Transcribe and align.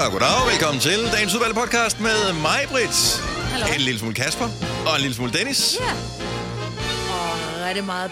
Goddag, 0.00 0.12
goddag. 0.12 0.50
Velkommen 0.50 0.80
til 0.80 1.12
dagens 1.12 1.34
udvalgte 1.34 1.60
podcast 1.60 2.00
med 2.00 2.32
mig, 2.32 2.60
Britt. 2.70 3.22
En 3.76 3.80
lille 3.80 3.98
smule 3.98 4.14
Kasper 4.14 4.44
og 4.86 4.94
en 4.96 5.00
lille 5.00 5.14
smule 5.14 5.32
Dennis. 5.32 5.76
Ja. 5.80 5.92
Og 7.12 7.66
rigtig 7.66 7.84
meget 7.84 8.10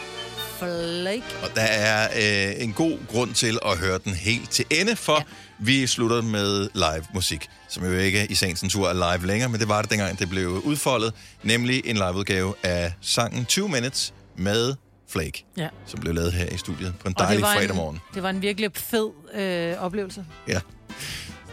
flake. 0.58 1.24
Og 1.42 1.48
der 1.54 1.62
er 1.62 2.08
øh, 2.16 2.62
en 2.64 2.72
god 2.72 2.98
grund 3.08 3.34
til 3.34 3.58
at 3.66 3.78
høre 3.78 3.98
den 4.04 4.12
helt 4.12 4.50
til 4.50 4.64
ende, 4.70 4.96
for 4.96 5.16
ja. 5.18 5.22
vi 5.58 5.86
slutter 5.86 6.22
med 6.22 6.68
live 6.74 7.04
musik, 7.14 7.48
som 7.68 7.84
jo 7.84 7.92
ikke 7.92 8.26
i 8.30 8.34
sagens 8.34 8.62
natur 8.62 8.88
er 8.88 9.16
live 9.16 9.26
længere, 9.26 9.48
men 9.48 9.60
det 9.60 9.68
var 9.68 9.82
det 9.82 9.90
dengang, 9.90 10.18
det 10.18 10.28
blev 10.28 10.48
udfoldet, 10.48 11.14
nemlig 11.42 11.82
en 11.84 11.96
liveudgave 11.96 12.54
af 12.62 12.92
sangen 13.00 13.44
20 13.44 13.68
Minutes 13.68 14.14
med 14.36 14.74
Flake, 15.08 15.44
Ja. 15.56 15.68
som 15.86 16.00
blev 16.00 16.14
lavet 16.14 16.32
her 16.32 16.46
i 16.46 16.56
studiet 16.56 16.94
på 17.00 17.08
en 17.08 17.14
dejlig 17.18 17.44
fredag 17.44 17.70
en, 17.70 17.76
morgen. 17.76 18.00
det 18.14 18.22
var 18.22 18.30
en 18.30 18.42
virkelig 18.42 18.70
fed 18.74 19.10
øh, 19.34 19.82
oplevelse. 19.82 20.26
Ja. 20.48 20.60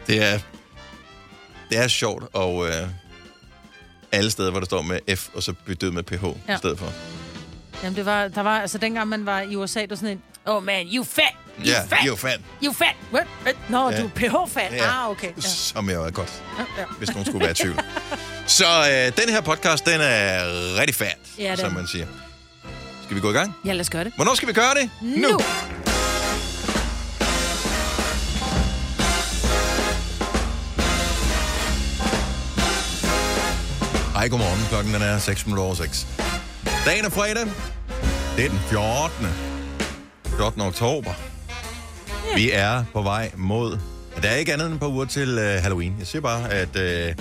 Det 0.08 0.24
er, 0.24 0.40
det 1.70 1.78
er 1.78 1.88
sjovt, 1.88 2.24
og 2.34 2.68
øh, 2.68 2.74
alle 4.12 4.32
steder, 4.32 4.52
hvor 4.52 4.60
der 4.60 4.66
står 4.66 4.82
med 4.82 5.16
F, 5.18 5.28
og 5.34 5.44
så 5.44 5.54
bytte 5.66 5.88
ud 5.88 5.92
med 5.92 6.04
PH 6.04 6.24
ja. 6.48 6.56
I 6.56 6.58
stedet 6.58 6.80
for. 6.80 6.92
Jamen, 7.84 7.96
det 7.96 8.06
var, 8.06 8.28
der 8.28 8.42
var, 8.42 8.60
altså 8.62 8.78
dengang 8.78 9.08
man 9.08 9.26
var 9.26 9.42
i 9.42 9.56
USA, 9.56 9.80
der 9.82 9.88
var 9.90 9.96
sådan 9.96 10.10
en, 10.10 10.22
oh 10.46 10.64
man, 10.64 10.88
you 10.94 11.04
fat, 11.04 11.24
you 11.60 11.66
Ja, 11.66 11.82
fat, 11.82 11.98
you 12.08 12.16
fat. 12.16 12.40
you 12.64 12.74
fat, 12.74 12.96
what, 13.14 13.28
what? 13.44 13.56
Nå, 13.70 13.90
Ja. 13.90 14.02
du 14.02 14.06
er 14.06 14.10
PH-fat, 14.46 14.72
Ja. 14.74 15.04
ah, 15.04 15.10
okay. 15.10 15.28
Ja. 15.38 15.42
Som 15.42 15.90
jeg 15.90 15.96
er 15.96 16.12
godt, 16.12 16.44
Ja, 16.78 16.84
hvis 16.98 17.10
nogen 17.10 17.26
skulle 17.26 17.40
være 17.42 17.52
i 17.52 17.54
tvivl. 17.54 17.80
Så 18.48 18.66
øh, 18.66 19.24
den 19.26 19.34
her 19.34 19.42
podcast, 19.42 19.86
den 19.86 20.02
er 20.02 20.40
rigtig 20.80 20.96
fat, 20.96 21.18
Ja, 21.38 21.50
den. 21.50 21.58
som 21.58 21.72
man 21.74 21.88
siger. 21.88 22.06
Skal 23.04 23.16
vi 23.16 23.22
gå 23.22 23.30
i 23.30 23.34
gang? 23.34 23.54
ja, 23.66 23.72
lad 23.74 23.82
os 23.82 23.90
gøre 23.90 24.04
det. 24.04 24.14
Hvornår 24.16 24.36
skal 24.36 24.48
vi 24.48 24.54
gøre 24.54 24.74
det? 24.82 24.90
Nu. 25.02 25.40
Hej, 34.26 34.30
godmorgen. 34.30 34.68
Klokken 34.70 34.94
den 34.94 35.02
er 35.02 35.20
6 35.20 35.46
minutter 35.46 35.64
over 35.64 35.76
6. 35.76 36.08
Dagen 36.86 37.06
er 37.06 37.10
fredag. 37.10 37.46
Det 38.36 38.46
er 38.46 38.50
den 38.50 38.60
14. 38.60 39.28
14. 40.38 40.62
oktober. 40.62 41.12
Vi 42.36 42.52
er 42.52 42.84
på 42.94 43.02
vej 43.02 43.32
mod... 43.36 43.80
Der 44.22 44.30
er 44.30 44.36
ikke 44.36 44.54
andet 44.54 44.66
end 44.66 44.74
et 44.74 44.80
par 44.80 44.88
uger 44.88 45.06
til 45.06 45.30
øh, 45.30 45.62
Halloween. 45.62 45.96
Jeg 46.00 46.08
siger 46.08 46.22
bare, 46.22 46.52
at 46.52 46.76
øh, 46.76 47.16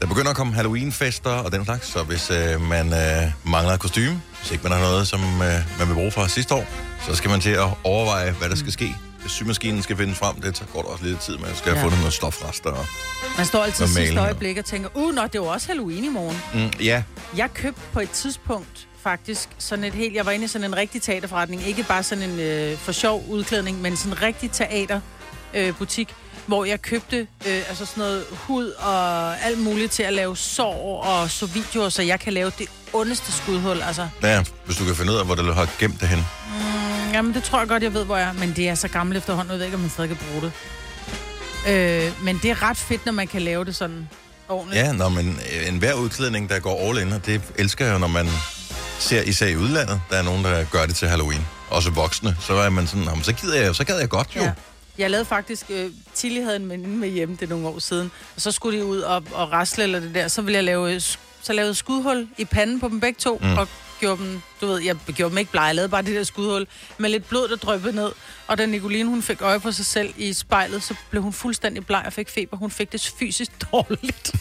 der 0.00 0.06
begynder 0.06 0.30
at 0.30 0.36
komme 0.36 0.54
Halloween-fester 0.54 1.30
og 1.30 1.52
den 1.52 1.64
slags, 1.64 1.86
så 1.86 2.02
hvis 2.02 2.30
øh, 2.30 2.60
man 2.60 2.86
øh, 2.86 3.32
mangler 3.44 3.74
et 3.74 3.80
kostume, 3.80 4.22
hvis 4.40 4.52
ikke 4.52 4.62
man 4.62 4.72
har 4.72 4.80
noget, 4.80 5.08
som 5.08 5.20
øh, 5.20 5.78
man 5.78 5.88
vil 5.88 5.94
bruge 5.94 6.10
fra 6.10 6.28
sidste 6.28 6.54
år, 6.54 6.66
så 7.06 7.14
skal 7.14 7.30
man 7.30 7.40
til 7.40 7.50
at 7.50 7.68
overveje, 7.84 8.30
hvad 8.30 8.48
der 8.48 8.56
skal 8.56 8.72
ske. 8.72 8.94
Symaskinen 9.28 9.82
skal 9.82 9.96
findes 9.96 10.18
frem, 10.18 10.40
det 10.40 10.64
går 10.72 10.82
der 10.82 10.88
også 10.88 11.04
lidt 11.04 11.20
tid 11.20 11.36
med. 11.36 11.46
Man 11.46 11.56
skal 11.56 11.68
have 11.72 11.78
Ja. 11.78 11.84
fundet 11.84 11.98
noget 11.98 12.12
stofrester. 12.14 12.70
Og, 12.70 12.86
Man 13.36 13.46
står 13.46 13.64
altid 13.64 13.82
Og 13.84 13.88
sidste 13.88 14.20
øjeblik 14.20 14.58
og 14.58 14.64
tænker, 14.64 14.88
uh, 14.94 15.14
nå, 15.14 15.22
det 15.32 15.40
var 15.40 15.46
også 15.46 15.66
Halloween 15.66 16.04
i 16.04 16.08
morgen. 16.08 16.42
mm, 16.54 16.70
ja, 16.80 17.02
Jeg 17.36 17.54
købte 17.54 17.80
på 17.92 18.00
et 18.00 18.10
tidspunkt 18.10 18.86
faktisk 19.02 19.48
sådan 19.58 19.84
et 19.84 19.94
helt... 19.94 20.14
Jeg 20.14 20.26
var 20.26 20.32
inde 20.32 20.44
i 20.44 20.48
sådan 20.48 20.64
en 20.64 20.76
rigtig 20.76 21.02
teaterforretning. 21.02 21.66
Ikke 21.66 21.82
bare 21.82 22.02
sådan 22.02 22.30
en 22.30 22.38
øh, 22.40 22.78
for 22.78 22.92
sjov 22.92 23.24
udklædning, 23.28 23.80
men 23.80 23.96
sådan 23.96 24.12
en 24.12 24.22
rigtig 24.22 24.50
teaterbutik, 24.50 25.02
øh, 25.54 25.74
butik, 25.78 26.14
hvor 26.46 26.64
jeg 26.64 26.82
købte 26.82 27.16
øh, 27.46 27.54
altså 27.68 27.86
sådan 27.86 28.00
noget 28.00 28.24
hud 28.30 28.70
og 28.70 29.38
alt 29.40 29.58
muligt 29.58 29.92
til 29.92 30.02
at 30.02 30.12
lave 30.12 30.36
sår 30.36 31.02
og 31.04 31.30
så 31.30 31.46
videoer, 31.46 31.88
så 31.88 32.02
jeg 32.02 32.20
kan 32.20 32.32
lave 32.32 32.52
det 32.58 32.66
ondeste 32.92 33.32
skudhul. 33.32 33.82
Altså, 33.82 34.08
ja, 34.22 34.44
hvis 34.66 34.76
du 34.76 34.84
kan 34.84 34.94
finde 34.96 35.12
ud 35.12 35.16
af, 35.16 35.24
hvor 35.26 35.34
du 35.34 35.52
har 35.52 35.68
gemt 35.78 36.00
det 36.00 36.08
hen. 36.08 36.18
mm, 36.18 36.81
jamen, 37.12 37.34
det 37.34 37.42
tror 37.42 37.58
jeg 37.58 37.68
godt, 37.68 37.82
jeg 37.82 37.94
ved, 37.94 38.04
hvor 38.04 38.16
jeg 38.16 38.28
er. 38.28 38.32
Men 38.32 38.52
det 38.56 38.68
er 38.68 38.74
så 38.74 38.88
gammelt 38.88 39.18
efterhånden, 39.18 39.50
jeg 39.52 39.58
ved 39.58 39.64
ikke, 39.66 39.74
om 39.74 39.80
man 39.80 39.90
stadig 39.90 40.08
kan 40.10 40.18
bruge 40.30 40.42
det. 40.42 40.52
Øh, 41.68 42.24
men 42.24 42.38
det 42.42 42.50
er 42.50 42.62
ret 42.62 42.76
fedt, 42.76 43.06
når 43.06 43.12
man 43.12 43.26
kan 43.26 43.42
lave 43.42 43.64
det 43.64 43.76
sådan 43.76 44.08
ordentligt. 44.48 44.82
Ja, 44.84 44.92
når 44.92 45.08
man, 45.08 45.28
øh, 45.28 45.68
en 45.68 45.78
hver 45.78 45.94
udklædning, 45.94 46.48
der 46.48 46.58
går 46.58 46.88
all 46.88 46.98
in, 47.06 47.12
og 47.12 47.26
det 47.26 47.40
elsker 47.56 47.84
jeg 47.86 47.92
jo, 47.94 47.98
når 47.98 48.06
man 48.06 48.28
ser 48.98 49.22
især 49.22 49.46
i 49.46 49.56
udlandet, 49.56 50.00
der 50.10 50.16
er 50.16 50.22
nogen, 50.22 50.44
der 50.44 50.64
gør 50.64 50.86
det 50.86 50.94
til 50.96 51.08
Halloween. 51.08 51.46
Også 51.70 51.90
voksne. 51.90 52.36
Så 52.40 52.54
er 52.54 52.70
man 52.70 52.86
sådan, 52.86 53.04
"Nå, 53.04 53.14
men 53.14 53.24
så 53.24 53.32
gider 53.32 53.60
jeg 53.62 53.74
så 53.74 53.84
gad 53.84 53.98
jeg 53.98 54.08
godt 54.08 54.28
jo. 54.36 54.42
Ja. 54.42 54.52
Jeg 54.98 55.10
lavede 55.10 55.24
faktisk, 55.24 55.66
øh, 55.70 55.90
Tilly 56.14 56.42
havde 56.42 56.56
en 56.56 56.68
veninde 56.70 56.96
med 56.96 57.08
hjemme, 57.08 57.36
det 57.40 57.48
nogle 57.48 57.68
år 57.68 57.78
siden, 57.78 58.10
og 58.36 58.42
så 58.42 58.50
skulle 58.52 58.78
de 58.78 58.84
ud 58.84 58.98
og, 58.98 59.24
og 59.32 59.52
rasle 59.52 59.82
eller 59.84 60.00
det 60.00 60.14
der, 60.14 60.28
så 60.28 60.42
ville 60.42 60.56
jeg 60.56 60.64
lave, 60.64 60.94
øh, 60.94 61.00
så 61.42 61.52
lavede 61.52 61.74
skudhul 61.74 62.28
i 62.38 62.44
panden 62.44 62.80
på 62.80 62.88
dem 62.88 63.00
begge 63.00 63.18
to, 63.20 63.38
mm. 63.42 63.52
og 63.58 63.68
gjorde 64.06 64.22
dem, 64.22 64.40
du 64.60 64.66
ved, 64.66 64.80
jeg 64.82 64.96
gjorde 65.14 65.30
dem 65.30 65.38
ikke 65.38 65.50
blege, 65.50 65.66
jeg 65.66 65.74
lavede 65.74 65.88
bare 65.90 66.02
det 66.02 66.14
der 66.16 66.24
skudhul, 66.24 66.66
med 66.98 67.10
lidt 67.10 67.28
blod, 67.28 67.48
der 67.48 67.56
drøbte 67.56 67.92
ned, 67.92 68.12
og 68.46 68.58
da 68.58 68.66
Nicoline, 68.66 69.08
hun 69.08 69.22
fik 69.22 69.42
øje 69.42 69.60
på 69.60 69.72
sig 69.72 69.86
selv 69.86 70.14
i 70.16 70.32
spejlet, 70.32 70.82
så 70.82 70.94
blev 71.10 71.22
hun 71.22 71.32
fuldstændig 71.32 71.86
bleg 71.86 72.02
og 72.06 72.12
fik 72.12 72.28
feber, 72.28 72.56
hun 72.56 72.70
fik 72.70 72.92
det 72.92 73.12
fysisk 73.18 73.50
dårligt. 73.72 74.32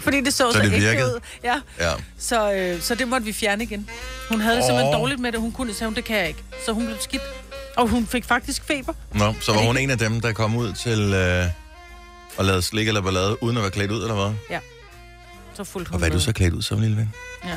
Fordi 0.00 0.20
det 0.20 0.34
så 0.34 0.52
så, 0.52 0.58
Så 0.58 0.62
det 0.64 0.72
virkede? 0.72 1.14
ud. 1.14 1.20
Ja, 1.44 1.60
Ja. 1.80 1.92
så, 2.18 2.52
øh, 2.52 2.80
så 2.80 2.94
det 2.94 3.08
måtte 3.08 3.26
vi 3.26 3.32
fjerne 3.32 3.62
igen. 3.64 3.88
Hun 4.30 4.40
havde 4.40 4.56
det 4.56 4.64
simpelthen 4.64 4.92
dårligt 4.94 5.20
med 5.20 5.32
det, 5.32 5.40
hun 5.40 5.52
kunne 5.52 5.74
sige, 5.74 5.94
det 5.94 6.04
kan 6.04 6.16
jeg 6.16 6.28
ikke. 6.28 6.42
Så 6.66 6.72
hun 6.72 6.84
blev 6.86 6.96
skidt. 7.00 7.22
Og 7.76 7.88
hun 7.88 8.06
fik 8.06 8.24
faktisk 8.24 8.64
feber. 8.64 8.92
Nå, 9.14 9.34
så 9.40 9.52
var 9.52 9.60
hun 9.60 9.76
ikke- 9.76 9.82
en 9.84 9.90
af 9.90 9.98
dem, 9.98 10.20
der 10.20 10.32
kom 10.32 10.56
ud 10.56 10.72
til 10.72 11.00
øh, 11.14 11.44
at 12.38 12.44
lave 12.44 12.62
slik 12.62 12.88
eller 12.88 13.00
ballade, 13.00 13.42
uden 13.42 13.56
at 13.56 13.62
være 13.62 13.70
klædt 13.70 13.90
ud, 13.90 14.02
eller 14.02 14.14
hvad? 14.48 14.58
Så 15.54 15.64
fulgte 15.64 15.88
hun 15.90 15.94
Og 15.94 15.98
hvad 15.98 16.08
er 16.08 16.12
du 16.12 16.20
så 16.20 16.32
klædt 16.32 16.54
ud 16.54 16.62
som, 16.62 16.80
lille 16.80 16.96
ven? 16.96 17.12
Ja. 17.44 17.54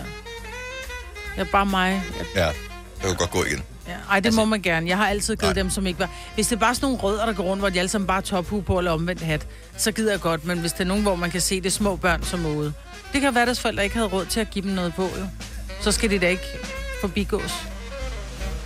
Jeg 1.38 1.42
er 1.42 1.52
bare 1.52 1.66
mig. 1.66 2.04
Jeg, 2.18 2.26
Ja, 2.36 2.48
det 2.48 3.08
kan 3.08 3.16
godt 3.16 3.32
gå 3.32 3.44
igen. 3.44 3.64
ja. 3.88 3.94
Ej, 4.10 4.20
det 4.20 4.26
altså, 4.26 4.42
må 4.42 4.46
man 4.46 4.62
gerne. 4.62 4.90
Jeg 4.90 4.98
har 4.98 5.08
altid 5.08 5.36
givet 5.36 5.56
Nej. 5.56 5.64
dem, 5.64 5.70
som 5.70 5.88
ikke 5.88 6.00
var... 6.00 6.10
Hvis 6.36 6.48
det 6.48 6.56
er 6.56 6.60
bare 6.60 6.76
sådan 6.76 6.86
nogle 6.86 7.00
rødder, 7.04 7.26
der 7.26 7.34
går 7.34 7.44
rundt, 7.44 7.62
hvor 7.62 7.70
de 7.70 7.80
alle 7.80 7.90
sammen 7.90 8.08
bare 8.08 8.22
tophue 8.22 8.64
på 8.64 8.78
eller 8.78 8.92
omvendt 8.92 9.22
hat, 9.22 9.48
så 9.78 9.92
gider 9.92 10.12
jeg 10.12 10.22
godt. 10.22 10.46
Men 10.46 10.60
hvis 10.60 10.72
det 10.72 10.80
er 10.82 10.86
nogen, 10.86 11.04
hvor 11.04 11.16
man 11.16 11.32
kan 11.32 11.42
se 11.42 11.56
det 11.56 11.66
er 11.66 11.72
små 11.72 11.96
børn 11.96 12.24
som 12.24 12.46
ude. 12.46 12.74
Det 13.14 13.22
kan 13.22 13.34
være, 13.36 13.42
at 13.42 13.48
deres 13.48 13.60
forældre 13.60 13.84
ikke 13.84 13.96
havde 13.96 14.08
råd 14.10 14.26
til 14.26 14.40
at 14.40 14.50
give 14.50 14.66
dem 14.66 14.72
noget 14.72 14.94
på, 14.94 15.02
jo. 15.04 15.26
Så 15.82 15.92
skal 15.92 16.10
de 16.10 16.20
da 16.20 16.28
ikke 16.28 16.44
forbigås. 17.02 17.66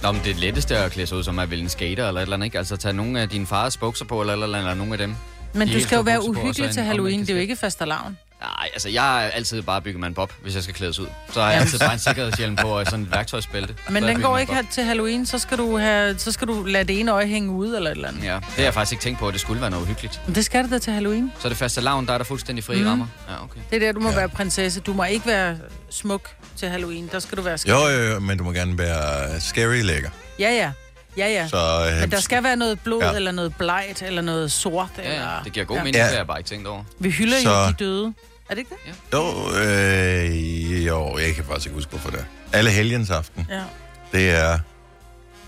Nå, 0.04 0.12
men 0.12 0.22
det 0.24 0.36
letteste 0.36 0.78
at 0.78 0.92
klæde 0.92 1.08
sig 1.08 1.18
ud 1.18 1.24
som 1.24 1.38
er 1.38 1.46
vel 1.46 1.62
en 1.62 1.70
skater 1.70 2.08
eller 2.08 2.22
et 2.22 2.24
eller 2.24 2.36
andet, 2.36 2.46
ikke? 2.46 2.58
Altså 2.58 2.78
tage 2.78 2.94
nogle 2.94 3.22
af 3.22 3.30
dine 3.30 3.48
fars 3.48 3.78
bukser 3.78 4.06
på, 4.06 4.22
eller, 4.22 4.34
eller, 4.34 4.46
eller, 4.46 4.60
eller 4.60 4.74
nogle 4.74 4.94
af 4.94 4.98
dem. 4.98 5.16
Men 5.54 5.68
De 5.68 5.74
du 5.74 5.80
skal 5.80 5.96
jo 5.96 6.02
være 6.02 6.30
uhyggelig 6.30 6.72
til 6.72 6.84
Halloween. 6.84 7.20
Det 7.22 7.30
er 7.30 7.34
jo 7.34 7.40
ikke 7.40 7.56
fastelavn. 7.56 8.18
Nej, 8.44 8.70
altså 8.74 8.90
jeg 8.90 9.26
er 9.26 9.30
altid 9.30 9.62
bare 9.62 9.82
bygget 9.82 10.00
man 10.00 10.14
bob, 10.14 10.34
hvis 10.42 10.56
jeg 10.56 10.64
skal 10.64 10.76
klædes 10.76 11.00
ud. 11.00 11.08
Så 11.34 11.42
har 11.42 11.52
jeg 11.52 11.62
altid 11.62 11.80
bare 11.80 11.94
en 11.94 12.00
sikkerhedshjelm 12.00 12.56
på 12.56 12.80
og 12.80 12.86
sådan 12.86 13.02
et 13.06 13.12
værktøjsbælte. 13.12 13.76
Men 13.90 14.04
den 14.04 14.22
går 14.22 14.38
ikke 14.38 14.68
til 14.72 14.84
Halloween, 14.84 15.26
så 15.26 15.38
skal 15.40 15.58
du, 15.58 15.78
have, 15.78 16.20
så 16.20 16.32
skal 16.32 16.48
du 16.48 16.64
lade 16.64 16.84
det 16.84 17.00
ene 17.00 17.12
øje 17.12 17.28
hænge 17.28 17.52
ude 17.52 17.78
eller 17.78 17.90
et 17.92 17.96
eller 17.96 18.08
andet. 18.08 18.24
Ja, 18.24 18.36
det 18.36 18.44
har 18.56 18.64
jeg 18.64 18.74
faktisk 18.74 18.92
ikke 18.92 19.02
tænkt 19.04 19.20
på, 19.20 19.28
at 19.28 19.34
det 19.34 19.42
skulle 19.42 19.62
være 19.62 19.70
noget 19.70 19.84
uhyggeligt. 19.84 20.22
Men 20.26 20.36
det 20.36 20.46
skal 20.46 20.64
det 20.64 20.72
da 20.72 20.80
til 20.80 20.94
Halloween. 20.94 21.32
Så 21.40 21.48
er 21.48 21.50
det 21.50 21.58
faste 21.58 21.82
lavn, 21.82 22.06
der 22.08 22.14
er 22.14 22.18
der 22.18 22.26
fuldstændig 22.26 22.64
frie 22.64 22.78
Mhm. 22.80 22.88
rammer. 22.90 23.08
Ja, 23.30 23.44
okay. 23.44 23.60
Det 23.70 23.76
er 23.76 23.80
der, 23.80 23.92
du 23.92 24.00
må 24.00 24.10
Ja. 24.10 24.14
ja. 24.14 24.20
være 24.20 24.30
prinsesse. 24.30 24.80
Du 24.80 24.94
må 24.94 25.04
ikke 25.04 25.26
være 25.28 25.58
smuk 25.90 26.30
til 26.58 26.70
Halloween. 26.70 27.10
Der 27.12 27.20
skal 27.20 27.38
du 27.38 27.42
være 27.42 27.58
skæg. 27.58 27.72
Jo, 27.72 27.88
jo, 27.88 28.14
jo, 28.14 28.20
men 28.20 28.38
du 28.38 28.44
må 28.44 28.52
gerne 28.52 28.78
være 28.78 29.40
scary 29.40 29.82
lækker. 29.82 30.10
Ja, 30.40 30.52
ja. 30.52 30.72
Ja, 31.18 31.28
ja. 31.28 31.48
Så, 31.48 31.90
øh, 31.94 32.02
Men 32.02 32.12
der 32.12 32.20
skal 32.20 32.44
være 32.44 32.56
noget 32.56 32.80
blod, 32.80 33.00
Ja. 33.02 33.10
ja. 33.10 33.16
eller 33.16 33.32
noget 33.32 33.56
blegt, 33.56 34.02
eller 34.02 34.22
noget 34.22 34.52
sort. 34.52 34.88
Ja, 34.98 35.04
ja, 35.04 35.14
eller... 35.14 35.42
det 35.44 35.54
giver 35.54 35.66
god 35.66 35.78
ja. 35.78 35.84
mening, 35.84 35.96
Ja. 35.96 36.02
det 36.02 36.10
har 36.10 36.18
jeg 36.18 36.28
bare 36.28 36.40
ikke 36.40 36.48
tænkt 36.50 36.68
over. 36.68 36.84
Vi 37.00 37.10
hylder 37.10 37.38
Så- 37.44 37.50
jo 37.50 37.68
de 37.68 37.74
døde. 37.80 38.14
Er 38.54 38.56
det 38.56 38.62
ikke 38.62 38.76
det? 38.86 38.96
Jo, 39.14 39.24
øh, 39.58 40.88
jo, 40.88 41.18
jeg 41.18 41.36
kan 41.36 41.44
faktisk 41.46 41.66
ikke 41.66 41.76
huske, 41.76 41.90
hvorfor 41.90 42.10
det 42.10 42.20
er. 42.20 42.58
Alle 42.58 42.70
helgens 42.72 43.10
aften, 43.10 43.48
Ja. 43.50 43.64
det 44.12 44.30
er 44.30 44.60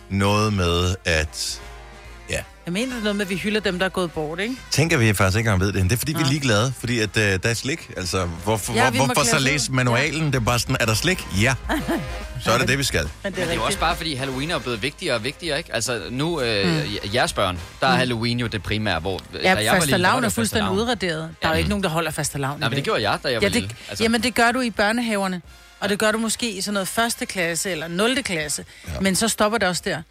noget 0.09 0.53
med, 0.53 0.95
at... 1.05 1.61
Jeg 2.65 2.73
mener, 2.73 2.91
det 2.91 2.99
er 2.99 3.03
noget 3.03 3.15
med, 3.15 3.25
at 3.25 3.29
vi 3.29 3.35
hylder 3.35 3.59
dem, 3.59 3.79
der 3.79 3.85
er 3.85 3.89
gået 3.89 4.11
bort, 4.11 4.39
ikke? 4.39 4.55
Tænker 4.71 4.97
vi 4.97 5.13
faktisk 5.13 5.37
ikke 5.37 5.47
engang 5.47 5.61
ved 5.61 5.73
det. 5.73 5.83
Det 5.83 5.91
er 5.91 5.97
fordi, 5.97 6.13
vi 6.13 6.21
er 6.21 6.29
ligeglade, 6.29 6.73
fordi 6.79 6.99
at, 6.99 7.17
øh, 7.17 7.23
der 7.43 7.49
er 7.49 7.53
slik. 7.53 7.91
Altså, 7.97 8.25
hvorfor, 8.25 8.73
Ja, 8.73 8.83
ja, 8.83 8.91
må 8.91 9.05
hvorfor 9.05 9.23
så 9.25 9.39
læse 9.39 9.71
manualen? 9.71 10.25
Det 10.25 10.35
er 10.35 10.39
bare 10.39 10.59
sådan, 10.59 10.77
er 10.79 10.85
der 10.85 10.93
slik? 10.93 11.25
Ja. 11.41 11.55
Så 12.43 12.51
er 12.51 12.57
det 12.57 12.67
det, 12.67 12.77
vi 12.77 12.83
skal. 12.83 13.09
Men 13.23 13.33
det 13.33 13.39
er, 13.39 13.41
Men 13.41 13.47
det 13.47 13.51
er 13.51 13.55
jo 13.55 13.63
også 13.63 13.79
bare, 13.79 13.95
fordi 13.95 14.15
Halloween 14.15 14.51
er 14.51 14.59
blevet 14.59 14.81
vigtigere 14.81 15.15
og 15.15 15.23
vigtigere, 15.23 15.57
ikke? 15.57 15.75
Altså 15.75 16.01
nu, 16.09 16.41
øh, 16.41 16.67
mm. 16.67 16.81
jeres 17.13 17.33
børn, 17.33 17.59
der 17.81 17.87
er 17.87 17.91
Halloween 17.95 18.39
jo 18.39 18.47
det 18.47 18.63
primære, 18.63 18.99
hvor... 18.99 19.17
da 19.17 19.23
Ja, 19.33 19.49
jeg 19.49 19.55
var 19.55 19.57
lille, 19.59 19.71
var 19.71 19.79
fastelavn 19.79 20.23
det 20.23 20.29
er 20.29 20.33
fuldstændig 20.33 20.71
udraderet. 20.71 21.29
Der 21.41 21.47
er 21.47 21.51
jo 21.51 21.57
ikke 21.57 21.69
nogen, 21.69 21.83
der 21.83 21.89
holder 21.89 22.11
fastelavn 22.11 22.59
Nej, 22.59 22.69
men 22.69 22.75
det 22.75 22.83
gjorde 22.83 23.09
jeg, 23.09 23.19
da 23.23 23.27
jeg 23.27 23.35
var 23.35 23.47
ja, 23.47 23.47
lille. 23.47 23.67
det, 23.67 23.75
altså. 23.89 24.03
Jamen, 24.03 24.23
det 24.23 24.35
gør 24.35 24.51
du 24.51 24.61
i 24.61 24.69
børnehaverne. 24.69 25.41
Og 25.79 25.89
det 25.89 25.99
gør 25.99 26.11
du 26.11 26.17
måske 26.17 26.51
i 26.51 26.61
sådan 26.61 26.73
noget 26.73 26.87
første 26.87 27.25
klasse 27.25 27.71
eller 27.71 27.87
0. 27.87 28.23
klasse. 28.23 28.65
Ja. 28.87 28.93
Ja. 28.93 28.99
Men 28.99 29.15
så 29.15 29.27
stopper 29.27 29.57
det 29.57 29.67
også 29.67 29.81
der. 29.85 30.01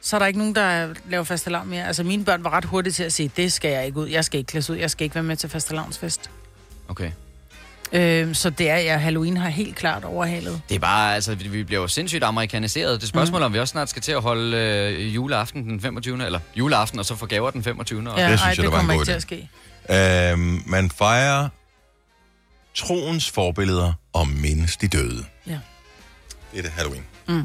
Så 0.00 0.16
er 0.16 0.18
der 0.20 0.26
ikke 0.26 0.38
nogen, 0.38 0.54
der 0.54 0.94
laver 1.10 1.24
fastelavn 1.24 1.68
mere. 1.68 1.86
Altså, 1.86 2.02
mine 2.04 2.24
børn 2.24 2.44
var 2.44 2.50
ret 2.50 2.64
hurtige 2.64 2.92
til 2.92 3.02
at 3.04 3.12
sige, 3.12 3.30
det 3.36 3.52
skal 3.52 3.70
jeg 3.70 3.86
ikke 3.86 3.98
ud. 3.98 4.08
Jeg 4.08 4.24
skal 4.24 4.38
ikke 4.38 4.48
klædes 4.48 4.70
ud. 4.70 4.76
Jeg 4.76 4.90
skal 4.90 5.04
ikke 5.04 5.14
være 5.14 5.24
med 5.24 5.36
til 5.36 5.48
fastelavnsfest. 5.48 6.30
Okay. 6.88 7.10
Øh, 7.92 8.34
så 8.34 8.50
det 8.50 8.70
er, 8.70 8.76
ja, 8.76 8.96
Halloween 8.96 9.36
har 9.36 9.48
helt 9.48 9.76
klart 9.76 10.04
overhalet. 10.04 10.60
Det 10.68 10.74
er 10.74 10.78
bare, 10.78 11.14
altså, 11.14 11.34
vi- 11.34 11.48
vi 11.48 11.64
bliver 11.64 11.80
jo 11.82 11.88
sindssygt 11.88 12.24
amerikaniseret. 12.24 13.00
Det 13.00 13.08
spørgsmål, 13.08 13.40
mm. 13.40 13.44
om 13.44 13.52
vi 13.52 13.58
også 13.58 13.72
snart 13.72 13.90
skal 13.90 14.02
til 14.02 14.12
at 14.12 14.22
holde 14.22 14.56
øh, 14.56 15.14
juleaften 15.14 15.64
den 15.68 15.80
25. 15.80 16.24
Eller 16.26 16.40
juleaften, 16.56 16.98
og 16.98 17.04
så 17.04 17.16
få 17.16 17.26
gaver 17.26 17.50
den 17.50 17.62
25. 17.64 18.10
Og... 18.10 18.18
Ja, 18.18 18.30
det 18.30 18.38
synes 18.38 18.42
ej, 18.42 18.48
jeg, 18.48 18.56
det 18.56 18.64
der 18.64 18.70
var 18.70 18.80
en 18.80 18.86
god 18.98 19.04
til 19.04 19.12
idé. 19.12 19.16
at 19.16 19.22
ske. 19.22 19.48
Øhm, 20.32 20.62
man 20.66 20.90
fejrer 20.90 21.48
troens 22.74 23.30
forbilleder 23.30 23.92
og 24.12 24.28
mindes 24.28 24.76
de 24.76 24.88
døde. 24.88 25.24
Ja. 25.46 25.58
Det 26.52 26.58
er 26.58 26.62
det 26.62 26.70
Halloween. 26.70 27.04
Mm. 27.28 27.42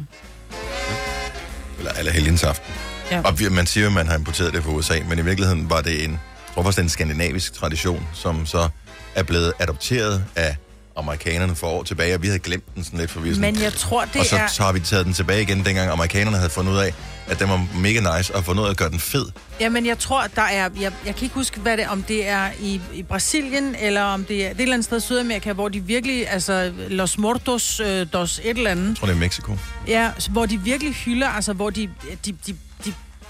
Eller 1.77 1.91
alle 1.91 2.11
helgens 2.11 2.43
aften. 2.43 2.73
Ja. 3.11 3.21
Og 3.25 3.33
man 3.51 3.65
siger, 3.65 3.87
at 3.87 3.93
man 3.93 4.07
har 4.07 4.17
importeret 4.17 4.53
det 4.53 4.63
fra 4.63 4.71
USA, 4.71 4.99
men 5.09 5.19
i 5.19 5.21
virkeligheden 5.21 5.69
var 5.69 5.81
det 5.81 6.03
en 6.03 6.19
tror 6.53 6.63
er 6.77 6.83
en 6.83 6.89
skandinavisk 6.89 7.53
tradition, 7.53 8.07
som 8.13 8.45
så 8.45 8.69
er 9.15 9.23
blevet 9.23 9.53
adopteret 9.59 10.23
af 10.35 10.55
amerikanerne 10.95 11.55
for 11.55 11.67
år 11.67 11.83
tilbage, 11.83 12.15
og 12.15 12.21
vi 12.21 12.27
havde 12.27 12.39
glemt 12.39 12.75
den 12.75 12.83
sådan 12.83 12.99
lidt, 12.99 13.11
for 13.11 13.19
vi 13.19 13.29
sådan, 13.33 13.53
Men 13.53 13.61
jeg 13.61 13.73
tror, 13.73 14.05
det 14.05 14.15
og 14.15 14.25
så, 14.25 14.35
er... 14.37 14.47
så 14.47 14.63
har 14.63 14.71
vi 14.71 14.79
taget 14.79 15.05
den 15.05 15.13
tilbage 15.13 15.41
igen, 15.41 15.65
dengang 15.65 15.91
amerikanerne 15.91 16.37
havde 16.37 16.49
fundet 16.49 16.71
ud 16.73 16.77
af, 16.77 16.93
at 17.27 17.39
den 17.39 17.49
var 17.49 17.67
mega 17.75 18.17
nice, 18.17 18.35
og 18.35 18.43
fundet 18.43 18.61
ud 18.61 18.67
af 18.67 18.71
at 18.71 18.77
gøre 18.77 18.89
den 18.89 18.99
fed. 18.99 19.25
Jamen, 19.59 19.85
jeg 19.85 19.99
tror, 19.99 20.23
der 20.35 20.41
er... 20.41 20.69
Jeg, 20.81 20.91
jeg 21.05 21.15
kan 21.15 21.23
ikke 21.23 21.35
huske, 21.35 21.59
hvad 21.59 21.77
det 21.77 21.87
om 21.87 22.03
det 22.03 22.27
er 22.27 22.49
i, 22.59 22.81
i 22.93 23.03
Brasilien, 23.03 23.75
eller 23.79 24.01
om 24.01 24.25
det 24.25 24.35
er, 24.35 24.39
det 24.39 24.47
er 24.47 24.51
et 24.55 24.61
eller 24.61 24.73
andet 24.73 24.85
sted 24.85 24.97
i 24.97 25.01
Sydamerika, 25.01 25.53
hvor 25.53 25.69
de 25.69 25.79
virkelig, 25.79 26.29
altså 26.29 26.71
Los 26.89 27.17
Mortos 27.17 27.79
øh, 27.79 28.07
dos 28.13 28.39
et 28.43 28.57
eller 28.57 28.71
andet, 28.71 28.87
Jeg 28.89 28.95
tror, 28.97 29.07
det 29.07 29.13
er 29.15 29.19
Mexico. 29.19 29.57
ja, 29.87 30.11
hvor 30.29 30.45
de 30.45 30.57
virkelig 30.61 30.93
hylder, 30.93 31.27
altså 31.29 31.53
hvor 31.53 31.69
de, 31.69 31.89
de, 32.25 32.31
de 32.47 32.55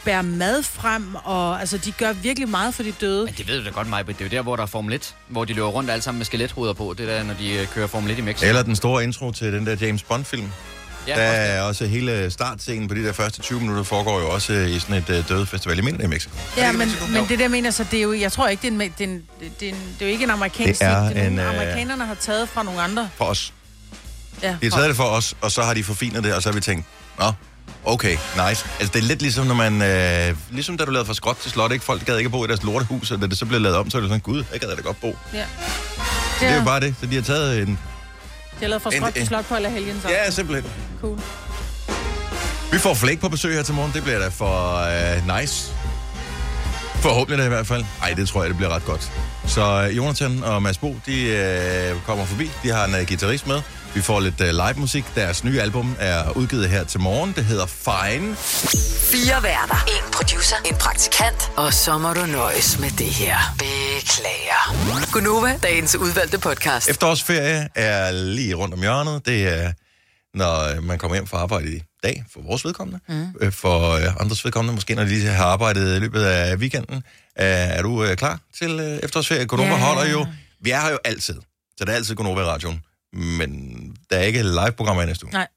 bærer 0.06 0.22
mad 0.22 0.64
frem, 0.64 1.16
og 1.24 1.60
altså 1.60 1.78
de 1.78 1.92
gør 1.92 2.14
virkelig 2.14 2.50
meget 2.50 2.74
for 2.74 2.84
de 2.84 2.92
døde. 2.92 3.26
Men 3.26 3.34
det 3.38 3.48
ved 3.48 3.60
du 3.60 3.66
da 3.66 3.70
godt, 3.70 3.88
mig, 3.90 4.08
det 4.08 4.16
er 4.20 4.26
jo 4.26 4.30
der, 4.30 4.42
hvor 4.42 4.56
der 4.56 4.64
er 4.64 4.68
Formel 4.68 4.94
1, 4.94 5.16
hvor 5.28 5.46
de 5.46 5.54
løber 5.54 5.68
rundt 5.68 5.90
alle 5.90 6.02
sammen 6.02 6.20
med 6.20 6.26
skelethoveder 6.26 6.74
på. 6.74 6.96
Det 6.98 7.10
er 7.10 7.18
der, 7.18 7.24
når 7.24 7.34
de 7.34 7.54
øh, 7.54 7.68
kører 7.68 7.88
Formel 7.88 8.12
1 8.12 8.18
i 8.18 8.22
Mexico. 8.22 8.48
Eller 8.48 8.64
den 8.64 8.76
store 8.76 9.04
intro 9.04 9.32
til 9.32 9.54
den 9.54 9.66
der 9.66 9.76
James 9.82 10.04
Bond-film. 10.04 10.52
ja, 11.08 11.16
Der 11.16 11.30
også 11.30 11.52
er 11.54 11.62
også 11.62 11.86
hele 11.86 12.32
startscenen 12.32 12.88
på 12.88 12.94
de 12.96 13.04
der 13.04 13.14
første 13.14 13.42
20 13.42 13.60
minutter, 13.60 13.84
foregår 13.84 14.20
jo 14.20 14.30
også 14.30 14.54
i 14.54 14.80
sådan 14.80 14.96
et 14.96 15.10
uh, 15.10 15.30
dødefestival. 15.30 15.78
Det 15.78 16.00
er 16.00 16.04
i 16.04 16.08
Mexico. 16.08 16.36
Ja, 16.58 16.72
men, 16.72 16.82
i 16.82 16.86
Mexico? 16.86 17.06
men 17.12 17.26
det 17.30 17.40
der 17.40 17.48
mener 17.48 17.72
så, 17.72 17.86
det 17.92 18.00
er 18.00 18.04
jo, 18.04 18.14
jeg 18.14 18.32
tror 18.32 18.48
ikke, 18.48 18.62
det 18.62 18.68
er, 18.68 18.72
en, 18.72 18.80
det 18.80 18.92
er, 19.00 19.04
en, 19.04 19.24
det 19.60 19.68
er, 19.70 19.74
en, 19.74 19.80
det 20.00 20.02
er 20.02 20.06
jo 20.06 20.12
ikke 20.12 20.24
en 20.24 20.30
amerikansk 20.30 20.80
Det 20.80 20.88
er 20.88 21.04
ting. 21.04 21.16
Det 21.16 21.24
er 21.24 21.28
en, 21.28 21.34
nogle, 21.34 21.50
øh, 21.52 21.60
amerikanerne 21.60 22.06
har 22.06 22.16
taget 22.16 22.50
fra 22.50 22.64
nogle 22.64 22.82
andre. 22.82 23.10
For 23.16 23.26
os. 23.26 23.54
Ja, 24.44 24.48
De 24.48 24.58
har 24.62 24.70
taget 24.70 24.88
det 24.88 24.96
for 24.96 25.04
os, 25.04 25.36
og 25.42 25.52
så 25.52 25.62
har 25.62 25.74
de 25.74 25.84
forfinet 25.84 26.24
det, 26.24 26.34
og 26.34 26.44
så 26.44 26.50
har 26.50 26.54
vi 26.54 26.62
tænkt, 26.62 26.86
nå, 27.20 27.26
okay, 27.86 28.12
nice. 28.48 28.66
Altså, 28.80 28.92
det 28.94 28.96
er 28.96 29.02
lidt 29.02 29.22
ligesom, 29.22 29.46
når 29.48 29.56
man... 29.56 29.82
Øh, 29.82 30.36
ligesom 30.52 30.78
da 30.78 30.86
du 30.86 30.92
lavede 30.92 31.06
fra 31.06 31.14
skråt 31.14 31.38
til 31.38 31.52
slot, 31.52 31.72
ikke? 31.72 31.86
Folk 31.86 32.06
gad 32.06 32.18
ikke 32.18 32.30
bo 32.30 32.46
i 32.46 32.48
deres 32.48 32.64
lortehus, 32.64 33.12
og 33.12 33.22
da 33.22 33.28
det 33.28 33.38
så 33.38 33.46
blev 33.46 33.62
lavet 33.62 33.78
om, 33.78 33.90
så 33.90 33.98
er 33.98 34.02
det 34.02 34.10
sådan, 34.10 34.22
gud, 34.22 34.44
jeg 34.52 34.60
gad 34.60 34.70
da 34.76 34.82
godt 34.82 35.02
bo. 35.02 35.18
ja. 35.34 35.46
Det 36.40 36.50
er 36.50 36.56
jo 36.58 36.64
bare 36.64 36.80
det. 36.80 36.96
Så 37.02 37.06
de 37.06 37.16
har 37.16 37.22
taget 37.22 37.62
en... 37.62 37.68
De 37.68 37.78
har 38.60 38.68
lavet 38.68 38.82
fra 38.82 38.90
En- 38.94 39.02
skråt 39.02 39.14
til 39.14 39.28
slot 39.28 39.46
på 39.46 39.56
alle 39.56 39.70
helgen. 39.70 40.00
Så. 40.02 40.10
Ja, 40.10 40.32
simpelthen. 40.32 40.72
Cool. 41.02 41.20
Vi 42.72 42.78
får 42.78 42.94
Flake 42.94 43.22
på 43.22 43.30
besøg 43.30 43.56
her 43.56 43.64
til 43.64 43.74
morgen. 43.74 43.92
Det 43.94 44.04
bliver 44.04 44.20
da 44.20 44.28
for 44.28 44.78
øh, 44.78 45.40
nice. 45.40 45.72
Forhåbentlig 46.96 47.40
da 47.40 47.46
i 47.46 47.50
hvert 47.50 47.68
fald. 47.68 47.84
Ej, 48.02 48.14
det 48.14 48.28
tror 48.30 48.42
jeg, 48.42 48.50
det 48.50 48.58
bliver 48.58 48.76
ret 48.76 48.86
godt. 48.86 49.12
Så 49.48 49.88
øh, 49.90 49.98
Jonathan 49.98 50.44
og 50.44 50.64
Mads 50.64 50.78
Bo, 50.78 50.96
de 51.06 51.22
øh, 51.26 51.96
kommer 52.06 52.26
forbi. 52.26 52.52
De 52.64 52.70
har 52.70 52.86
en 52.86 52.96
øh, 52.96 53.08
guitarist 53.08 53.48
med. 53.48 53.62
Vi 53.96 54.02
får 54.02 54.20
lidt 54.20 54.42
øh, 54.42 54.48
live 54.50 54.74
musik. 54.78 55.06
Deres 55.16 55.44
nye 55.44 55.62
album 55.62 55.96
er 56.00 56.38
udgivet 56.38 56.70
her 56.70 56.84
til 56.84 57.00
morgen. 57.00 57.34
Det 57.36 57.46
hedder 57.46 57.66
Fine. 57.66 58.36
Fire 59.12 59.44
værter. 59.44 59.84
En 59.88 60.12
producer. 60.14 60.56
En 60.66 60.76
praktikant. 60.76 61.52
Og 61.56 61.74
så 61.74 61.98
må 61.98 62.14
du 62.14 62.26
nøjes 62.26 62.80
med 62.80 62.90
det 62.90 63.06
her. 63.08 63.38
Beklager. 63.58 65.12
Gunova, 65.12 65.58
dagens 65.64 65.96
udvalgte 65.96 66.38
podcast. 66.40 66.90
Efterårsferie 66.90 67.70
er 67.76 68.12
lige 68.12 68.54
rundt 68.54 68.74
om 68.74 68.80
hjørnet. 68.82 69.26
Det 69.26 69.48
er, 69.48 69.72
når 70.38 70.76
øh, 70.76 70.84
man 70.84 70.98
kommer 70.98 71.16
hjem 71.16 71.28
fra 71.28 71.38
arbejde 71.38 71.76
i 71.76 71.82
dag, 72.04 72.24
for 72.34 72.42
vores 72.42 72.66
vedkommende. 72.66 73.00
Mm. 73.10 73.52
For 73.52 73.92
øh, 73.92 74.16
andres 74.20 74.46
vedkommende, 74.46 74.74
måske 74.76 74.96
når 74.96 75.04
de 75.04 75.10
lige 75.10 75.28
har 75.28 75.46
arbejdet 75.46 75.96
i 75.96 76.00
løbet 76.00 76.24
af 76.24 76.56
weekenden. 76.56 77.04
Er 77.36 77.82
du 77.82 78.08
klar 78.16 78.40
til 78.60 79.00
efterårsferie? 79.04 79.46
Gonova 79.46 79.70
Ja. 79.70 79.76
holder 79.78 80.12
jo... 80.12 80.26
Vi 80.62 80.72
er 80.72 80.82
her 80.82 80.90
jo 80.92 80.98
altid. 81.06 81.36
Så 81.78 81.86
det 81.86 81.90
er 81.90 81.94
altid 81.96 82.16
Gonova 82.16 82.42
i 82.42 82.46
radioen. 82.46 82.82
Men 83.14 83.96
der 84.10 84.18
er 84.18 84.22
ikke 84.24 84.44
live-programmer 84.44 85.04
i 85.04 85.06
næste 85.06 85.26
uge. 85.26 85.34
Nej. 85.34 85.48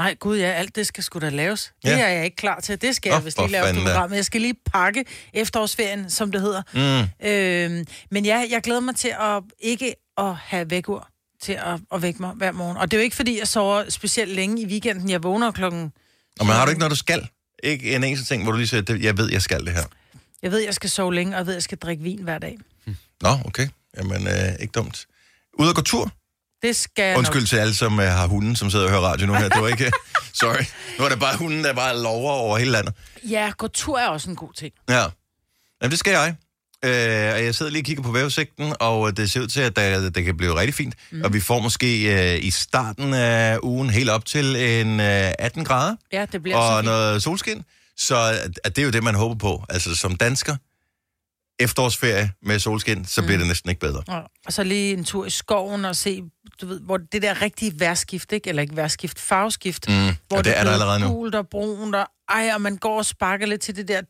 Nej, 0.00 0.14
gud 0.14 0.38
ja, 0.38 0.46
alt 0.52 0.76
det 0.76 0.86
skal 0.86 1.04
sgu 1.04 1.18
da 1.18 1.28
laves. 1.28 1.72
Det 1.84 1.90
Ja. 1.90 1.98
er 2.00 2.08
jeg 2.08 2.24
ikke 2.24 2.36
klar 2.36 2.60
til. 2.60 2.82
Det 2.82 2.96
skal 2.96 3.10
Nå, 3.10 3.14
jeg, 3.14 3.22
hvis 3.22 3.36
lige 3.38 3.48
på 3.48 3.66
da. 3.66 3.84
programmet. 3.84 4.16
Jeg 4.16 4.24
skal 4.24 4.40
lige 4.40 4.54
pakke 4.66 5.04
efterårsferien, 5.34 6.10
som 6.10 6.32
det 6.32 6.40
hedder. 6.40 6.62
Mm. 6.74 7.26
Øhm, 7.28 7.86
men 8.10 8.24
ja, 8.24 8.44
jeg 8.50 8.62
glæder 8.62 8.80
mig 8.80 8.96
til 8.96 9.14
at 9.20 9.42
ikke 9.58 9.94
at 10.18 10.34
have 10.36 10.70
vækkeur 10.70 11.08
til 11.42 11.52
at, 11.52 11.80
at 11.94 12.02
vække 12.02 12.22
mig 12.22 12.30
hver 12.34 12.52
morgen. 12.52 12.76
Og 12.76 12.90
det 12.90 12.96
er 12.96 13.00
jo 13.00 13.04
ikke, 13.04 13.16
fordi 13.16 13.38
jeg 13.38 13.48
sover 13.48 13.84
specielt 13.90 14.32
længe 14.34 14.62
i 14.62 14.66
weekenden. 14.66 15.10
Jeg 15.10 15.22
vågner 15.22 15.50
klokken... 15.50 15.92
Og 16.40 16.46
man 16.46 16.56
har 16.56 16.64
du 16.64 16.68
ikke 16.70 16.78
noget, 16.78 16.90
du 16.90 16.96
skal? 16.96 17.28
Ikke 17.62 17.96
en 17.96 18.04
eneste 18.04 18.26
ting, 18.26 18.42
hvor 18.42 18.52
du 18.52 18.58
lige 18.58 18.68
siger, 18.68 18.80
"Det- 18.82 19.02
jeg 19.02 19.18
ved, 19.18 19.30
jeg 19.32 19.42
skal 19.42 19.64
det 19.66 19.72
her. 19.72 19.84
Jeg 20.42 20.50
ved, 20.52 20.58
jeg 20.58 20.74
skal 20.74 20.90
sove 20.90 21.14
længe, 21.14 21.34
og 21.34 21.38
jeg 21.38 21.46
ved, 21.46 21.52
jeg 21.54 21.62
skal 21.62 21.78
drikke 21.78 22.02
vin 22.02 22.22
hver 22.22 22.38
dag. 22.38 22.58
Nå, 23.20 23.28
okay. 23.44 23.68
Jamen, 23.96 24.26
øh, 24.28 24.34
ikke 24.60 24.72
dumt. 24.72 25.06
Ud 25.58 25.68
og 25.68 25.74
gå 25.74 25.80
tur? 25.82 26.12
Det 26.62 26.76
skal 26.76 27.16
Undskyld 27.16 27.40
nok. 27.42 27.48
til 27.48 27.56
alle, 27.56 27.74
som 27.74 27.98
uh, 27.98 28.04
har 28.04 28.26
hunden, 28.26 28.56
som 28.56 28.70
sidder 28.70 28.84
og 28.84 28.90
hører 28.90 29.02
radio 29.02 29.26
nu 29.26 29.34
her. 29.34 29.48
Det 29.48 29.62
var 29.62 29.68
ikke... 29.68 29.92
Sorry. 30.40 30.64
Nu 30.98 31.04
er 31.04 31.08
det 31.08 31.20
bare 31.20 31.36
hunden, 31.36 31.64
der 31.64 31.72
bare 31.72 32.02
lover 32.02 32.32
over 32.32 32.58
hele 32.58 32.70
landet. 32.70 32.94
Ja, 33.28 33.52
gå 33.58 33.68
tur 33.68 33.98
er 33.98 34.08
også 34.08 34.30
en 34.30 34.36
god 34.36 34.52
ting. 34.52 34.72
Ja. 34.88 35.04
Jamen, 35.82 35.90
det 35.90 35.98
skal 35.98 36.10
jeg. 36.10 36.34
Øh, 36.84 37.34
og 37.34 37.44
jeg 37.44 37.54
sidder 37.54 37.72
lige 37.72 37.82
og 37.82 37.84
kigger 37.84 38.02
på 38.02 38.12
vejrudsigten, 38.12 38.72
og 38.80 39.08
øh, 39.08 39.16
det 39.16 39.30
ser 39.30 39.40
ud 39.40 39.46
til, 39.46 39.60
at 39.60 39.76
det 40.14 40.24
kan 40.24 40.36
blive 40.36 40.60
rigtig 40.60 40.74
fint. 40.74 40.94
Mm. 41.10 41.22
Og 41.22 41.32
vi 41.32 41.40
får 41.40 41.60
måske 41.60 41.86
øh, 42.34 42.44
i 42.44 42.50
starten 42.50 43.14
af 43.14 43.58
ugen 43.62 43.90
helt 43.90 44.10
op 44.10 44.24
til 44.24 44.56
en 44.56 45.00
øh, 45.00 45.32
18 45.38 45.64
grader 45.64 45.96
Ja, 46.12 46.26
det 46.32 46.42
bliver 46.42 46.56
og 46.56 46.84
noget 46.84 47.22
solskin. 47.22 47.64
Så 47.96 48.16
at, 48.16 48.60
at 48.64 48.76
det 48.76 48.82
er 48.82 48.86
jo 48.86 48.90
det, 48.90 49.04
man 49.04 49.14
håber 49.14 49.34
på. 49.34 49.64
Altså 49.68 49.96
som 49.96 50.16
dansker, 50.16 50.56
efterårsferie 51.60 52.32
med 52.42 52.58
solskin, 52.58 53.04
så 53.04 53.22
bliver 53.22 53.38
det 53.38 53.46
næsten 53.46 53.70
ikke 53.70 53.80
bedre. 53.80 54.02
Ja, 54.08 54.20
Og 54.46 54.52
så 54.52 54.62
lige 54.64 54.92
en 54.92 55.04
tur 55.04 55.26
i 55.26 55.30
skoven 55.30 55.84
og 55.84 55.96
se, 55.96 56.22
du 56.60 56.66
ved, 56.66 56.80
hvor 56.80 56.96
det 56.96 57.22
der 57.22 57.42
rigtige 57.42 57.80
værskift, 57.80 58.32
ikke? 58.32 58.48
Eller 58.48 58.62
ikke 58.62 58.76
værskift, 58.76 59.18
farveskift. 59.20 59.88
Mm. 59.88 59.94
Hvor 60.28 60.38
Og 60.38 60.44
det 60.44 60.58
er 60.58 60.64
der 60.64 60.70
allerede 60.72 61.00
nu. 61.00 61.08
gult 61.08 61.34
og 61.34 61.48
brunt, 61.48 61.94
og, 61.94 62.06
ej, 62.28 62.50
og 62.54 62.60
man 62.60 62.76
går 62.76 62.98
og 62.98 63.06
sparker 63.06 63.46
lidt 63.46 63.60
til 63.60 63.76
det 63.76 63.88
der, 63.88 64.00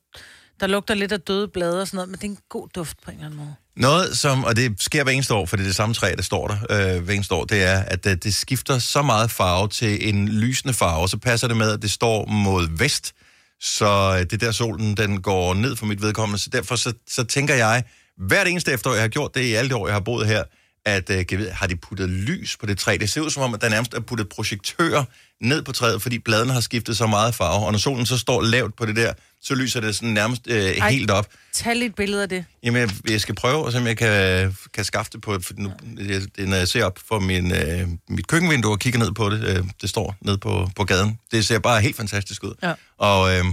der 0.61 0.67
lugter 0.67 0.95
lidt 0.95 1.13
af 1.13 1.21
døde 1.21 1.49
blade 1.49 1.81
og 1.81 1.87
sådan 1.87 1.97
noget, 1.97 2.09
men 2.09 2.19
det 2.19 2.25
er 2.25 2.29
en 2.29 2.39
god 2.49 2.69
duft 2.75 2.97
på 3.05 3.11
en 3.11 3.17
eller 3.17 3.27
anden 3.27 3.39
måde. 3.39 3.55
Noget, 3.77 4.19
som, 4.19 4.45
og 4.45 4.57
det 4.57 4.83
sker 4.83 5.03
hver 5.03 5.13
eneste 5.13 5.35
år, 5.35 5.47
for 5.47 5.57
det 5.57 5.63
er 5.63 5.67
det 5.69 5.77
samme 5.77 5.95
træ, 5.95 6.13
der 6.17 6.23
står 6.23 6.47
der 6.49 6.57
øh, 6.97 7.03
hver 7.03 7.15
eneste 7.15 7.35
år, 7.35 7.45
det 7.45 7.63
er, 7.65 7.79
at 7.79 8.07
øh, 8.07 8.17
det 8.23 8.35
skifter 8.35 8.79
så 8.79 9.03
meget 9.03 9.31
farve 9.31 9.69
til 9.69 10.09
en 10.09 10.29
lysende 10.29 10.75
farve, 10.75 11.03
og 11.03 11.09
så 11.09 11.17
passer 11.19 11.49
det 11.49 11.57
med, 11.57 11.71
at 11.73 11.83
det 11.83 11.91
står 11.91 12.27
mod 12.27 12.69
vest, 12.79 13.13
så 13.61 14.15
øh, 14.15 14.21
det 14.21 14.33
er 14.33 14.37
der 14.37 14.53
solen, 14.53 14.97
den 14.97 15.23
går 15.23 15.55
ned 15.55 15.77
for 15.77 15.87
mit 15.87 16.03
vedkommende, 16.03 16.39
så 16.39 16.51
derfor 16.51 16.77
så, 16.77 16.93
så 17.09 17.25
tænker 17.25 17.55
jeg, 17.55 17.85
hvert 18.17 18.49
eneste 18.49 18.73
efterår, 18.73 18.95
jeg 18.95 19.03
har 19.03 19.09
gjort 19.09 19.35
det 19.35 19.41
i 19.41 19.55
alle 19.55 19.71
de 19.71 19.77
år, 19.77 19.87
jeg 19.87 19.95
har 19.95 20.01
boet 20.01 20.27
her, 20.27 20.45
at 20.87 21.11
øh, 21.11 21.25
vide, 21.31 21.51
har 21.51 21.67
de 21.67 21.77
puttet 21.77 22.09
lys 22.09 22.57
på 22.57 22.67
det 22.67 22.79
træ? 22.79 22.97
Det 23.01 23.11
ser 23.11 23.21
ud 23.21 23.31
som 23.31 23.43
om, 23.43 23.55
at 23.55 23.61
der 23.61 23.69
nærmest 23.69 23.95
er 23.95 24.01
puttet 24.01 24.29
projektører 24.29 25.05
ned 25.41 25.63
på 25.63 25.73
træet, 25.73 26.03
fordi 26.03 26.19
bladene 26.19 26.53
har 26.53 26.61
skiftet 26.61 26.97
så 26.97 27.07
meget 27.07 27.35
farve, 27.35 27.67
og 27.67 27.73
når 27.73 27.79
solen 27.79 28.07
så 28.07 28.19
står 28.19 28.43
lavt 28.43 28.77
på 28.77 28.87
det 28.87 28.97
der, 28.97 29.13
så 29.43 29.55
lyser 29.55 29.81
det 29.81 29.97
sådan 29.97 30.09
nærmest 30.09 30.43
øh, 30.47 30.57
Ej. 30.57 30.91
helt 30.91 31.11
op. 31.11 31.29
Tag 31.53 31.77
lige 31.77 31.87
et 31.87 31.95
billede 31.95 32.23
af 32.23 32.29
det. 32.29 32.45
Jamen, 32.63 32.81
jeg, 32.81 32.91
jeg 33.11 33.21
skal 33.21 33.35
prøve, 33.35 33.65
og 33.65 33.73
om 33.75 33.87
jeg 33.87 33.97
kan, 33.97 34.57
kan 34.75 34.85
skaffe 34.85 35.11
det 35.13 35.21
på, 35.21 35.39
for 35.41 35.55
nu, 35.57 35.73
jeg, 35.99 36.47
når 36.47 36.57
jeg 36.57 36.69
ser 36.69 36.85
op 36.85 36.99
for 37.09 37.19
min, 37.19 37.53
øh, 37.53 37.89
mit 38.09 38.27
køkkenvindue 38.27 38.73
og 38.73 38.79
kigger 38.79 38.99
ned 38.99 39.13
på 39.13 39.31
det, 39.31 39.45
øh, 39.45 39.65
det 39.81 39.91
står 39.91 40.17
ned 40.21 40.39
på, 40.39 40.71
på 40.77 40.85
gaden. 40.85 41.19
Det 41.33 41.47
ser 41.47 41.59
bare 41.59 41.81
helt 41.81 41.97
fantastisk 41.97 42.45
ud. 42.45 42.55
Ja. 42.63 42.73
Og 42.99 43.37
øh, 43.37 43.45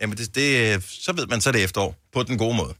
jamen 0.00 0.16
det, 0.16 0.34
det, 0.34 0.84
så 0.84 1.12
ved 1.12 1.26
man, 1.26 1.40
så 1.40 1.50
er 1.50 1.52
det 1.52 1.64
efterår, 1.64 1.96
på 2.12 2.22
den 2.22 2.38
gode 2.38 2.56
måde. 2.56 2.74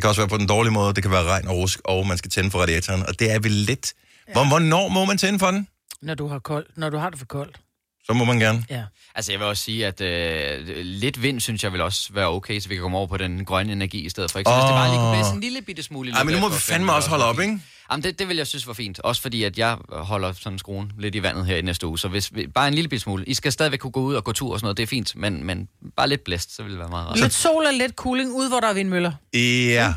Det 0.00 0.04
kan 0.04 0.08
også 0.08 0.20
være 0.20 0.28
på 0.28 0.38
den 0.38 0.46
dårlige 0.46 0.72
måde, 0.72 0.94
det 0.94 1.02
kan 1.02 1.12
være 1.12 1.24
regn 1.24 1.48
og 1.48 1.56
rusk, 1.56 1.80
og 1.84 2.06
man 2.06 2.18
skal 2.18 2.30
tænde 2.30 2.50
for 2.50 2.58
radiatoren, 2.58 3.02
og 3.08 3.18
det 3.18 3.30
er 3.30 3.38
vel 3.38 3.50
lidt... 3.52 3.94
Hvor, 4.32 4.48
hvornår 4.48 4.88
må 4.88 5.04
man 5.04 5.18
tænde 5.18 5.38
for 5.38 5.50
den? 5.50 5.68
Når 6.02 6.14
du 6.14 6.26
har, 6.28 6.38
koldt, 6.38 6.78
når 6.78 6.90
du 6.90 6.98
har 6.98 7.10
det 7.10 7.18
for 7.18 7.26
koldt. 7.26 7.60
Så 8.04 8.12
må 8.12 8.24
man 8.24 8.38
gerne. 8.40 8.64
Ja. 8.70 8.82
Altså, 9.14 9.32
jeg 9.32 9.40
vil 9.40 9.46
også 9.48 9.64
sige, 9.64 9.86
at 9.86 10.00
øh, 10.00 10.76
lidt 10.84 11.22
vind, 11.22 11.40
synes 11.40 11.64
jeg 11.64 11.72
vil 11.72 11.80
også 11.80 12.12
være 12.12 12.28
okay, 12.28 12.60
så 12.60 12.68
vi 12.68 12.74
kan 12.74 12.82
komme 12.82 12.98
over 12.98 13.06
på 13.06 13.16
den 13.16 13.44
grønne 13.44 13.72
energi 13.72 14.00
i 14.00 14.08
stedet 14.08 14.30
for. 14.30 14.38
Ikke? 14.38 14.50
Så 14.50 14.54
hvis 14.54 14.64
det 14.64 14.72
bare 14.72 14.88
lige 14.90 14.98
kunne 14.98 15.14
blæse 15.14 15.34
en 15.34 15.40
lille 15.40 15.62
bitte 15.62 15.82
smule 15.82 16.12
Ej, 16.12 16.24
men 16.24 16.34
nu 16.34 16.40
må 16.40 16.48
vi 16.48 16.54
fandme 16.54 16.92
også 16.92 17.10
holde 17.10 17.24
op, 17.24 17.40
ikke? 17.40 17.60
Jamen, 17.90 18.04
det, 18.04 18.18
det 18.18 18.28
vil 18.28 18.36
jeg 18.36 18.46
synes 18.46 18.66
var 18.66 18.72
fint. 18.72 19.00
Også 19.00 19.22
fordi, 19.22 19.42
at 19.44 19.58
jeg 19.58 19.76
holder 19.90 20.32
sådan 20.32 20.58
skruen 20.58 20.92
lidt 20.98 21.14
i 21.14 21.22
vandet 21.22 21.46
her 21.46 21.56
i 21.56 21.62
næste 21.62 21.86
uge. 21.86 21.98
Så 21.98 22.08
hvis 22.08 22.34
vi, 22.34 22.46
bare 22.46 22.68
en 22.68 22.74
lille 22.74 23.00
smule. 23.00 23.24
I 23.26 23.34
skal 23.34 23.52
stadigvæk 23.52 23.78
kunne 23.78 23.90
gå 23.90 24.00
ud 24.00 24.14
og 24.14 24.24
gå 24.24 24.32
tur 24.32 24.52
og 24.52 24.58
sådan 24.58 24.64
noget. 24.64 24.76
Det 24.76 24.82
er 24.82 24.86
fint, 24.86 25.16
men, 25.16 25.44
men 25.44 25.68
bare 25.96 26.08
lidt 26.08 26.24
blæst, 26.24 26.56
så 26.56 26.62
vil 26.62 26.70
det 26.72 26.78
være 26.80 26.88
meget 26.88 27.08
rart. 27.08 27.20
Lidt 27.20 27.32
sol 27.32 27.66
og 27.66 27.74
lidt 27.74 27.92
cooling, 27.94 28.30
ude 28.32 28.48
hvor 28.48 28.60
der 28.60 28.68
er 28.68 28.72
vindmøller. 28.74 29.12
Ja. 29.34 29.94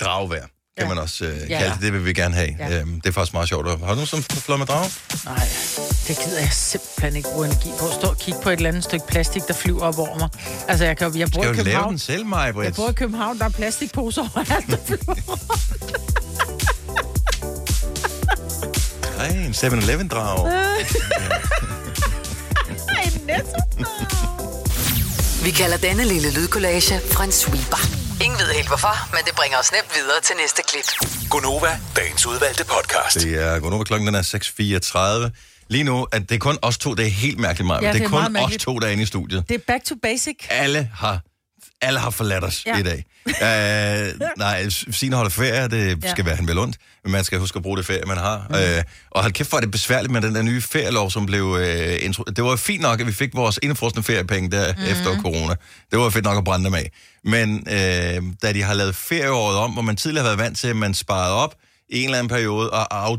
Dragvejr 0.00 0.40
kan 0.78 0.86
Ja. 0.86 0.88
man 0.88 0.98
også 0.98 1.24
øh, 1.24 1.36
Ja. 1.50 1.58
kalde 1.58 1.74
det. 1.74 1.82
Det 1.82 1.92
vil 1.92 2.04
vi 2.04 2.12
gerne 2.12 2.34
have. 2.34 2.56
Ja. 2.58 2.80
Øhm, 2.80 3.00
det 3.00 3.08
er 3.08 3.12
faktisk 3.12 3.32
meget 3.32 3.48
sjovt. 3.48 3.68
Har 3.68 3.76
du 3.76 3.84
nogen 3.84 4.06
som 4.06 4.22
flået 4.22 4.58
med 4.58 4.66
drage? 4.66 4.90
Nej, 5.24 5.48
det 6.08 6.18
gider 6.24 6.40
jeg 6.40 6.52
simpelthen 6.52 7.16
ikke 7.16 7.28
bruge 7.32 7.46
energi 7.46 7.68
på. 7.80 7.84
Stå 8.00 8.08
og 8.08 8.18
kigge 8.18 8.40
på 8.42 8.50
et 8.50 8.56
eller 8.56 8.68
andet 8.68 8.84
stykke 8.84 9.06
plastik, 9.06 9.42
der 9.48 9.54
flyver 9.54 9.80
op 9.82 9.98
over 9.98 10.18
mig. 10.18 10.28
Altså, 10.68 10.84
jeg, 10.84 10.96
kan, 10.96 11.16
jeg 11.18 11.28
bor 11.34 11.42
Skal 11.42 11.54
i 11.54 11.58
du 11.58 11.62
lave 11.62 11.64
København. 11.64 11.90
den 11.90 11.98
selv, 11.98 12.26
Maja, 12.26 12.60
Jeg 12.60 12.74
bor 12.74 12.88
i 12.88 12.92
København, 12.92 13.38
der 13.38 13.44
er 13.44 13.48
plastikposer 13.50 14.22
overalt, 14.36 14.66
der 14.70 14.76
flyver. 14.86 15.14
Ej, 19.18 19.26
en 19.26 19.52
7-Eleven-drag. 19.52 20.38
en 23.04 23.12
netto. 23.26 23.58
Vi 25.44 25.50
kalder 25.50 25.76
denne 25.76 26.04
lille 26.04 26.32
lydkollage 26.34 27.00
en 27.24 27.32
sweeper. 27.32 27.80
Ingen 28.24 28.38
ved 28.38 28.54
helt 28.54 28.68
hvorfor, 28.68 29.10
men 29.14 29.20
det 29.26 29.34
bringer 29.34 29.58
os 29.58 29.72
nemt 29.72 29.90
videre 29.96 30.20
til 30.22 30.36
næste 30.42 30.62
klip. 30.68 30.84
Gunova, 31.30 31.80
dagens 31.96 32.26
udvalgte 32.26 32.64
podcast. 32.64 33.20
Det 33.20 33.34
er 33.42 33.60
over 33.72 33.84
klokken, 33.84 34.06
den 34.06 34.14
er 34.14 34.22
6.34. 35.30 35.64
Lige 35.68 35.84
nu, 35.84 36.06
at 36.12 36.22
det 36.28 36.34
er 36.34 36.38
kun 36.38 36.58
os 36.62 36.78
to, 36.78 36.94
det 36.94 37.06
er 37.06 37.10
helt 37.10 37.38
mærkeligt, 37.38 37.66
Maja. 37.66 37.80
Ja, 37.80 37.86
det 37.86 37.94
det 37.94 38.00
er 38.00 38.04
er 38.04 38.22
kun 38.22 38.32
meget 38.32 38.46
os 38.46 38.56
to, 38.56 38.78
der 38.78 38.86
er 38.86 38.90
inde 38.90 39.02
i 39.02 39.06
studiet. 39.06 39.44
Det 39.48 39.54
er 39.54 39.58
back 39.66 39.84
to 39.84 39.94
basic. 40.02 40.36
Alle 40.50 40.90
har 40.94 41.20
Alle 41.82 41.98
har 42.00 42.10
forladt 42.10 42.44
os 42.44 42.66
ja. 42.66 42.78
I 42.78 42.82
dag. 42.82 43.04
Uh, 43.26 44.20
nej, 44.38 44.68
Signe 44.68 45.16
holder 45.16 45.30
ferie, 45.30 45.68
det 45.68 46.04
ja. 46.04 46.10
Skal 46.10 46.24
være 46.24 46.36
han 46.36 46.48
vel 46.48 46.58
ondt, 46.58 46.76
men 47.04 47.12
man 47.12 47.24
skal 47.24 47.38
huske 47.38 47.56
at 47.56 47.62
bruge 47.62 47.76
det 47.76 47.86
ferie, 47.86 48.02
man 48.06 48.16
har. 48.16 48.46
Mm. 48.48 48.54
Uh, 48.54 48.84
og 49.10 49.22
hold 49.22 49.32
kæft, 49.32 49.52
er 49.52 49.60
det 49.60 49.70
besværligt 49.70 50.12
med 50.12 50.20
den 50.22 50.34
der 50.34 50.42
nye 50.42 50.60
ferielov, 50.60 51.10
som 51.10 51.26
blev 51.26 51.44
uh, 51.44 52.04
intro... 52.04 52.22
Det 52.22 52.44
var 52.44 52.56
fint 52.56 52.82
nok, 52.82 53.00
at 53.00 53.06
vi 53.06 53.12
fik 53.12 53.34
vores 53.34 53.58
indefrostende 53.62 54.02
feriepenge 54.02 54.50
der 54.50 54.74
mm. 54.74 54.82
efter 54.82 55.22
corona. 55.22 55.54
Det 55.90 55.98
var 55.98 56.10
fedt 56.10 56.24
nok 56.24 56.38
at 56.38 56.44
brænde 56.44 56.64
dem 56.64 56.74
af. 56.74 56.90
Men 57.24 57.54
uh, 57.54 58.34
da 58.42 58.52
de 58.52 58.62
har 58.62 58.74
lavet 58.74 58.94
ferieåret 58.94 59.56
om, 59.56 59.70
hvor 59.70 59.82
man 59.82 59.96
tidligere 59.96 60.22
har 60.22 60.28
været 60.28 60.38
vant 60.38 60.58
til, 60.58 60.68
at 60.68 60.76
man 60.76 60.94
sparede 60.94 61.34
op 61.34 61.54
i 61.88 61.98
en 61.98 62.04
eller 62.04 62.18
anden 62.18 62.28
periode 62.28 62.70
og 62.70 63.08
af, 63.08 63.16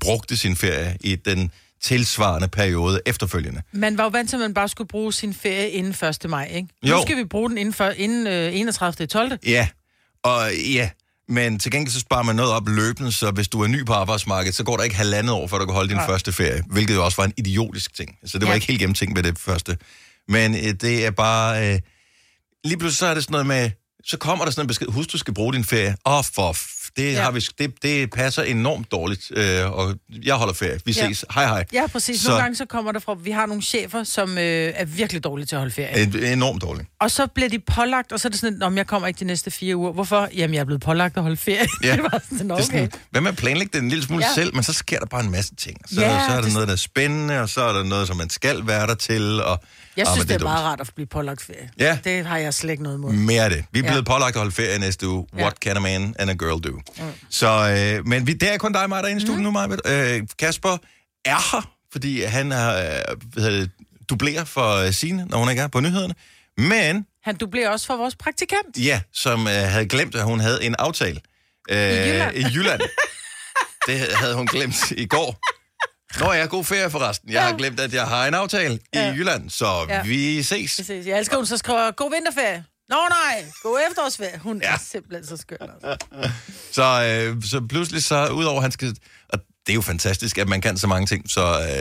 brugte 0.00 0.36
sin 0.36 0.56
ferie 0.56 0.96
i 1.00 1.16
den 1.16 1.50
tilsvarende 1.82 2.48
periode 2.48 3.00
efterfølgende. 3.06 3.62
Man 3.72 3.98
var 3.98 4.04
jo 4.04 4.08
vant 4.10 4.30
til, 4.30 4.36
at 4.36 4.40
man 4.40 4.54
bare 4.54 4.68
skulle 4.68 4.88
bruge 4.88 5.12
sin 5.12 5.34
ferie 5.34 5.70
inden 5.70 6.08
1. 6.08 6.30
maj, 6.30 6.50
ikke? 6.54 6.68
Jo. 6.82 6.96
Nu 6.96 7.02
skal 7.02 7.16
vi 7.16 7.24
bruge 7.24 7.50
den 7.50 7.58
inden, 7.58 7.74
for, 7.74 7.88
inden 7.88 8.26
øh, 8.26 8.54
31. 8.56 9.06
12. 9.06 9.32
Ja, 9.46 9.68
og 10.22 10.54
ja, 10.72 10.90
men 11.28 11.58
til 11.58 11.72
gengæld 11.72 11.92
så 11.92 12.00
sparer 12.00 12.22
man 12.22 12.36
noget 12.36 12.52
op 12.52 12.68
løbende, 12.68 13.12
så 13.12 13.30
hvis 13.30 13.48
du 13.48 13.62
er 13.62 13.66
ny 13.66 13.84
på 13.86 13.92
arbejdsmarkedet, 13.92 14.54
så 14.56 14.64
går 14.64 14.76
der 14.76 14.84
ikke 14.84 14.96
halvandet 14.96 15.32
år, 15.32 15.46
før 15.46 15.58
du 15.58 15.64
kan 15.66 15.74
holde 15.74 15.88
din 15.88 15.96
Nej. 15.96 16.06
første 16.06 16.32
ferie, 16.32 16.62
hvilket 16.70 16.94
jo 16.94 17.04
også 17.04 17.16
var 17.16 17.24
en 17.24 17.32
idiotisk 17.36 17.94
ting. 17.94 18.16
Så 18.24 18.38
det 18.38 18.46
var 18.46 18.52
Ja. 18.52 18.54
ikke 18.54 18.66
helt 18.66 18.78
gennemtænkt 18.80 19.14
med 19.14 19.22
det 19.22 19.38
første. 19.38 19.76
Men 20.28 20.54
øh, 20.54 20.60
det 20.80 21.06
er 21.06 21.10
bare... 21.10 21.72
Øh, 21.74 21.80
lige 22.64 22.78
pludselig 22.78 22.98
så 22.98 23.06
er 23.06 23.14
det 23.14 23.22
sådan 23.22 23.32
noget 23.32 23.46
med... 23.46 23.70
Så 24.04 24.16
kommer 24.16 24.44
der 24.44 24.52
sådan 24.52 24.64
en 24.64 24.68
besked, 24.68 24.86
husk, 24.86 25.12
du 25.12 25.18
skal 25.18 25.34
bruge 25.34 25.52
din 25.54 25.64
ferie. 25.64 25.96
Åh, 26.06 26.18
oh, 26.18 26.24
for... 26.34 26.56
Det, 26.96 27.02
ja. 27.04 27.10
Ja. 27.10 27.22
har 27.22 27.30
vi, 27.30 27.40
det, 27.58 27.82
det 27.82 28.10
passer 28.10 28.42
enormt 28.42 28.92
dårligt, 28.92 29.30
øh, 29.36 29.72
og 29.72 29.94
jeg 30.24 30.34
holder 30.34 30.54
ferie. 30.54 30.80
Vi 30.84 30.92
Ja. 30.92 31.06
ses. 31.08 31.24
Hej, 31.34 31.46
hej. 31.46 31.64
Ja, 31.72 31.86
præcis. 31.92 32.20
Så- 32.20 32.28
Nogle 32.28 32.42
gange 32.42 32.56
så 32.56 32.64
kommer 32.66 32.92
der 32.92 33.00
fra, 33.00 33.14
vi 33.22 33.30
har 33.30 33.46
nogle 33.46 33.62
chefer, 33.62 34.04
som 34.04 34.38
øh, 34.38 34.72
er 34.76 34.84
virkelig 34.84 35.24
dårlige 35.24 35.46
til 35.46 35.54
at 35.56 35.60
holde 35.60 35.74
ferie. 35.74 36.02
En, 36.02 36.16
enormt 36.24 36.62
dårligt. 36.62 36.88
Og 37.00 37.10
så 37.10 37.26
bliver 37.26 37.48
de 37.48 37.58
pålagt, 37.58 38.12
og 38.12 38.20
så 38.20 38.28
er 38.28 38.30
det 38.30 38.40
sådan, 38.40 38.62
om 38.62 38.76
jeg 38.76 38.86
kommer 38.86 39.08
ikke 39.08 39.18
de 39.18 39.24
næste 39.24 39.50
fire 39.50 39.76
uger. 39.76 39.92
Hvorfor? 39.92 40.28
Jamen, 40.36 40.54
jeg 40.54 40.60
er 40.60 40.64
blevet 40.64 40.82
pålagt 40.82 41.16
at 41.16 41.22
holde 41.22 41.36
ferie. 41.36 41.66
Ja. 41.82 41.92
det 41.96 42.02
var 42.02 42.22
sådan, 42.28 42.38
Det 42.38 42.50
er 42.50 42.54
okay. 42.54 42.64
sådan, 42.64 42.90
hvad 43.10 43.20
med 43.20 43.30
at 43.30 43.36
planlægge 43.36 43.70
det 43.72 43.82
en 43.82 43.88
lille 43.88 44.04
smule 44.04 44.22
ja. 44.24 44.28
Ja. 44.28 44.34
selv, 44.34 44.54
men 44.54 44.64
så 44.64 44.72
sker 44.72 44.98
der 44.98 45.06
bare 45.06 45.24
en 45.24 45.30
masse 45.30 45.54
ting. 45.54 45.76
Så, 45.94 46.00
Ja, 46.00 46.08
så 46.26 46.32
er 46.32 46.34
der 46.36 46.42
det- 46.42 46.52
noget, 46.52 46.68
der 46.68 46.74
er 46.74 46.78
spændende, 46.78 47.40
og 47.40 47.48
så 47.48 47.60
er 47.60 47.72
der 47.72 47.82
noget, 47.82 48.06
som 48.06 48.16
man 48.16 48.30
skal 48.30 48.66
være 48.66 48.86
der 48.86 48.94
til. 48.94 49.42
Og, 49.42 49.62
Jeg 49.98 50.06
Ah, 50.06 50.12
synes, 50.14 50.24
men 50.24 50.28
det 50.28 50.34
er 50.34 50.38
dumt. 50.38 50.48
meget 50.50 50.64
rart 50.64 50.80
at 50.80 50.90
blive 50.94 51.06
pålagt 51.06 51.42
ferie. 51.42 51.70
Ja. 51.78 51.98
Det 52.04 52.26
har 52.26 52.38
jeg 52.38 52.54
slet 52.54 52.70
ikke 52.70 52.82
noget 52.82 52.96
imod. 52.96 53.12
Mere 53.12 53.44
af 53.44 53.50
det. 53.50 53.64
Vi 53.72 53.78
er 53.78 53.84
Ja. 53.84 53.90
blevet 53.90 54.06
pålagt 54.06 54.36
at 54.36 54.40
holde 54.40 54.52
ferie 54.52 54.78
næste 54.78 55.08
uge. 55.08 55.26
What 55.34 55.54
can 55.56 55.76
a 55.76 55.80
man 55.80 56.14
and 56.18 56.30
a 56.30 56.34
girl 56.34 56.60
do? 56.64 56.70
Mm. 56.98 57.12
Så, 57.30 57.48
øh, 57.98 58.06
men 58.06 58.26
vi, 58.26 58.32
det 58.32 58.52
er 58.54 58.58
kun 58.58 58.72
dig 58.72 58.82
og 58.82 58.88
mig, 58.88 58.96
der 58.98 59.04
er 59.04 59.08
inde 59.10 59.22
i 59.22 59.26
studiet 59.26 59.38
mm. 59.38 59.44
nu, 59.44 59.50
Majbet. 59.50 59.80
Øh, 59.86 60.22
Kasper 60.38 60.76
er 61.24 61.56
her, 61.56 61.70
fordi 61.92 62.22
han 62.22 62.50
har, 62.50 62.76
øh, 62.78 62.84
det, 63.34 63.70
dublerer 64.10 64.44
for 64.44 64.74
øh, 64.76 64.92
Signe, 64.92 65.26
når 65.30 65.38
hun 65.38 65.50
ikke 65.50 65.62
er 65.62 65.68
på 65.68 65.80
nyhederne. 65.80 66.14
Men, 66.58 67.06
Han 67.24 67.36
dublerer 67.36 67.70
også 67.70 67.86
for 67.86 67.96
vores 67.96 68.16
praktikant. 68.16 68.76
ja, 68.78 69.00
som 69.12 69.46
øh, 69.46 69.52
havde 69.52 69.86
glemt, 69.86 70.14
at 70.14 70.24
hun 70.24 70.40
havde 70.40 70.64
en 70.64 70.74
aftale. 70.78 71.20
Øh, 71.70 71.78
I 71.78 71.82
Jylland. 71.82 72.36
I 72.36 72.42
Jylland. 72.54 72.80
det 73.86 74.00
havde 74.14 74.34
hun 74.34 74.46
glemt 74.46 74.90
i 74.90 75.06
går. 75.06 75.38
Nå 76.20 76.32
ja, 76.32 76.44
god 76.46 76.64
ferie 76.64 76.90
forresten. 76.90 77.32
Jeg 77.32 77.42
har 77.46 77.56
glemt, 77.56 77.80
at 77.80 77.94
jeg 77.94 78.06
har 78.06 78.26
en 78.26 78.34
aftale 78.34 78.78
Ja. 78.94 79.12
i 79.12 79.16
Jylland, 79.16 79.50
så 79.50 79.86
Ja. 79.88 80.02
vi 80.02 80.42
ses. 80.42 80.76
Præcis. 80.76 81.06
Jeg 81.06 81.18
elsker, 81.18 81.36
hun 81.36 81.46
så 81.46 81.56
skriver, 81.56 81.90
god 81.90 82.10
vinterferie. 82.10 82.64
Nå 82.88 82.96
nej, 83.10 83.44
god 83.62 83.80
efterårsferie. 83.90 84.38
Hun 84.38 84.60
ja. 84.62 84.68
Ja. 84.68 84.74
er 84.74 84.78
simpelthen 84.78 85.26
så 85.26 85.36
skøn. 85.36 85.58
Altså. 85.60 86.06
Så, 86.72 86.82
øh, 87.32 87.42
så 87.42 87.60
pludselig 87.68 88.02
så, 88.04 88.28
udover 88.28 88.60
han 88.60 88.70
skal... 88.72 88.96
Og 89.28 89.38
det 89.66 89.72
er 89.72 89.74
jo 89.74 89.80
fantastisk, 89.80 90.38
at 90.38 90.48
man 90.48 90.60
kan 90.60 90.78
så 90.78 90.86
mange 90.86 91.06
ting. 91.06 91.30
Så, 91.30 91.40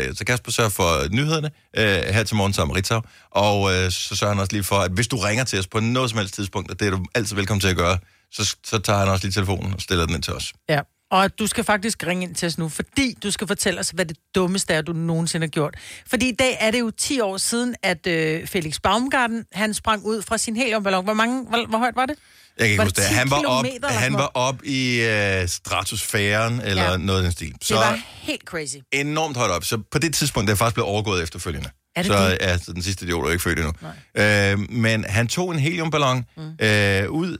øh, 0.09 0.15
så 0.15 0.25
Kasper 0.25 0.51
sørger 0.51 0.69
for 0.69 1.07
nyhederne 1.11 1.51
øh, 1.77 1.85
her 2.13 2.23
til 2.23 2.35
morgen 2.35 2.53
sammen 2.53 2.71
med 2.73 2.77
Ritzau. 2.77 3.01
Og 3.31 3.73
øh, 3.73 3.91
så 3.91 4.15
sørger 4.15 4.33
han 4.33 4.41
også 4.41 4.53
lige 4.53 4.63
for, 4.63 4.75
at 4.79 4.91
hvis 4.91 5.07
du 5.07 5.17
ringer 5.17 5.43
til 5.43 5.59
os 5.59 5.67
på 5.67 5.79
noget 5.79 6.09
som 6.09 6.19
helst 6.19 6.33
tidspunkt, 6.33 6.71
og 6.71 6.79
det 6.79 6.87
er 6.87 6.91
du 6.91 7.05
altid 7.15 7.35
velkommen 7.35 7.61
til 7.61 7.67
at 7.67 7.75
gøre, 7.75 7.97
så, 8.31 8.55
så 8.65 8.79
tager 8.79 8.99
han 8.99 9.07
også 9.07 9.25
lige 9.25 9.33
telefonen 9.33 9.73
og 9.73 9.81
stiller 9.81 10.05
den 10.05 10.15
ind 10.15 10.23
til 10.23 10.33
os. 10.33 10.53
Ja. 10.69 10.79
Og 11.11 11.39
du 11.39 11.47
skal 11.47 11.63
faktisk 11.63 12.03
ringe 12.07 12.23
ind 12.23 12.35
til 12.35 12.45
os 12.45 12.57
nu, 12.57 12.69
fordi 12.69 13.17
du 13.23 13.31
skal 13.31 13.47
fortælle 13.47 13.79
os, 13.79 13.89
hvad 13.89 14.05
det 14.05 14.17
dummeste 14.35 14.73
er, 14.73 14.81
du 14.81 14.93
nogensinde 14.93 15.43
har 15.45 15.49
gjort. 15.49 15.75
Fordi 16.07 16.29
i 16.29 16.35
dag 16.39 16.57
er 16.59 16.71
det 16.71 16.79
jo 16.79 16.91
10 16.91 17.19
år 17.19 17.37
siden, 17.37 17.75
at 17.83 18.07
øh, 18.07 18.47
Felix 18.47 18.79
Baumgarten, 18.83 19.45
han 19.51 19.73
sprang 19.73 20.05
ud 20.05 20.21
fra 20.21 20.37
sin 20.37 20.55
heliumballon. 20.55 21.03
Hvor, 21.03 21.13
mange, 21.13 21.45
hvor, 21.49 21.65
hvor 21.69 21.77
højt 21.77 21.95
var 21.95 22.05
det? 22.05 22.15
Jeg 22.59 22.65
kan 22.67 22.71
ikke 22.71 22.83
huske 22.83 22.95
det 22.95 23.03
det. 23.03 23.09
10 23.09 23.13
Han 23.15 23.29
var 23.31 23.43
op, 23.45 23.65
han 23.89 24.13
var 24.13 24.31
op 24.33 24.63
i 24.63 25.01
øh, 25.01 25.47
stratosfæren, 25.47 26.61
eller 26.61 26.91
ja. 26.91 26.97
Noget 26.97 27.19
af 27.19 27.23
den 27.23 27.31
stil. 27.31 27.53
Det 27.53 27.63
Så 27.63 27.75
var 27.75 27.99
helt 28.05 28.41
crazy. 28.41 28.75
enormt 28.91 29.37
højt 29.37 29.51
op. 29.51 29.63
Så 29.63 29.77
på 29.91 29.99
det 29.99 30.13
tidspunkt, 30.13 30.47
det 30.47 30.53
er 30.53 30.57
faktisk 30.57 30.73
blevet 30.73 30.89
overgået 30.89 31.23
efterfølgende. 31.23 31.69
Er 31.95 32.01
det 32.03 32.11
så 32.11 32.29
det? 32.29 32.65
så 32.65 32.73
den 32.73 32.81
sidste 32.81 33.05
idiot 33.05 33.25
er 33.25 33.31
ikke 33.31 33.43
født 33.43 33.59
endnu. 33.59 33.73
Øh, 34.17 34.71
men 34.71 35.03
han 35.03 35.27
tog 35.27 35.51
en 35.51 35.59
heliumballon 35.59 36.25
mm. 36.37 36.65
øh, 36.65 37.09
ud, 37.09 37.37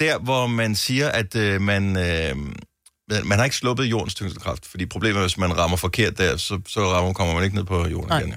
der 0.00 0.18
hvor 0.18 0.46
man 0.46 0.74
siger, 0.74 1.08
at 1.08 1.36
øh, 1.36 1.60
man, 1.60 1.96
øh, 1.96 2.36
man 3.24 3.38
har 3.38 3.44
ikke 3.44 3.56
sluppet 3.56 3.84
jordens 3.84 4.14
tyngdekraft, 4.14 4.66
fordi 4.66 4.86
problemet 4.86 5.16
er, 5.16 5.20
hvis 5.20 5.38
man 5.38 5.58
rammer 5.58 5.76
forkert 5.76 6.18
der, 6.18 6.36
så, 6.36 6.60
så 6.68 6.92
rammer, 6.92 7.12
kommer 7.12 7.34
man 7.34 7.44
ikke 7.44 7.56
ned 7.56 7.64
på 7.64 7.88
jorden 7.88 8.08
Nej. 8.08 8.18
igen. 8.20 8.32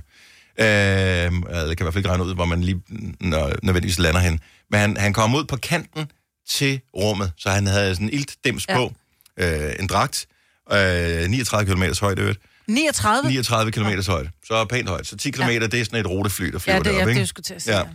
Øh, 0.58 1.50
eller 1.50 1.66
det 1.68 1.78
kan 1.78 1.84
i 1.84 1.86
hvert 1.86 1.94
fald 1.94 1.98
ikke 1.98 2.10
regne 2.10 2.24
ud, 2.24 2.36
hvor 2.36 2.46
man 2.46 2.64
lige 2.64 2.82
nø- 3.24 3.56
nødvendigvis 3.64 4.00
lander 4.00 4.20
hen. 4.20 4.40
Men 4.72 4.80
han, 4.80 4.98
han 4.98 5.14
kom 5.14 5.36
ud 5.36 5.44
på 5.46 5.58
kanten 5.58 6.12
til 6.50 6.82
rummet, 6.96 7.32
så 7.38 7.50
han 7.50 7.68
havde 7.68 7.96
sådan 7.96 8.08
en 8.08 8.14
iltdims 8.14 8.66
ja. 8.70 8.74
Ja. 8.80 8.88
på, 8.88 8.94
øh, 9.38 9.74
en 9.80 9.88
dragt, 9.88 10.28
øh, 10.72 11.30
39 11.30 11.74
km 11.76 11.84
højde, 12.02 12.22
øvrigt. 12.22 12.40
39? 12.68 13.30
39 13.30 13.72
km 13.72 14.12
højde, 14.12 14.30
så 14.46 14.54
er 14.54 14.66
pænt 14.66 14.90
højt. 14.90 15.08
Så 15.08 15.18
10 15.18 15.32
km, 15.32 15.42
ja. 15.42 15.60
det 15.60 15.74
er 15.74 15.84
sådan 15.86 16.00
et 16.00 16.08
rutefly, 16.08 16.46
der 16.52 16.60
flyver 16.60 16.76
Ja, 16.76 16.80
det 16.84 16.88
er 16.88 16.92
deroppe, 16.92 17.06
det, 17.06 17.10
ikke? 17.12 17.20
jeg 17.20 17.28
skulle 17.28 17.44
til 17.44 17.54
at 17.54 17.62
sige. 17.62 17.76
Ja. 17.78 17.80
Ja. 17.84 17.88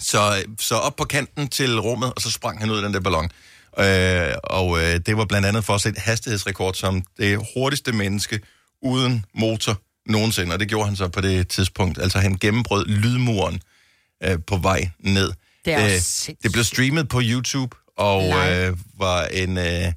Så, 0.00 0.44
så 0.60 0.74
op 0.74 0.96
på 0.96 1.04
kanten 1.04 1.48
til 1.48 1.80
rummet, 1.80 2.12
og 2.14 2.20
så 2.22 2.30
sprang 2.30 2.60
han 2.60 2.70
ud 2.70 2.76
af 2.76 2.82
den 2.82 2.94
der 2.94 3.00
ballon. 3.00 3.30
Øh, 3.78 4.34
og 4.44 4.78
øh, 4.78 5.00
det 5.06 5.16
var 5.16 5.24
blandt 5.24 5.46
andet 5.46 5.64
for 5.64 5.74
at 5.74 5.80
sætte 5.80 6.00
hastighedsrekord 6.00 6.74
som 6.74 7.02
det 7.18 7.46
hurtigste 7.54 7.92
menneske 7.92 8.40
uden 8.82 9.24
motor 9.34 9.80
nogensinde. 10.06 10.52
Og 10.52 10.60
det 10.60 10.68
gjorde 10.68 10.86
han 10.86 10.96
så 10.96 11.08
på 11.08 11.20
det 11.20 11.48
tidspunkt. 11.48 11.98
Altså 11.98 12.18
han 12.18 12.36
gennembrød 12.36 12.86
lydmuren 12.86 13.60
øh, 14.22 14.38
på 14.46 14.56
vej 14.56 14.90
ned. 14.98 15.32
Det 15.64 15.74
er 15.74 15.84
Øh, 15.84 16.36
det 16.42 16.52
blev 16.52 16.64
streamet 16.64 17.08
på 17.08 17.20
YouTube, 17.22 17.76
og 17.96 18.22
øh, 18.22 18.76
var 18.98 19.24
en... 19.24 19.58
Øh, 19.58 19.92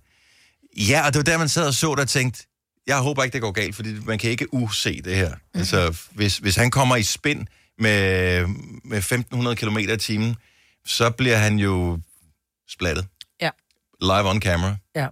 ja, 0.77 1.05
og 1.05 1.13
det 1.13 1.15
var 1.15 1.24
der, 1.24 1.38
man 1.38 1.50
sad 1.50 1.67
og 1.67 1.74
så 1.74 1.95
der 1.95 2.01
og 2.01 2.09
tænkte, 2.09 2.43
jeg 2.88 2.98
håber 2.98 3.24
ikke, 3.24 3.33
det 3.33 3.41
går 3.41 3.51
galt, 3.51 3.75
fordi 3.75 3.95
man 4.05 4.19
kan 4.19 4.31
ikke 4.31 4.53
use 4.53 5.01
det 5.01 5.15
her. 5.15 5.29
Mhm. 5.29 5.36
Mm-hmm. 5.36 5.59
Altså, 5.59 5.98
hvis, 6.12 6.38
hvis 6.38 6.55
han 6.55 6.71
kommer 6.71 6.95
i 6.95 7.03
spind 7.03 7.48
med, 7.79 8.45
med 8.83 8.98
1500 8.98 9.55
km 9.55 9.77
i 9.77 9.98
timen, 9.98 10.36
så 10.86 11.09
bliver 11.09 11.38
han 11.38 11.59
jo 11.59 12.00
splattet. 12.69 13.05
Live 14.01 14.29
on 14.29 14.41
camera. 14.41 14.75
Ja. 14.96 15.08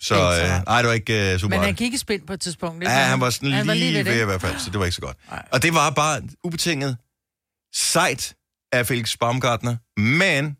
Så, 0.00 0.14
øh, 0.14 0.64
nej, 0.66 0.82
det 0.82 0.88
var 0.88 0.94
ikke 0.94 1.32
uh, 1.34 1.40
super 1.40 1.56
Men 1.56 1.64
han 1.64 1.74
gik 1.74 1.94
i 1.94 1.98
spind 1.98 2.26
på 2.26 2.32
et 2.32 2.40
tidspunkt. 2.40 2.82
ikke? 2.82 2.92
Ja, 2.92 2.98
han 2.98 3.20
var 3.20 3.30
sådan 3.30 3.52
han 3.52 3.66
lige, 3.66 3.78
lige 3.78 4.04
ved, 4.04 4.14
det. 4.14 4.22
i 4.22 4.24
hvert 4.24 4.40
fald, 4.40 4.58
så 4.58 4.70
det 4.70 4.78
var 4.78 4.84
ikke 4.84 4.94
så 4.94 5.00
godt. 5.00 5.16
Nej. 5.30 5.44
Og 5.52 5.62
det 5.62 5.74
var 5.74 5.90
bare 5.90 6.22
ubetinget 6.44 6.96
sejt 7.74 8.34
af 8.72 8.86
Felix 8.86 9.16
Baumgartner, 9.18 10.00
men 10.00 10.56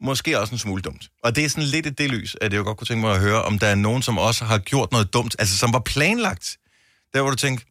måske 0.00 0.40
også 0.40 0.54
en 0.54 0.58
smule 0.58 0.82
dumt. 0.82 1.08
Og 1.22 1.36
det 1.36 1.44
er 1.44 1.48
sådan 1.48 1.64
lidt 1.64 1.86
i 1.86 1.90
det 1.90 2.10
lys, 2.10 2.36
at 2.40 2.52
jeg 2.52 2.64
godt 2.64 2.76
kunne 2.76 2.86
tænke 2.86 3.00
mig 3.00 3.14
at 3.14 3.20
høre, 3.20 3.42
om 3.42 3.58
der 3.58 3.66
er 3.66 3.74
nogen, 3.74 4.02
som 4.02 4.18
også 4.18 4.44
har 4.44 4.58
gjort 4.58 4.92
noget 4.92 5.12
dumt, 5.12 5.36
altså 5.38 5.58
som 5.58 5.72
var 5.72 5.78
planlagt. 5.78 6.58
Der 7.14 7.20
hvor 7.22 7.30
du 7.30 7.36
tænker, 7.36 7.64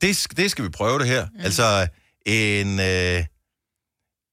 det, 0.00 0.26
det 0.36 0.50
skal 0.50 0.64
vi 0.64 0.68
prøve 0.68 0.98
det 0.98 1.06
her. 1.06 1.26
Mm. 1.26 1.40
Altså 1.40 1.88
en, 2.26 2.80
øh, 2.80 3.24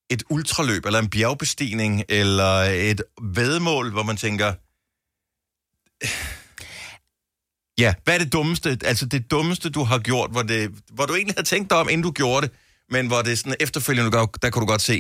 et 0.10 0.24
ultraløb, 0.30 0.86
eller 0.86 1.00
en 1.00 1.10
bjergbestigning, 1.10 2.04
eller 2.10 2.54
et 2.92 3.02
vedmål, 3.22 3.92
hvor 3.92 4.04
man 4.04 4.18
tænker, 4.18 4.54
Ja, 7.78 7.94
hvad 8.04 8.14
er 8.16 8.20
det 8.20 8.34
dummeste, 8.34 8.78
altså 8.86 9.06
det 9.06 9.32
dummeste, 9.32 9.70
du 9.70 9.84
har 9.84 10.00
gjort, 10.00 10.32
hvor, 10.32 10.42
det, 10.42 10.72
hvor 10.96 11.06
du 11.06 11.14
egentlig 11.16 11.36
havde 11.36 11.48
tænkt 11.48 11.70
dig 11.70 11.78
om, 11.78 11.90
inden 11.90 12.04
du 12.04 12.12
gjorde 12.12 12.42
det, 12.48 12.56
men 12.90 13.08
hvor 13.08 13.22
det 13.22 13.32
er 13.32 13.36
sådan 13.36 13.56
efterfølgende, 13.60 14.12
gør- 14.12 14.26
der 14.42 14.50
kunne 14.50 14.62
du 14.62 14.72
godt 14.76 14.82
se, 14.82 14.98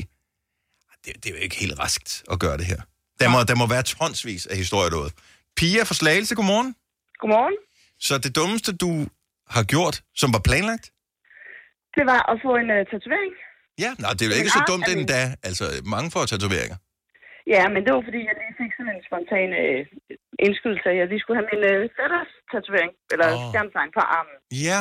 det, 1.05 1.13
det 1.23 1.25
er 1.25 1.33
jo 1.35 1.41
ikke 1.47 1.55
helt 1.55 1.79
raskt 1.79 2.23
at 2.31 2.39
gøre 2.39 2.57
det 2.57 2.65
her. 2.65 2.81
Der 3.19 3.29
må, 3.29 3.43
der 3.43 3.55
må 3.55 3.67
være 3.67 3.83
tonsvis 3.83 4.45
af 4.45 4.57
historier 4.57 4.89
derude. 4.89 5.11
Pia 5.57 5.83
fra 5.83 5.95
Slagelse, 5.95 6.35
godmorgen. 6.35 6.75
Godmorgen. 7.21 7.57
Så 7.99 8.17
det 8.17 8.35
dummeste, 8.35 8.75
du 8.77 9.07
har 9.55 9.63
gjort, 9.63 9.95
som 10.15 10.33
var 10.33 10.39
planlagt? 10.39 10.85
Det 11.95 12.03
var 12.11 12.21
at 12.31 12.37
få 12.45 12.51
en 12.61 12.69
uh, 12.75 12.81
tatovering. 12.91 13.33
Ja, 13.83 13.89
nej, 14.03 14.11
det 14.17 14.21
er 14.23 14.29
jo 14.31 14.35
ikke 14.41 14.51
Men 14.53 14.57
så 14.59 14.63
dumt 14.71 14.85
det- 14.87 14.95
endda. 14.97 15.21
Altså, 15.49 15.65
mange 15.95 16.07
får 16.15 16.23
tatoveringer. 16.33 16.77
Ja, 17.55 17.63
men 17.73 17.79
det 17.85 17.91
var 17.95 18.01
fordi, 18.09 18.21
jeg 18.29 18.35
lige 18.41 18.55
fik 18.61 18.71
sådan 18.77 18.91
en 18.97 19.01
spontan 19.09 19.49
uh, 19.63 19.79
indskydelse 20.47 20.87
at 20.91 20.95
jeg 21.01 21.05
lige 21.11 21.21
skulle 21.23 21.37
have 21.39 21.49
min 21.53 21.63
uh, 21.73 21.79
fætters 21.97 22.31
tatovering, 22.51 22.91
eller 23.13 23.27
oh. 23.35 23.41
stjernetegn 23.49 23.91
på 23.97 24.01
armen. 24.17 24.35
Ja. 24.67 24.79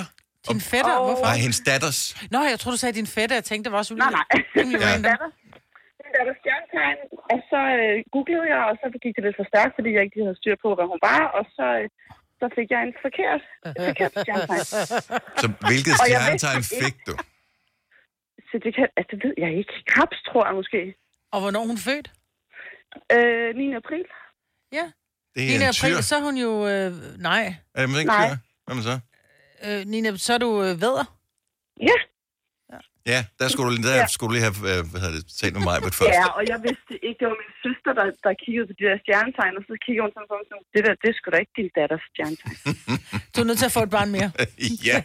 Din 0.51 0.61
fætter, 0.73 0.95
Og- 0.99 1.05
hvorfor? 1.07 1.27
Nej, 1.31 1.39
hendes 1.45 1.61
datters. 1.71 1.99
Nå, 2.35 2.39
jeg 2.53 2.59
tror 2.61 2.71
du 2.75 2.79
sagde 2.83 2.95
din 3.01 3.11
fætter. 3.17 3.35
Jeg 3.41 3.47
tænkte, 3.51 3.65
det 3.67 3.73
var 3.75 3.81
også 3.83 3.95
Nej, 4.05 4.13
nej. 4.21 4.27
rimelig 4.59 4.79
Ja. 4.85 4.91
Datter, 5.11 5.29
min 6.05 6.13
datters 6.19 6.39
stjernetegn, 6.43 6.99
og 7.33 7.39
så 7.51 7.61
uh, 7.83 7.97
googlede 8.15 8.47
jeg, 8.55 8.63
og 8.71 8.75
så 8.81 8.87
gik 9.05 9.13
det 9.17 9.23
lidt 9.27 9.37
for 9.41 9.47
stærkt, 9.53 9.73
fordi 9.79 9.89
jeg 9.97 10.03
ikke 10.07 10.19
havde 10.27 10.37
styr 10.43 10.57
på, 10.65 10.69
hvad 10.79 10.87
hun 10.93 11.01
var, 11.11 11.21
og 11.39 11.45
så, 11.57 11.67
uh, 11.81 11.87
så 12.41 12.45
fik 12.57 12.69
jeg 12.75 12.81
en 12.87 12.93
forkert, 13.07 13.43
et 13.79 13.83
forkert 13.91 14.13
stjernetegn. 14.23 14.65
Så 15.43 15.47
hvilket 15.69 15.93
stjernetegn 16.03 16.63
fik 16.83 16.97
du? 17.09 17.15
Så 18.55 18.61
det 18.65 18.75
kan, 18.75 18.89
altså, 18.97 19.17
det 19.17 19.25
ved 19.25 19.35
jeg 19.39 19.59
ikke. 19.59 19.73
Krabs, 19.87 20.23
tror 20.29 20.47
jeg 20.47 20.55
måske. 20.55 20.95
Og 21.33 21.41
hvornår 21.41 21.61
er 21.63 21.67
hun 21.67 21.79
født? 21.79 22.09
Øh, 23.13 23.57
9. 23.57 23.75
april. 23.75 24.05
Ja. 24.73 24.87
Det 25.35 25.43
9. 25.43 25.53
er 25.53 25.57
en 25.57 25.63
april, 25.63 25.95
tyr. 25.95 26.03
så 26.09 26.17
er 26.17 26.23
hun 26.29 26.37
jo... 26.37 26.53
Øh, 26.73 26.93
nej. 27.29 27.45
Er 27.75 27.81
det 27.81 27.89
måske 27.89 28.01
ikke 28.01 28.13
Nej. 28.13 28.29
tyr? 28.29 28.75
Med 28.75 28.83
så? 28.83 28.97
Øh, 29.67 29.81
Nina, 29.87 30.17
så 30.17 30.35
er 30.35 30.39
du 30.39 30.51
øh, 30.63 30.73
vædder. 30.85 31.07
Ja, 31.91 31.97
Ja, 33.13 33.21
der 33.41 33.47
skulle 33.53 33.67
du, 33.71 33.75
der 33.89 33.97
Ja. 34.03 34.07
skulle 34.15 34.29
du 34.31 34.35
lige 34.37 34.47
have 34.49 34.57
øh, 34.71 34.81
hvad 34.91 34.99
hedder 35.03 35.17
det, 35.19 35.25
talt 35.41 35.53
med 35.57 35.65
mig 35.71 35.77
på 35.85 35.91
først. 35.99 36.11
ja, 36.19 36.25
og 36.39 36.43
jeg 36.53 36.59
vidste 36.67 36.93
ikke, 37.07 37.19
det 37.21 37.27
var 37.33 37.39
min 37.45 37.53
søster, 37.65 37.91
der, 37.99 38.07
der 38.27 38.33
kiggede 38.45 38.65
på 38.71 38.75
de 38.79 38.83
der 38.89 38.97
stjernetegn, 39.05 39.55
og 39.59 39.63
så 39.69 39.75
kiggede 39.85 40.03
hun 40.07 40.13
sådan, 40.17 40.29
sådan, 40.33 40.47
sådan 40.51 40.65
det 40.75 40.81
der, 40.87 40.95
det 41.03 41.09
er 41.13 41.17
sgu 41.19 41.27
da 41.35 41.39
ikke 41.45 41.55
din 41.61 41.71
datters 41.79 42.05
stjernetegn. 42.13 42.57
Du 43.35 43.39
er 43.45 43.47
nødt 43.51 43.61
til 43.63 43.69
at 43.73 43.77
få 43.79 43.83
et 43.89 43.93
barn 43.99 44.11
mere. 44.17 44.29
ja, 44.91 44.97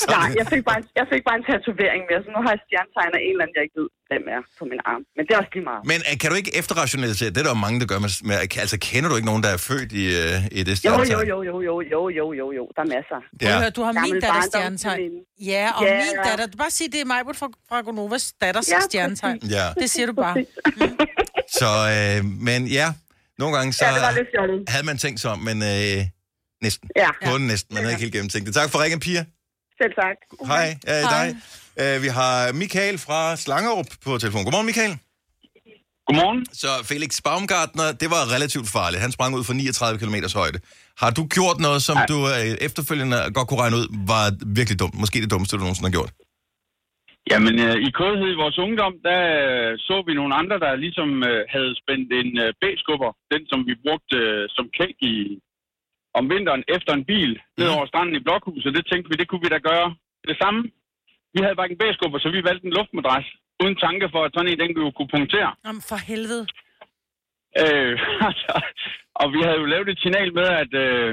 så, 0.00 0.06
Nej, 0.16 0.28
jeg 0.40 0.46
fik, 0.52 0.62
bare 0.68 0.78
en, 0.82 0.84
jeg 1.00 1.06
fik 1.12 1.22
bare 1.28 1.36
en 1.40 1.44
tatovering 1.50 2.02
mere, 2.10 2.20
så 2.26 2.28
nu 2.36 2.40
har 2.44 2.50
jeg 2.54 2.60
stjernetegn 2.66 3.10
af 3.18 3.20
en 3.26 3.32
eller 3.34 3.44
anden, 3.44 3.54
jeg 3.58 3.64
ikke 3.66 3.78
ved, 3.82 3.88
hvem 4.10 4.24
er 4.36 4.40
på 4.60 4.64
min 4.72 4.80
arm. 4.92 5.02
Men 5.16 5.22
det 5.26 5.32
er 5.34 5.38
også 5.42 5.52
lige 5.56 5.66
meget. 5.70 5.82
Men 5.92 5.98
øh, 6.08 6.14
kan 6.20 6.28
du 6.32 6.36
ikke 6.42 6.52
efterrationalisere? 6.60 7.28
Det 7.34 7.40
er 7.42 7.46
der 7.48 7.54
jo 7.56 7.60
mange, 7.66 7.78
der 7.82 7.88
gør 7.92 8.00
med, 8.06 8.10
med 8.28 8.34
altså 8.64 8.76
kender 8.88 9.08
du 9.10 9.14
ikke 9.20 9.30
nogen, 9.32 9.42
der 9.46 9.50
er 9.56 9.60
født 9.70 9.90
i, 10.02 10.04
øh, 10.22 10.58
i 10.58 10.60
det 10.68 10.72
Jo, 10.72 10.76
stjernetegn? 10.80 11.28
jo, 11.32 11.38
jo, 11.50 11.56
jo, 11.68 11.70
jo, 11.70 11.74
jo, 11.94 12.00
jo, 12.20 12.26
jo, 12.40 12.46
jo, 12.58 12.64
der 12.76 12.82
er 12.86 12.90
masser. 12.96 13.18
Ja. 13.44 13.52
Hør, 13.62 13.70
du 13.78 13.82
har 13.86 13.92
min 13.92 14.00
Gammel 14.02 14.18
datters 14.24 14.48
barndomsveninde. 14.54 14.78
stjernetegn. 14.78 15.12
Ja, 15.52 15.64
og 15.78 15.82
Ja. 15.86 15.96
min 16.04 16.16
datter. 16.28 16.46
Bare 16.62 16.72
sig, 16.76 16.86
det 16.94 17.00
er 17.04 17.08
mig 17.14 17.20
fra, 17.40 17.48
fra 17.68 17.80
Gonovas 17.80 18.32
datters 18.40 18.68
Ja, 18.68 18.80
stjernetegn. 18.80 19.38
Ja, 19.56 19.66
Det 19.80 19.90
siger 19.90 20.06
du 20.06 20.12
bare. 20.12 20.36
så, 21.60 21.70
øh, 22.18 22.24
men 22.24 22.66
ja, 22.66 22.92
nogle 23.38 23.56
gange 23.56 23.72
så 23.72 23.84
Ja, 23.84 23.94
det 23.94 24.02
var 24.02 24.10
lidt 24.10 24.28
fjollet. 24.36 24.68
havde 24.68 24.86
man 24.86 24.98
tænkt 24.98 25.20
sig 25.20 25.30
om, 25.30 25.38
men 25.38 25.62
øh, 25.62 26.06
næsten. 26.62 26.88
Ja, 26.96 27.08
Kun 27.24 27.40
næsten, 27.40 27.74
man 27.74 27.82
havde 27.82 27.92
ikke 27.92 28.00
helt 28.02 28.12
gennemtænkt 28.12 28.46
det. 28.46 28.54
Tak 28.54 28.70
for 28.70 28.82
ringen, 28.82 29.00
Pia. 29.00 29.24
selv 29.82 29.92
tak. 30.02 30.16
Hej, 30.46 30.78
øh, 30.88 30.94
Hej. 30.94 31.26
dig. 31.76 31.96
Øh, 31.96 32.02
vi 32.02 32.08
har 32.08 32.52
Michael 32.52 32.98
fra 32.98 33.36
Slangerup 33.36 33.86
på 34.04 34.18
telefon. 34.18 34.44
Godmorgen, 34.44 34.66
Michael. 34.66 34.98
Godmorgen. 36.06 36.46
Så 36.52 36.68
Felix 36.84 37.20
Baumgartner, 37.24 37.92
det 37.92 38.10
var 38.10 38.32
relativt 38.34 38.68
farligt. 38.68 39.00
Han 39.02 39.12
sprang 39.12 39.34
ud 39.34 39.44
for 39.44 39.52
39 39.52 39.98
km 39.98 40.14
højde. 40.34 40.58
Har 40.98 41.10
du 41.10 41.26
gjort 41.26 41.58
noget, 41.60 41.82
som 41.82 41.96
du 42.08 42.28
øh, 42.28 42.34
efterfølgende 42.36 43.16
godt 43.34 43.48
kunne 43.48 43.60
regne 43.60 43.76
ud, 43.76 44.06
var 44.06 44.32
virkelig 44.46 44.78
dumt? 44.78 44.94
Måske 44.94 45.20
det 45.20 45.30
dummeste, 45.30 45.56
du 45.56 45.60
nogensinde 45.60 45.86
har 45.88 45.92
gjort? 45.92 46.12
Jamen, 47.32 47.56
øh, 47.66 47.76
i 47.88 47.90
kodhed 48.00 48.28
i 48.32 48.40
vores 48.42 48.58
ungdom, 48.66 48.94
der 49.08 49.20
øh, 49.48 49.78
så 49.86 49.96
vi 50.06 50.12
nogle 50.14 50.34
andre, 50.40 50.58
der 50.64 50.82
ligesom 50.84 51.10
øh, 51.30 51.42
havde 51.54 51.72
spændt 51.82 52.08
en 52.20 52.30
øh, 52.44 52.50
B-skubber, 52.60 53.10
den 53.32 53.42
som 53.50 53.60
vi 53.68 53.74
brugte 53.84 54.16
øh, 54.16 54.48
som 54.56 54.66
kælk 54.78 54.98
i, 55.12 55.16
om 56.18 56.24
vinteren 56.34 56.64
efter 56.76 56.92
en 56.94 57.04
bil, 57.12 57.32
ned 57.58 57.68
over 57.76 57.86
stranden 57.86 58.16
i 58.16 58.24
Blokhuset. 58.26 58.76
Det 58.76 58.84
tænkte 58.86 59.08
vi, 59.10 59.16
det 59.20 59.28
kunne 59.28 59.44
vi 59.44 59.54
da 59.54 59.58
gøre 59.70 59.88
det 60.28 60.36
samme. 60.42 60.60
Vi 61.34 61.38
havde 61.42 61.56
bare 61.56 61.66
ikke 61.66 61.78
en 61.78 61.82
B-skubber, 61.82 62.18
så 62.18 62.28
vi 62.30 62.48
valgte 62.48 62.66
en 62.66 62.76
luftmadras, 62.78 63.26
uden 63.62 63.76
tanke 63.76 64.06
for, 64.12 64.20
at 64.24 64.32
sådan 64.34 64.50
en, 64.50 64.60
den 64.60 64.74
kunne 64.74 65.14
punktere. 65.16 65.50
Jamen, 65.66 65.82
for 65.90 65.98
helvede. 66.10 66.44
Øh, 67.62 67.96
altså, 68.28 68.54
og 69.20 69.26
vi 69.34 69.40
havde 69.46 69.60
jo 69.62 69.72
lavet 69.72 69.88
et 69.88 70.02
signal 70.04 70.30
med, 70.40 70.48
at 70.62 70.72
øh, 70.84 71.12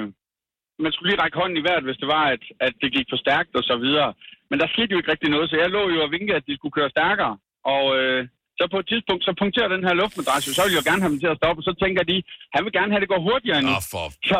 man 0.83 0.91
skulle 0.91 1.09
lige 1.09 1.21
række 1.23 1.39
hånden 1.41 1.57
i 1.57 1.65
vejret, 1.67 1.87
hvis 1.87 2.01
det 2.01 2.09
var, 2.15 2.25
at, 2.35 2.43
at 2.59 2.73
det 2.81 2.93
gik 2.95 3.07
for 3.09 3.19
stærkt 3.25 3.53
og 3.59 3.63
så 3.63 3.75
videre. 3.85 4.13
Men 4.49 4.59
der 4.61 4.67
skete 4.73 4.91
jo 4.91 4.99
ikke 4.99 5.11
rigtig 5.13 5.29
noget, 5.29 5.49
så 5.49 5.55
jeg 5.63 5.69
lå 5.69 5.83
jo 5.95 5.99
og 6.05 6.11
vinkede, 6.15 6.39
at 6.39 6.47
de 6.47 6.57
skulle 6.57 6.77
køre 6.77 6.93
stærkere. 6.95 7.33
Og 7.73 7.83
øh, 7.99 8.21
så 8.59 8.63
på 8.73 8.79
et 8.81 8.87
tidspunkt, 8.91 9.21
så 9.27 9.31
punkterer 9.41 9.73
den 9.75 9.83
her 9.87 9.95
luftmadras, 10.01 10.43
så 10.57 10.61
ville 10.61 10.75
jeg 10.75 10.81
jo 10.81 10.89
gerne 10.89 11.03
have 11.03 11.13
dem 11.13 11.21
til 11.21 11.33
at 11.33 11.39
stoppe, 11.41 11.59
og 11.61 11.65
så 11.69 11.73
tænker 11.83 12.03
de, 12.11 12.17
han 12.55 12.61
vil 12.65 12.75
gerne 12.77 12.91
have, 12.91 12.99
at 13.01 13.05
det 13.05 13.13
går 13.13 13.25
hurtigere 13.29 13.61
nu. 13.67 13.73
Åh, 13.77 13.83
for... 13.93 14.05
Så, 14.31 14.39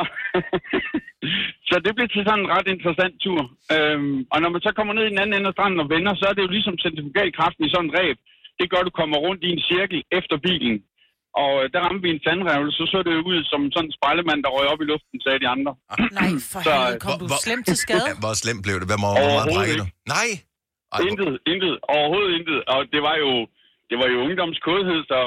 så 1.69 1.75
det 1.85 1.91
blev 1.95 2.07
til 2.09 2.23
sådan 2.27 2.43
en 2.43 2.51
ret 2.55 2.67
interessant 2.75 3.15
tur. 3.25 3.41
Øhm, 3.75 4.17
og 4.33 4.37
når 4.41 4.49
man 4.53 4.61
så 4.65 4.71
kommer 4.77 4.93
ned 4.93 5.05
i 5.05 5.13
den 5.13 5.21
anden 5.21 5.35
ende 5.37 5.49
af 5.51 5.55
stranden 5.55 5.83
og 5.83 5.89
vender, 5.95 6.13
så 6.15 6.25
er 6.29 6.33
det 6.35 6.45
jo 6.45 6.55
ligesom 6.55 6.75
centrifugalkraften 6.85 7.63
i 7.65 7.71
sådan 7.73 7.85
en 7.85 7.95
ræb. 7.97 8.17
Det 8.59 8.69
gør, 8.71 8.79
at 8.81 8.87
du 8.89 8.95
kommer 9.01 9.17
rundt 9.25 9.41
i 9.47 9.49
en 9.55 9.63
cirkel 9.71 9.99
efter 10.19 10.37
bilen. 10.47 10.75
Og 11.43 11.51
øh, 11.61 11.65
der 11.73 11.79
ramte 11.85 12.01
vi 12.05 12.09
en 12.15 12.21
sandrevle, 12.25 12.69
så 12.77 12.83
så 12.91 12.97
det 13.05 13.11
jo 13.17 13.21
ud 13.31 13.37
som 13.51 13.61
sådan 13.75 13.87
en 13.89 13.93
spejlemand, 13.97 14.39
der 14.45 14.49
røg 14.57 14.65
op 14.73 14.81
i 14.83 14.87
luften, 14.91 15.17
sagde 15.25 15.39
de 15.43 15.49
andre. 15.55 15.71
Nej, 16.19 16.29
for 16.51 16.59
Så, 16.67 16.71
helvede. 16.73 16.99
Kom 17.05 17.11
hvor- 17.19 17.27
du 17.41 17.45
slemt 17.45 17.65
til 17.69 17.77
skade? 17.85 18.05
Ja, 18.11 18.15
hvor 18.23 18.33
slemt 18.43 18.61
blev 18.65 18.75
det? 18.81 18.87
Hvad 18.91 18.99
må, 19.03 19.09
hvor 19.23 19.31
meget 19.37 19.49
brækkede 19.55 19.79
du? 19.83 19.87
Nej! 20.15 20.29
Ej, 20.93 20.97
hvor- 20.99 21.05
Intet, 21.09 21.33
intet, 21.51 21.73
overhovedet 21.97 22.31
intet. 22.39 22.59
Og 22.73 22.79
det 22.93 23.01
var 23.07 23.15
jo, 23.23 23.31
det 23.89 23.95
var 24.01 24.07
jo 24.13 24.17
ungdomskodhed, 24.25 24.99
så 25.11 25.17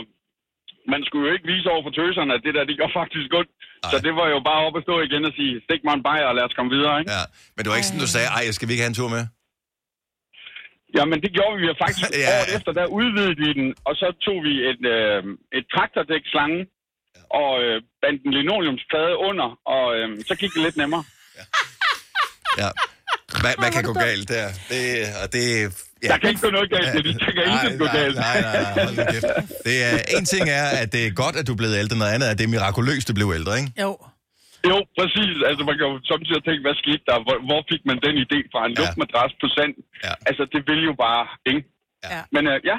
man 0.92 1.00
skulle 1.06 1.24
jo 1.26 1.32
ikke 1.36 1.46
vise 1.52 1.66
over 1.74 1.82
for 1.86 1.92
tøserne, 1.98 2.30
at 2.36 2.42
det 2.46 2.52
der, 2.56 2.62
det 2.70 2.76
gør 2.80 2.90
faktisk 3.00 3.28
godt. 3.36 3.48
Så 3.92 3.96
Ej. 3.98 4.04
det 4.06 4.12
var 4.20 4.26
jo 4.34 4.38
bare 4.50 4.60
op 4.66 4.74
at 4.78 4.82
stå 4.86 4.94
igen 5.08 5.22
og 5.30 5.32
sige, 5.38 5.52
stik 5.66 5.80
mig 5.86 5.94
en 5.98 6.04
bajer 6.08 6.26
og 6.30 6.34
lad 6.38 6.44
os 6.48 6.54
komme 6.58 6.70
videre, 6.76 6.94
ikke? 7.00 7.10
Ja, 7.16 7.22
men 7.54 7.60
det 7.62 7.68
var 7.70 7.76
ikke 7.80 7.90
sådan, 7.90 8.04
du 8.06 8.12
sagde, 8.16 8.28
ej, 8.38 8.42
skal 8.56 8.66
vi 8.68 8.72
ikke 8.74 8.84
have 8.86 8.92
en 8.94 9.00
tur 9.02 9.10
med? 9.16 9.24
Jamen, 10.96 11.18
det 11.24 11.30
gjorde 11.36 11.54
vi 11.60 11.64
jo 11.70 11.74
faktisk 11.82 12.06
Ja. 12.12 12.18
ja. 12.24 12.28
året 12.36 12.48
efter, 12.56 12.70
der 12.80 12.86
udvidede 12.98 13.36
vi 13.42 13.48
den, 13.58 13.68
og 13.88 13.94
så 14.00 14.06
tog 14.26 14.38
vi 14.46 14.52
et, 14.70 14.82
øh, 14.96 15.20
et 15.58 15.64
traktordækslange 15.74 16.60
og 17.40 17.50
øh, 17.64 17.76
bandt 18.02 18.20
en 18.26 18.32
linoleumsplade 18.38 19.14
under, 19.28 19.48
og 19.74 19.84
øh, 19.98 20.08
så 20.28 20.34
gik 20.40 20.50
det 20.54 20.62
lidt 20.66 20.76
nemmere. 20.82 21.04
Ja. 22.62 22.70
Hvad, 23.42 23.54
hvad 23.58 23.70
kan 23.76 23.84
gå 23.90 23.92
galt 23.92 24.28
der? 24.28 24.46
Det, 24.72 24.82
og 25.22 25.32
det, 25.32 25.44
ja. 26.02 26.08
Der 26.08 26.18
kan 26.18 26.28
ikke 26.32 26.40
gå 26.46 26.50
noget 26.50 26.70
galt, 26.70 26.88
det 26.96 27.04
der 27.04 27.32
kan 27.36 27.44
intet 27.52 27.78
gå 27.78 27.86
galt. 27.98 28.16
Nej, 28.16 28.40
nej, 28.40 28.62
nej, 28.62 28.84
hold 28.84 28.96
nu 28.96 29.04
kæft. 29.12 29.24
Det 29.64 29.76
er, 29.88 29.98
en 30.18 30.24
ting 30.24 30.48
er, 30.48 30.66
at 30.82 30.92
det 30.92 31.06
er 31.06 31.10
godt, 31.10 31.36
at 31.36 31.46
du 31.46 31.52
er 31.52 31.56
blevet 31.56 31.76
ældre. 31.78 31.96
Noget 31.98 32.12
andet 32.12 32.26
er, 32.26 32.30
at 32.30 32.38
det 32.38 32.44
er 32.44 32.48
mirakuløst, 32.48 33.08
du 33.08 33.14
blev 33.14 33.32
ældre, 33.34 33.58
ikke? 33.58 33.72
Jo. 33.80 33.98
Jo, 34.70 34.76
præcis. 34.98 35.34
Altså, 35.48 35.62
man 35.68 35.74
kan 35.78 35.86
jo 35.92 35.96
samtidig 36.12 36.40
tænke, 36.48 36.60
hvad 36.66 36.76
skete 36.84 37.02
der? 37.08 37.16
Hvor, 37.26 37.36
hvor 37.48 37.60
fik 37.70 37.82
man 37.90 37.96
den 38.06 38.14
idé 38.24 38.38
fra? 38.52 38.60
En 38.68 38.72
Ja. 38.72 38.78
luftmadras 38.80 39.32
på 39.42 39.46
sand? 39.56 39.72
Ja. 40.06 40.12
Altså, 40.28 40.42
det 40.54 40.60
vil 40.68 40.80
jo 40.90 40.94
bare, 41.06 41.24
ikke? 41.50 41.62
Ja. 42.14 42.20
Men 42.34 42.42
øh, 42.52 42.58
ja, 42.72 42.78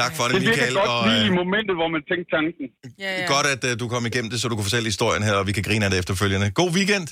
Tak 0.00 0.12
for 0.16 0.24
det, 0.24 0.34
det 0.34 0.48
Michael. 0.48 0.74
godt 0.80 0.90
Og, 0.94 1.02
lige 1.08 1.22
i 1.28 1.30
øh, 1.32 1.40
momentet, 1.40 1.74
hvor 1.80 1.88
man 1.94 2.02
tænkte 2.10 2.28
tanken. 2.36 2.66
Ja, 3.04 3.10
ja. 3.20 3.26
godt, 3.34 3.46
at 3.54 3.62
øh, 3.68 3.72
du 3.82 3.86
kom 3.94 4.02
igennem 4.10 4.30
det, 4.32 4.38
så 4.40 4.44
du 4.50 4.54
kunne 4.56 4.68
fortælle 4.70 4.88
historien 4.94 5.22
her, 5.28 5.34
og 5.40 5.44
vi 5.48 5.52
kan 5.58 5.64
grine 5.68 5.82
af 5.86 5.90
det 5.92 5.98
efterfølgende. 6.02 6.46
God 6.60 6.70
weekend. 6.78 7.06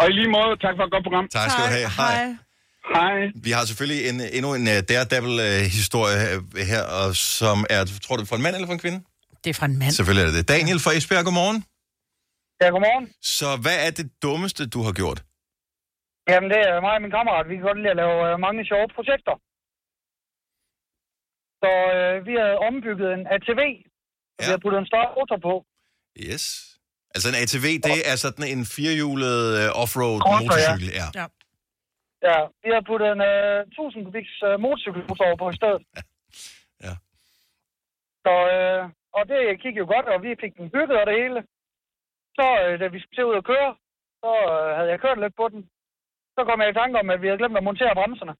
Og 0.00 0.04
i 0.10 0.12
lige 0.18 0.30
måde, 0.36 0.50
tak 0.64 0.74
for 0.78 0.84
et 0.88 0.92
godt 0.94 1.04
program. 1.08 1.26
Tak 1.38 1.46
skal 1.52 1.62
du 1.66 1.70
have. 1.78 1.88
Hej. 2.00 2.16
Hej. 2.96 3.16
Vi 3.46 3.50
har 3.56 3.62
selvfølgelig 3.70 4.00
en, 4.10 4.16
endnu 4.36 4.48
en 4.58 4.64
uh, 4.74 4.78
Daredevil-historie 4.90 6.16
her, 6.72 6.82
og 7.00 7.16
som 7.16 7.56
er, 7.76 7.80
tror 8.04 8.16
du, 8.16 8.24
for 8.24 8.36
en 8.36 8.42
mand 8.42 8.54
eller 8.56 8.68
for 8.70 8.72
en 8.78 8.78
kvinde? 8.86 8.98
Det 9.44 9.50
er 9.50 9.54
fra 9.54 9.66
en 9.66 9.78
mand. 9.78 9.92
Selvfølgelig 9.92 10.22
er 10.26 10.30
det 10.30 10.36
det. 10.38 10.48
Daniel 10.48 10.78
fra 10.84 10.92
Esbjerg, 10.98 11.24
godmorgen. 11.24 11.64
Ja, 12.64 12.68
godmorgen. 12.74 13.06
Så 13.36 13.48
hvad 13.64 13.76
er 13.86 13.90
det 14.00 14.06
dummeste, 14.24 14.62
du 14.74 14.80
har 14.86 14.92
gjort? 15.00 15.20
Jamen, 16.30 16.48
det 16.52 16.60
er 16.68 16.80
mig 16.86 16.94
og 16.98 17.02
min 17.04 17.14
kammerat. 17.18 17.48
Vi 17.50 17.54
kan 17.56 17.64
godt 17.68 17.78
lide 17.82 17.94
at 17.94 18.00
lave 18.02 18.16
øh, 18.28 18.34
mange 18.46 18.60
sjove 18.70 18.88
projekter. 18.96 19.34
Så 21.62 21.70
øh, 21.96 22.14
vi 22.28 22.32
har 22.40 22.50
ombygget 22.68 23.08
en 23.16 23.24
ATV, 23.34 23.60
og 24.36 24.40
Ja. 24.40 24.46
vi 24.46 24.50
har 24.54 24.60
puttet 24.64 24.78
en 24.84 24.90
større 24.92 25.10
motor 25.18 25.38
på. 25.48 25.54
Yes. 26.28 26.44
Altså 27.14 27.26
en 27.32 27.36
ATV, 27.42 27.66
det 27.88 27.98
er 28.10 28.16
sådan 28.24 28.46
en 28.54 28.62
firehjulet 28.74 29.38
uh, 29.60 29.82
offroad 29.82 30.18
ja. 30.22 30.28
motorcykel. 30.32 30.88
Ja. 31.00 31.08
Ja. 31.20 31.26
Ja, 32.28 32.38
vi 32.64 32.68
har 32.76 32.82
puttet 32.90 33.08
en 33.16 33.22
øh, 33.32 33.58
1000 33.66 34.04
kubiks 34.06 34.34
øh, 34.48 34.54
motorcykelmotor 34.64 35.30
på 35.42 35.46
i 35.54 35.56
stedet. 35.60 35.82
Ja. 36.86 36.94
Så, 38.24 38.32
øh, 38.54 38.82
og 39.16 39.22
det 39.30 39.40
gik 39.64 39.74
jo 39.82 39.86
godt, 39.94 40.06
og 40.12 40.18
vi 40.24 40.30
fik 40.42 40.52
den 40.60 40.68
bygget 40.76 40.96
og 41.00 41.06
det 41.10 41.16
hele. 41.22 41.40
Så 42.38 42.46
øh, 42.62 42.72
da 42.80 42.86
vi 42.94 42.98
skulle 43.00 43.28
ud 43.30 43.36
og 43.42 43.46
køre, 43.52 43.70
så 44.22 44.30
øh, 44.52 44.68
havde 44.76 44.90
jeg 44.92 44.98
kørt 45.04 45.18
lidt 45.24 45.36
på 45.40 45.46
den. 45.52 45.60
Så 46.36 46.40
kom 46.48 46.58
jeg 46.62 46.68
i 46.70 46.78
tanke 46.80 46.94
om, 47.02 47.06
at 47.14 47.18
vi 47.22 47.26
havde 47.28 47.40
glemt 47.42 47.58
at 47.60 47.64
montere 47.68 47.94
bremserne. 48.00 48.34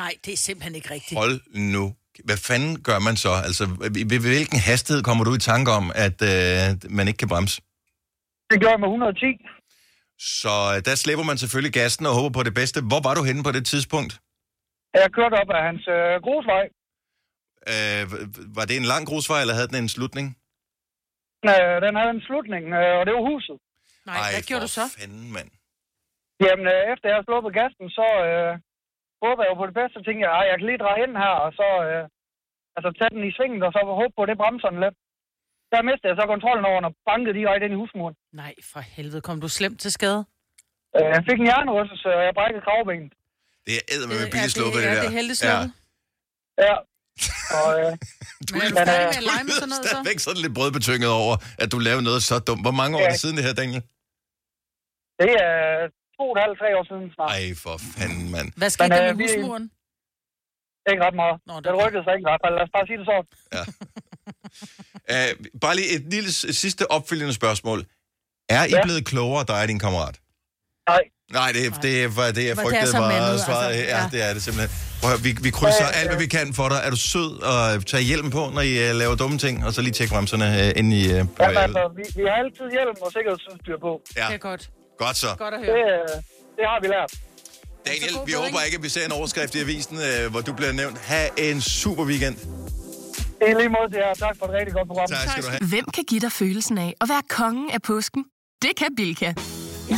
Nej, 0.00 0.12
det 0.24 0.32
er 0.32 0.40
simpelthen 0.48 0.74
ikke 0.78 0.90
rigtigt. 0.96 1.18
Hold 1.22 1.36
nu. 1.74 1.84
Hvad 2.28 2.38
fanden 2.48 2.74
gør 2.88 2.98
man 3.08 3.16
så? 3.24 3.32
Altså, 3.48 3.64
ved, 4.10 4.20
hvilken 4.38 4.60
hastighed 4.70 5.02
kommer 5.08 5.24
du 5.24 5.32
i 5.34 5.42
tanke 5.52 5.70
om, 5.80 5.84
at 6.06 6.18
øh, 6.32 6.64
man 6.98 7.04
ikke 7.08 7.20
kan 7.22 7.28
bremse? 7.32 7.56
Det 8.50 8.56
gjorde 8.60 8.74
jeg 8.76 8.80
med 8.84 8.88
110. 8.88 9.26
Så 10.40 10.54
øh, 10.72 10.78
der 10.88 10.94
slipper 11.02 11.24
man 11.30 11.38
selvfølgelig 11.42 11.72
gassen 11.80 12.06
og 12.06 12.14
håber 12.18 12.32
på 12.38 12.42
det 12.48 12.54
bedste. 12.60 12.78
Hvor 12.90 13.00
var 13.06 13.14
du 13.18 13.22
henne 13.28 13.42
på 13.48 13.52
det 13.56 13.64
tidspunkt? 13.72 14.12
Jeg 14.94 15.08
kørte 15.18 15.34
op 15.42 15.50
af 15.58 15.62
hans 15.68 15.84
øh, 15.96 16.14
grusvej. 16.26 16.64
Øh, 17.72 18.02
var 18.56 18.64
det 18.68 18.76
en 18.76 18.88
lang 18.92 19.02
grusvej, 19.06 19.40
eller 19.40 19.54
havde 19.54 19.68
den 19.68 19.76
en 19.76 19.88
slutning? 19.88 20.26
Øh, 21.50 21.74
den 21.84 21.92
havde 21.98 22.12
en 22.16 22.24
slutning, 22.28 22.64
øh, 22.80 22.94
og 22.98 23.02
det 23.06 23.12
var 23.16 23.24
huset. 23.32 23.56
Nej, 24.10 24.18
hvad 24.34 24.44
gjorde 24.48 24.64
du 24.66 24.72
så? 24.78 24.84
fanden, 24.98 25.26
mand. 25.36 25.50
Jamen, 26.46 26.66
øh, 26.74 26.82
efter 26.92 27.06
jeg 27.08 27.14
havde 27.16 27.28
slået 27.28 27.46
på 27.48 27.52
gassen, 27.60 27.86
så 27.98 28.06
øh, 28.28 28.52
håber 29.24 29.40
jeg 29.42 29.50
jo 29.52 29.56
på 29.60 29.66
det 29.70 29.76
bedste, 29.80 29.96
og 30.00 30.04
tænkte 30.04 30.22
jeg, 30.26 30.32
"Ej, 30.38 30.44
jeg 30.50 30.56
kan 30.58 30.66
lige 30.70 30.82
dreje 30.84 31.02
ind 31.06 31.14
her, 31.24 31.34
og 31.46 31.50
så 31.60 31.68
øh, 31.88 32.02
altså, 32.76 32.88
tage 32.98 33.12
den 33.14 33.22
i 33.28 33.32
svingen, 33.36 33.60
og 33.66 33.72
så 33.74 33.80
håbe 34.00 34.14
på, 34.16 34.22
at 34.24 34.30
det 34.30 34.38
bremser 34.42 34.70
den 34.74 34.80
lidt. 34.84 34.96
Der 35.72 35.80
mistede 35.88 36.08
jeg 36.10 36.18
så 36.20 36.26
kontrollen 36.34 36.64
over 36.70 36.80
og 36.88 36.94
bankede 37.10 37.34
direkte 37.40 37.64
ind 37.66 37.74
i 37.76 37.80
husmuren. 37.82 38.14
Nej, 38.42 38.52
for 38.72 38.80
helvede. 38.96 39.20
Kom 39.28 39.38
du 39.44 39.48
slemt 39.58 39.78
til 39.84 39.92
skade? 39.98 40.20
Øh, 40.96 41.06
jeg 41.16 41.22
fik 41.28 41.38
en 41.42 41.48
hjernerystelse, 41.50 42.08
og 42.18 42.22
jeg 42.26 42.32
brækkede 42.38 42.62
kravbenet. 42.66 43.12
Det 43.66 43.72
er 43.76 43.82
Det- 44.00 44.08
billigt 44.34 44.34
ja, 44.34 44.54
sluppet, 44.56 44.80
det, 44.82 44.88
det, 44.88 44.90
ja, 44.90 44.94
der. 44.96 45.02
det 45.04 45.10
er 45.12 45.16
heldigt 45.20 45.38
sluppet. 45.42 45.70
Ja. 46.66 46.74
Og, 47.58 47.68
øh, 47.80 47.90
Du 48.48 48.52
er 48.56 48.60
er 48.60 48.68
Men, 48.68 48.76
færdig 48.90 49.18
øh, 49.18 49.24
med 49.28 49.34
at 49.40 49.46
med 49.50 49.54
sådan 49.60 49.68
noget, 49.72 49.84
så? 49.84 49.88
stadigvæk 49.90 50.18
sådan 50.26 50.40
lidt 50.44 50.54
brødbetynget 50.58 51.10
over, 51.22 51.34
at 51.62 51.68
du 51.72 51.78
lavede 51.88 52.02
noget 52.08 52.20
så 52.30 52.36
dumt. 52.48 52.62
Hvor 52.66 52.76
mange 52.80 52.92
år 52.98 53.00
er 53.00 53.04
Ja. 53.04 53.12
det 53.12 53.20
siden 53.24 53.36
det 53.38 53.44
her, 53.48 53.54
Daniel? 53.62 53.82
det 55.20 55.30
er 55.46 55.52
to 56.16 56.22
og 56.30 56.34
et 56.36 56.40
halvt, 56.44 56.58
tre 56.62 56.68
år 56.78 56.84
siden 56.90 57.04
snart. 57.14 57.30
Ej, 57.36 57.44
for 57.64 57.74
fanden, 57.96 58.24
mand. 58.34 58.48
Hvad 58.60 58.70
skete 58.70 58.88
Men, 58.88 58.98
der 58.98 59.08
øh, 59.10 59.16
med 59.16 59.26
vi- 59.26 59.32
husmuren? 59.34 59.64
Ikke 60.90 61.02
ret 61.06 61.16
meget. 61.22 61.36
Nå, 61.48 61.54
det 61.56 61.64
den 61.64 61.72
er 61.74 61.80
rykkede 61.86 62.02
sig 62.06 62.12
ikke 62.16 62.26
hvert 62.30 62.40
fald. 62.44 62.54
Lad 62.58 62.64
os 62.68 62.72
bare 62.76 62.86
sige 62.90 62.98
det 63.00 63.06
sådan. 63.10 63.26
Uh, 65.14 65.26
bare 65.64 65.74
lige 65.76 65.90
et 65.96 66.04
lille 66.14 66.30
sidste 66.62 66.90
opfølgende 66.90 67.34
spørgsmål. 67.40 67.78
Er 68.48 68.64
I 68.64 68.68
Ja. 68.70 68.82
blevet 68.86 69.06
klogere, 69.06 69.44
dig 69.48 69.60
og 69.62 69.68
din 69.68 69.78
kammerat? 69.78 70.16
Nej. 70.88 71.02
Nej, 71.38 71.48
det, 71.54 71.60
er- 71.66 71.80
det, 71.84 72.04
er, 72.04 72.08
det, 72.08 72.36
det 72.36 72.44
er 72.50 72.54
er 72.56 72.62
frygtet 72.64 72.88
så 72.88 72.98
var 72.98 73.36
svaret. 73.38 73.66
altså. 73.66 73.82
Ja, 73.82 74.02
Ja. 74.02 74.08
det 74.12 74.20
er 74.28 74.32
det 74.34 74.42
simpelthen. 74.42 74.91
Prøv, 75.02 75.24
vi, 75.24 75.30
vi 75.42 75.50
krydser 75.50 75.84
Ja, 75.84 75.98
alt, 76.00 76.08
hvad 76.08 76.18
ja. 76.18 76.24
vi 76.24 76.26
kan 76.26 76.54
for 76.54 76.68
dig. 76.68 76.80
Er 76.86 76.90
du 76.90 76.96
sød 76.96 77.30
og 77.52 77.86
tage 77.86 78.02
hjelm 78.02 78.30
på, 78.30 78.42
når 78.54 78.60
I 78.60 78.90
uh, 78.90 78.96
laver 78.96 79.14
dumme 79.14 79.38
ting? 79.38 79.64
Og 79.66 79.72
så 79.74 79.82
lige 79.82 79.92
tjekke 79.92 80.12
bremserne 80.14 80.44
uh, 80.60 80.78
ind 80.80 80.92
i... 80.92 81.02
Uh, 81.06 81.12
Jamen, 81.12 81.28
altså, 81.40 81.82
vi, 81.96 82.02
vi 82.16 82.22
har 82.28 82.34
altid 82.42 82.66
hjelm 82.76 82.96
og 83.06 83.12
sikkerhedsudstyr 83.16 83.78
på. 83.86 83.92
ja, 84.16 84.26
Det 84.26 84.34
er 84.34 84.38
godt. 84.38 84.70
godt 84.98 85.16
så. 85.16 85.26
Godt 85.38 85.54
at 85.54 85.60
Det, 85.60 85.68
høre. 85.68 86.16
øh, 86.16 86.22
det 86.58 86.64
har 86.70 86.78
vi 86.82 86.86
lært. 86.94 87.12
Daniel, 87.86 88.14
vi 88.26 88.32
håber 88.32 88.60
ikke, 88.66 88.76
at 88.76 88.82
vi 88.82 88.88
ser 88.88 89.04
en 89.06 89.12
overskrift 89.12 89.54
i 89.54 89.60
avisen, 89.60 89.96
uh, 89.96 90.30
hvor 90.32 90.40
du 90.40 90.52
bliver 90.52 90.72
nævnt. 90.72 90.98
Ha' 90.98 91.28
en 91.36 91.60
super 91.60 92.04
weekend. 92.04 92.36
Det 93.40 93.50
er 93.50 93.58
lige 93.58 93.68
måde 93.68 93.88
til 93.92 93.98
jer. 94.04 94.14
Tak 94.14 94.34
for 94.38 94.46
et 94.46 94.52
rigtig 94.58 94.74
godt 94.74 94.86
program. 94.88 95.06
Tak 95.08 95.28
skal 95.30 95.42
du 95.42 95.48
have. 95.48 95.60
Hvem 95.74 95.84
kan 95.96 96.04
give 96.08 96.20
dig 96.20 96.32
følelsen 96.32 96.78
af 96.78 96.94
at 97.00 97.08
være 97.08 97.22
kongen 97.30 97.70
af 97.70 97.82
påsken? 97.82 98.24
Det 98.62 98.70
kan 98.76 98.88
Bilka! 98.96 99.32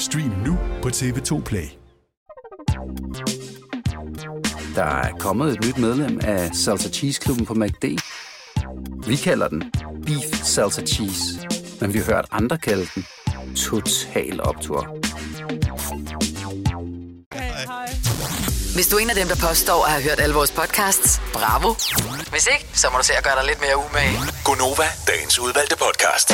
Stream 0.00 0.32
nu 0.46 0.58
på 0.82 0.88
TV2 0.88 1.42
Play. 1.42 1.68
Der 4.74 4.84
er 4.84 5.12
kommet 5.18 5.52
et 5.52 5.64
nyt 5.66 5.78
medlem 5.78 6.20
af 6.22 6.50
Salsa 6.54 6.88
Cheese 6.88 7.20
Klubben 7.20 7.46
på 7.46 7.54
MACD. 7.54 7.84
Vi 9.06 9.16
kalder 9.16 9.48
den 9.48 9.72
Beef 10.06 10.44
Salsa 10.44 10.82
Cheese, 10.82 11.48
men 11.80 11.94
vi 11.94 11.98
har 11.98 12.04
hørt 12.04 12.26
andre 12.30 12.58
kalde 12.58 12.86
den 12.94 13.06
Total 13.56 14.40
Optor. 14.42 14.82
Hvis 18.74 18.88
du 18.88 18.96
er 18.96 19.00
en 19.00 19.10
af 19.10 19.16
dem, 19.16 19.28
der 19.28 19.36
påstår 19.48 19.84
at 19.84 19.90
have 19.90 20.02
hørt 20.02 20.20
alle 20.20 20.34
vores 20.34 20.52
podcasts, 20.52 21.20
bravo. 21.32 21.74
Hvis 22.30 22.46
ikke, 22.46 22.66
så 22.74 22.86
må 22.92 22.98
du 22.98 23.04
se 23.04 23.12
at 23.14 23.24
gøre 23.24 23.36
dig 23.36 23.44
lidt 23.46 23.60
mere 23.60 23.76
umage. 23.76 24.16
Gonova, 24.44 24.86
dagens 25.06 25.38
udvalgte 25.38 25.76
podcast. 25.76 26.28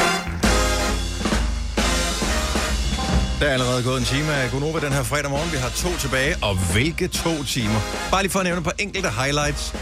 Der 3.41 3.47
er 3.47 3.53
allerede 3.53 3.83
gået 3.83 3.99
en 3.99 4.05
time 4.05 4.35
af 4.35 4.51
Gunova 4.51 4.81
den 4.81 4.93
her 4.93 5.03
fredag 5.03 5.31
morgen. 5.31 5.53
Vi 5.53 5.57
har 5.57 5.69
to 5.69 5.89
tilbage, 5.99 6.37
og 6.43 6.73
hvilke 6.73 7.09
to 7.09 7.45
timer? 7.45 7.81
Bare 8.11 8.23
lige 8.23 8.33
for 8.33 8.39
at 8.39 8.45
nævne 8.45 8.59
et 8.59 8.65
par 8.65 8.75
enkelte 8.79 9.11
highlights. 9.11 9.75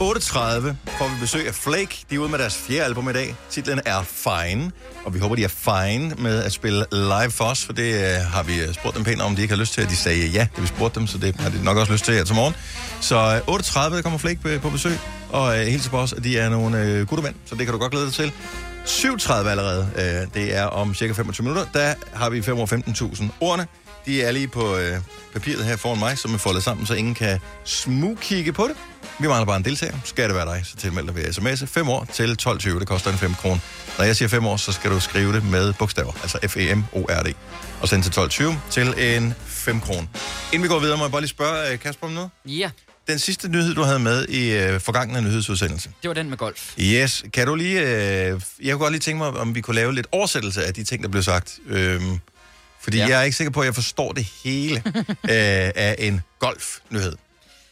får 0.98 1.08
vi 1.14 1.20
besøg 1.20 1.46
af 1.48 1.54
Flake. 1.54 2.04
De 2.10 2.14
er 2.14 2.18
ude 2.18 2.28
med 2.28 2.38
deres 2.38 2.56
fjerde 2.56 2.84
album 2.84 3.08
i 3.08 3.12
dag. 3.12 3.34
Titlen 3.50 3.80
er 3.86 4.02
Fine, 4.02 4.70
og 5.04 5.14
vi 5.14 5.18
håber, 5.18 5.34
de 5.34 5.44
er 5.44 5.48
fine 5.48 6.14
med 6.18 6.42
at 6.42 6.52
spille 6.52 6.84
live 6.92 7.30
for 7.30 7.44
os, 7.44 7.64
for 7.64 7.72
det 7.72 7.94
øh, 7.94 8.26
har 8.32 8.42
vi 8.42 8.60
øh, 8.60 8.74
spurgt 8.74 8.96
dem 8.96 9.04
pænt 9.04 9.20
om, 9.22 9.36
de 9.36 9.42
ikke 9.42 9.54
har 9.54 9.60
lyst 9.60 9.74
til, 9.74 9.80
at 9.80 9.88
de 9.88 9.96
sagde 9.96 10.26
ja, 10.26 10.46
det 10.54 10.62
vi 10.62 10.66
spurgte 10.68 11.00
dem, 11.00 11.06
så 11.06 11.18
det 11.18 11.36
har 11.36 11.50
de 11.50 11.64
nok 11.64 11.76
også 11.76 11.92
lyst 11.92 12.04
til 12.04 12.14
her 12.14 12.24
til 12.24 12.34
morgen. 12.34 12.54
Så 13.00 13.42
øh, 13.48 13.54
8.30 13.54 13.94
der 13.94 14.02
kommer 14.02 14.18
Flake 14.18 14.40
øh, 14.44 14.60
på, 14.60 14.70
besøg, 14.70 14.98
og 15.28 15.60
øh, 15.60 15.66
hilser 15.66 15.90
på 15.90 15.98
os, 15.98 16.12
at 16.12 16.24
de 16.24 16.38
er 16.38 16.48
nogle 16.48 16.82
øh, 16.82 17.06
gode 17.06 17.22
mænd, 17.22 17.34
så 17.46 17.54
det 17.54 17.66
kan 17.66 17.72
du 17.72 17.78
godt 17.78 17.92
glæde 17.92 18.06
dig 18.06 18.14
til. 18.14 18.32
7.30 18.86 19.32
allerede, 19.32 19.90
øh, 19.96 20.34
det 20.42 20.56
er 20.56 20.64
om 20.64 20.94
cirka 20.94 21.12
25 21.12 21.44
minutter, 21.44 21.66
der 21.74 21.94
har 22.12 22.30
vi 22.30 22.40
515.000 22.40 23.24
ordene. 23.40 23.66
De 24.06 24.22
er 24.22 24.30
lige 24.32 24.48
på 24.48 24.76
øh, 24.76 24.98
papiret 25.32 25.64
her 25.64 25.76
foran 25.76 25.98
mig, 25.98 26.18
som 26.18 26.34
er 26.34 26.38
foldet 26.38 26.62
sammen, 26.62 26.86
så 26.86 26.94
ingen 26.94 27.14
kan 27.14 27.38
smugkigge 27.64 28.52
på 28.52 28.68
det. 28.68 28.76
Vi 29.18 29.28
mangler 29.28 29.46
bare 29.46 29.56
en 29.56 29.64
deltager. 29.64 29.96
Skal 30.04 30.28
det 30.28 30.34
være 30.34 30.46
dig, 30.46 30.62
så 30.64 30.76
tilmeld 30.76 31.06
dig 31.06 31.14
ved 31.14 31.24
sms'e. 31.24 31.66
5 31.66 31.88
år 31.88 32.06
til 32.12 32.36
12.20. 32.42 32.78
Det 32.78 32.88
koster 32.88 33.10
en 33.10 33.18
5 33.18 33.34
kroner. 33.34 33.58
Når 33.98 34.04
jeg 34.04 34.16
siger 34.16 34.28
5 34.28 34.46
år, 34.46 34.56
så 34.56 34.72
skal 34.72 34.90
du 34.90 35.00
skrive 35.00 35.32
det 35.32 35.44
med 35.44 35.72
bogstaver, 35.72 36.12
altså 36.22 36.38
F-E-M-O-R-D. 36.48 37.34
Og 37.80 37.88
sende 37.88 38.10
til 38.10 38.20
12.20 38.20 38.54
til 38.70 39.16
en 39.16 39.34
5 39.46 39.80
kroner. 39.80 40.06
Inden 40.52 40.62
vi 40.62 40.68
går 40.68 40.78
videre, 40.78 40.96
må 40.96 41.04
jeg 41.04 41.10
bare 41.10 41.20
lige 41.20 41.28
spørge 41.28 41.72
øh, 41.72 41.78
Kasper 41.78 42.06
om 42.06 42.12
noget? 42.12 42.30
Ja, 42.46 42.70
den 43.10 43.18
sidste 43.18 43.48
nyhed, 43.48 43.74
du 43.74 43.82
havde 43.82 43.98
med 43.98 44.28
i 44.28 44.52
øh, 44.52 44.80
forgangne 44.80 45.22
nyhedsudsendelse. 45.22 45.90
det 46.02 46.08
var 46.08 46.14
den 46.14 46.30
med 46.30 46.38
golf. 46.38 46.74
Yes, 46.80 47.24
kan 47.32 47.46
du 47.46 47.54
lige... 47.54 47.80
Øh, 47.80 48.40
jeg 48.62 48.72
kunne 48.72 48.78
godt 48.78 48.92
lige 48.92 49.00
tænke 49.00 49.18
mig, 49.18 49.28
om 49.28 49.54
vi 49.54 49.60
kunne 49.60 49.74
lave 49.76 49.94
lidt 49.94 50.06
oversættelse 50.12 50.64
af 50.64 50.74
de 50.74 50.84
ting, 50.84 51.02
der 51.02 51.08
blev 51.08 51.22
sagt. 51.22 51.58
Øhm, 51.68 52.18
fordi 52.80 52.98
ja. 52.98 53.08
Jeg 53.08 53.18
er 53.18 53.22
ikke 53.22 53.36
sikker 53.36 53.50
på, 53.50 53.60
at 53.60 53.66
jeg 53.66 53.74
forstår 53.74 54.12
det 54.12 54.26
hele 54.44 54.82
øh, 55.08 55.70
af 55.74 55.96
en 55.98 56.20
golfnyhed. 56.38 57.16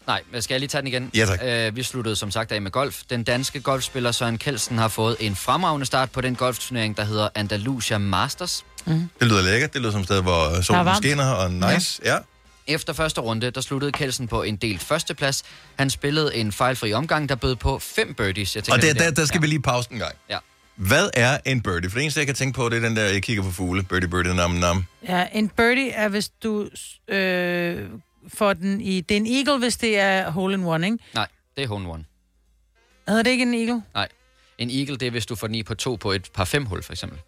Nej, 0.06 0.20
men 0.32 0.42
skal 0.42 0.54
jeg 0.54 0.60
lige 0.60 0.68
tage 0.68 0.82
den 0.82 0.88
igen? 0.88 1.10
Ja, 1.14 1.26
tak. 1.26 1.40
Øh, 1.42 1.76
vi 1.76 1.82
sluttede 1.82 2.16
som 2.16 2.30
sagt 2.30 2.52
af 2.52 2.62
med 2.62 2.70
golf. 2.70 3.02
Den 3.10 3.24
danske 3.24 3.60
golfspiller 3.60 4.12
Søren 4.12 4.38
Kelsen 4.38 4.78
har 4.78 4.88
fået 4.88 5.16
en 5.20 5.36
fremragende 5.36 5.86
start 5.86 6.10
på 6.10 6.20
den 6.20 6.34
golfturnering, 6.34 6.96
der 6.96 7.04
hedder 7.04 7.28
Andalusia 7.34 7.98
Masters. 7.98 8.64
Det 8.86 9.06
lyder 9.20 9.42
lækkert. 9.42 9.72
Det 9.72 9.80
lyder 9.80 9.92
som 9.92 10.00
et 10.00 10.06
sted, 10.06 10.22
hvor 10.22 10.60
solen 10.60 10.96
skinner 10.96 11.30
og 11.30 11.52
nice. 11.52 12.00
Ja. 12.04 12.12
ja. 12.14 12.18
Efter 12.68 12.92
første 12.92 13.20
runde, 13.20 13.50
der 13.50 13.60
sluttede 13.60 13.92
Kelsen 13.92 14.28
på 14.28 14.42
en 14.42 14.56
delt 14.56 14.82
førsteplads. 14.82 15.44
Han 15.78 15.90
spillede 15.90 16.36
en 16.36 16.52
fejlfri 16.52 16.92
omgang, 16.92 17.28
der 17.28 17.34
bød 17.34 17.56
på 17.56 17.78
fem 17.78 18.14
birdies. 18.14 18.56
Jeg 18.56 18.64
Og 18.72 18.82
der, 18.82 18.92
det 18.92 19.00
der, 19.00 19.10
der 19.10 19.24
skal 19.24 19.38
ja. 19.38 19.40
vi 19.40 19.46
lige 19.46 19.62
pause 19.62 19.92
en 19.92 19.98
gang. 19.98 20.14
Ja. 20.30 20.38
Hvad 20.74 21.10
er 21.14 21.38
en 21.46 21.62
birdie? 21.62 21.90
For 21.90 21.94
det 21.94 22.02
eneste, 22.02 22.20
jeg 22.20 22.26
kan 22.26 22.34
tænke 22.34 22.56
på, 22.56 22.68
det 22.68 22.76
er 22.76 22.80
den 22.80 22.96
der, 22.96 23.04
jeg 23.04 23.22
kigger 23.22 23.42
på 23.42 23.50
fugle. 23.50 23.82
Birdie, 23.82 24.08
birdie, 24.08 24.34
nam, 24.34 24.50
nam. 24.50 24.84
Ja, 25.08 25.26
en 25.32 25.48
birdie 25.48 25.90
er, 25.90 26.08
hvis 26.08 26.28
du 26.28 26.68
øh, 27.08 27.88
får 28.34 28.52
den 28.52 28.80
i... 28.80 29.00
Det 29.00 29.16
er 29.16 29.20
en 29.20 29.26
eagle, 29.26 29.58
hvis 29.58 29.76
det 29.76 29.98
er 29.98 30.30
hole 30.30 30.54
in 30.54 30.64
one, 30.64 30.86
ikke? 30.86 30.98
Nej, 31.14 31.26
det 31.56 31.64
er 31.64 31.68
hole 31.68 31.84
in 31.84 31.90
one. 31.90 32.04
Hedder 33.08 33.22
det 33.22 33.30
ikke 33.30 33.42
en 33.42 33.54
eagle? 33.54 33.82
Nej. 33.94 34.08
En 34.58 34.70
eagle, 34.70 34.96
det 34.96 35.06
er, 35.06 35.10
hvis 35.10 35.26
du 35.26 35.34
får 35.34 35.46
den 35.46 35.56
i 35.56 35.62
på 35.62 35.74
to 35.74 35.94
på 35.94 36.12
et 36.12 36.30
par 36.34 36.44
fem 36.44 36.64
hul, 36.66 36.82
for 36.82 36.92
eksempel. 36.92 37.18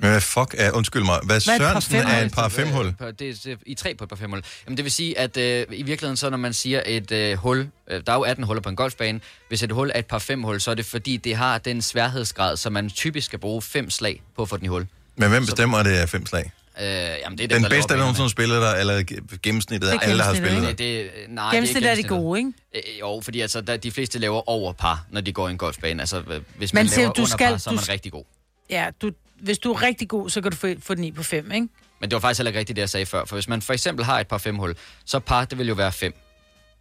Men 0.00 0.10
hvad 0.10 0.20
fuck 0.20 0.54
er, 0.58 0.70
undskyld 0.72 1.02
mig, 1.04 1.18
hvad, 1.24 1.40
Hvad 1.44 1.54
er 1.60 1.68
et 1.68 1.72
par 1.74 1.80
Sørensen 1.80 1.90
femhul? 1.92 2.12
er 2.14 2.24
et 2.24 2.32
par 2.32 2.48
femhul? 2.48 2.92
På- 2.98 3.10
Det, 3.10 3.44
det, 3.44 3.58
I 3.66 3.74
tre 3.74 3.94
på 3.94 4.04
et 4.04 4.08
par 4.10 4.16
fem 4.16 4.30
hul. 4.30 4.42
Jamen, 4.66 4.76
det 4.76 4.84
vil 4.84 4.92
sige, 4.92 5.18
at 5.18 5.36
øh, 5.36 5.66
i 5.72 5.82
virkeligheden, 5.82 6.16
så 6.16 6.30
når 6.30 6.36
man 6.36 6.52
siger 6.52 6.82
et 6.86 7.12
øh, 7.12 7.36
hul, 7.38 7.68
øh, 7.90 8.02
der 8.06 8.12
er 8.12 8.16
jo 8.16 8.22
18 8.22 8.44
huller 8.44 8.60
på 8.62 8.68
en 8.68 8.76
golfbane, 8.76 9.20
hvis 9.48 9.62
et 9.62 9.72
hul 9.72 9.90
er 9.94 9.98
et 9.98 10.06
par 10.06 10.18
fem 10.18 10.42
hul, 10.42 10.60
så 10.60 10.70
er 10.70 10.74
det 10.74 10.86
fordi, 10.86 11.16
det 11.16 11.36
har 11.36 11.58
den 11.58 11.82
sværhedsgrad, 11.82 12.56
så 12.56 12.70
man 12.70 12.90
typisk 12.90 13.24
skal 13.26 13.38
bruge 13.38 13.62
fem 13.62 13.90
slag 13.90 14.22
på 14.36 14.42
at 14.42 14.48
få 14.48 14.56
den 14.56 14.64
i 14.64 14.68
hul. 14.68 14.86
Men 15.16 15.28
hvem 15.28 15.44
bestemmer, 15.46 15.78
at 15.78 15.86
det 15.86 16.02
er 16.02 16.06
fem 16.06 16.26
slag? 16.26 16.52
Øh, 16.80 16.84
jamen, 16.84 17.38
det 17.38 17.44
er 17.44 17.48
dem, 17.48 17.48
Den 17.48 17.62
der 17.62 17.68
bedste, 17.68 17.74
der 17.82 17.86
banerne. 17.88 18.00
nogensinde 18.00 18.30
spillet 18.30 18.62
der, 18.62 18.74
eller 18.74 18.98
ge- 19.12 19.38
gennemsnittet 19.42 19.88
af 19.88 19.98
Det 19.98 20.06
alle, 20.08 20.18
der 20.18 20.24
har 20.24 20.32
gennemsnittet, 20.34 20.78
spillet 20.78 20.78
der? 20.78 21.02
Det, 21.14 21.26
det, 21.26 21.34
nej, 21.34 21.50
Gennemsnit 21.54 21.76
er 21.76 21.80
de 21.80 21.86
gennemsnittet. 21.86 22.10
gode, 22.10 22.38
ikke? 22.38 22.52
Øh, 22.74 23.00
jo, 23.00 23.20
fordi 23.24 23.40
altså, 23.40 23.60
der, 23.60 23.76
de 23.76 23.90
fleste 23.90 24.18
laver 24.18 24.48
over 24.48 24.72
par, 24.72 25.04
når 25.10 25.20
de 25.20 25.32
går 25.32 25.48
i 25.48 25.50
en 25.50 25.58
golfbane. 25.58 26.02
Altså, 26.02 26.22
øh, 26.30 26.40
hvis 26.56 26.72
man 26.74 26.88
Siv, 26.88 26.96
laver 26.98 27.12
du 27.12 27.20
under 27.22 27.30
skal- 27.36 27.50
par, 27.50 27.56
så 27.58 27.70
er 27.70 27.72
du 27.72 27.76
man 27.76 27.84
skal- 27.84 27.92
rigtig 27.92 28.12
god. 28.12 28.24
Ja, 28.70 28.86
du, 29.02 29.10
hvis 29.40 29.58
du 29.58 29.72
er 29.72 29.82
rigtig 29.82 30.08
god, 30.08 30.30
så 30.30 30.40
kan 30.40 30.50
du 30.50 30.56
få, 30.56 30.68
få 30.80 30.94
den 30.94 31.04
i 31.04 31.12
på 31.12 31.22
fem, 31.22 31.52
ikke? 31.52 31.68
Men 32.00 32.10
det 32.10 32.14
var 32.14 32.20
faktisk 32.20 32.38
heller 32.38 32.48
ikke 32.50 32.58
rigtigt, 32.58 32.76
det 32.76 32.80
jeg 32.80 32.90
sagde 32.90 33.06
før. 33.06 33.24
For 33.24 33.36
hvis 33.36 33.48
man 33.48 33.62
for 33.62 33.72
eksempel 33.72 34.04
har 34.04 34.20
et 34.20 34.26
par 34.28 34.38
fem 34.38 34.56
hul, 34.56 34.76
så 35.04 35.18
par, 35.20 35.44
det 35.44 35.58
vil 35.58 35.68
jo 35.68 35.74
være 35.74 35.92
fem. 35.92 36.14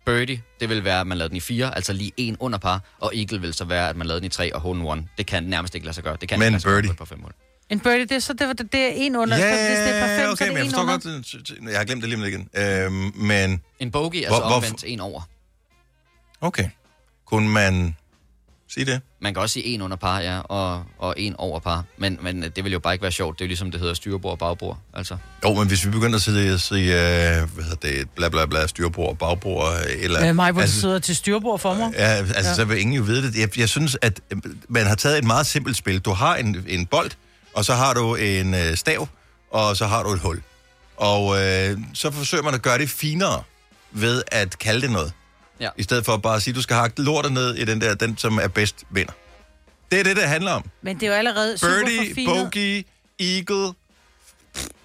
Birdie, 0.05 0.41
det 0.59 0.69
vil 0.69 0.83
være, 0.83 0.99
at 0.99 1.07
man 1.07 1.17
lavede 1.17 1.29
den 1.29 1.37
i 1.37 1.39
fire, 1.39 1.75
altså 1.75 1.93
lige 1.93 2.11
en 2.17 2.37
under 2.39 2.57
par. 2.59 2.81
Og 2.99 3.15
eagle 3.15 3.41
vil 3.41 3.53
så 3.53 3.65
være, 3.65 3.89
at 3.89 3.95
man 3.97 4.07
lavede 4.07 4.21
den 4.21 4.25
i 4.27 4.29
tre, 4.29 4.55
og 4.55 4.61
hole 4.61 4.83
one. 4.89 5.07
Det 5.17 5.25
kan 5.25 5.43
nærmest 5.43 5.75
ikke 5.75 5.85
lade 5.85 5.93
sig 5.95 6.03
gøre. 6.03 6.17
Det 6.21 6.29
kan 6.29 6.39
Men 6.39 6.45
ikke 6.45 6.51
lade 6.51 6.61
sig 6.61 6.69
gøre 6.69 6.81
birdie. 6.81 6.95
på 6.95 7.05
fem 7.05 7.19
hul. 7.21 7.31
En 7.69 7.79
birdie, 7.79 8.01
det 8.05 8.11
er, 8.11 8.19
så 8.19 8.33
det, 8.33 8.57
det, 8.57 8.71
det 8.71 8.79
er 8.81 8.89
en 8.93 9.15
under. 9.15 9.37
Ja, 9.37 9.41
så 9.57 9.69
hvis 9.69 9.79
det 9.79 9.95
er 9.95 10.07
par 10.07 10.17
fem, 10.23 10.29
okay, 10.29 10.37
så 10.37 10.43
er 10.43 10.47
men 10.47 10.57
jeg 10.57 10.63
en 10.63 10.69
forstår 10.71 10.81
under. 10.81 11.53
godt, 11.61 11.71
jeg 11.71 11.77
har 11.79 11.85
glemt 11.85 12.01
det 12.01 12.09
lige 12.09 12.19
med 12.19 12.27
igen. 12.27 12.49
Øhm, 12.57 13.11
men, 13.15 13.61
En 13.79 13.91
bogey, 13.91 14.19
Hvor- 14.19 14.25
altså 14.27 14.39
hvorfor- 14.41 14.55
omvendt 14.55 14.83
en 14.87 14.99
over. 14.99 15.21
okay. 16.41 16.69
Kunne 17.25 17.49
man 17.49 17.95
sige 18.69 18.85
det? 18.85 19.01
Man 19.21 19.33
kan 19.33 19.41
også 19.41 19.53
sige 19.53 19.65
en 19.65 19.81
under 19.81 19.97
par, 19.97 20.19
ja, 20.19 20.39
og, 20.39 20.83
og 20.97 21.13
en 21.17 21.35
over 21.37 21.59
par. 21.59 21.83
Men, 21.97 22.19
men 22.21 22.41
det 22.41 22.63
vil 22.63 22.71
jo 22.71 22.79
bare 22.79 22.93
ikke 22.93 23.03
være 23.03 23.11
sjovt. 23.11 23.39
Det 23.39 23.43
er 23.43 23.47
jo 23.47 23.47
ligesom, 23.47 23.71
det 23.71 23.79
hedder 23.79 23.93
styrbord 23.93 24.31
og 24.31 24.39
bagbord. 24.39 24.77
Altså. 24.93 25.17
Jo, 25.43 25.53
men 25.53 25.67
hvis 25.67 25.85
vi 25.85 25.91
begynder 25.91 26.15
at 26.15 26.21
sige, 26.21 26.53
at 26.53 26.61
sige 26.61 26.83
øh, 26.83 27.49
hvad 27.53 27.63
hedder 27.63 27.75
det, 27.81 28.09
bla 28.15 28.29
bla 28.29 28.45
bla, 28.45 28.67
styrbord, 28.67 29.17
bagbord, 29.17 29.73
øh, 29.73 30.03
eller... 30.03 30.29
Øh, 30.29 30.35
mig, 30.35 30.51
hvor 30.51 30.61
altså, 30.61 30.75
du 30.75 30.81
sidder 30.81 30.99
til 30.99 31.15
styrbord 31.15 31.59
for 31.59 31.73
mig. 31.73 31.93
Ja, 31.93 32.03
altså, 32.03 32.33
ja. 32.33 32.47
Ja. 32.47 32.53
så 32.53 32.65
vil 32.65 32.79
ingen 32.79 32.95
jo 32.95 33.03
vide 33.03 33.27
det. 33.27 33.39
Jeg, 33.39 33.59
jeg 33.59 33.69
synes, 33.69 33.97
at 34.01 34.21
øh, 34.31 34.37
man 34.69 34.85
har 34.85 34.95
taget 34.95 35.17
et 35.17 35.23
meget 35.23 35.45
simpelt 35.45 35.77
spil. 35.77 35.99
Du 35.99 36.11
har 36.11 36.35
en, 36.35 36.65
en 36.67 36.85
bold, 36.85 37.11
og 37.53 37.65
så 37.65 37.73
har 37.73 37.93
du 37.93 38.15
en 38.15 38.53
øh, 38.53 38.75
stav, 38.75 39.07
og 39.51 39.77
så 39.77 39.87
har 39.87 40.03
du 40.03 40.13
et 40.13 40.19
hul. 40.19 40.41
Og 40.97 41.41
øh, 41.41 41.77
så 41.93 42.11
forsøger 42.11 42.43
man 42.43 42.53
at 42.53 42.61
gøre 42.61 42.77
det 42.77 42.89
finere 42.89 43.43
ved 43.91 44.23
at 44.31 44.59
kalde 44.59 44.81
det 44.81 44.91
noget. 44.91 45.11
Ja. 45.59 45.69
I 45.77 45.83
stedet 45.83 46.05
for 46.05 46.17
bare 46.17 46.35
at 46.35 46.41
sige, 46.41 46.53
du 46.53 46.61
skal 46.61 46.75
hakke 46.75 47.01
lortet 47.01 47.31
ned 47.31 47.55
i 47.55 47.65
den 47.65 47.81
der, 47.81 47.95
den 47.95 48.17
som 48.17 48.39
er 48.41 48.47
bedst 48.47 48.75
vinder. 48.89 49.13
Det 49.91 49.99
er 49.99 50.03
det, 50.03 50.15
det 50.15 50.23
handler 50.23 50.51
om. 50.51 50.63
Men 50.81 50.95
det 50.95 51.03
er 51.03 51.07
jo 51.07 51.13
allerede 51.13 51.57
super 51.57 51.73
Birdie, 51.79 52.07
forfinet. 52.07 52.35
bogey, 52.43 52.85
eagle. 53.19 53.73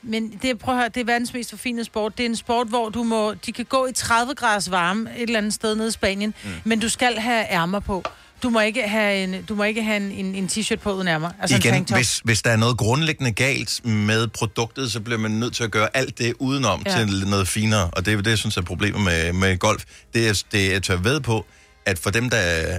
Men 0.02 0.38
det, 0.42 0.58
prøv 0.58 0.74
at 0.74 0.80
høre, 0.80 0.88
det 0.88 1.00
er 1.00 1.04
verdens 1.04 1.34
mest 1.34 1.50
forfinede 1.50 1.84
sport. 1.84 2.18
Det 2.18 2.26
er 2.26 2.28
en 2.30 2.36
sport, 2.36 2.66
hvor 2.66 2.88
du 2.88 3.02
må, 3.02 3.34
de 3.34 3.52
kan 3.52 3.64
gå 3.64 3.86
i 3.86 3.92
30 3.92 4.34
graders 4.34 4.70
varme 4.70 5.10
et 5.16 5.22
eller 5.22 5.38
andet 5.38 5.54
sted 5.54 5.74
nede 5.74 5.88
i 5.88 5.90
Spanien, 5.90 6.34
mm. 6.44 6.50
men 6.64 6.80
du 6.80 6.88
skal 6.88 7.18
have 7.18 7.46
ærmer 7.50 7.80
på. 7.80 8.04
Du 8.42 8.50
må 8.50 8.60
ikke 8.60 8.82
have 8.88 9.24
en, 9.24 9.42
du 9.42 9.54
må 9.54 9.64
ikke 9.64 9.82
have 9.82 9.96
en, 9.96 10.12
en, 10.26 10.34
en 10.34 10.46
t-shirt 10.46 10.76
på 10.76 10.92
uden 10.92 11.08
ærmer. 11.08 11.30
Altså 11.40 11.56
en 11.56 11.62
Igen, 11.62 11.86
hvis, 11.94 12.20
hvis 12.24 12.42
der 12.42 12.50
er 12.50 12.56
noget 12.56 12.76
grundlæggende 12.78 13.32
galt 13.32 13.80
med 13.86 14.28
produktet, 14.28 14.92
så 14.92 15.00
bliver 15.00 15.18
man 15.18 15.30
nødt 15.30 15.54
til 15.54 15.64
at 15.64 15.70
gøre 15.70 15.88
alt 15.96 16.18
det 16.18 16.34
udenom 16.38 16.82
Ja. 16.86 16.98
til 17.06 17.26
noget 17.28 17.48
finere. 17.48 17.90
Og 17.92 18.06
det 18.06 18.12
er 18.12 18.16
det, 18.22 18.30
jeg 18.30 18.38
synes 18.38 18.56
er 18.56 18.62
problemet 18.62 19.00
med, 19.00 19.32
med 19.32 19.58
golf. 19.58 19.84
Det 20.14 20.28
er, 20.28 20.42
det 20.52 20.74
er, 20.74 20.80
tør 20.80 20.96
ved 20.96 21.20
på, 21.20 21.46
at 21.86 21.98
for 21.98 22.10
dem, 22.10 22.30
der 22.30 22.72
øh, 22.74 22.78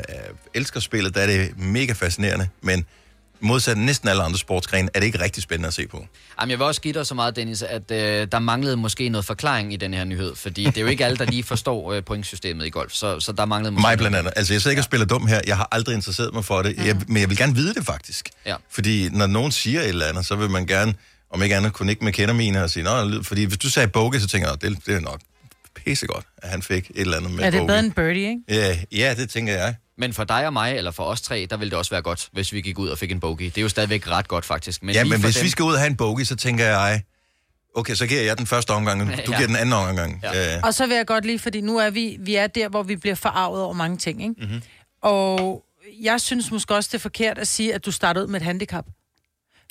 elsker 0.54 0.80
spillet, 0.80 1.15
der 1.15 1.21
er 1.21 1.28
det 1.28 1.58
mega 1.58 1.93
fascinerende. 1.93 2.47
Men 2.62 2.86
modsat 3.43 3.77
næsten 3.77 4.10
alle 4.10 4.23
andre 4.23 4.38
sportsgrene, 4.38 4.89
er 4.93 4.99
det 4.99 5.06
ikke 5.06 5.19
rigtig 5.19 5.43
spændende 5.43 5.67
at 5.67 5.73
se 5.73 5.88
på. 5.88 6.06
Jamen, 6.39 6.51
jeg 6.51 6.60
vil 6.60 6.65
også 6.65 6.82
give 6.82 6.93
dig 6.93 7.06
så 7.06 7.15
meget, 7.15 7.36
Dennis, 7.36 7.62
at 7.62 7.91
øh, 7.91 8.27
der 8.32 8.39
manglede 8.39 8.77
måske 8.77 9.10
noget 9.10 9.25
forklaring 9.25 9.73
i 9.73 9.75
den 9.75 9.93
her 9.93 10.03
nyhed, 10.03 10.36
fordi 10.36 10.63
det 10.63 10.77
er 10.77 10.82
jo 10.82 10.88
ikke 10.88 11.06
alle, 11.06 11.17
der 11.17 11.25
lige 11.25 11.43
forstår 11.43 11.93
øh, 11.93 12.03
pointsystemet 12.03 12.65
i 12.65 12.69
golf, 12.69 12.91
så, 12.93 13.19
så 13.19 13.32
der 13.32 13.45
manglede 13.45 13.71
måske 13.71 13.82
Mig 13.88 13.97
blandt 13.97 14.17
andet. 14.17 14.34
Altså, 14.36 14.53
jeg 14.53 14.62
sidder 14.62 14.71
ikke 14.71 14.82
og 14.82 14.86
spiller 14.86 15.06
dum 15.06 15.27
her. 15.27 15.41
Jeg 15.47 15.58
har 15.58 15.67
aldrig 15.71 15.95
interesseret 15.95 16.34
mig 16.34 16.45
for 16.45 16.62
det. 16.62 16.77
Jeg, 16.77 16.97
men 17.08 17.21
jeg 17.21 17.29
vil 17.29 17.38
gerne 17.38 17.56
vide 17.56 17.73
det 17.73 17.86
faktisk. 17.86 18.29
Ja. 18.45 18.56
Fordi 18.71 19.10
når 19.10 19.27
nogen 19.27 19.51
siger 19.51 19.82
et 19.82 19.89
eller 19.89 20.06
andet, 20.06 20.25
så 20.25 20.36
vil 20.36 20.49
man 20.49 20.65
gerne, 20.67 20.93
om 21.32 21.43
ikke 21.43 21.56
andet, 21.56 21.73
kunne 21.73 21.91
ikke 21.91 22.03
med 22.03 22.13
kender 22.13 22.34
mine 22.34 22.63
og 22.63 22.69
sige, 22.69 22.84
lyder-" 22.84 23.23
fordi 23.23 23.43
hvis 23.43 23.58
du 23.58 23.69
sagde 23.69 23.88
bogey, 23.88 24.19
så 24.19 24.27
tænker 24.27 24.47
jeg, 24.47 24.58
"Nå, 24.62 24.69
det, 24.69 24.86
det 24.86 24.95
er 24.95 24.99
nok 24.99 25.19
pissegodt, 25.76 26.26
at 26.38 26.50
han 26.50 26.62
fik 26.62 26.90
et 26.90 27.02
eller 27.02 27.18
andet 27.18 27.32
med 27.32 27.40
Ja, 27.40 27.46
det 27.46 27.54
er 27.56 27.60
bogey." 27.60 27.68
bedre 27.68 27.80
end 27.80 27.92
birdie, 27.92 28.30
ikke? 28.30 28.42
Ja, 28.50 28.78
ja, 28.92 29.14
det 29.18 29.30
tænker 29.30 29.54
jeg. 29.54 29.76
Men 29.98 30.14
for 30.14 30.24
dig 30.24 30.46
og 30.48 30.54
mig, 30.54 30.76
eller 30.78 30.92
for 30.92 31.04
os 31.04 31.22
tre, 31.22 31.48
der 31.50 31.58
ville 31.58 31.70
det 31.70 31.78
også 31.78 31.92
være 31.92 32.02
godt, 32.02 32.30
hvis 32.32 32.54
vi 32.54 32.62
gik 32.62 32.80
ud 32.80 32.90
og 32.90 32.98
fik 32.98 33.12
en 33.12 33.20
bogey. 33.20 33.46
Det 33.46 33.58
er 33.58 33.62
jo 33.62 33.70
stadigvæk 33.70 34.08
ret 34.08 34.28
godt, 34.28 34.46
faktisk. 34.46 34.84
Men 34.84 34.96
ja, 34.96 35.04
men 35.04 35.22
hvis 35.22 35.36
dem- 35.36 35.44
vi 35.44 35.50
skal 35.50 35.64
ud 35.64 35.74
og 35.74 35.80
have 35.80 35.88
en 35.90 35.96
bogey, 35.96 36.24
så 36.24 36.36
tænker 36.36 36.66
jeg, 36.66 37.02
okay, 37.76 37.96
så 37.96 38.08
giver 38.08 38.22
jeg 38.22 38.38
den 38.38 38.48
første 38.48 38.72
omgang, 38.72 39.02
du 39.02 39.06
Ja. 39.18 39.22
giver 39.26 39.48
den 39.48 39.56
anden 39.56 39.74
omgang. 39.74 40.20
Ja. 40.24 40.60
Og 40.64 40.74
så 40.74 40.86
vil 40.88 40.96
jeg 40.96 41.06
godt 41.08 41.26
lige, 41.26 41.40
fordi 41.40 41.62
nu 41.62 41.78
er 41.78 41.90
vi, 41.90 42.18
vi 42.20 42.36
er 42.36 42.48
der, 42.48 42.70
hvor 42.70 42.84
vi 42.84 42.96
bliver 42.96 43.16
forarvet 43.16 43.62
over 43.62 43.74
mange 43.74 43.98
ting, 43.98 44.22
ikke? 44.24 44.36
Mm-hmm. 44.38 44.62
Og 45.02 45.64
jeg 46.02 46.22
synes 46.22 46.52
måske 46.52 46.76
også, 46.76 46.90
det 46.92 46.98
er 46.98 47.02
forkert 47.02 47.38
at 47.38 47.48
sige, 47.48 47.74
at 47.74 47.86
du 47.86 47.92
starter 47.92 48.22
ud 48.22 48.28
med 48.28 48.40
et 48.40 48.46
handicap. 48.46 48.86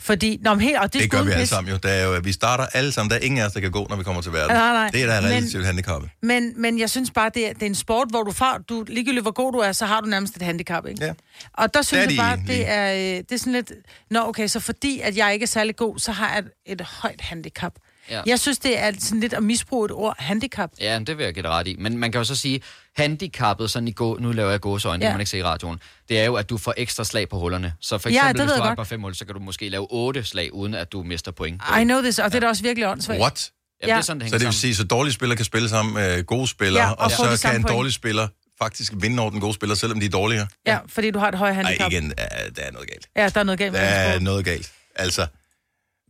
Fordi, 0.03 0.39
nå, 0.43 0.55
men 0.55 0.61
helt, 0.61 0.79
og 0.79 0.93
det, 0.93 1.03
Det, 1.03 1.11
gør 1.11 1.23
vi 1.23 1.31
alle 1.31 1.47
sammen 1.47 1.73
jo. 1.73 1.79
Der 1.83 1.89
er 1.89 2.05
jo. 2.05 2.21
Vi 2.25 2.33
starter 2.33 2.67
alle 2.67 2.93
sammen. 2.93 3.11
Der 3.11 3.17
er 3.17 3.21
ingen 3.21 3.41
af 3.41 3.47
os, 3.47 3.53
der 3.53 3.61
kan 3.61 3.71
gå, 3.71 3.87
når 3.91 3.97
vi 3.97 4.03
kommer 4.03 4.23
til 4.23 4.33
verden. 4.33 4.57
Nej, 4.57 4.73
nej. 4.73 4.91
Det 4.93 5.03
er 5.03 5.07
der 5.07 5.21
Men- 5.21 5.31
relativt 5.31 5.67
handicappet. 5.67 6.11
Men, 6.23 6.53
men 6.57 6.79
jeg 6.79 6.91
synes 6.91 7.11
bare, 7.11 7.31
det 7.35 7.49
er, 7.49 7.53
det 7.53 7.63
er 7.63 7.67
en 7.67 7.75
sport, 7.75 8.09
hvor 8.11 8.23
du, 8.23 8.33
får, 8.33 8.59
du 8.69 8.85
ligegyldigt 8.89 9.25
hvor 9.25 9.31
god 9.31 9.53
du 9.53 9.59
er, 9.59 9.73
så 9.73 9.87
har 9.87 10.01
du 10.01 10.07
nærmest 10.07 10.37
et 10.37 10.43
handicap, 10.43 10.87
ikke? 10.87 11.05
Ja. 11.05 11.13
Og 11.53 11.75
der 11.75 11.83
synes 11.83 12.07
Det 12.09 12.19
er 12.19 12.25
jeg 12.25 12.37
bare, 12.39 12.47
det 12.57 12.69
er, 12.69 12.93
øh, 12.93 12.99
det 13.19 13.33
er 13.33 13.37
sådan 13.37 13.53
lidt... 13.53 13.73
Nå, 14.11 14.21
okay, 14.21 14.47
så 14.47 14.61
fordi 14.61 15.01
at 15.01 15.17
jeg 15.17 15.33
ikke 15.33 15.43
er 15.45 15.49
særlig 15.49 15.77
god, 15.77 15.99
så 15.99 16.13
har 16.13 16.29
jeg 16.31 16.39
et, 16.39 16.51
et 16.67 16.81
højt 16.81 17.21
handicap. 17.21 17.73
Ja. 18.13 18.17
Ja. 18.17 18.23
Jeg 18.27 18.41
synes, 18.41 18.59
det 18.59 18.79
er 18.79 18.93
sådan 18.99 19.21
lidt 19.21 19.33
at 19.33 19.43
misbruge 19.43 19.85
et 19.85 19.91
ord, 19.93 20.15
handicap. 20.19 20.71
Ja, 20.81 20.99
det 21.07 21.19
vil 21.19 21.25
jeg 21.25 21.35
give 21.35 21.49
ret 21.49 21.67
i. 21.67 21.77
Men 21.79 21.99
man 21.99 22.13
kan 22.13 22.19
jo 22.19 22.25
så 22.25 22.35
sige, 22.37 22.61
handicappet, 22.97 23.71
sådan 23.71 23.89
i 23.89 23.93
gå, 23.93 24.19
nu 24.21 24.33
laver 24.33 24.51
jeg 24.51 24.61
gåseøjne, 24.61 24.95
ja. 24.95 24.99
det 24.99 25.05
Ja. 25.05 25.11
kan 25.11 25.17
man 25.17 25.21
ikke 25.21 25.31
se 25.31 25.39
i 25.39 25.43
radioen, 25.43 25.79
det 26.09 26.21
er 26.21 26.25
jo, 26.25 26.35
at 26.35 26.51
du 26.51 26.59
får 26.59 26.75
ekstra 26.77 27.05
slag 27.05 27.29
på 27.29 27.39
hullerne. 27.39 27.73
Så 27.81 27.99
for 27.99 28.09
Ja, 28.09 28.15
eksempel, 28.15 28.39
det 28.41 28.47
hvis 28.47 28.57
du 28.59 28.63
har 28.63 28.71
et 28.71 28.77
par 28.77 28.85
fem 28.85 29.03
hul, 29.03 29.15
så 29.15 29.25
kan 29.25 29.35
du 29.35 29.41
måske 29.41 29.69
lave 29.69 29.87
otte 29.91 30.25
slag, 30.25 30.55
uden 30.55 30.75
at 30.75 30.93
du 30.93 31.03
mister 31.03 31.33
point. 31.33 31.63
I 31.81 31.85
know 31.85 32.01
this, 32.01 32.19
og 32.19 32.31
det 32.31 32.37
er 32.37 32.41
da 32.41 32.49
også 32.49 32.63
virkelig 32.63 32.89
åndssvagt. 32.89 33.21
What? 33.21 33.51
Ja, 33.83 33.87
det 33.87 33.93
er 33.95 34.01
sådan, 34.01 34.21
det 34.21 34.31
så 34.31 34.39
det 34.39 34.47
vil 34.47 34.55
sige, 34.55 34.75
så 34.75 34.85
dårlige 34.85 35.13
spillere 35.15 35.37
kan 35.37 35.45
spille 35.45 35.69
sammen 35.69 35.95
med 35.95 36.25
gode 36.25 36.49
spillere, 36.49 36.85
Ja, 36.85 36.91
og, 36.91 36.99
og 37.05 37.11
så 37.11 37.49
kan 37.49 37.57
en 37.57 37.63
dårlig 37.63 37.93
spiller 37.93 38.29
faktisk 38.59 38.93
vinde 38.97 39.21
over 39.23 39.31
den 39.31 39.41
gode 39.41 39.55
spiller, 39.55 39.75
selvom 39.77 40.01
de 40.01 40.07
er 40.07 40.11
dårligere. 40.11 40.47
Ja, 40.67 40.79
fordi 40.87 41.11
du 41.11 41.19
har 41.19 41.29
et 41.29 41.35
højt 41.35 41.55
Nej, 41.57 41.65
handicap. 41.65 41.93
igen, 41.93 42.05
øh, 42.07 42.57
der 42.57 42.63
er 42.63 42.73
noget 42.73 42.89
galt. 42.89 43.09
Ja, 43.17 43.29
der 43.29 43.41
er 43.41 43.45
noget 43.45 43.59
galt 43.59 43.73
Der 43.75 43.81
er 43.81 44.19
noget 44.19 44.45
galt. 44.45 44.71
Altså, 44.95 45.27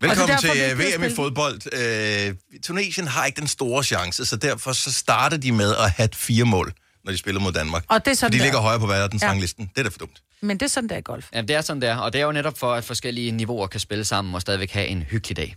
velkommen 0.02 0.36
det 0.36 0.48
er 0.48 0.52
til 0.54 0.78
vi 0.78 0.84
øh, 0.84 0.98
VM 0.98 1.04
i 1.04 1.14
fodbold. 1.14 1.60
Øh, 1.72 2.34
Tunesien 2.62 3.06
har 3.08 3.24
ikke 3.26 3.40
den 3.40 3.48
store 3.48 3.84
chance, 3.84 4.24
så 4.24 4.36
derfor 4.36 4.72
så 4.72 4.92
starter 4.92 5.36
de 5.36 5.52
med 5.52 5.74
at 5.76 5.90
have 5.90 6.08
fire 6.14 6.44
mål, 6.44 6.72
når 7.04 7.12
de 7.12 7.18
spiller 7.18 7.40
mod 7.40 7.52
Danmark. 7.52 7.84
Og 7.88 8.04
det 8.04 8.10
er 8.10 8.14
sådan, 8.14 8.26
For 8.26 8.30
de 8.30 8.32
det 8.32 8.40
er. 8.40 8.44
ligger 8.44 8.60
højere 8.60 8.80
på 8.80 8.86
verdensranglisten. 8.86 9.70
Det 9.74 9.78
er 9.78 9.82
da 9.82 9.88
for 9.88 9.98
dumt. 9.98 10.22
Men 10.42 10.56
det 10.60 10.66
er 10.66 10.70
sådan, 10.70 10.88
det 10.88 10.94
er 10.94 10.98
i 10.98 11.02
golf. 11.04 11.26
Ja, 11.34 11.40
det 11.40 11.50
er 11.50 11.60
sådan 11.60 11.82
der, 11.82 11.96
og 11.96 12.12
det 12.12 12.20
er 12.20 12.24
jo 12.24 12.32
netop 12.32 12.58
for, 12.58 12.74
at 12.74 12.84
forskellige 12.84 13.30
niveauer 13.30 13.66
kan 13.66 13.80
spille 13.80 14.04
sammen 14.04 14.34
og 14.34 14.40
stadigvæk 14.40 14.70
have 14.70 14.86
en 14.86 15.02
hyggelig 15.02 15.36
dag. 15.36 15.56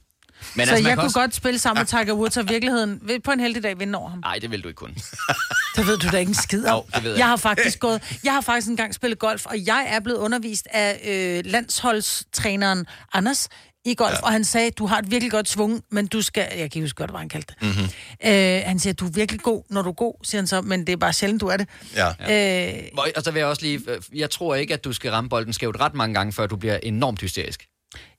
Men 0.55 0.67
så 0.67 0.73
altså, 0.73 0.89
jeg 0.89 0.97
kunne 0.97 1.05
også... 1.05 1.19
godt 1.19 1.35
spille 1.35 1.59
sammen 1.59 1.81
med 1.81 1.87
Tiger 1.87 2.13
Woods, 2.13 2.37
og 2.37 2.43
i 2.43 2.47
virkeligheden 2.47 3.01
på 3.23 3.31
en 3.31 3.39
heldig 3.39 3.63
dag 3.63 3.79
vinde 3.79 3.99
over 3.99 4.09
ham. 4.09 4.19
Nej, 4.19 4.39
det 4.41 4.51
vil 4.51 4.63
du 4.63 4.67
ikke 4.67 4.77
kun. 4.77 4.95
Det 5.75 5.87
ved 5.87 5.97
du 5.97 6.09
da 6.09 6.17
ikke 6.17 6.29
en 6.29 6.35
skid 6.35 6.65
om. 6.65 6.75
Jo, 6.75 6.85
det 6.95 7.03
ved 7.03 7.11
jeg. 7.11 7.19
jeg 7.19 7.27
har 7.27 7.37
faktisk 7.37 7.79
gået, 7.79 8.17
jeg 8.23 8.33
har 8.33 8.41
faktisk 8.41 8.69
engang 8.69 8.93
spillet 8.93 9.19
golf, 9.19 9.45
og 9.45 9.65
jeg 9.65 9.85
er 9.89 9.99
blevet 9.99 10.19
undervist 10.19 10.67
af 10.71 11.01
øh, 11.05 11.51
landsholdstræneren 11.51 12.85
Anders 13.13 13.47
i 13.85 13.93
golf, 13.95 14.13
ja. 14.13 14.21
og 14.25 14.31
han 14.31 14.43
sagde, 14.43 14.71
du 14.71 14.85
har 14.85 14.99
et 14.99 15.11
virkelig 15.11 15.31
godt 15.31 15.49
svung, 15.49 15.83
men 15.91 16.07
du 16.07 16.21
skal, 16.21 16.47
jeg 16.57 16.71
kan 16.71 16.81
huske 16.81 16.95
godt, 16.97 17.09
hvad 17.09 17.19
han 17.19 17.29
kaldte 17.29 17.53
det. 17.59 17.67
Mm-hmm. 17.67 18.31
Øh, 18.31 18.61
han 18.65 18.79
siger, 18.79 18.93
du 18.93 19.05
er 19.05 19.11
virkelig 19.11 19.41
god, 19.41 19.63
når 19.69 19.81
du 19.81 19.89
er 19.89 19.93
god, 19.93 20.13
siger 20.23 20.41
han 20.41 20.47
så, 20.47 20.61
men 20.61 20.87
det 20.87 20.93
er 20.93 20.97
bare 20.97 21.13
sjældent, 21.13 21.41
du 21.41 21.47
er 21.47 21.57
det. 21.57 21.67
Ja. 21.95 22.07
Øh, 22.07 22.83
Hvor- 22.93 23.07
Og 23.15 23.23
så 23.23 23.31
vil 23.31 23.39
jeg 23.39 23.47
også 23.47 23.61
lige... 23.61 23.81
øh, 23.87 24.01
Jeg 24.19 24.29
tror 24.29 24.55
ikke, 24.55 24.73
at 24.73 24.83
du 24.83 24.93
skal 24.93 25.11
ramme 25.11 25.29
bolden 25.29 25.53
skævt 25.53 25.79
ret 25.79 25.93
mange 25.93 26.13
gange, 26.13 26.33
før 26.33 26.47
du 26.47 26.55
bliver 26.55 26.77
enormt 26.83 27.21
hysterisk. 27.21 27.65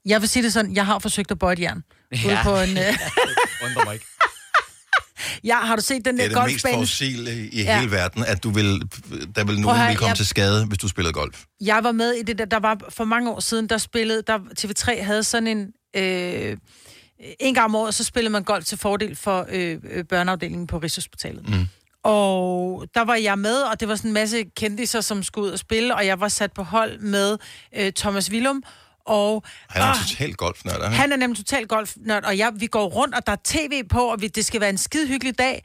jeg 0.04 0.20
vil 0.20 0.28
sige 0.28 0.42
det 0.42 0.52
sådan, 0.52 0.74
jeg 0.74 0.86
har 0.86 0.98
forsøgt 0.98 1.30
at 1.30 1.38
bøje 1.38 1.52
et 1.52 1.60
jern. 1.60 1.82
Ude 2.24 2.32
Ja. 2.32 2.42
på 2.42 2.56
en, 2.56 2.78
øh, 2.78 2.94
Undrer 3.64 3.84
mig 3.84 3.94
ikke. 3.94 4.06
Ja, 5.44 5.56
har 5.58 5.76
du 5.76 5.82
set 5.82 6.04
den 6.04 6.18
Det 6.18 6.30
der 6.30 6.36
er 6.40 6.42
det 6.44 6.52
mest 6.52 6.64
golfbane? 6.64 6.82
fossile 6.86 7.48
i 7.52 7.62
Ja. 7.62 7.78
hele 7.78 7.90
verden, 7.90 8.24
at 8.24 8.42
du 8.42 8.50
vil, 8.50 8.82
der 9.36 9.44
vil 9.44 9.60
nogen 9.60 9.76
høre, 9.78 9.88
vil 9.88 9.96
komme 9.96 10.08
jeg- 10.08 10.16
til 10.16 10.26
skade, 10.26 10.66
hvis 10.66 10.78
du 10.78 10.88
spillede 10.88 11.12
golf. 11.12 11.44
Jeg 11.60 11.84
var 11.84 11.92
med 11.92 12.12
i 12.12 12.22
det 12.22 12.38
der, 12.38 12.44
der 12.44 12.60
var 12.60 12.78
for 12.88 13.04
mange 13.04 13.30
år 13.30 13.40
siden, 13.40 13.68
der 13.68 13.78
spillede, 13.78 14.22
der 14.26 14.38
TV3 14.60 15.02
havde 15.02 15.22
sådan 15.24 15.46
en, 15.46 15.66
øh, 15.96 16.56
en 17.40 17.54
gang 17.54 17.64
om 17.64 17.74
året, 17.74 17.94
så 17.94 18.04
spillede 18.04 18.32
man 18.32 18.42
golf 18.44 18.64
til 18.64 18.78
fordel 18.78 19.16
for 19.16 19.46
øh, 19.52 19.78
børneafdelingen 20.08 20.66
på 20.66 20.78
Rigshospitalet. 20.78 21.48
Mm. 21.48 21.66
Og 22.04 22.86
der 22.94 23.04
var 23.04 23.14
jeg 23.14 23.38
med, 23.38 23.56
og 23.56 23.80
det 23.80 23.88
var 23.88 23.96
sådan 23.96 24.08
en 24.08 24.14
masse 24.14 24.44
kendiser, 24.56 25.00
som 25.00 25.22
skulle 25.22 25.46
ud 25.46 25.52
og 25.52 25.58
spille, 25.58 25.94
og 25.94 26.06
jeg 26.06 26.20
var 26.20 26.28
sat 26.28 26.52
på 26.52 26.62
hold 26.62 26.98
med 27.00 27.38
øh, 27.76 27.92
Thomas 27.92 28.30
Willum, 28.30 28.62
og 29.06 29.44
Han 29.68 29.82
er 29.82 29.92
en 29.92 29.98
total 30.08 30.34
golfnørd, 30.34 30.80
er 30.80 30.84
han? 30.84 30.92
han 30.92 31.12
er 31.12 31.16
nemlig 31.16 31.36
total 31.46 31.66
golfnørd, 31.66 32.24
og 32.24 32.38
jeg, 32.38 32.52
vi 32.56 32.66
går 32.66 32.86
rundt, 32.86 33.14
og 33.14 33.26
der 33.26 33.32
er 33.32 33.36
tv 33.44 33.84
på, 33.88 34.00
og 34.00 34.20
vi, 34.22 34.28
det 34.28 34.44
skal 34.44 34.60
være 34.60 34.70
en 34.70 34.78
skide 34.78 35.08
hyggelig 35.08 35.38
dag. 35.38 35.64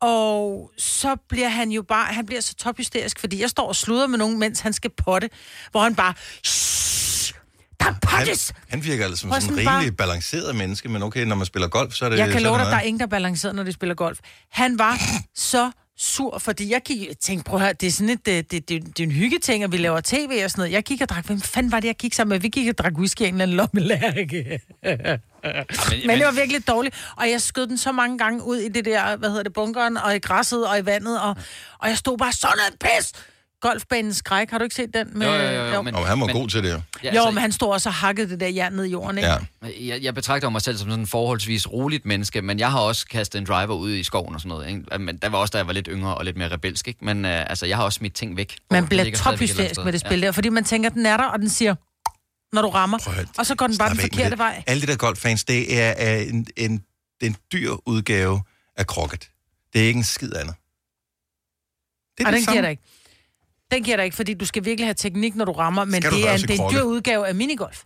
Og 0.00 0.70
så 0.78 1.16
bliver 1.28 1.48
han 1.48 1.70
jo 1.70 1.82
bare, 1.82 2.14
han 2.14 2.26
bliver 2.26 2.40
så 2.40 2.54
tophysterisk, 2.54 3.20
fordi 3.20 3.40
jeg 3.40 3.50
står 3.50 3.68
og 3.68 3.76
sluder 3.76 4.06
med 4.06 4.18
nogen, 4.18 4.38
mens 4.38 4.60
han 4.60 4.72
skal 4.72 4.90
potte, 4.96 5.30
hvor 5.70 5.82
han 5.82 5.94
bare, 5.94 6.14
"Shh, 6.44 7.34
der 7.80 7.86
er 7.86 7.90
Han, 7.92 8.00
pottes! 8.02 8.52
han 8.68 8.84
virker 8.84 9.04
altså 9.04 9.20
som 9.20 9.32
sådan 9.40 9.58
en 9.58 9.68
rimelig 9.70 9.96
balanceret 9.96 10.56
menneske, 10.56 10.88
men 10.88 11.02
okay, 11.02 11.24
når 11.24 11.36
man 11.36 11.46
spiller 11.46 11.68
golf, 11.68 11.94
så 11.94 12.04
er 12.04 12.08
det 12.08 12.18
Jeg 12.18 12.30
kan 12.32 12.42
love 12.42 12.58
dig, 12.58 12.66
der 12.66 12.76
er 12.76 12.80
ingen, 12.80 13.00
der 13.00 13.06
er 13.06 13.10
balanceret, 13.10 13.54
når 13.54 13.62
de 13.62 13.72
spiller 13.72 13.94
golf. 13.94 14.18
Han 14.50 14.78
var 14.78 14.98
så 15.52 15.70
sur, 16.02 16.38
fordi 16.38 16.72
jeg 16.72 16.82
gik, 16.82 17.20
tænkte, 17.20 17.44
prøv 17.44 17.56
at 17.56 17.62
høre, 17.62 17.72
det 17.72 17.86
er 17.86 17.90
sådan 17.90 18.08
et, 18.08 18.26
det, 18.26 18.50
det, 18.50 18.68
det, 18.68 18.82
det 18.86 19.00
er 19.00 19.06
en 19.06 19.12
hyggeting, 19.12 19.64
og 19.64 19.72
vi 19.72 19.76
laver 19.76 20.00
tv 20.00 20.40
og 20.44 20.50
sådan 20.50 20.60
noget. 20.60 20.72
Jeg 20.72 20.82
gik 20.82 21.00
og 21.00 21.08
drak, 21.08 21.26
hvem 21.26 21.40
fanden 21.40 21.72
var 21.72 21.80
det, 21.80 21.88
jeg 21.88 21.96
gik 21.96 22.14
sammen 22.14 22.34
med? 22.34 22.40
Vi 22.40 22.48
gik 22.48 22.68
og 22.68 22.78
drak 22.78 22.92
whisky 22.98 23.22
af 23.22 23.28
en 23.28 23.40
eller 23.40 23.42
anden 23.42 23.56
lommelærke. 23.56 24.60
Men 26.06 26.18
det 26.18 26.26
var 26.26 26.32
virkelig 26.32 26.68
dårligt, 26.68 26.94
og 27.16 27.30
jeg 27.30 27.40
skød 27.40 27.66
den 27.66 27.78
så 27.78 27.92
mange 27.92 28.18
gange 28.18 28.44
ud 28.44 28.56
i 28.56 28.68
det 28.68 28.84
der, 28.84 29.16
hvad 29.16 29.28
hedder 29.28 29.42
det, 29.42 29.52
bunkeren, 29.52 29.96
og 29.96 30.16
i 30.16 30.18
græsset 30.18 30.68
og 30.68 30.78
i 30.78 30.86
vandet, 30.86 31.20
og, 31.20 31.36
og 31.78 31.88
jeg 31.88 31.98
stod 31.98 32.18
bare 32.18 32.32
sådan 32.32 32.56
noget 32.56 32.78
pis! 32.80 33.12
Golfbanens 33.60 34.16
skræk, 34.16 34.50
har 34.50 34.58
du 34.58 34.64
ikke 34.64 34.76
set 34.76 34.94
den? 34.94 35.18
Med, 35.18 35.26
Jo, 35.26 35.32
jo, 35.32 35.50
jo, 35.64 35.74
jo, 35.74 35.82
men- 35.82 35.94
Og 35.94 36.06
han 36.06 36.20
var 36.20 36.26
god 36.32 36.48
til 36.48 36.62
det, 36.62 36.72
jo. 36.72 36.74
Ja, 36.74 36.80
jo, 37.02 37.08
altså- 37.08 37.30
men 37.30 37.40
han 37.40 37.52
stod 37.52 37.68
også 37.72 37.88
og 37.88 37.94
hakkede 37.94 38.30
det 38.30 38.40
der 38.40 38.48
jern 38.48 38.72
ned 38.72 38.84
i 38.84 38.90
jorden, 38.90 39.18
ikke? 39.18 39.28
Ja. 39.30 39.38
Jeg, 39.80 40.02
jeg 40.02 40.14
betragter 40.14 40.48
mig 40.50 40.62
selv 40.62 40.78
som 40.78 40.88
sådan 40.88 41.00
en 41.00 41.06
forholdsvis 41.06 41.72
roligt 41.72 42.06
menneske, 42.06 42.42
men 42.42 42.58
jeg 42.58 42.70
har 42.70 42.80
også 42.80 43.06
kastet 43.06 43.38
en 43.38 43.44
driver 43.46 43.74
ud 43.74 43.90
i 43.92 44.02
skoven 44.02 44.34
og 44.34 44.40
sådan 44.40 44.48
noget. 44.48 44.68
Ikke? 44.68 44.98
Men 44.98 45.16
der 45.16 45.28
var 45.28 45.38
også, 45.38 45.50
da 45.52 45.58
jeg 45.58 45.66
var 45.66 45.72
lidt 45.72 45.88
yngre 45.90 46.14
og 46.14 46.24
lidt 46.24 46.36
mere 46.36 46.48
rebelsk, 46.52 46.88
ikke? 46.88 47.04
Men 47.04 47.24
øh, 47.24 47.50
altså, 47.50 47.66
jeg 47.66 47.76
har 47.76 47.84
også 47.84 47.96
smidt 47.96 48.14
ting 48.14 48.36
væk. 48.36 48.56
Man 48.70 48.86
bliver 48.86 49.10
tophysterisk 49.16 49.84
med 49.84 49.92
det 49.92 50.00
spil 50.00 50.22
der, 50.22 50.32
fordi 50.32 50.48
man 50.48 50.64
tænker, 50.64 50.90
den 50.90 51.06
er 51.06 51.16
der, 51.16 51.24
og 51.24 51.38
den 51.38 51.48
siger, 51.48 51.74
når 52.52 52.62
du 52.62 52.68
rammer, 52.68 52.98
og 53.38 53.46
så 53.46 53.54
går 53.54 53.66
den 53.66 53.78
bare 53.78 53.90
den 53.90 53.98
forkerte 53.98 54.38
vej. 54.38 54.62
Alle 54.66 54.82
de 54.82 54.86
der 54.86 54.96
golffans, 54.96 55.44
det 55.44 55.78
er, 55.80 55.94
er 55.96 56.16
en, 56.20 56.46
en, 56.56 56.84
er 57.20 57.26
en 57.26 57.36
dyr 57.52 57.72
udgave 57.86 58.42
af 58.76 58.86
krokket. 58.86 59.30
Det 59.72 59.82
er 59.82 59.86
ikke 59.86 59.98
en 59.98 60.04
skid 60.04 60.34
andet. 60.36 60.54
Det 62.18 62.24
Ej, 62.24 62.30
det 62.30 62.36
den 62.38 62.44
samme. 62.44 62.60
giver 62.60 62.68
ikke. 62.70 62.82
Den 63.72 63.82
giver 63.84 63.96
dig 63.96 64.04
ikke, 64.04 64.16
fordi 64.16 64.34
du 64.34 64.46
skal 64.46 64.64
virkelig 64.64 64.86
have 64.86 64.94
teknik, 64.94 65.34
når 65.34 65.44
du 65.44 65.52
rammer, 65.52 65.84
men 65.84 66.02
Skal 66.02 66.10
du 66.10 66.16
det 66.16 66.28
er, 66.28 66.32
en, 66.32 66.40
det 66.40 66.60
er 66.60 66.64
en 66.64 66.72
dyr 66.74 66.82
udgave 66.82 67.28
af 67.28 67.34
minigolf. 67.34 67.82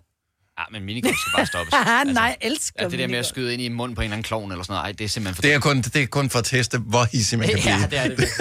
Ja, 0.58 0.64
men 0.72 0.84
minigolf 0.84 1.16
skal 1.16 1.32
bare 1.36 1.46
stoppes. 1.46 1.74
Haha, 1.78 2.04
Nej, 2.04 2.22
jeg 2.24 2.36
elsker 2.40 2.82
Ja, 2.82 2.88
det 2.88 2.98
der 2.98 3.08
med 3.08 3.18
at 3.18 3.26
skyde 3.26 3.52
ind 3.54 3.62
i 3.62 3.68
munden 3.68 3.94
på 3.94 4.00
en 4.00 4.04
eller 4.04 4.14
anden 4.14 4.24
klovn 4.24 4.52
eller 4.52 4.64
sådan 4.64 4.72
noget, 4.72 4.84
ej, 4.84 4.92
det 4.92 5.04
er 5.04 5.08
simpelthen 5.08 5.34
for 5.34 5.42
Det 5.42 5.52
er, 5.54 5.58
kun, 5.58 5.82
det 5.82 5.96
er 5.96 6.06
kun 6.06 6.30
for 6.30 6.38
at 6.38 6.44
teste, 6.44 6.78
hvor 6.78 7.04
hissig 7.12 7.38
man 7.38 7.48
kan 7.48 7.58
blive. 7.62 7.74
Ja, 7.74 7.86
det 7.86 7.98
er 7.98 8.08
det. 8.16 8.28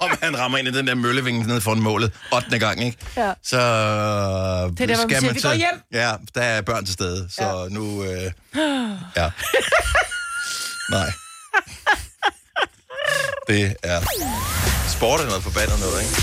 om 0.00 0.10
han 0.22 0.38
rammer 0.38 0.58
ind 0.58 0.68
i 0.68 0.70
den 0.70 0.86
der 0.86 0.94
møllevinge 0.94 1.46
nede 1.46 1.60
foran 1.60 1.80
målet 1.80 2.12
8. 2.34 2.58
gang, 2.58 2.84
ikke? 2.84 2.98
Ja. 3.16 3.32
Så 3.42 3.56
Det 3.56 3.60
er 3.60 4.68
der, 4.86 4.96
hvor 4.96 5.06
man 5.06 5.20
siger, 5.20 5.32
"Vi 5.32 5.40
går 5.40 5.54
hjem." 5.54 5.80
Ja, 5.92 6.12
der 6.34 6.40
er 6.42 6.62
børn 6.62 6.84
til 6.84 6.94
stede, 6.94 7.28
så 7.30 7.42
ja. 7.42 7.68
nu... 7.74 8.04
Øh, 8.04 8.32
ja. 9.16 9.30
Nej. 10.90 11.12
Det 13.48 13.76
er... 13.82 14.00
Sport 14.88 15.20
er 15.20 15.24
noget 15.24 15.42
forbandet 15.42 15.80
noget, 15.80 16.02
ikke? 16.02 16.14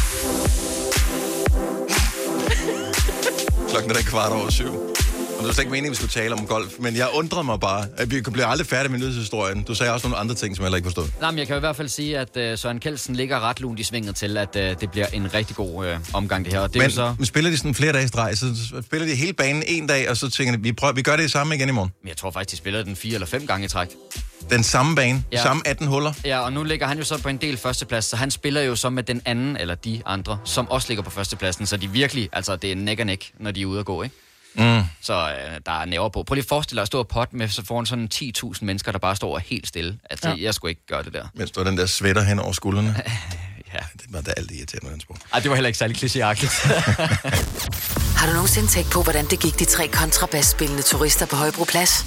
Klokken 3.70 3.92
er 3.92 3.96
da 3.96 4.02
kvart 4.02 4.32
over 4.32 4.50
syv. 4.50 4.97
Og 5.38 5.44
det 5.44 5.48
var 5.48 5.54
slet 5.54 5.64
ikke 5.64 5.72
meningen, 5.72 5.90
at 5.90 5.92
vi 5.92 5.96
skulle 5.96 6.24
tale 6.24 6.34
om 6.34 6.48
golf, 6.48 6.74
men 6.80 6.96
jeg 6.96 7.08
undrede 7.14 7.44
mig 7.44 7.60
bare, 7.60 7.86
at 7.98 8.12
vi 8.12 8.22
bliver 8.22 8.48
aldrig 8.48 8.68
færdige 8.68 8.92
med 8.92 9.00
nyhedshistorien. 9.00 9.64
Du 9.64 9.76
sagde 9.76 9.94
også 9.94 10.08
nogle 10.08 10.20
andre 10.20 10.36
ting, 10.36 10.56
som 10.56 10.64
jeg 10.64 10.68
heller 10.68 10.76
ikke 10.76 10.86
forstod. 10.86 11.08
Nej, 11.22 11.32
men 11.32 11.40
jeg 11.40 11.48
kan 11.48 11.54
jo 11.54 11.58
i 11.58 11.60
hvert 11.60 11.76
fald 11.76 11.90
sige, 11.90 12.20
at 12.20 12.52
uh, 12.52 12.60
Søren 12.60 12.80
Kelsen 12.80 13.16
ligger 13.16 13.40
ret 13.40 13.60
lunt 13.60 13.80
i 13.80 13.84
svinget 13.84 14.16
til, 14.16 14.38
at 14.38 14.56
uh, 14.56 14.62
det 14.62 14.92
bliver 14.92 15.08
en 15.14 15.34
rigtig 15.34 15.56
god 15.56 15.86
uh, 15.86 16.00
omgang, 16.14 16.46
det 16.46 16.54
her. 16.54 16.60
Og 16.60 16.74
det 16.74 16.82
Men, 16.82 16.92
så... 16.92 17.16
men 17.18 17.26
spiller 17.26 17.52
de 17.52 17.58
sådan 17.58 17.74
flere 17.74 17.94
dage 17.94 18.04
i 18.04 18.08
streg, 18.08 18.38
så 18.38 18.46
spiller 18.86 19.08
de 19.08 19.16
hele 19.16 19.34
banen 19.34 19.64
en 19.68 19.88
dag, 19.88 20.10
og 20.10 20.18
så 20.18 20.30
tænker 20.30 20.56
de, 20.56 20.64
vi, 20.64 20.74
prøver, 20.74 20.94
vi 20.94 21.02
gør 21.02 21.16
det 21.16 21.32
samme 21.32 21.56
igen 21.56 21.70
i 21.70 21.72
morgen. 21.72 21.92
Men 22.02 22.10
jeg 22.10 22.18
tror 22.18 22.32
faktisk, 22.32 22.52
de 22.52 22.58
spiller 22.58 22.84
den 22.84 22.96
fire 22.96 23.14
eller 23.14 23.28
fem 23.28 23.48
gange 23.48 23.66
i 23.66 23.68
træk. 23.68 23.88
Den 24.50 24.64
samme 24.64 24.96
bane, 24.96 25.24
ja. 25.32 25.42
Samme 25.44 25.62
18 25.66 25.88
huller. 25.88 26.14
Ja, 26.26 26.40
og 26.40 26.54
nu 26.54 26.64
ligger 26.64 26.88
han 26.88 26.98
jo 26.98 27.04
så 27.04 27.22
på 27.22 27.30
en 27.30 27.38
del 27.38 27.58
førsteplads, 27.58 28.06
så 28.06 28.16
han 28.16 28.32
spiller 28.32 28.62
jo 28.62 28.76
så 28.76 28.90
med 28.90 29.04
den 29.04 29.22
anden, 29.26 29.58
eller 29.58 29.76
de 29.76 30.02
andre, 30.06 30.40
som 30.46 30.72
også 30.72 30.88
ligger 30.90 31.04
på 31.04 31.10
førstepladsen. 31.10 31.66
Så 31.66 31.78
de 31.78 31.90
virkelig, 31.90 32.30
altså 32.34 32.56
det 32.56 32.72
er 32.72 32.76
næk 32.76 33.00
og 33.00 33.06
næk, 33.06 33.32
når 33.40 33.52
de 33.52 33.62
er 33.62 33.66
ude 33.66 33.80
at 33.80 33.86
gå, 33.86 34.04
ikke? 34.04 34.16
Mm. 34.58 34.84
Så 35.02 35.14
øh, 35.14 35.60
der 35.66 35.72
er 35.82 35.86
næver 35.86 36.10
på. 36.10 36.24
Prøv 36.24 36.34
lige 36.36 36.44
at 36.44 36.50
forestille 36.50 36.78
dig 36.78 36.82
at 36.82 36.88
stå 36.88 37.00
og 37.00 37.08
pot 37.08 37.34
med 37.34 37.48
så 37.50 37.66
foran 37.66 37.86
sådan 37.86 38.10
10.000 38.14 38.52
mennesker, 38.62 38.92
der 38.92 39.00
bare 39.00 39.16
står 39.16 39.34
og 39.34 39.42
helt 39.42 39.68
stille. 39.68 39.98
Altså, 40.10 40.30
Ja. 40.30 40.36
jeg 40.40 40.54
skulle 40.54 40.70
ikke 40.72 40.86
gøre 40.88 41.04
det 41.04 41.14
der. 41.14 41.28
Mens 41.34 41.52
du 41.52 41.60
har 41.60 41.66
den 41.70 41.78
der 41.78 41.86
sweater 41.86 42.22
hen 42.24 42.40
over 42.40 42.52
skuldrene. 42.52 42.96
ja. 43.74 43.80
Det 43.94 44.06
var 44.10 44.22
da 44.22 44.32
alt 44.38 44.52
irriterende 44.52 44.86
med 44.86 44.92
den 44.94 45.02
sport. 45.02 45.18
Ej, 45.34 45.40
det 45.40 45.50
var 45.50 45.56
heller 45.56 45.68
ikke 45.68 45.80
særlig 45.80 45.98
klichéagtigt. 45.98 46.68
Har 48.18 48.28
du 48.28 48.34
nogensinde 48.34 48.68
tænkt 48.68 48.92
på, 48.92 49.04
hvordan 49.04 49.26
det 49.26 49.40
gik 49.40 49.60
de 49.60 49.66
tre 49.66 49.88
kontrabasspillende 49.88 50.82
turister 50.84 51.26
på 51.26 51.36
Højbroplads? 51.36 52.06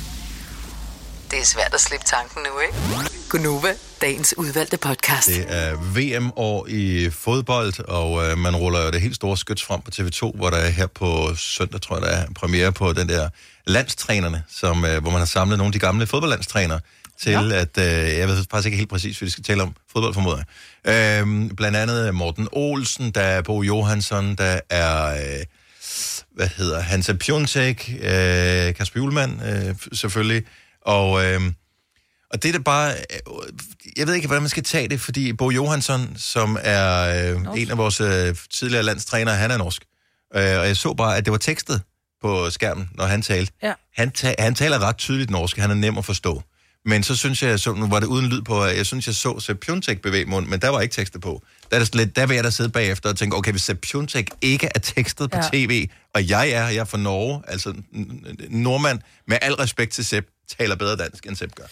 Det 1.30 1.38
er 1.38 1.44
svært 1.44 1.74
at 1.74 1.80
slippe 1.80 2.06
tanken 2.06 2.42
nu, 2.42 2.60
ikke? 2.60 2.74
Gunova, 3.28 3.74
dagens 4.00 4.34
udvalgte 4.38 4.76
podcast. 4.76 5.26
Det 5.28 5.46
er 5.48 5.76
VM-år 5.76 6.66
i 6.68 7.10
fodbold, 7.10 7.84
og 7.88 8.24
øh, 8.24 8.38
man 8.38 8.56
ruller 8.56 8.84
jo 8.84 8.90
det 8.90 9.00
helt 9.00 9.14
store 9.14 9.36
skyts 9.36 9.64
frem 9.64 9.80
på 9.80 9.90
TV2, 9.94 10.36
hvor 10.36 10.50
der 10.50 10.56
er 10.56 10.68
her 10.68 10.86
på 10.86 11.34
søndag, 11.36 11.80
tror 11.80 11.96
jeg, 11.96 12.02
der 12.02 12.08
er 12.08 12.26
premiere 12.34 12.72
på 12.72 12.92
den 12.92 13.08
der 13.08 13.28
landstrænerne, 13.66 14.42
som, 14.48 14.84
øh, 14.84 15.02
hvor 15.02 15.10
man 15.10 15.18
har 15.18 15.26
samlet 15.26 15.58
nogle 15.58 15.68
af 15.68 15.72
de 15.72 15.78
gamle 15.78 16.06
fodboldlandstrænere 16.06 16.80
til 17.20 17.32
ja. 17.32 17.52
at, 17.52 17.78
øh, 17.78 18.18
jeg 18.18 18.28
ved 18.28 18.44
faktisk 18.50 18.66
ikke 18.66 18.78
helt 18.78 18.90
præcis, 18.90 19.18
hvad 19.18 19.26
vi 19.26 19.30
skal 19.30 19.44
tale 19.44 19.62
om 19.62 19.74
fodbold, 19.92 20.14
formoder 20.14 20.42
jeg. 20.84 21.22
Øh, 21.22 21.50
blandt 21.56 21.76
andet 21.76 22.14
Morten 22.14 22.48
Olsen, 22.52 23.10
der 23.10 23.22
er 23.22 23.42
Bo 23.42 23.62
Johansson, 23.62 24.34
der 24.34 24.60
er, 24.70 25.06
øh, 25.06 25.44
hvad 26.34 26.48
hedder 26.56 26.80
Hansa 26.80 27.12
Piontek, 27.12 27.90
øh, 28.02 28.74
Kasper 28.74 29.00
Julemand, 29.00 29.42
øh, 29.42 29.74
selvfølgelig, 29.92 30.44
og... 30.82 31.24
Øh, 31.24 31.40
og 32.32 32.42
det 32.42 32.48
er 32.48 32.52
da 32.52 32.58
bare... 32.58 32.90
øh, 32.92 33.18
Jeg 33.96 34.06
ved 34.06 34.14
ikke, 34.14 34.26
hvordan 34.26 34.42
man 34.42 34.48
skal 34.48 34.62
tage 34.62 34.88
det, 34.88 35.00
fordi 35.00 35.32
Bo 35.32 35.50
Johansson, 35.50 36.12
som 36.16 36.58
er 36.62 37.30
øh, 37.34 37.40
en 37.62 37.70
af 37.70 37.78
vores 37.78 38.00
øh, 38.00 38.36
tidligere 38.54 38.82
landstrænere, 38.82 39.36
han 39.36 39.50
er 39.50 39.56
norsk. 39.56 39.82
Øh, 40.36 40.40
og 40.42 40.66
jeg 40.66 40.76
så 40.76 40.94
bare, 40.94 41.16
at 41.16 41.24
det 41.24 41.30
var 41.32 41.38
tekstet 41.38 41.82
på 42.22 42.50
skærmen, 42.50 42.90
når 42.94 43.04
han 43.06 43.22
talte. 43.22 43.52
Ja. 43.62 43.72
Han, 43.96 44.10
ta- 44.10 44.34
han 44.38 44.54
taler 44.54 44.78
ret 44.78 44.96
tydeligt 44.96 45.30
norsk, 45.30 45.56
han 45.58 45.70
er 45.70 45.74
nem 45.74 45.98
at 45.98 46.04
forstå. 46.04 46.42
Men 46.84 47.02
så 47.02 47.16
synes 47.16 47.42
jeg, 47.42 47.60
så, 47.60 47.72
nu 47.74 47.86
var 47.88 48.00
det 48.00 48.06
uden 48.06 48.26
lyd 48.26 48.42
på, 48.42 48.64
jeg 48.64 48.86
synes, 48.86 49.06
jeg 49.06 49.14
så 49.14 49.40
Sepp 49.40 49.60
Piontek 49.60 50.02
bevæge 50.02 50.24
mund, 50.24 50.46
men 50.46 50.60
der 50.60 50.68
var 50.68 50.80
ikke 50.80 50.92
tekstet 50.94 51.20
på. 51.20 51.42
Der, 51.70 51.76
er 51.80 51.96
lidt, 51.96 52.16
der 52.16 52.26
vil 52.26 52.34
jeg 52.34 52.44
da 52.44 52.50
sidde 52.50 52.70
bagefter 52.70 53.08
og 53.08 53.16
tænke, 53.18 53.36
okay, 53.36 53.50
hvis 53.50 53.62
Sepp 53.62 53.80
Piontek 53.80 54.30
ikke 54.42 54.68
er 54.74 54.78
tekstet 54.78 55.30
på 55.30 55.36
Ja. 55.38 55.48
tv, 55.52 55.88
og 56.14 56.28
jeg 56.28 56.50
er, 56.50 56.68
jeg 56.68 56.76
er 56.80 56.84
fra 56.84 56.98
Norge, 56.98 57.42
altså 57.48 57.70
n- 57.70 57.96
n- 57.96 58.56
nordmand, 58.56 58.98
med 59.26 59.38
al 59.42 59.54
respekt 59.54 59.92
til 59.92 60.04
Sepp, 60.04 60.26
taler 60.58 60.76
bedre 60.76 60.96
dansk, 60.96 61.26
end 61.26 61.36
Sepp 61.36 61.54
gør. 61.54 61.64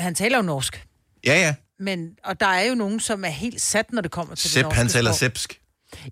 Han 0.00 0.14
taler 0.14 0.36
jo 0.36 0.42
norsk. 0.42 0.84
Ja, 1.26 1.34
ja. 1.40 1.54
Men, 1.78 2.10
og 2.24 2.40
der 2.40 2.46
er 2.46 2.62
jo 2.62 2.74
nogen, 2.74 3.00
som 3.00 3.24
er 3.24 3.28
helt 3.28 3.60
sat, 3.60 3.92
når 3.92 4.02
det 4.02 4.10
kommer 4.10 4.34
til 4.34 4.44
det 4.44 4.52
Sepp, 4.52 4.64
norske 4.64 4.76
han 4.76 4.88
taler 4.88 5.10
sprog. 5.10 5.18
sepsk. 5.18 5.60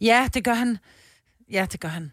Ja, 0.00 0.28
det 0.34 0.44
gør 0.44 0.54
han. 0.54 0.78
Ja, 1.52 1.66
det 1.72 1.80
gør 1.80 1.88
han. 1.88 2.12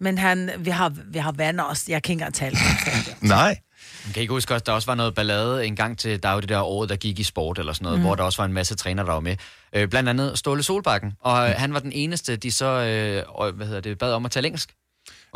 Men 0.00 0.18
han, 0.18 0.50
vi 0.58 0.70
har, 0.70 0.88
vi 1.06 1.18
har 1.18 1.32
venner 1.32 1.62
også. 1.64 1.84
Jeg 1.88 2.02
kan 2.02 2.12
ikke 2.12 2.22
engang 2.24 2.34
tale. 2.34 2.56
Nej. 3.20 3.58
Man 4.04 4.12
kan 4.12 4.20
ikke 4.20 4.32
huske, 4.32 4.54
at 4.54 4.66
der 4.66 4.72
også 4.72 4.86
var 4.86 4.94
noget 4.94 5.14
ballade 5.14 5.66
en 5.66 5.76
gang 5.76 5.98
til, 5.98 6.22
der 6.22 6.28
var 6.28 6.34
jo 6.34 6.40
det 6.40 6.48
der 6.48 6.60
år, 6.62 6.86
der 6.86 6.96
gik 6.96 7.18
i 7.18 7.22
sport 7.22 7.58
eller 7.58 7.72
sådan 7.72 7.84
noget, 7.84 7.98
Mm. 7.98 8.04
hvor 8.04 8.14
der 8.14 8.22
også 8.22 8.36
var 8.42 8.44
en 8.46 8.52
masse 8.52 8.74
træner, 8.74 9.02
der 9.02 9.12
var 9.12 9.20
med. 9.20 9.36
Øh, 9.72 9.88
blandt 9.88 10.08
andet 10.08 10.38
Ståle 10.38 10.62
Solbakken, 10.62 11.12
og 11.20 11.48
øh, 11.48 11.54
han 11.58 11.72
var 11.74 11.80
den 11.80 11.92
eneste, 11.92 12.36
de 12.36 12.50
så 12.50 12.66
øh, 12.66 13.54
hvad 13.56 13.66
hedder 13.66 13.80
det, 13.80 13.98
bad 13.98 14.12
om 14.12 14.24
at 14.24 14.30
tale 14.30 14.46
engelsk. 14.46 14.74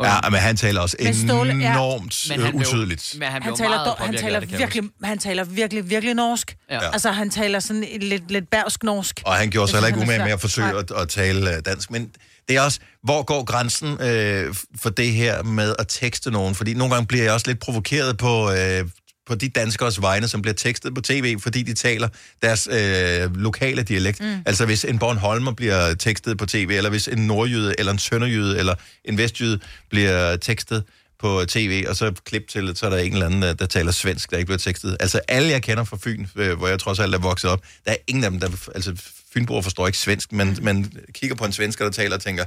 Ja, 0.03 0.29
men 0.29 0.39
han 0.39 0.57
taler 0.57 0.81
også 0.81 0.95
Men 1.03 1.27
Ståle, 1.27 1.53
ja. 1.53 1.71
enormt 1.71 2.25
Men 2.29 2.39
øh, 2.39 2.45
han 2.45 2.55
blev- 2.57 2.67
utydeligt. 2.67 3.15
Men 3.19 3.27
han, 3.27 3.43
Han 3.43 3.55
taler, 3.55 3.69
meget 3.69 3.85
dog, 3.85 3.95
han, 4.05 4.17
taler 4.17 4.39
det, 4.39 4.51
jeg 4.51 4.59
virkelig, 4.59 4.83
han 5.03 5.17
taler 5.19 5.43
virkelig, 5.43 5.89
virkelig 5.89 6.15
norsk. 6.15 6.55
Ja. 6.71 6.91
Altså, 6.93 7.11
han 7.11 7.29
taler 7.29 7.59
sådan 7.59 7.85
et 7.91 8.03
lidt, 8.03 8.31
lidt 8.31 8.49
bærsk 8.49 8.83
norsk. 8.83 9.21
Og 9.25 9.33
han 9.33 9.49
gjorde 9.49 9.67
sig 9.71 9.77
heller 9.77 9.87
ikke 9.87 9.99
umage 9.99 10.23
med 10.23 10.31
at 10.31 10.41
forsøge 10.41 10.77
at, 10.77 10.91
at 10.91 11.09
tale 11.09 11.55
øh, 11.55 11.61
dansk. 11.65 11.91
Men 11.91 12.11
det 12.47 12.57
er 12.57 12.61
også, 12.61 12.79
hvor 13.03 13.23
går 13.23 13.43
grænsen 13.43 14.01
øh, 14.01 14.55
for 14.81 14.89
det 14.89 15.11
her 15.11 15.43
med 15.43 15.75
at 15.79 15.85
tekste 15.87 16.31
nogen? 16.31 16.55
Fordi 16.55 16.73
nogle 16.73 16.93
gange 16.93 17.07
bliver 17.07 17.23
jeg 17.23 17.33
også 17.33 17.47
lidt 17.47 17.59
provokeret 17.59 18.17
på, 18.17 18.51
øh, 18.51 18.85
på 19.29 19.35
de 19.35 19.49
danskers 19.49 20.01
vegne, 20.01 20.27
som 20.27 20.41
bliver 20.41 20.55
tekstet 20.55 20.95
på 20.95 21.01
tv, 21.01 21.39
fordi 21.39 21.63
de 21.63 21.73
taler 21.73 22.07
deres 22.41 22.67
øh, 22.71 23.35
lokale 23.35 23.83
dialekt. 23.83 24.19
Mm. 24.19 24.35
Altså 24.45 24.65
hvis 24.65 24.85
en 24.85 24.99
Bornholmer 24.99 25.51
bliver 25.51 25.93
tekstet 25.93 26.37
på 26.37 26.45
tv, 26.45 26.69
eller 26.77 26.89
hvis 26.89 27.07
en 27.07 27.27
nordjyde, 27.27 27.75
eller 27.77 27.91
en 27.91 27.99
sønderjyde, 27.99 28.59
eller 28.59 28.75
en 29.05 29.17
vestjyde 29.17 29.59
bliver 29.89 30.35
tekstet 30.35 30.83
på 31.19 31.45
tv, 31.47 31.85
og 31.87 31.95
så 31.95 32.13
klip 32.25 32.47
til, 32.47 32.71
så 32.75 32.85
er 32.85 32.89
der 32.89 32.97
en 32.97 33.13
eller 33.13 33.25
anden, 33.25 33.41
der 33.41 33.65
taler 33.65 33.91
svensk, 33.91 34.31
der 34.31 34.37
ikke 34.37 34.45
bliver 34.45 34.57
tekstet. 34.57 34.97
Altså 34.99 35.21
alle, 35.27 35.49
jeg 35.49 35.63
kender 35.63 35.83
fra 35.83 35.97
Fyn, 36.03 36.25
øh, 36.35 36.57
hvor 36.57 36.67
jeg 36.67 36.79
trods 36.79 36.99
alt 36.99 37.15
er 37.15 37.19
vokset 37.19 37.49
op, 37.49 37.61
der 37.85 37.91
er 37.91 37.97
ingen 38.07 38.23
af 38.23 38.31
dem, 38.31 38.39
der... 38.39 38.69
Altså, 38.75 38.95
Fynboer 39.33 39.61
forstår 39.61 39.87
ikke 39.87 39.99
svensk, 39.99 40.31
men 40.31 40.57
man 40.61 40.91
kigger 41.13 41.35
på 41.35 41.45
en 41.45 41.51
svensker, 41.51 41.85
der 41.85 41.91
taler 41.91 42.15
og 42.15 42.21
tænker, 42.21 42.45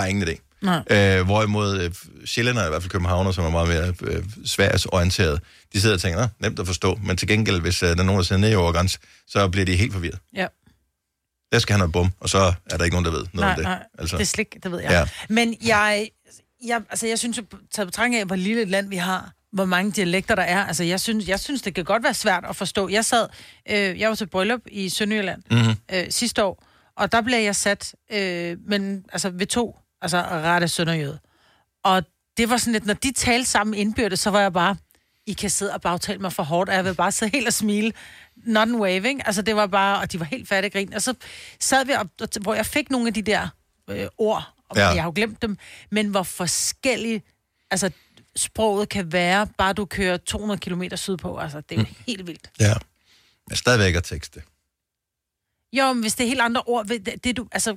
har 0.00 0.06
ingen 0.06 0.28
idé. 0.28 0.49
Nej. 0.62 0.82
Øh, 0.90 1.24
hvorimod 1.24 1.80
øh, 1.82 1.90
Sjællænder, 2.24 2.66
i 2.66 2.68
hvert 2.68 2.82
fald 2.82 2.90
københavner, 2.90 3.32
som 3.32 3.44
er 3.44 3.50
meget 3.50 3.68
mere 3.68 3.94
øh, 4.02 4.24
sværsorienteret, 4.44 5.40
de 5.72 5.80
sidder 5.80 5.94
og 5.96 6.00
tænker, 6.00 6.20
"Nå, 6.20 6.26
nemt 6.40 6.58
at 6.60 6.66
forstå, 6.66 6.98
men 7.04 7.16
til 7.16 7.28
gengæld, 7.28 7.60
hvis 7.60 7.82
øh, 7.82 7.88
der 7.88 7.96
er 7.98 8.02
nogen, 8.02 8.18
der 8.18 8.24
sidder 8.24 8.40
ned 8.40 8.54
over 8.54 8.72
grænsen, 8.72 9.00
så 9.28 9.48
bliver 9.48 9.64
de 9.66 9.76
helt 9.76 9.92
forvirret. 9.92 10.18
Ja. 10.36 10.46
Der 11.52 11.58
skal 11.58 11.72
han 11.72 11.80
have 11.80 11.92
bum, 11.92 12.10
og 12.20 12.28
så 12.28 12.52
er 12.70 12.76
der 12.76 12.84
ikke 12.84 12.94
nogen, 12.94 13.04
der 13.04 13.10
ved 13.10 13.26
noget 13.32 13.34
nej, 13.34 13.50
om 13.50 13.56
det. 13.56 13.64
Nej, 13.64 13.82
altså. 13.98 14.16
det 14.16 14.22
er 14.22 14.26
slik, 14.26 14.56
det 14.62 14.72
ved 14.72 14.80
jeg. 14.80 14.90
Ja. 14.90 15.08
Men 15.28 15.56
jeg, 15.66 16.08
jeg, 16.66 16.80
altså 16.90 17.06
jeg 17.06 17.18
synes, 17.18 17.38
jo, 17.38 17.42
taget 17.74 17.88
betragtning 17.88 18.20
af, 18.20 18.26
hvor 18.26 18.36
lille 18.36 18.62
et 18.62 18.68
land 18.68 18.88
vi 18.88 18.96
har, 18.96 19.32
hvor 19.52 19.64
mange 19.64 19.92
dialekter 19.92 20.34
der 20.34 20.42
er, 20.42 20.64
altså 20.66 20.84
jeg 20.84 21.00
synes, 21.00 21.28
jeg 21.28 21.40
synes 21.40 21.62
det 21.62 21.74
kan 21.74 21.84
godt 21.84 22.02
være 22.02 22.14
svært 22.14 22.44
at 22.48 22.56
forstå. 22.56 22.88
Jeg 22.88 23.04
sad, 23.04 23.26
øh, 23.70 24.00
jeg 24.00 24.08
var 24.08 24.14
til 24.14 24.26
bryllup 24.26 24.60
i 24.70 24.88
Sønderjylland 24.88 25.42
Mhm. 25.50 25.74
øh, 25.94 26.04
sidste 26.10 26.44
år, 26.44 26.64
og 26.96 27.12
der 27.12 27.20
blev 27.22 27.38
jeg 27.38 27.56
sat 27.56 27.94
øh, 28.12 28.56
men, 28.68 29.04
altså 29.12 29.30
ved 29.30 29.46
to, 29.46 29.76
altså 30.02 30.18
rette 30.20 30.68
sønderjyde. 30.68 31.18
Og 31.82 32.02
det 32.36 32.50
var 32.50 32.56
sådan 32.56 32.72
lidt, 32.72 32.86
når 32.86 32.94
de 32.94 33.12
talte 33.12 33.50
sammen 33.50 33.74
indbyrdes, 33.74 34.20
så 34.20 34.30
var 34.30 34.40
jeg 34.40 34.52
bare, 34.52 34.76
I 35.26 35.32
kan 35.32 35.50
sidde 35.50 35.74
og 35.74 35.80
bagtale 35.80 36.18
mig 36.18 36.32
for 36.32 36.42
hårdt, 36.42 36.70
og 36.70 36.76
jeg 36.76 36.84
vil 36.84 36.94
bare 36.94 37.12
sidde 37.12 37.32
helt 37.32 37.46
og 37.46 37.52
smile. 37.52 37.92
Not 38.36 38.68
waving. 38.68 39.26
Altså, 39.26 39.42
det 39.42 39.56
var 39.56 39.66
bare, 39.66 40.00
og 40.00 40.12
de 40.12 40.20
var 40.20 40.26
helt 40.26 40.48
færdige 40.48 40.70
grin. 40.70 40.94
Og 40.94 41.02
så 41.02 41.14
sad 41.60 41.84
vi 41.84 41.92
op, 41.94 42.06
hvor 42.40 42.54
jeg 42.54 42.66
fik 42.66 42.90
nogle 42.90 43.06
af 43.06 43.14
de 43.14 43.22
der 43.22 43.48
øh, 43.90 44.06
ord, 44.18 44.54
og 44.68 44.76
ja. 44.76 44.88
jeg 44.88 45.02
har 45.02 45.08
jo 45.08 45.12
glemt 45.14 45.42
dem, 45.42 45.58
men 45.90 46.06
hvor 46.06 46.22
forskellige, 46.22 47.22
altså, 47.70 47.90
sproget 48.36 48.88
kan 48.88 49.12
være, 49.12 49.46
bare 49.58 49.72
du 49.72 49.84
kører 49.84 50.16
200 50.16 50.60
km 50.60 50.82
sydpå. 50.94 51.38
Altså, 51.38 51.60
det 51.60 51.74
er 51.74 51.80
jo 51.80 51.86
mm. 51.88 52.04
helt 52.06 52.26
vildt. 52.26 52.50
Ja. 52.60 52.74
Men 53.48 53.56
stadigvæk 53.56 53.94
at 53.94 54.04
tekste. 54.04 54.42
Jo, 55.72 55.92
men 55.92 56.00
hvis 56.00 56.14
det 56.14 56.24
er 56.24 56.28
helt 56.28 56.40
andre 56.40 56.62
ord, 56.66 56.86
det, 56.86 57.24
det 57.24 57.36
du, 57.36 57.48
altså, 57.52 57.76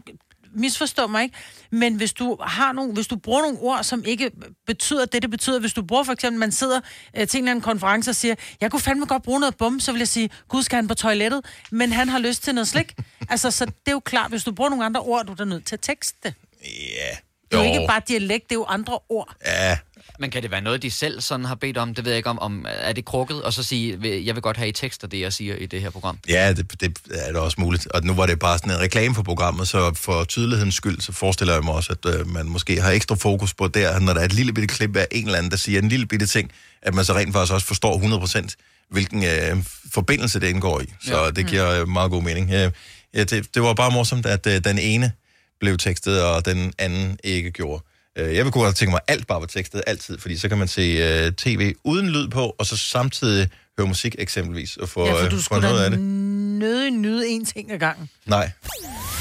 misforstå 0.56 1.08
mig 1.08 1.24
ikke, 1.24 1.36
men 1.72 1.96
hvis 1.96 2.14
du 2.14 2.38
har 2.42 2.72
nogle, 2.72 2.94
hvis 2.94 3.08
du 3.08 3.16
bruger 3.16 3.42
nogle 3.42 3.58
ord, 3.60 3.84
som 3.84 4.04
ikke 4.06 4.32
betyder 4.68 5.06
det, 5.06 5.22
det 5.22 5.32
betyder, 5.32 5.60
hvis 5.60 5.74
du 5.74 5.82
bruger 5.82 6.04
for 6.04 6.14
eksempel, 6.14 6.40
man 6.40 6.52
sidder 6.52 6.82
øh, 7.18 7.28
til 7.28 7.38
en 7.38 7.44
eller 7.44 7.52
anden 7.52 7.64
konference 7.64 8.12
og 8.12 8.16
siger, 8.16 8.36
jeg 8.62 8.72
kunne 8.72 8.80
fandme 8.80 9.06
godt 9.06 9.24
bruge 9.24 9.40
noget 9.40 9.58
bum, 9.58 9.80
så 9.80 9.92
vil 9.92 10.00
jeg 10.00 10.08
sige, 10.08 10.30
gud 10.48 10.64
skal 10.64 10.76
han 10.76 10.88
på 10.88 10.96
toilettet, 10.96 11.46
men 11.72 11.92
han 11.92 12.10
har 12.10 12.20
lyst 12.20 12.44
til 12.44 12.56
noget 12.56 12.68
slik. 12.68 12.94
altså, 13.30 13.52
så 13.52 13.66
det 13.66 13.74
er 13.88 13.92
jo 13.92 14.00
klart, 14.00 14.32
hvis 14.32 14.44
du 14.44 14.52
bruger 14.52 14.70
nogle 14.70 14.86
andre 14.86 15.02
ord, 15.02 15.26
du 15.26 15.36
er 15.40 15.46
nødt 15.46 15.66
til 15.66 15.76
at 15.76 15.82
tekste 15.82 16.18
det. 16.24 16.34
Ja. 16.64 17.33
Det 17.54 17.60
er 17.60 17.64
jo 17.70 17.74
Jo. 17.74 17.80
ikke 17.80 17.88
bare 17.88 18.02
dialekt, 18.08 18.44
det 18.50 18.52
er 18.56 18.60
jo 18.60 18.66
andre 18.70 19.00
ord. 19.10 19.36
Ja. 19.46 19.78
Men 20.20 20.32
kan 20.32 20.44
det 20.44 20.52
være 20.52 20.62
noget, 20.62 20.82
de 20.82 20.92
selv 20.92 21.22
sådan 21.22 21.46
har 21.46 21.56
bedt 21.56 21.78
om? 21.78 21.96
Det 21.96 22.06
ved 22.06 22.12
jeg 22.12 22.18
ikke 22.18 22.30
om. 22.30 22.40
om 22.40 22.66
er 22.70 22.94
det 22.94 23.06
krukket? 23.06 23.42
Og 23.44 23.54
så 23.54 23.64
sige, 23.64 24.02
"Vil- 24.02 24.24
jeg 24.26 24.36
vil 24.36 24.42
godt 24.42 24.58
have 24.58 24.70
i 24.70 24.72
tekster 24.72 25.08
det, 25.08 25.20
jeg 25.20 25.34
siger 25.34 25.56
i 25.56 25.66
det 25.66 25.82
her 25.82 25.90
program. 25.90 26.18
Ja, 26.30 26.54
det, 26.54 26.82
det 26.82 26.98
er 27.12 27.32
da 27.34 27.40
også 27.40 27.62
muligt. 27.62 27.88
Og 27.88 28.04
nu 28.04 28.14
var 28.14 28.26
det 28.26 28.40
bare 28.40 28.58
sådan 28.58 28.72
en 28.74 28.80
reklame 28.80 29.16
for 29.16 29.24
programmet, 29.24 29.68
så 29.68 29.94
for 29.96 30.24
tydelighedens 30.24 30.76
skyld, 30.76 31.02
så 31.02 31.12
forestiller 31.12 31.54
jeg 31.54 31.64
mig 31.64 31.74
også, 31.74 31.96
at 32.06 32.16
øh, 32.16 32.28
man 32.28 32.46
måske 32.46 32.82
har 32.82 32.92
ekstra 32.92 33.16
fokus 33.16 33.54
på 33.54 33.68
der, 33.68 34.00
når 34.00 34.14
der 34.14 34.22
er 34.22 34.26
et 34.26 34.34
lille 34.34 34.54
bitte 34.54 34.68
klip 34.76 34.96
af 34.96 35.08
en 35.12 35.26
eller 35.26 35.38
anden, 35.38 35.52
der 35.52 35.58
siger 35.58 35.80
en 35.82 35.90
lille 35.90 36.06
bitte 36.06 36.26
ting, 36.28 36.52
at 36.82 36.94
man 36.94 37.06
så 37.06 37.14
rent 37.14 37.34
faktisk 37.34 37.54
også 37.54 37.68
forstår 37.68 37.98
100% 37.98 38.56
hvilken 38.90 39.24
øh, 39.24 39.64
forbindelse 39.94 40.40
det 40.40 40.48
indgår 40.48 40.82
i. 40.82 40.86
Så 41.06 41.24
Ja. 41.24 41.32
det 41.32 41.48
giver 41.48 41.70
øh, 41.82 41.88
meget 41.88 42.12
god 42.12 42.24
mening. 42.24 42.50
Jeg, 42.52 42.72
Ja, 43.16 43.24
det, 43.24 43.56
det 43.56 43.62
var 43.62 43.74
bare 43.74 43.92
morsomt, 43.92 44.26
at 44.26 44.48
øh, 44.48 44.64
den 44.64 44.80
ene 44.80 45.12
blev 45.60 45.78
tekstet, 45.78 46.24
og 46.24 46.46
den 46.46 46.74
anden 46.80 47.18
ikke 47.24 47.52
gjorde. 47.52 47.84
Øh, 48.18 48.36
jeg 48.36 48.46
vil 48.46 48.52
kunne 48.52 48.74
tænke 48.74 48.92
mig, 48.92 49.00
at 49.08 49.14
alt 49.14 49.28
bare 49.28 49.40
var 49.42 49.48
tekstet 49.48 49.84
altid, 49.88 50.18
fordi 50.20 50.38
så 50.38 50.50
kan 50.50 50.58
man 50.58 50.68
se 50.68 50.82
øh, 50.82 51.32
tv 51.32 51.74
uden 51.84 52.10
lyd 52.10 52.28
på, 52.28 52.56
og 52.60 52.66
så 52.66 52.78
samtidig 52.78 53.50
høre 53.80 53.88
musik 53.88 54.16
eksempelvis, 54.20 54.78
og 54.78 54.90
få, 54.90 55.06
Ja, 55.06 55.14
for 55.14 55.26
øh, 55.26 55.32
du 55.32 55.42
få 55.42 55.60
noget 55.60 55.84
af 55.84 55.90
det. 55.92 56.00
nøde 56.00 56.92
nyde 56.92 57.28
en 57.28 57.46
ting 57.46 57.72
ad 57.72 57.80
gangen. 57.80 58.10
Nej, 58.26 58.52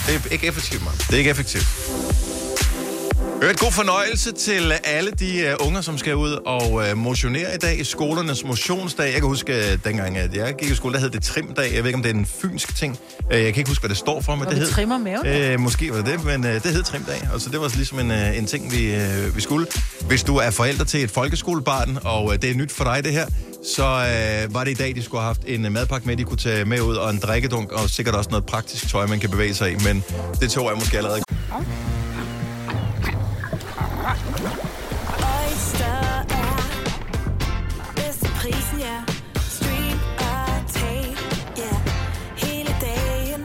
det 0.07 0.15
er 0.15 0.33
ikke 0.33 0.47
effektivt, 0.47 0.85
man. 0.85 0.93
Det 0.99 1.13
er 1.15 1.19
ikke 1.19 1.31
effektivt. 1.31 1.65
Et 3.51 3.59
god 3.59 3.73
fornøjelse 3.73 4.33
til 4.33 4.73
alle 4.85 5.11
de 5.11 5.57
uh, 5.61 5.67
unger, 5.67 5.81
som 5.81 5.99
skal 5.99 6.17
ud 6.17 6.39
og 6.47 6.73
uh, 6.73 6.97
motionere 6.97 7.55
i 7.55 7.59
dag 7.59 7.81
i 7.81 7.85
skolernes 7.85 8.45
motionsdag. 8.45 9.05
Jeg 9.05 9.15
kan 9.15 9.23
huske, 9.23 9.53
uh, 9.53 9.79
dengang 9.85 10.19
at 10.19 10.35
jeg 10.35 10.55
gik 10.55 10.71
i 10.71 10.75
skole, 10.75 10.95
der 10.95 11.01
hed 11.01 11.11
det 11.11 11.23
trimdag. 11.23 11.75
Jeg 11.75 11.79
ved 11.79 11.87
ikke, 11.87 11.97
om 11.97 12.03
det 12.03 12.11
er 12.11 12.15
en 12.15 12.27
fynsk 12.27 12.77
ting. 12.77 12.99
Uh, 13.27 13.35
jeg 13.35 13.41
kan 13.41 13.57
ikke 13.57 13.71
huske, 13.71 13.83
hvad 13.83 13.89
det 13.89 13.97
står 13.97 14.21
for, 14.21 14.37
men 14.37 14.49
det 14.49 14.59
hed... 14.59 14.71
trimmer 14.71 14.99
maven. 14.99 15.55
Uh, 15.55 15.61
måske 15.61 15.91
var 15.91 15.97
det 15.97 16.07
det, 16.07 16.25
men 16.25 16.45
uh, 16.45 16.51
det 16.51 16.65
hed 16.65 16.83
trimdag. 16.83 17.29
Og 17.35 17.41
så 17.41 17.51
det 17.51 17.61
var 17.61 17.73
ligesom 17.75 17.99
en, 17.99 18.11
uh, 18.11 18.39
en 18.39 18.47
ting, 18.47 18.73
vi, 18.73 18.95
uh, 18.95 19.37
vi 19.37 19.41
skulle. 19.41 19.67
Hvis 20.01 20.23
du 20.23 20.37
er 20.37 20.51
forælder 20.51 20.85
til 20.85 21.05
et 21.05 21.11
folkeskolebarn, 21.11 21.99
og 22.05 22.25
uh, 22.25 22.35
det 22.35 22.51
er 22.51 22.55
nyt 22.55 22.73
for 22.73 22.85
dig 22.85 23.05
det 23.05 23.13
her, 23.13 23.27
så 23.77 23.83
uh, 23.85 24.55
var 24.55 24.65
det 24.65 24.71
i 24.71 24.75
dag, 24.75 24.95
de 24.95 25.03
skulle 25.03 25.21
have 25.21 25.35
haft 25.35 25.43
en 25.47 25.73
madpakke 25.73 26.07
med, 26.07 26.17
de 26.17 26.25
kunne 26.25 26.37
tage 26.37 26.65
med 26.65 26.81
ud, 26.81 26.97
og 26.97 27.11
en 27.11 27.19
drikkedunk, 27.19 27.73
og 27.73 27.91
sikkert 27.91 28.15
også 28.15 28.31
noget 28.31 28.47
praktisk 28.47 28.89
tøj, 28.89 29.07
man 29.07 29.21
kan 29.21 29.31
bevæge 29.31 29.55
sig 29.55 29.73
i. 29.73 29.75
Men 29.85 30.05
det 30.41 30.51
tog 30.51 30.69
jeg 30.69 30.75
måske 30.79 30.97
allerede. 30.97 31.23
Oyster 34.03 36.01
er 36.41 36.63
bedst 37.97 38.19
til 38.21 38.31
prisen, 38.41 38.79
ja. 38.79 38.97
Stream 39.57 39.99
og 40.19 40.73
tag, 40.73 41.17
ja. 41.59 41.75
Hele 42.37 42.77
dagen. 42.81 43.45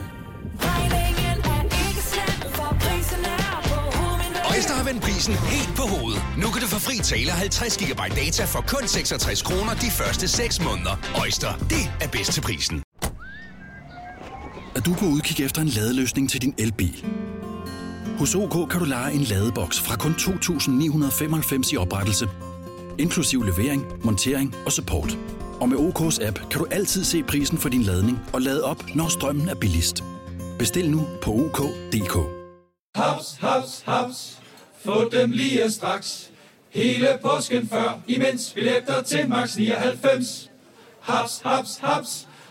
Regningen 0.60 1.38
er 1.54 1.64
ikke 1.64 2.02
slem, 2.12 2.52
for 2.54 2.78
prisen 2.80 3.26
er 3.26 3.62
på 3.64 3.98
hovedet. 3.98 4.42
Øjster 4.56 4.74
har 4.74 4.84
vendt 4.84 5.02
prisen 5.04 5.34
helt 5.34 5.74
på 5.76 5.82
hovedet. 5.82 6.22
Nu 6.38 6.48
kan 6.52 6.62
du 6.62 6.68
få 6.68 6.80
fri 6.80 6.98
tale 6.98 7.32
50 7.32 7.78
GB 7.78 8.02
data 8.16 8.46
for 8.46 8.62
kun 8.68 8.88
66 8.88 9.42
kroner 9.42 9.74
de 9.74 9.92
første 9.92 10.28
6 10.28 10.64
måneder. 10.64 10.96
Øjster, 11.22 11.52
det 11.70 11.92
er 12.02 12.08
bedst 12.08 12.32
til 12.34 12.42
prisen. 12.42 12.84
Er 14.76 14.82
du 14.82 14.94
på 14.94 15.06
udkig 15.06 15.46
efter 15.46 15.62
en 15.62 15.68
ladeløsning 15.68 16.30
til 16.30 16.42
din 16.42 16.54
elbil? 16.58 17.27
Hos 18.18 18.36
OK 18.36 18.70
kan 18.70 18.80
du 18.80 18.86
lege 18.86 19.14
en 19.14 19.22
ladeboks 19.22 19.80
fra 19.80 19.96
kun 19.96 20.12
2.995 20.12 21.74
i 21.74 21.78
oprettelse, 21.78 22.30
inklusiv 23.00 23.44
levering, 23.44 23.86
montering 24.04 24.56
og 24.66 24.72
support. 24.72 25.18
Og 25.60 25.70
med 25.70 25.78
OK's 25.78 26.26
app 26.28 26.40
kan 26.50 26.60
du 26.60 26.66
altid 26.72 27.04
se 27.04 27.24
prisen 27.24 27.58
for 27.58 27.70
din 27.70 27.82
ladning 27.82 28.20
og 28.34 28.42
lade 28.42 28.64
op, 28.64 28.84
når 28.96 29.08
strømmen 29.08 29.50
er 29.50 29.56
billigst. 29.56 30.04
Bestil 30.60 30.92
nu 30.92 31.08
på 31.22 31.32
OK.dk. 31.32 32.18
Haps, 32.96 33.38
haps, 33.40 33.84
haps. 33.86 34.40
Få 34.86 35.10
dem 35.10 35.32
lige 35.32 35.72
straks. 35.72 36.30
Hele 36.70 37.08
påsken 37.22 37.68
før, 37.68 38.00
imens 38.08 38.52
billetter 38.56 39.02
til 39.02 39.30
max 39.30 39.58
99. 39.58 40.52
Haps, 41.00 41.42
haps, 41.46 41.78
haps. 41.78 42.27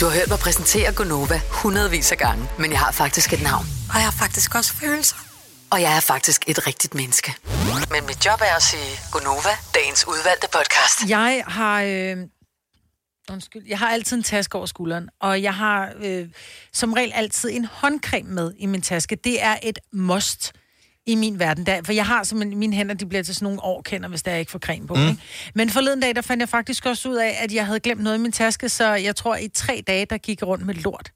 Du 0.00 0.04
har 0.04 0.12
hørt 0.12 0.28
mig 0.28 0.38
præsentere 0.38 0.92
Gonova 0.92 1.40
hundredvis 1.50 2.12
af 2.12 2.18
gange, 2.18 2.48
men 2.58 2.70
jeg 2.70 2.78
har 2.78 2.92
faktisk 2.92 3.32
et 3.32 3.42
navn. 3.42 3.66
Og 3.88 3.94
jeg 3.94 4.04
har 4.04 4.16
faktisk 4.24 4.54
også 4.54 4.72
følelser. 4.74 5.16
Og 5.70 5.82
jeg 5.82 5.96
er 5.96 6.00
faktisk 6.00 6.44
et 6.46 6.66
rigtigt 6.66 6.94
menneske. 6.94 7.34
Men 7.90 8.06
mit 8.06 8.26
job 8.26 8.40
er 8.40 8.56
at 8.56 8.62
sige 8.62 9.00
Gonova, 9.12 9.54
dagens 9.74 10.08
udvalgte 10.08 10.48
podcast. 10.52 11.10
Jeg 11.10 11.44
har... 11.46 11.82
Øh, 11.82 12.16
undskyld. 13.30 13.62
Jeg 13.66 13.78
har 13.78 13.90
altid 13.90 14.16
en 14.16 14.22
taske 14.22 14.56
over 14.56 14.66
skulderen, 14.66 15.08
og 15.20 15.42
jeg 15.42 15.54
har 15.54 15.92
øh, 16.02 16.28
som 16.72 16.92
regel 16.92 17.12
altid 17.14 17.50
en 17.50 17.64
håndcreme 17.64 18.30
med 18.30 18.52
i 18.58 18.66
min 18.66 18.82
taske. 18.82 19.16
Det 19.24 19.42
er 19.42 19.56
et 19.62 19.78
must 19.92 20.52
i 21.06 21.14
min 21.14 21.38
verden. 21.38 21.66
Der, 21.66 21.80
for 21.84 21.92
jeg 21.92 22.06
har 22.06 22.24
simpelthen, 22.24 22.58
mine 22.58 22.76
hænder, 22.76 22.94
de 22.94 23.06
bliver 23.06 23.22
til 23.22 23.34
sådan 23.34 23.46
nogle 23.46 23.62
årkender, 23.62 24.08
hvis 24.08 24.22
der 24.22 24.30
jeg 24.30 24.40
ikke 24.40 24.52
får 24.52 24.58
creme 24.58 24.86
på. 24.86 24.94
Mm. 24.94 25.08
Ikke? 25.08 25.22
Men 25.54 25.70
forleden 25.70 26.00
dag, 26.00 26.14
der 26.14 26.22
fandt 26.22 26.40
jeg 26.40 26.48
faktisk 26.48 26.86
også 26.86 27.08
ud 27.08 27.14
af, 27.16 27.38
at 27.40 27.52
jeg 27.52 27.66
havde 27.66 27.80
glemt 27.80 28.02
noget 28.02 28.18
i 28.18 28.20
min 28.20 28.32
taske, 28.32 28.68
så 28.68 28.94
jeg 28.94 29.16
tror, 29.16 29.36
i 29.36 29.48
tre 29.48 29.82
dage, 29.86 30.06
der 30.10 30.18
gik 30.18 30.40
jeg 30.40 30.48
rundt 30.48 30.66
med 30.66 30.74
lort 30.74 31.10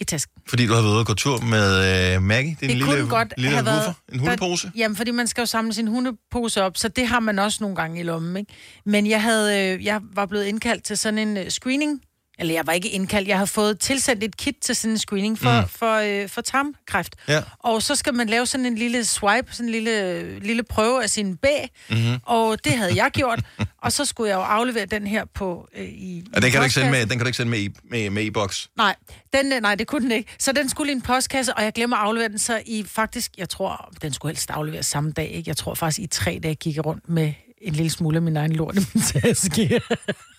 i 0.00 0.04
tasken. 0.04 0.42
Fordi 0.48 0.66
du 0.66 0.74
har 0.74 0.80
været 0.82 0.92
ude 0.92 1.00
og 1.00 1.06
gå 1.06 1.14
tur 1.14 1.40
med 1.40 2.14
øh, 2.14 2.22
Maggie, 2.22 2.56
din 2.60 2.68
Det 2.68 2.76
lille, 2.76 2.84
kunne 2.84 3.08
godt 3.08 3.34
lille 3.36 3.50
have 3.50 3.66
været... 3.66 3.76
woofer, 3.76 3.92
en 4.12 4.18
hundepose. 4.18 4.66
Der, 4.66 4.72
jamen, 4.76 4.96
fordi 4.96 5.10
man 5.10 5.26
skal 5.26 5.42
jo 5.42 5.46
samle 5.46 5.72
sin 5.72 5.86
hundepose 5.86 6.62
op, 6.62 6.76
så 6.76 6.88
det 6.88 7.06
har 7.06 7.20
man 7.20 7.38
også 7.38 7.58
nogle 7.60 7.76
gange 7.76 8.00
i 8.00 8.02
lommen, 8.02 8.36
ikke? 8.36 8.52
Men 8.86 9.06
jeg, 9.06 9.22
havde, 9.22 9.74
øh, 9.74 9.84
jeg 9.84 10.00
var 10.14 10.26
blevet 10.26 10.44
indkaldt 10.44 10.84
til 10.84 10.98
sådan 10.98 11.18
en 11.18 11.36
øh, 11.36 11.48
screening, 11.48 12.00
eller 12.38 12.54
jeg 12.54 12.66
var 12.66 12.72
ikke 12.72 12.88
indkaldt, 12.88 13.28
jeg 13.28 13.36
havde 13.36 13.46
fået 13.46 13.78
tilsendt 13.78 14.24
et 14.24 14.36
kit 14.36 14.54
til 14.62 14.76
sådan 14.76 14.90
en 14.90 14.98
screening 14.98 15.38
for, 15.38 15.60
Mm. 15.60 15.68
for, 15.68 15.94
øh, 16.22 16.28
for 16.28 16.40
tarmkræft. 16.40 17.16
Ja. 17.28 17.42
Og 17.58 17.82
så 17.82 17.94
skal 17.94 18.14
man 18.14 18.26
lave 18.28 18.46
sådan 18.46 18.66
en 18.66 18.74
lille 18.74 19.04
swipe, 19.04 19.52
sådan 19.52 19.66
en 19.66 19.72
lille, 19.72 20.38
lille 20.38 20.62
prøve 20.62 21.02
af 21.02 21.10
sin 21.10 21.36
bæ, 21.36 21.48
Mhm. 21.90 22.16
og 22.22 22.64
det 22.64 22.72
havde 22.72 23.02
jeg 23.02 23.10
gjort. 23.12 23.40
og 23.82 23.92
så 23.92 24.04
skulle 24.04 24.30
jeg 24.30 24.36
jo 24.36 24.40
aflevere 24.42 24.86
den 24.86 25.06
her 25.06 25.24
på 25.34 25.68
øh, 25.76 25.84
i... 25.84 26.24
Ja, 26.34 26.40
den 26.40 26.50
kan 26.50 26.60
du 26.60 26.64
ikke 26.64 26.74
sende 26.74 26.90
med, 26.90 27.00
den 27.00 27.08
kan 27.08 27.18
du 27.20 27.26
ikke 27.26 27.36
sende 27.36 27.50
med, 27.50 27.58
i, 27.58 27.68
med, 27.90 28.10
med 28.10 28.26
e-boks. 28.26 28.68
Nej, 28.76 28.94
den, 29.32 29.52
øh, 29.52 29.60
nej, 29.60 29.74
det 29.74 29.86
kunne 29.86 30.02
den 30.02 30.12
ikke. 30.12 30.34
Så 30.38 30.52
den 30.52 30.68
skulle 30.68 30.92
i 30.92 30.94
en 30.94 31.02
postkasse, 31.02 31.54
og 31.54 31.64
jeg 31.64 31.72
glemmer 31.72 31.96
at 31.96 32.02
aflevere 32.02 32.28
den, 32.28 32.38
så 32.38 32.60
i 32.66 32.84
faktisk, 32.88 33.32
jeg 33.38 33.48
tror, 33.48 33.92
den 34.02 34.12
skulle 34.12 34.32
helst 34.34 34.50
afleveres 34.50 34.86
samme 34.86 35.10
dag, 35.12 35.28
ikke? 35.30 35.48
Jeg 35.48 35.56
tror 35.56 35.74
faktisk, 35.74 35.98
i 35.98 36.06
tre 36.06 36.40
dage 36.42 36.54
gik 36.54 36.76
jeg 36.76 36.86
rundt 36.86 37.08
med 37.08 37.32
en 37.60 37.72
lille 37.72 37.90
smule 37.90 38.16
af 38.16 38.22
min 38.22 38.36
egen 38.36 38.52
lort 38.52 38.76
i 38.76 38.80
min 38.94 39.02
taske. 39.02 39.80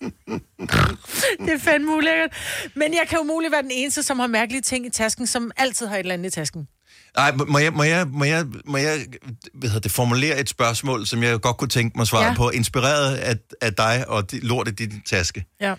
det 1.44 1.52
er 1.52 1.58
fandme 1.58 1.96
ulækkert. 1.96 2.30
Men 2.74 2.94
jeg 2.94 3.02
kan 3.08 3.18
jo 3.18 3.24
muligt 3.24 3.52
være 3.52 3.62
den 3.62 3.70
eneste, 3.70 4.02
som 4.02 4.18
har 4.18 4.26
mærkelige 4.26 4.62
ting 4.62 4.86
i 4.86 4.90
tasken, 4.90 5.26
som 5.26 5.50
altid 5.56 5.86
har 5.86 5.94
et 5.94 6.00
eller 6.00 6.14
andet 6.14 6.26
i 6.26 6.30
tasken. 6.30 6.68
Nej, 7.16 7.32
må 7.32 7.58
jeg, 7.58 7.72
må 7.72 7.82
jeg, 7.82 8.08
må 8.08 8.24
jeg, 8.24 8.46
må 8.64 8.76
jeg 8.76 9.06
hvad 9.54 9.68
hedder 9.68 9.80
det, 9.80 9.92
formulere 9.92 10.40
et 10.40 10.48
spørgsmål, 10.48 11.06
som 11.06 11.22
jeg 11.22 11.40
godt 11.40 11.56
kunne 11.56 11.68
tænke 11.68 11.98
mig 11.98 12.02
at 12.02 12.08
svare 12.08 12.22
ja. 12.22 12.28
Ja. 12.28 12.34
på, 12.34 12.50
inspireret 12.50 13.16
af, 13.16 13.36
af 13.60 13.74
dig 13.74 14.04
og 14.08 14.30
de, 14.30 14.40
lort 14.40 14.68
i 14.68 14.70
din 14.70 15.02
taske. 15.06 15.44
Ja. 15.60 15.74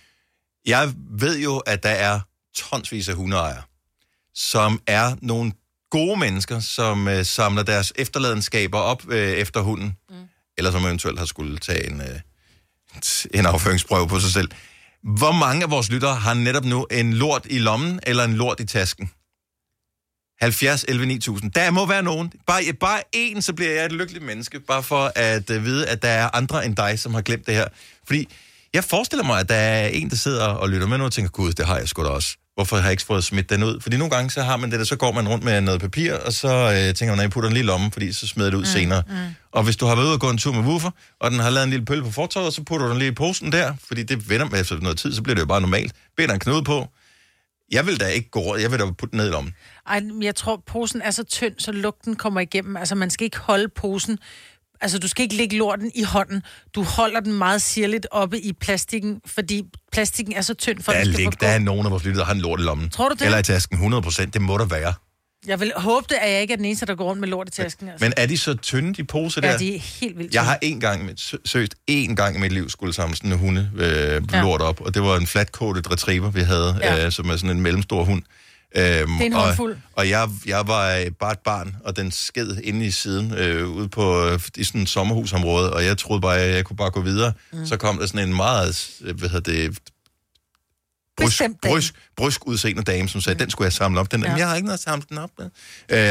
Jeg 0.65 0.93
ved 1.09 1.39
jo, 1.39 1.57
at 1.57 1.84
der 1.84 1.89
er 1.89 2.19
tonsvis 2.55 3.09
af 3.09 3.15
hundeejere, 3.15 3.61
som 4.36 4.82
er 4.88 5.15
nogle 5.22 5.51
gode 5.89 6.19
mennesker, 6.19 6.59
som 6.59 7.07
øh, 7.07 7.26
samler 7.26 7.63
deres 7.63 7.93
efterladenskaber 7.95 8.78
op 8.78 9.03
øh, 9.09 9.32
efter 9.32 9.61
hunden, 9.61 9.97
mm. 10.09 10.15
eller 10.57 10.72
som 10.72 10.86
eventuelt 10.86 11.19
har 11.19 11.26
skulle 11.26 11.57
tage 11.57 11.91
en, 11.91 12.01
øh, 12.01 12.19
en 13.34 13.46
afføringsprøve 13.46 14.08
på 14.08 14.20
sig 14.20 14.32
selv. 14.32 14.52
Hvor 15.04 15.32
mange 15.32 15.64
af 15.64 15.72
vores 15.72 15.92
lyttere 15.92 16.16
har 16.16 16.34
netop 16.34 16.66
nu 16.66 16.88
en 16.92 17.14
lort 17.14 17.48
i 17.50 17.58
lommen 17.58 18.00
eller 18.04 18.24
en 18.24 18.34
lort 18.34 18.60
i 18.60 18.66
tasken? 18.66 19.12
70, 20.42 20.86
11, 20.88 21.06
9000. 21.06 21.52
Der 21.52 21.72
må 21.72 21.86
være 21.86 22.04
nogen. 22.04 22.32
Bare, 22.48 22.74
bare 22.74 23.02
én, 23.16 23.42
så 23.42 23.54
bliver 23.54 23.72
jeg 23.72 23.86
et 23.86 23.92
lykkeligt 23.92 24.26
menneske. 24.26 24.60
Bare 24.60 24.84
for 24.84 25.12
at 25.16 25.50
uh, 25.50 25.66
vide, 25.66 25.88
at 25.88 26.02
der 26.02 26.10
er 26.10 26.30
andre 26.34 26.66
end 26.66 26.76
dig, 26.76 27.00
som 27.00 27.14
har 27.14 27.22
glemt 27.22 27.48
det 27.48 27.56
her. 27.56 27.68
Fordi 28.08 28.28
jeg 28.74 28.84
forestiller 28.84 29.24
mig, 29.26 29.39
at 29.39 29.50
der 29.50 29.56
er 29.56 29.88
en, 29.88 30.10
der 30.10 30.16
sidder 30.16 30.46
og 30.46 30.70
lytter 30.70 30.88
med 30.88 30.98
nu 30.98 31.04
og 31.04 31.12
tænker, 31.12 31.32
gud, 31.32 31.54
det 31.54 31.66
har 31.66 31.78
jeg 31.78 31.88
sgu 31.88 32.04
da 32.04 32.10
også. 32.10 32.38
Hvorfor 32.62 32.76
har 32.76 32.84
jeg 32.84 32.91
ikke 32.91 33.03
fået 33.03 33.24
smidt 33.24 33.49
den 33.49 33.64
ud? 33.64 33.80
Fordi 33.80 33.97
nogle 33.97 34.16
gange, 34.16 34.32
så 34.32 34.41
har 34.41 34.57
man 34.57 34.72
det 34.72 34.80
der, 34.80 34.86
så 34.86 34.95
går 34.95 35.12
man 35.12 35.28
rundt 35.28 35.43
med 35.43 35.62
noget 35.62 35.82
papir, 35.82 36.14
og 36.14 36.34
så 36.34 36.47
øh, 36.47 36.95
tænker 36.95 37.12
man, 37.12 37.20
at 37.20 37.24
jeg 37.24 37.32
putter 37.32 37.49
den 37.49 37.53
lige 37.53 37.64
i 37.64 37.68
lommen, 37.68 37.91
fordi 37.91 38.14
så 38.14 38.28
smider 38.28 38.49
det 38.49 38.57
ud 38.57 38.62
mm, 38.62 38.66
senere. 38.66 39.03
Mm. 39.07 39.16
Og 39.51 39.64
hvis 39.64 39.76
du 39.76 39.86
har 39.86 39.95
været 39.95 40.05
ude 40.05 40.14
og 40.14 40.20
gå 40.20 40.30
en 40.30 40.38
tur 40.38 40.53
med 40.53 40.62
woofer, 40.62 40.91
og 41.20 41.32
den 41.32 41.39
har 41.39 41.49
lavet 41.49 41.64
en 41.64 41.70
lille 41.70 41.86
pøl 41.86 42.03
på 42.03 42.12
fortovet, 42.12 42.53
så 42.53 42.64
putter 42.64 42.86
du 42.86 42.91
den 42.91 42.99
lige 42.99 43.12
i 43.12 43.14
posen 43.14 43.51
der, 43.51 43.74
fordi 43.88 44.03
det 44.03 44.30
vender 44.30 44.45
med 44.45 44.62
efter 44.62 44.80
noget 44.80 44.97
tid, 44.97 45.14
så 45.14 45.22
bliver 45.22 45.36
det 45.36 45.41
jo 45.41 45.45
bare 45.45 45.62
normalt. 45.62 45.93
Binder 46.18 46.34
en 46.34 46.39
knude 46.39 46.64
på. 46.64 46.88
Jeg 47.72 47.86
vil 47.86 47.99
da 47.99 48.07
ikke 48.07 48.30
gå 48.30 48.39
rundt, 48.39 48.62
jeg 48.62 48.72
vil 48.72 48.80
da 48.80 48.86
putte 48.86 49.12
den 49.12 49.18
ned 49.18 49.28
i 49.28 49.32
lommen. 49.32 49.53
Ej, 49.88 50.01
jeg 50.22 50.36
tror, 50.36 50.64
posen 50.68 51.01
er 51.01 51.12
så 51.12 51.24
tynd, 51.24 51.53
så 51.57 51.72
lugten 51.72 52.16
kommer 52.16 52.39
igennem. 52.39 52.78
Altså, 52.78 52.95
man 52.95 53.09
skal 53.09 53.26
ikke 53.26 53.39
holde 53.39 53.68
posen... 53.68 54.20
Altså, 54.82 55.00
du 55.00 55.08
skal 55.08 55.24
ikke 55.24 55.36
lægge 55.36 55.58
lorten 55.58 55.92
i 55.96 56.04
hånden. 56.04 56.44
Du 56.76 56.84
holder 56.84 57.20
den 57.20 57.34
meget 57.34 57.62
sirligt 57.62 58.08
oppe 58.12 58.40
i 58.42 58.54
plastikken, 58.54 59.22
fordi 59.26 59.64
plastikken 59.92 60.34
er 60.36 60.42
så 60.42 60.54
tynd, 60.54 60.82
for 60.84 60.92
Der 60.92 61.00
at 61.00 61.06
den 61.06 61.14
skal 61.14 61.24
lig, 61.24 61.34
forgå. 61.34 61.46
der 61.46 61.52
er 61.52 61.60
nogen 61.60 61.86
af 61.86 61.92
vores 61.92 62.04
lyttere, 62.04 62.20
der 62.20 62.26
har 62.26 62.34
en 62.34 62.42
lort 62.42 62.60
i 62.60 62.64
lommen. 62.64 62.90
Tror 62.90 63.10
du 63.10 63.16
det? 63.16 63.22
Eller 63.26 63.38
i 63.38 63.44
tasken, 63.44 63.76
100 63.76 64.04
procent. 64.04 64.34
Det 64.34 64.42
må 64.42 64.58
der 64.58 64.66
være. 64.66 64.94
Jeg 65.48 65.60
vil 65.60 65.72
håbe 65.76 66.06
det, 66.10 66.16
at 66.22 66.32
jeg 66.32 66.42
ikke 66.42 66.52
er 66.54 66.58
den 66.58 66.66
eneste, 66.66 66.86
der 66.86 66.96
går 66.96 67.06
rundt 67.06 67.20
med 67.20 67.28
lort 67.30 67.48
i 67.48 67.52
tasken. 67.52 67.90
Altså. 67.90 68.06
Men 68.06 68.14
er 68.18 68.26
de 68.26 68.38
så 68.38 68.54
tynde, 68.54 68.94
de 68.94 69.04
poser 69.04 69.42
der? 69.42 69.52
Ja, 69.52 69.58
de 69.58 69.76
er 69.76 69.80
helt 69.80 70.18
vildt 70.18 70.34
Jeg 70.34 70.46
har 70.46 70.60
en 70.62 70.80
gang, 70.80 71.10
seriøst, 71.46 71.76
en 71.88 72.16
gang 72.16 72.36
i 72.36 72.40
mit 72.40 72.52
liv 72.52 72.70
skulle 72.70 72.94
samle 72.94 73.16
sådan 73.16 73.32
en 73.32 73.38
hunde 73.38 73.72
øh, 73.76 74.22
Ja. 74.34 74.42
lort 74.42 74.62
op, 74.62 74.82
og 74.82 74.94
det 74.94 75.02
var 75.02 75.18
en 75.18 75.28
flatcoated 75.28 75.92
retriever, 75.92 76.30
vi 76.30 76.42
havde, 76.42 76.80
Ja. 76.82 77.06
øh, 77.06 77.12
som 77.12 77.30
er 77.30 77.36
sådan 77.36 77.50
en 77.50 77.62
mellemstor 77.62 78.04
hund. 78.04 78.24
Øhm, 78.76 79.11
Det 79.11 79.22
er 79.22 79.26
en 79.26 79.34
og, 79.34 79.41
håndfuld. 79.45 79.78
og 79.93 80.09
jeg, 80.09 80.30
jeg 80.45 80.67
var 80.67 80.95
øh, 80.95 81.11
bare 81.19 81.32
et 81.32 81.39
barn, 81.39 81.76
og 81.84 81.95
den 81.95 82.11
sked 82.11 82.57
inde 82.63 82.86
i 82.86 82.91
siden, 82.91 83.34
øh, 83.34 83.67
ude 83.69 83.89
på 83.89 84.26
øh, 84.28 84.39
i 84.57 84.63
sådan 84.63 84.82
et 84.82 84.89
sommerhusområde, 84.89 85.74
og 85.74 85.86
jeg 85.86 85.97
troede 85.97 86.22
bare, 86.22 86.38
at 86.38 86.55
jeg 86.55 86.65
kunne 86.65 86.78
bare 86.78 86.91
gå 86.91 87.01
videre. 87.01 87.34
Mm. 87.53 87.65
Så 87.65 87.78
kom 87.78 87.97
der 87.97 88.05
sådan 88.05 88.28
en 88.30 88.36
meget, 88.36 88.91
øh, 89.01 89.19
hvad 89.19 89.30
hedder 89.30 89.51
det, 89.51 89.78
brysk, 91.17 91.41
brysk, 91.63 91.95
brysk 92.17 92.47
udseende 92.47 92.84
dame, 92.84 93.09
som 93.09 93.22
sagde, 93.22 93.39
den 93.39 93.49
skulle 93.49 93.65
jeg 93.65 93.74
samle 93.74 93.99
op. 93.99 94.11
Den, 94.11 94.24
Ja. 94.24 94.30
ja. 94.32 94.38
Jeg 94.38 94.47
har 94.49 94.55
ikke 94.55 94.65
noget 94.65 94.78
at 94.78 94.84
samle 94.84 95.05
den 95.09 95.17
op 95.17 95.30
med. 95.39 95.49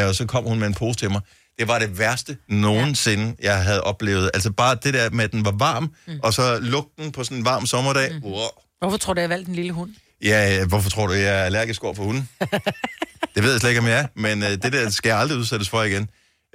Øh, 0.03 0.09
og 0.09 0.15
så 0.15 0.27
kom 0.27 0.45
hun 0.45 0.59
med 0.59 0.67
en 0.67 0.75
pose 0.75 0.99
til 0.99 1.11
mig. 1.11 1.21
Det 1.59 1.69
var 1.69 1.79
det 1.79 1.99
værste 1.99 2.37
nogensinde, 2.49 3.35
ja. 3.43 3.53
jeg 3.55 3.65
havde 3.65 3.83
oplevet. 3.83 4.31
Altså 4.35 4.51
bare 4.51 4.77
det 4.83 4.95
der 4.95 5.11
med, 5.11 5.25
at 5.25 5.33
den 5.33 5.45
var 5.45 5.53
varm, 5.59 5.95
mm. 6.07 6.21
og 6.23 6.35
så 6.35 6.59
lugten 6.61 7.13
på 7.13 7.25
sådan 7.25 7.37
en 7.39 7.45
varm 7.45 7.67
sommerdag. 7.67 8.15
Mm. 8.15 8.25
Wow. 8.25 8.41
Hvorfor 8.79 8.97
tror 8.97 9.15
du, 9.15 9.21
jeg 9.21 9.31
valgte 9.31 9.49
en 9.49 9.55
lille 9.55 9.73
hund? 9.73 9.91
Ja, 10.25 10.39
hvorfor 10.69 10.91
tror 10.91 11.07
du, 11.07 11.13
jeg 11.13 11.41
er 11.41 11.45
allergisk 11.51 11.85
over 11.85 11.95
for 11.95 12.03
hunden? 12.03 12.25
det 13.35 13.41
ved 13.43 13.51
jeg 13.53 13.61
slet 13.61 13.71
ikke, 13.71 13.85
om 13.85 13.91
jeg 13.93 14.01
er, 14.03 14.07
men 14.15 14.37
øh, 14.47 14.53
det 14.63 14.71
der 14.73 14.91
skal 14.91 15.09
jeg 15.09 15.19
aldrig 15.19 15.39
udsættes 15.39 15.69
for 15.71 15.83
igen. 15.91 16.05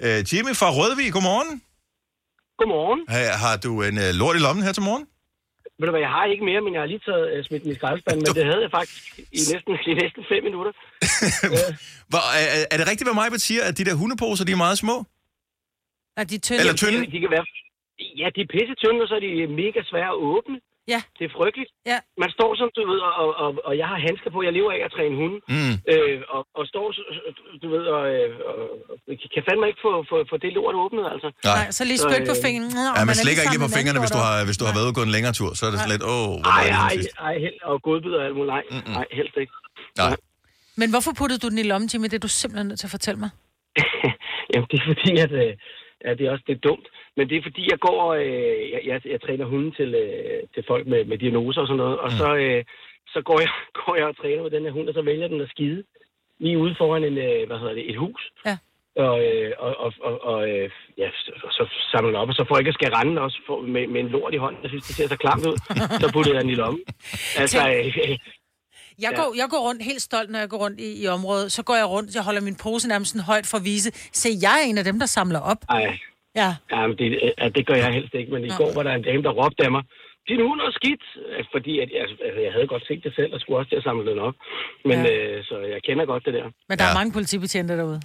Øh, 0.05 0.20
Jimmy 0.30 0.53
fra 0.61 0.70
Rødvig, 0.78 1.13
godmorgen. 1.13 1.61
Godmorgen. 2.59 3.01
Har, 3.13 3.24
har 3.45 3.55
du 3.66 3.72
en 3.88 3.97
øh, 4.05 4.09
lort 4.22 4.36
i 4.39 4.39
lommen 4.45 4.63
her 4.66 4.74
til 4.78 4.84
morgen? 4.89 5.05
Ved 5.80 5.86
du 5.88 5.93
hvad, 5.95 6.05
jeg 6.07 6.13
har 6.18 6.26
ikke 6.34 6.45
mere, 6.49 6.61
men 6.66 6.72
jeg 6.74 6.82
har 6.84 6.89
lige 6.93 7.03
taget 7.09 7.26
uh, 7.34 7.45
smidt 7.47 7.63
min 7.66 7.76
skraldespand, 7.80 8.18
men 8.24 8.32
det 8.38 8.45
havde 8.51 8.61
jeg 8.66 8.72
faktisk 8.80 9.03
i 9.39 9.41
næsten, 9.51 9.72
i 9.91 9.93
næsten 10.03 10.22
fem 10.32 10.41
minutter. 10.49 10.72
Hvor, 12.11 12.24
er, 12.41 12.66
er 12.74 12.78
det 12.80 12.86
rigtigt, 12.91 13.07
hvad 13.07 13.18
mig 13.20 13.41
siger, 13.49 13.63
at 13.70 13.74
de 13.80 13.86
der 13.88 13.95
hundeposer, 14.01 14.43
de 14.45 14.51
er 14.57 14.63
meget 14.66 14.78
små? 14.84 14.95
Er 16.20 16.26
de 16.32 16.38
tynde? 16.45 16.59
Eller 16.61 16.76
tynde? 16.82 16.99
De, 17.05 17.11
de 17.16 17.20
kan 17.24 17.32
være, 17.36 17.45
ja, 18.22 18.28
de 18.36 18.39
er 18.45 18.49
pisse 18.55 18.74
tynde, 18.82 18.99
og 19.03 19.07
så 19.09 19.16
er 19.20 19.24
de 19.28 19.32
mega 19.63 19.80
svære 19.91 20.11
at 20.16 20.20
åbne. 20.34 20.57
Ja. 20.93 20.99
Det 21.17 21.23
er 21.29 21.33
frygteligt. 21.39 21.71
Ja. 21.91 21.97
Man 22.23 22.29
står 22.38 22.49
som 22.59 22.67
du 22.77 22.81
ved, 22.91 22.99
og, 23.23 23.29
og, 23.43 23.49
og, 23.67 23.73
jeg 23.81 23.88
har 23.91 23.97
handsker 24.07 24.29
på, 24.36 24.39
jeg 24.47 24.53
lever 24.57 24.71
af 24.77 24.81
at 24.88 24.91
træne 24.97 25.15
hunde. 25.21 25.38
Mm. 25.55 25.73
Øh, 25.93 26.17
og, 26.36 26.41
og 26.57 26.63
står, 26.71 26.86
så- 26.97 27.07
du 27.63 27.67
ved, 27.75 27.83
og, 27.95 28.03
øh, 28.15 28.29
og, 28.49 28.55
og 29.09 29.13
kan 29.33 29.43
fandme 29.47 29.65
ikke 29.71 29.81
få, 29.88 29.91
få, 30.11 30.15
få 30.31 30.36
det 30.43 30.51
lort 30.57 30.75
åbnet, 30.83 31.05
altså. 31.13 31.29
Nej. 31.51 31.65
Så 31.77 31.81
lige 31.89 31.99
spyt 32.05 32.23
på 32.31 32.36
fingeren. 32.45 32.69
Nå, 32.77 32.83
Ja, 32.99 33.03
man 33.09 33.15
er 33.15 33.21
slikker 33.23 33.41
ikke 33.43 33.55
lige 33.55 33.65
på 33.67 33.73
fingrene, 33.77 33.99
hvis 34.03 34.13
du 34.17 34.21
har, 34.27 34.36
hvis 34.47 34.57
du 34.61 34.63
har 34.67 34.73
været 34.75 34.86
ude 34.88 34.93
og 34.95 34.99
gå 34.99 35.03
en 35.09 35.13
længere 35.17 35.33
tur. 35.39 35.49
Så 35.57 35.61
er 35.67 35.69
det 35.71 35.77
sådan 35.81 35.93
lidt, 35.95 36.05
åh, 36.13 36.25
hvor 36.31 36.38
var 36.47 36.59
Ej, 36.59 36.65
det 36.65 37.07
ej, 37.27 37.27
ej, 37.29 37.36
held, 37.45 37.57
og 37.69 37.75
godbid 37.88 38.13
og 38.19 38.23
alt 38.27 38.36
muligt. 38.38 38.53
Nej, 38.55 38.63
nej, 38.97 39.05
helst 39.19 39.36
ikke. 39.43 39.53
Nej. 40.03 40.13
Men 40.81 40.88
hvorfor 40.93 41.11
puttede 41.19 41.39
du 41.43 41.47
den 41.51 41.59
i 41.63 41.67
lommen, 41.71 41.88
Jimmy? 41.91 42.07
Det 42.11 42.17
er 42.19 42.25
du 42.27 42.33
simpelthen 42.41 42.67
nødt 42.69 42.79
til 42.83 42.88
at 42.89 42.95
fortælle 42.97 43.19
mig. 43.25 43.31
Jamen, 44.51 44.67
det 44.71 44.77
er 44.81 44.86
fordi, 44.91 45.11
at, 45.25 45.31
øh, 45.43 45.51
at 46.09 46.13
det 46.17 46.23
er 46.27 46.31
også 46.36 46.45
det 46.49 46.55
er 46.57 46.61
dumt. 46.69 46.88
Men 47.18 47.30
det 47.30 47.38
er 47.38 47.41
fordi, 47.43 47.63
jeg 47.72 47.80
går, 47.80 48.13
øh, 48.13 48.72
jeg, 48.74 48.82
jeg, 48.86 49.01
jeg 49.13 49.22
træner 49.22 49.45
hunden 49.45 49.72
til, 49.80 49.89
øh, 49.95 50.39
til 50.53 50.63
folk 50.68 50.88
med, 50.88 51.05
med 51.05 51.18
diagnoser 51.18 51.61
og 51.61 51.68
sådan 51.68 51.78
noget. 51.78 51.97
Og 51.99 52.11
så, 52.11 52.36
øh, 52.36 52.63
så 53.13 53.22
går, 53.22 53.39
jeg, 53.39 53.49
går 53.86 53.95
jeg 53.95 54.05
og 54.05 54.18
træner 54.18 54.43
med 54.43 54.51
den 54.51 54.63
her 54.63 54.72
hund, 54.72 54.88
og 54.89 54.93
så 54.93 55.01
vælger 55.01 55.28
den 55.28 55.41
at 55.41 55.49
skide. 55.49 55.84
Lige 56.39 56.57
ude 56.57 56.76
foran 56.78 57.03
en, 57.03 57.18
øh, 57.18 57.47
hvad 57.47 57.57
hedder 57.59 57.74
det, 57.74 57.89
et 57.89 57.97
hus. 57.97 58.32
Ja. 58.45 58.57
Og, 59.07 59.24
øh, 59.26 59.51
og, 59.59 59.76
og, 59.78 59.93
og, 60.01 60.24
og 60.24 60.49
øh, 60.49 60.70
ja, 60.97 61.09
så, 61.26 61.32
så 61.51 61.63
samler 61.91 62.09
den 62.11 62.20
op, 62.22 62.30
og 62.30 62.36
så 62.36 62.45
får 62.47 62.55
jeg 62.55 62.61
ikke 62.61 62.70
at 62.70 62.74
skal 62.80 62.91
rende 62.93 63.22
også 63.22 63.39
for, 63.47 63.61
med, 63.61 63.88
med 63.88 64.01
en 64.01 64.07
lort 64.09 64.34
i 64.34 64.38
hånden. 64.38 64.59
Jeg 64.63 64.70
synes, 64.70 64.86
det 64.88 64.95
ser 64.95 65.07
så 65.07 65.18
klamt 65.18 65.45
ud. 65.45 65.57
Så 66.01 66.11
puttede 66.13 66.36
jeg 66.36 66.43
den 66.43 66.49
i 66.51 66.55
lommen. 66.55 66.84
Altså, 67.38 67.59
øh, 67.70 67.86
Jeg, 69.01 69.11
Ja. 69.11 69.16
går, 69.22 69.34
jeg 69.38 69.47
går 69.49 69.61
rundt 69.68 69.84
helt 69.84 70.01
stolt, 70.01 70.30
når 70.30 70.39
jeg 70.39 70.49
går 70.49 70.57
rundt 70.57 70.80
i, 70.80 71.03
i 71.03 71.07
området. 71.07 71.51
Så 71.51 71.63
går 71.63 71.76
jeg 71.76 71.86
rundt, 71.89 72.16
jeg 72.16 72.24
holder 72.24 72.41
min 72.41 72.55
pose 72.63 72.88
nærmest 72.88 73.11
sådan 73.11 73.26
højt 73.26 73.45
for 73.51 73.57
at 73.57 73.63
vise. 73.66 73.91
Se, 74.22 74.30
jeg 74.41 74.55
er 74.63 74.70
en 74.70 74.78
af 74.78 74.84
dem, 74.84 74.99
der 74.99 75.05
samler 75.05 75.39
op. 75.39 75.57
ej, 75.70 75.97
Ja. 76.41 76.49
Ja, 76.73 76.79
men 76.88 76.95
det, 76.99 77.07
ja, 77.41 77.45
det 77.57 77.63
gør 77.69 77.77
jeg 77.83 77.91
helst 77.97 78.13
ikke, 78.19 78.31
men 78.36 78.41
i 78.47 78.51
Nå. 78.51 78.55
går 78.61 78.69
var 78.77 78.83
der 78.88 78.93
en 78.99 79.05
dame, 79.09 79.21
der 79.27 79.33
råbte 79.41 79.61
af 79.67 79.71
mig, 79.75 79.83
din 80.29 80.41
hund 80.47 80.59
er 80.67 80.71
skidt, 80.79 81.03
fordi 81.53 81.73
at, 81.83 81.89
altså, 82.01 82.15
altså, 82.27 82.39
jeg 82.47 82.51
havde 82.55 82.67
godt 82.73 82.83
set 82.89 83.01
det 83.05 83.11
selv, 83.19 83.31
og 83.36 83.39
skulle 83.41 83.57
også 83.59 83.69
til 83.71 83.79
at 83.81 83.86
samle 83.89 84.03
den 84.11 84.19
op. 84.27 84.36
Men 84.89 84.97
Ja. 85.05 85.11
øh, 85.13 85.38
så 85.49 85.55
jeg 85.73 85.79
kender 85.88 86.05
godt 86.11 86.23
det 86.27 86.33
der. 86.39 86.47
Men 86.69 86.75
der 86.79 86.86
ja. 86.86 86.91
er 86.91 86.97
mange 86.99 87.11
politibetjente 87.17 87.73
derude. 87.81 88.01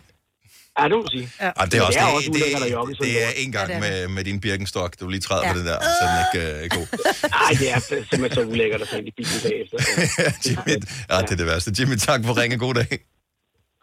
Ja, 0.79 0.85
det 0.91 0.97
må 1.01 1.07
sige. 1.17 1.27
Ja. 1.45 1.51
Ej, 1.61 1.65
det 1.71 1.77
er 1.81 1.85
også, 1.89 1.99
det 1.99 2.05
er 2.07 2.11
det, 2.11 2.17
også 2.19 2.31
det, 2.37 2.67
at 2.69 2.73
jogge 2.79 2.93
i 2.93 2.97
det, 2.99 3.03
det 3.07 3.15
er 3.29 3.33
en 3.45 3.53
gang 3.57 3.67
Ja, 3.71 3.77
det 3.77 3.87
er 3.87 4.09
med, 4.09 4.15
med 4.17 4.23
din 4.29 4.39
birkenstok, 4.45 4.91
du 5.01 5.05
lige 5.15 5.25
træder 5.29 5.45
Ja. 5.47 5.53
på 5.53 5.57
det 5.59 5.67
der, 5.71 5.79
så 5.99 6.03
er 6.07 6.11
den 6.15 6.21
ikke 6.27 6.41
øh, 6.51 6.63
god. 6.79 6.87
Nej, 7.39 7.53
det 7.61 7.69
er 7.75 7.79
simpelthen 8.11 8.33
så 8.39 8.43
ulækkert 8.53 8.81
at 8.85 8.89
tage 8.93 9.03
i 9.11 9.13
bilen 9.19 9.39
bagefter. 9.47 9.77
Jimmy, 10.47 10.77
ja, 11.11 11.17
det 11.27 11.33
er 11.37 11.41
det 11.43 11.47
værste. 11.51 11.69
Jimmy, 11.79 11.97
tak 12.09 12.21
for 12.27 12.33
ringe. 12.41 12.57
God 12.67 12.75
dag. 12.81 12.91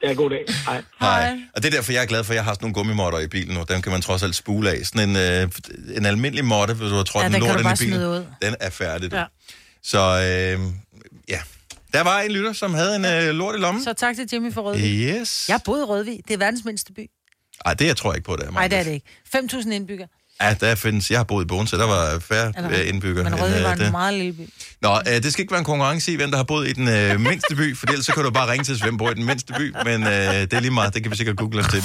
Ja, 0.04 0.14
god 0.14 0.30
dag. 0.30 0.46
Hej. 0.66 0.84
Hej. 1.00 1.40
Og 1.56 1.64
det 1.64 1.74
er 1.74 1.78
derfor, 1.78 1.92
jeg 1.92 2.02
er 2.02 2.06
glad 2.06 2.24
for, 2.24 2.34
at 2.34 2.36
jeg 2.36 2.44
har 2.44 2.54
sådan 2.54 2.64
nogle 2.66 2.74
gummimotter 2.74 3.20
i 3.20 3.28
bilen 3.28 3.54
nu. 3.58 3.64
Dem 3.70 3.82
kan 3.82 3.92
man 3.92 4.02
trods 4.02 4.24
alt 4.24 4.36
spule 4.36 4.72
af. 4.72 4.86
Sådan 4.86 5.10
en, 5.10 5.16
øh, 5.16 5.50
en 5.98 6.06
almindelig 6.06 6.46
motte, 6.46 6.74
hvis 6.74 6.90
du 6.90 6.96
har 6.96 7.04
trådt 7.04 7.22
Ja, 7.24 7.28
en 7.28 7.34
den 7.34 7.42
lort 7.42 7.60
ind 7.60 7.82
i 7.82 7.86
bilen. 7.86 8.04
ud. 8.08 8.26
Den 8.42 8.56
er 8.60 8.70
færdig. 8.70 9.12
Ja. 9.14 9.20
Ja. 9.20 9.26
Så 9.84 10.00
øh, 10.00 10.66
ja, 11.30 11.40
der 11.94 12.02
var 12.04 12.20
en 12.20 12.32
lytter, 12.32 12.54
som 12.54 12.74
havde 12.74 12.96
en 12.96 13.06
øh, 13.06 13.36
lort 13.36 13.56
i 13.56 13.58
lommen. 13.58 13.84
Så 13.84 13.94
tak 13.94 14.16
til 14.16 14.30
Jimmy 14.34 14.54
for 14.54 14.62
Rødvig. 14.62 15.10
Yes. 15.22 15.50
Jeg 15.50 15.60
boede 15.66 15.82
i 15.82 15.86
Rødvig. 15.86 16.20
Det 16.28 16.34
er 16.34 16.38
verdens 16.38 16.66
mindste 16.66 16.94
by. 16.94 17.10
Ej, 17.66 17.74
det 17.74 17.88
jeg 17.88 17.98
tror 17.98 18.12
jeg 18.12 18.18
ikke 18.18 18.26
på, 18.26 18.36
det 18.36 18.46
er. 18.48 18.52
Nej, 18.52 18.68
det 18.68 18.80
er 18.80 18.84
det 18.84 18.92
ikke. 18.92 19.06
5.000 19.36 19.70
indbyggere. 19.72 20.08
Ja, 20.42 20.54
der 20.62 20.76
findes, 20.76 21.12
jeg 21.12 21.20
har 21.20 21.24
boet 21.24 21.44
i 21.44 21.48
Bogense, 21.48 21.78
der 21.78 21.86
var 21.88 22.20
færre 22.20 22.54
Er 22.56 22.68
det 22.70 22.80
øh, 22.80 22.88
indbyggere. 22.90 23.24
Men 23.24 23.42
Rødvig 23.42 23.58
øh, 23.58 23.64
var 23.64 23.74
en 23.74 23.80
det. 23.80 23.92
meget 23.92 24.14
lille 24.14 24.34
by. 24.34 24.50
Nå, 24.82 25.00
øh, 25.08 25.24
det 25.24 25.34
skal 25.34 25.42
ikke 25.42 25.52
være 25.52 25.60
en 25.60 25.66
konkurrence 25.66 26.12
i, 26.12 26.16
hvem 26.16 26.30
der 26.32 26.38
har 26.38 26.44
boet 26.44 26.68
i 26.70 26.74
den 26.74 26.88
øh, 26.88 27.20
mindste 27.20 27.56
by, 27.56 27.78
for 27.78 27.88
ellers 27.88 28.06
så 28.06 28.14
kan 28.14 28.24
du 28.24 28.30
bare 28.32 28.52
ringe 28.52 28.64
til 28.64 28.74
os, 28.74 28.80
hvem 28.82 28.98
bor 28.98 29.10
i 29.10 29.14
den 29.14 29.26
mindste 29.26 29.54
by, 29.54 29.76
men 29.86 30.04
øh, 30.04 30.10
det 30.10 30.54
er 30.54 30.60
lige 30.60 30.72
meget, 30.72 30.94
det 30.94 31.02
kan 31.04 31.12
vi 31.12 31.18
sikkert 31.18 31.38
google 31.38 31.60
os 31.60 31.68
til. 31.68 31.82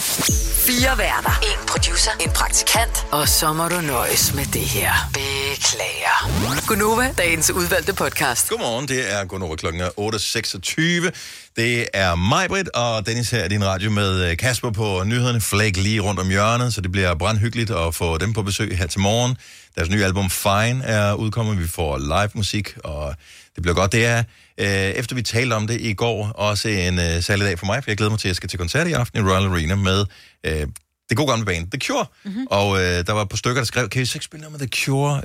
Fire 0.66 0.98
værter. 0.98 1.40
En 1.42 1.59
producer. 1.82 2.10
En 2.20 2.30
praktikant. 2.30 3.06
Og 3.10 3.28
så 3.28 3.52
må 3.52 3.68
du 3.68 3.80
nøjes 3.80 4.34
med 4.34 4.44
det 4.44 4.60
her. 4.60 4.92
Beklager. 5.12 6.66
Gunova, 6.66 7.14
dagens 7.18 7.50
udvalgte 7.50 7.94
podcast. 7.94 8.48
Godmorgen, 8.48 8.88
det 8.88 9.12
er 9.12 9.24
Gunnar 9.24 9.54
klokken 9.54 9.82
er 9.82 9.88
8.26. 9.88 11.10
Det 11.56 11.88
er 11.94 12.14
Majbrit 12.14 12.68
og 12.68 13.06
Dennis 13.06 13.30
her 13.30 13.44
i 13.44 13.48
din 13.48 13.64
radio 13.64 13.90
med 13.90 14.30
øh, 14.30 14.36
Kasper 14.36 14.70
på 14.70 15.02
nyhederne. 15.04 15.40
Flag 15.40 15.76
lige 15.76 16.00
rundt 16.00 16.20
om 16.20 16.28
hjørnet, 16.28 16.74
så 16.74 16.80
det 16.80 16.92
bliver 16.92 17.14
brandhyggeligt 17.14 17.70
at 17.70 17.94
få 17.94 18.18
dem 18.18 18.32
på 18.32 18.42
besøg 18.42 18.78
her 18.78 18.86
til 18.86 19.00
morgen. 19.00 19.36
Deres 19.76 19.90
nye 19.90 20.04
album 20.04 20.30
Fine 20.30 20.84
er 20.84 21.14
udkommet. 21.14 21.58
Vi 21.58 21.68
får 21.68 21.98
live 21.98 22.30
musik, 22.34 22.76
og 22.84 23.14
det 23.54 23.62
bliver 23.62 23.74
godt. 23.74 23.92
Det 23.92 24.06
er, 24.06 24.18
øh, 24.58 24.66
efter 24.68 25.14
vi 25.14 25.22
talte 25.22 25.54
om 25.54 25.66
det 25.66 25.80
i 25.80 25.92
går, 25.92 26.26
også 26.26 26.68
en 26.68 26.98
øh, 26.98 27.22
særlig 27.22 27.46
dag 27.46 27.58
for 27.58 27.66
mig, 27.66 27.84
for 27.84 27.90
jeg 27.90 27.96
glæder 27.96 28.10
mig 28.10 28.20
til, 28.20 28.28
at 28.28 28.30
jeg 28.30 28.36
skal 28.36 28.48
til 28.48 28.58
koncert 28.58 28.86
i 28.88 28.92
aften 28.92 29.18
i 29.26 29.30
Royal 29.30 29.46
Arena 29.46 29.74
med 29.74 30.04
øh, 30.46 30.66
det 31.09 31.16
gode 31.16 31.30
gamle 31.30 31.44
band, 31.44 31.70
The 31.70 31.80
Cure. 31.80 32.07
Mm-hmm. 32.24 32.46
Og 32.50 32.76
øh, 32.82 33.07
der 33.07 33.12
var 33.12 33.24
par 33.24 33.36
stykker, 33.36 33.61
der 33.61 33.66
skrev, 33.66 33.88
kan 33.88 34.03
I 34.03 34.05
så 34.05 34.16
ikke 34.16 34.24
spille 34.24 34.40
noget 34.48 34.61
med 34.61 34.68
The 34.68 34.84
Cure? 34.84 35.20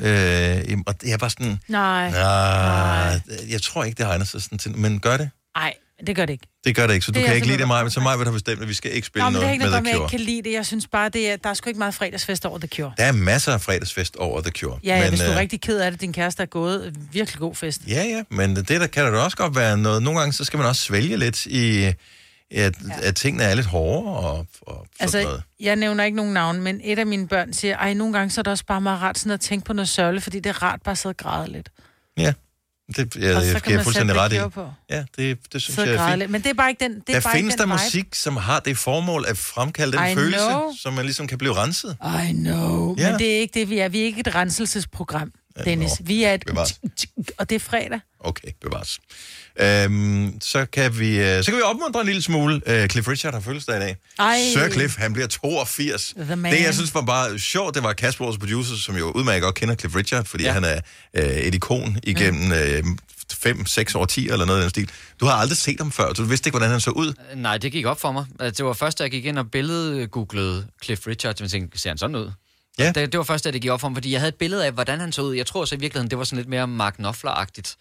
Øh, 0.69 0.77
og 0.87 0.95
jeg 1.05 1.21
var 1.21 1.27
sådan, 1.27 1.59
Nej. 1.67 2.11
Nej, 2.11 3.19
jeg 3.49 3.61
tror 3.61 3.83
ikke, 3.83 3.97
det 3.97 4.05
egner 4.05 4.25
sig 4.25 4.41
sådan 4.41 4.57
til, 4.57 4.77
men 4.77 4.99
gør 4.99 5.17
det? 5.17 5.29
Nej, 5.57 5.73
det 6.07 6.15
gør 6.15 6.25
det 6.25 6.33
ikke. 6.33 6.47
Det 6.65 6.75
gør 6.75 6.87
det 6.87 6.93
ikke, 6.93 7.05
så 7.05 7.11
Det 7.11 7.15
du 7.15 7.19
er 7.19 7.23
kan 7.23 7.29
jeg 7.29 7.35
ikke 7.35 7.47
lide 7.47 7.57
det, 7.57 7.67
mig, 7.67 7.91
så 7.91 7.99
mig 7.99 8.17
vil 8.19 8.25
have 8.25 8.33
bestemt, 8.33 8.61
at 8.61 8.67
vi 8.67 8.73
skal 8.73 8.91
ikke 8.95 9.07
spille 9.07 9.23
Nå, 9.23 9.29
men 9.29 9.35
det 9.35 9.39
er 9.39 9.43
noget 9.43 9.53
ikke 9.53 9.63
med 9.63 9.69
noget, 9.71 9.83
The 9.83 9.83
med, 9.83 9.91
jeg 9.91 9.97
Cure. 9.97 10.05
ikke 10.05 10.17
kan 10.17 10.33
lide 10.33 10.49
det. 10.49 10.53
Jeg 10.55 10.65
synes 10.65 10.87
bare, 10.87 11.09
det 11.09 11.31
er, 11.31 11.35
der 11.35 11.49
er 11.49 11.53
sgu 11.53 11.69
ikke 11.69 11.77
meget 11.77 11.93
fredagsfest 11.93 12.45
over 12.45 12.57
The 12.59 12.67
Cure. 12.67 12.91
Der 12.97 13.03
er 13.03 13.11
masser 13.11 13.53
af 13.53 13.61
fredagsfest 13.61 14.15
over 14.15 14.41
The 14.41 14.51
Cure. 14.51 14.79
Ja, 14.83 14.99
men, 14.99 15.09
hvis 15.09 15.19
du 15.19 15.25
er 15.25 15.31
øh, 15.31 15.37
rigtig 15.37 15.61
ked 15.61 15.79
af 15.79 15.91
det, 15.91 16.01
din 16.01 16.13
kæreste 16.13 16.43
er 16.43 16.47
gået. 16.47 16.95
Virkelig 17.11 17.39
god 17.39 17.55
fest. 17.55 17.81
Ja, 17.87 18.03
ja, 18.03 18.23
men 18.29 18.55
det 18.55 18.67
der 18.69 18.87
kan 18.87 19.05
der 19.05 19.11
da 19.11 19.17
også 19.17 19.37
godt 19.37 19.55
være 19.55 19.77
noget. 19.77 20.03
Nogle 20.03 20.19
gange, 20.19 20.33
så 20.33 20.43
skal 20.43 20.57
man 20.57 20.67
også 20.67 20.81
svælge 20.81 21.17
lidt 21.17 21.45
i, 21.45 21.91
at, 22.51 22.75
ja. 22.87 22.93
at 23.01 23.15
tingene 23.15 23.43
er 23.43 23.55
lidt 23.55 23.65
hårdere 23.65 24.15
og, 24.15 24.37
og 24.37 24.47
sådan 24.67 24.85
Altså, 24.99 25.21
noget. 25.21 25.43
jeg 25.59 25.75
nævner 25.75 26.03
ikke 26.03 26.15
nogen 26.17 26.33
navn, 26.33 26.61
men 26.61 26.81
et 26.83 26.99
af 26.99 27.05
mine 27.05 27.27
børn 27.27 27.53
siger, 27.53 27.77
ej, 27.77 27.93
nogle 27.93 28.13
gange 28.13 28.29
så 28.31 28.41
er 28.41 28.43
det 28.43 28.51
også 28.51 28.65
bare 28.65 28.81
meget 28.81 29.01
rart 29.01 29.17
sådan 29.19 29.31
at 29.31 29.39
tænke 29.41 29.65
på 29.65 29.73
noget 29.73 29.89
sørgeligt, 29.89 30.23
fordi 30.23 30.39
det 30.39 30.49
er 30.49 30.63
rart 30.63 30.81
bare 30.81 30.91
at 30.91 30.97
sidde 30.97 31.13
og 31.13 31.17
græde 31.17 31.51
lidt. 31.51 31.69
Ja, 32.17 32.33
det 32.95 33.15
jeg, 33.15 33.35
Og 33.35 33.41
så 33.41 33.47
jeg, 33.47 33.63
kan 33.63 33.73
jeg 33.73 33.83
fuldstændig 33.83 34.15
ret 34.15 34.33
i. 34.33 34.39
På. 34.53 34.69
Ja, 34.89 35.03
det, 35.17 35.37
det 35.53 35.61
synes 35.61 35.75
Sidde 35.75 35.89
jeg 35.89 36.03
er 36.05 36.09
fint. 36.09 36.19
lidt. 36.19 36.31
Men 36.31 36.41
det 36.43 36.49
er 36.49 36.53
bare 36.53 36.69
ikke 36.69 36.83
den, 36.83 36.91
det 36.99 37.09
er 37.09 37.13
Der 37.13 37.21
bare 37.21 37.33
findes 37.33 37.53
ikke 37.53 37.57
der 37.57 37.65
den 37.65 37.71
vibe. 37.73 37.83
musik, 37.83 38.15
som 38.15 38.37
har 38.37 38.59
det 38.59 38.77
formål 38.77 39.25
at 39.27 39.37
fremkalde 39.37 39.97
den 39.97 40.11
I 40.11 40.15
følelse, 40.15 40.39
know. 40.47 40.73
så 40.81 40.91
man 40.91 41.05
ligesom 41.05 41.27
kan 41.27 41.37
blive 41.37 41.53
renset. 41.53 41.97
I 42.29 42.31
know. 42.33 42.95
Ja. 42.97 43.09
Men 43.11 43.19
det 43.19 43.35
er 43.35 43.39
ikke 43.39 43.59
det, 43.59 43.69
vi 43.69 43.79
er. 43.79 43.89
Vi 43.89 43.99
er 44.01 44.05
ikke 44.05 44.19
et 44.19 44.35
renselsesprogram, 44.35 45.31
Dennis. 45.65 45.91
Vi 45.99 46.23
er 46.23 46.33
et... 46.33 46.43
Bevares. 46.47 46.79
Og 47.37 47.49
det 47.49 47.55
er 47.55 47.59
fredag. 47.59 47.99
Okay, 48.19 48.47
bevares. 48.61 48.99
Øhm, 49.59 50.41
så, 50.41 50.65
kan 50.65 50.99
vi, 50.99 51.19
øh, 51.19 51.43
så 51.43 51.51
kan 51.51 51.57
vi 51.57 51.61
opmuntre 51.61 52.01
en 52.01 52.05
lille 52.07 52.21
smule. 52.21 52.61
Øh, 52.65 52.89
Cliff 52.89 53.07
Richard 53.07 53.33
har 53.33 53.41
fødselsdag 53.41 53.77
i 53.77 53.79
dag. 53.79 53.95
Ej. 54.19 54.39
Sir 54.53 54.69
Cliff, 54.69 54.97
han 54.97 55.13
bliver 55.13 55.27
82. 55.27 56.13
The 56.17 56.35
man. 56.35 56.53
Det, 56.53 56.63
jeg 56.63 56.73
synes 56.73 56.93
var 56.93 57.01
bare 57.01 57.39
sjovt, 57.39 57.75
det 57.75 57.83
var 57.83 57.93
Kasper, 57.93 58.25
vores 58.25 58.37
producer, 58.37 58.75
som 58.75 58.95
jo 58.97 59.11
udmærket 59.11 59.43
godt 59.43 59.55
kender 59.55 59.75
Cliff 59.75 59.95
Richard, 59.95 60.25
fordi 60.25 60.43
ja. 60.43 60.51
han 60.51 60.63
er 60.63 60.79
øh, 61.13 61.23
et 61.23 61.55
ikon 61.55 61.97
igennem 62.03 62.51
øh, 62.51 62.83
fem, 63.33 63.65
seks 63.65 63.95
årtier 63.95 64.33
eller 64.33 64.45
noget 64.45 64.59
af 64.59 64.63
den 64.63 64.69
stil. 64.69 64.89
Du 65.19 65.25
har 65.25 65.33
aldrig 65.33 65.57
set 65.57 65.79
ham 65.79 65.91
før, 65.91 66.07
så 66.07 66.21
du 66.21 66.23
vidste 66.23 66.47
ikke, 66.47 66.57
hvordan 66.57 66.71
han 66.71 66.79
så 66.79 66.91
ud. 66.91 67.13
Nej, 67.35 67.57
det 67.57 67.71
gik 67.71 67.85
op 67.85 67.99
for 67.99 68.11
mig. 68.11 68.25
Altså, 68.39 68.57
Det 68.57 68.65
var 68.65 68.73
først, 68.73 68.99
da 68.99 69.03
jeg 69.03 69.11
gik 69.11 69.25
ind 69.25 69.39
og 69.39 69.51
billedgooglede 69.51 70.67
Cliff 70.83 71.07
Richard, 71.07 71.41
og 71.41 71.49
tænkte, 71.49 71.79
ser 71.79 71.89
han 71.89 71.97
sådan 71.97 72.15
ud? 72.15 72.31
Ja. 72.79 72.91
Det, 72.91 73.11
det 73.11 73.17
var 73.17 73.23
først, 73.23 73.43
da 73.45 73.51
det 73.51 73.61
gik 73.61 73.71
op 73.71 73.81
for 73.81 73.89
mig, 73.89 73.95
fordi 73.95 74.11
jeg 74.11 74.19
havde 74.19 74.29
et 74.29 74.35
billede 74.35 74.65
af, 74.65 74.71
hvordan 74.71 74.99
han 74.99 75.11
så 75.11 75.21
ud. 75.21 75.35
Jeg 75.35 75.45
tror 75.45 75.65
så 75.65 75.75
i 75.75 75.79
virkeligheden, 75.79 76.09
det 76.09 76.17
var 76.17 76.23
sådan 76.23 76.37
lidt 76.37 76.49
mere 76.49 76.67
Mark 76.67 76.95
Knopfler-agtigt. 76.99 77.75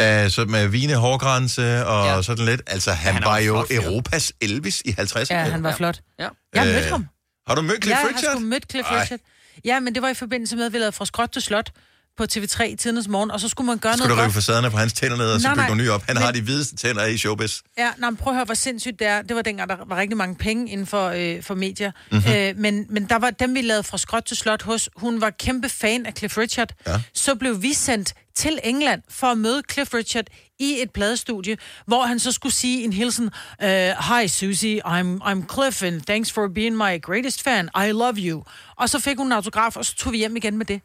Uh, 0.00 0.30
så 0.30 0.44
med 0.48 0.66
vine 0.68 0.94
hårgrænse 0.94 1.86
og 1.86 2.06
ja. 2.06 2.22
sådan 2.22 2.44
lidt. 2.44 2.62
Altså, 2.66 2.90
han, 2.92 3.12
han 3.14 3.22
han 3.22 3.30
var 3.32 3.38
jo 3.38 3.64
flot. 3.70 3.84
Europas 3.84 4.32
Elvis 4.40 4.82
i 4.84 4.90
50'erne. 5.00 5.26
Ja, 5.30 5.36
han 5.42 5.62
var 5.62 5.74
flot. 5.76 6.00
Ja. 6.18 6.28
Jeg 6.54 6.62
har 6.62 6.68
Øh, 6.68 6.74
mødt 6.74 6.84
ham. 6.86 7.06
Har 7.46 7.54
du 7.54 7.62
mødt 7.62 7.84
Cliff 7.84 7.98
ja, 8.00 8.06
Richard? 8.06 8.22
jeg 8.22 8.30
har 8.30 8.38
sgu 8.38 8.46
mødt 8.46 8.70
Cliff 8.70 8.88
Ej. 8.90 9.00
Richard. 9.02 9.20
Ja, 9.64 9.80
men 9.80 9.94
det 9.94 10.02
var 10.02 10.08
i 10.08 10.14
forbindelse 10.14 10.56
med, 10.56 10.66
at 10.66 10.72
vi 10.72 10.78
lavede 10.78 10.92
fra 10.92 11.06
skråt 11.06 11.30
til 11.30 11.42
slot 11.42 11.70
på 12.18 12.24
TV3 12.32 12.62
i 12.64 12.76
tidens 12.76 13.08
morgen, 13.08 13.30
og 13.30 13.40
så 13.40 13.48
skulle 13.48 13.66
man 13.66 13.78
gøre 13.78 13.92
Skal 13.92 14.04
du 14.04 14.08
noget 14.08 14.18
rive 14.18 14.24
godt. 14.26 14.44
facaderne 14.44 14.70
på 14.70 14.76
hans 14.76 14.92
tænder 14.92 15.16
ned, 15.16 15.30
og 15.32 15.40
så 15.40 15.48
bygge 15.48 15.62
nogle 15.66 15.82
nye 15.82 15.90
op? 15.90 16.02
Han 16.06 16.14
men- 16.16 16.22
har 16.22 16.32
de 16.32 16.40
hvideste 16.40 16.76
tænder 16.76 17.06
i 17.06 17.16
showbiz. 17.18 17.60
Ja, 17.78 17.90
nej, 17.98 18.10
men 18.10 18.16
prøv 18.16 18.32
at 18.32 18.36
høre, 18.36 18.44
hvor 18.44 18.54
sindssygt 18.54 18.98
det 18.98 19.06
er. 19.06 19.22
Det 19.22 19.36
var 19.36 19.42
dengang, 19.42 19.68
der 19.70 19.76
var 19.86 19.96
rigtig 19.96 20.16
mange 20.16 20.34
penge 20.34 20.70
inden 20.72 20.86
for, 20.86 21.08
øh, 21.08 21.42
for 21.42 21.54
medier. 21.54 21.90
Mhm. 22.10 22.16
Mm-hmm. 22.18 22.32
Øh, 22.32 22.56
men, 22.56 22.86
men 22.90 23.04
der 23.08 23.16
var 23.18 23.30
dem, 23.30 23.54
vi 23.54 23.60
lavede 23.62 23.82
fra 23.82 23.98
skråt 23.98 24.24
til 24.24 24.36
slot 24.36 24.62
hos. 24.62 24.88
Hun 24.96 25.20
var 25.20 25.30
kæmpe 25.30 25.68
fan 25.68 26.06
af 26.06 26.12
Cliff 26.18 26.38
Richard. 26.38 26.68
Ja. 26.86 27.00
Så 27.14 27.34
blev 27.34 27.62
vi 27.62 27.72
sendt 27.72 28.14
til 28.36 28.58
England 28.64 29.02
for 29.10 29.26
at 29.26 29.38
møde 29.38 29.62
Cliff 29.72 29.94
Richard 29.94 30.24
i 30.60 30.76
et 30.82 30.90
pladestudie, 30.90 31.56
hvor 31.86 32.02
han 32.06 32.18
så 32.18 32.32
skulle 32.32 32.54
sige 32.54 32.84
en 32.84 32.92
hilsen, 32.92 33.30
uh, 33.62 33.68
Hi 33.68 34.28
Susie, 34.28 34.86
I'm, 34.86 35.22
I'm 35.22 35.54
Cliff, 35.54 35.82
and 35.82 36.00
thanks 36.06 36.32
for 36.32 36.48
being 36.54 36.76
my 36.76 37.02
greatest 37.02 37.42
fan. 37.42 37.68
I 37.86 37.90
love 37.92 38.14
you. 38.18 38.44
Og 38.76 38.88
så 38.88 38.98
fik 38.98 39.16
hun 39.16 39.26
en 39.26 39.32
autograf, 39.32 39.76
og 39.76 39.84
så 39.84 39.94
tog 39.96 40.12
vi 40.12 40.18
hjem 40.18 40.36
igen 40.36 40.56
med 40.58 40.66
det. 40.66 40.80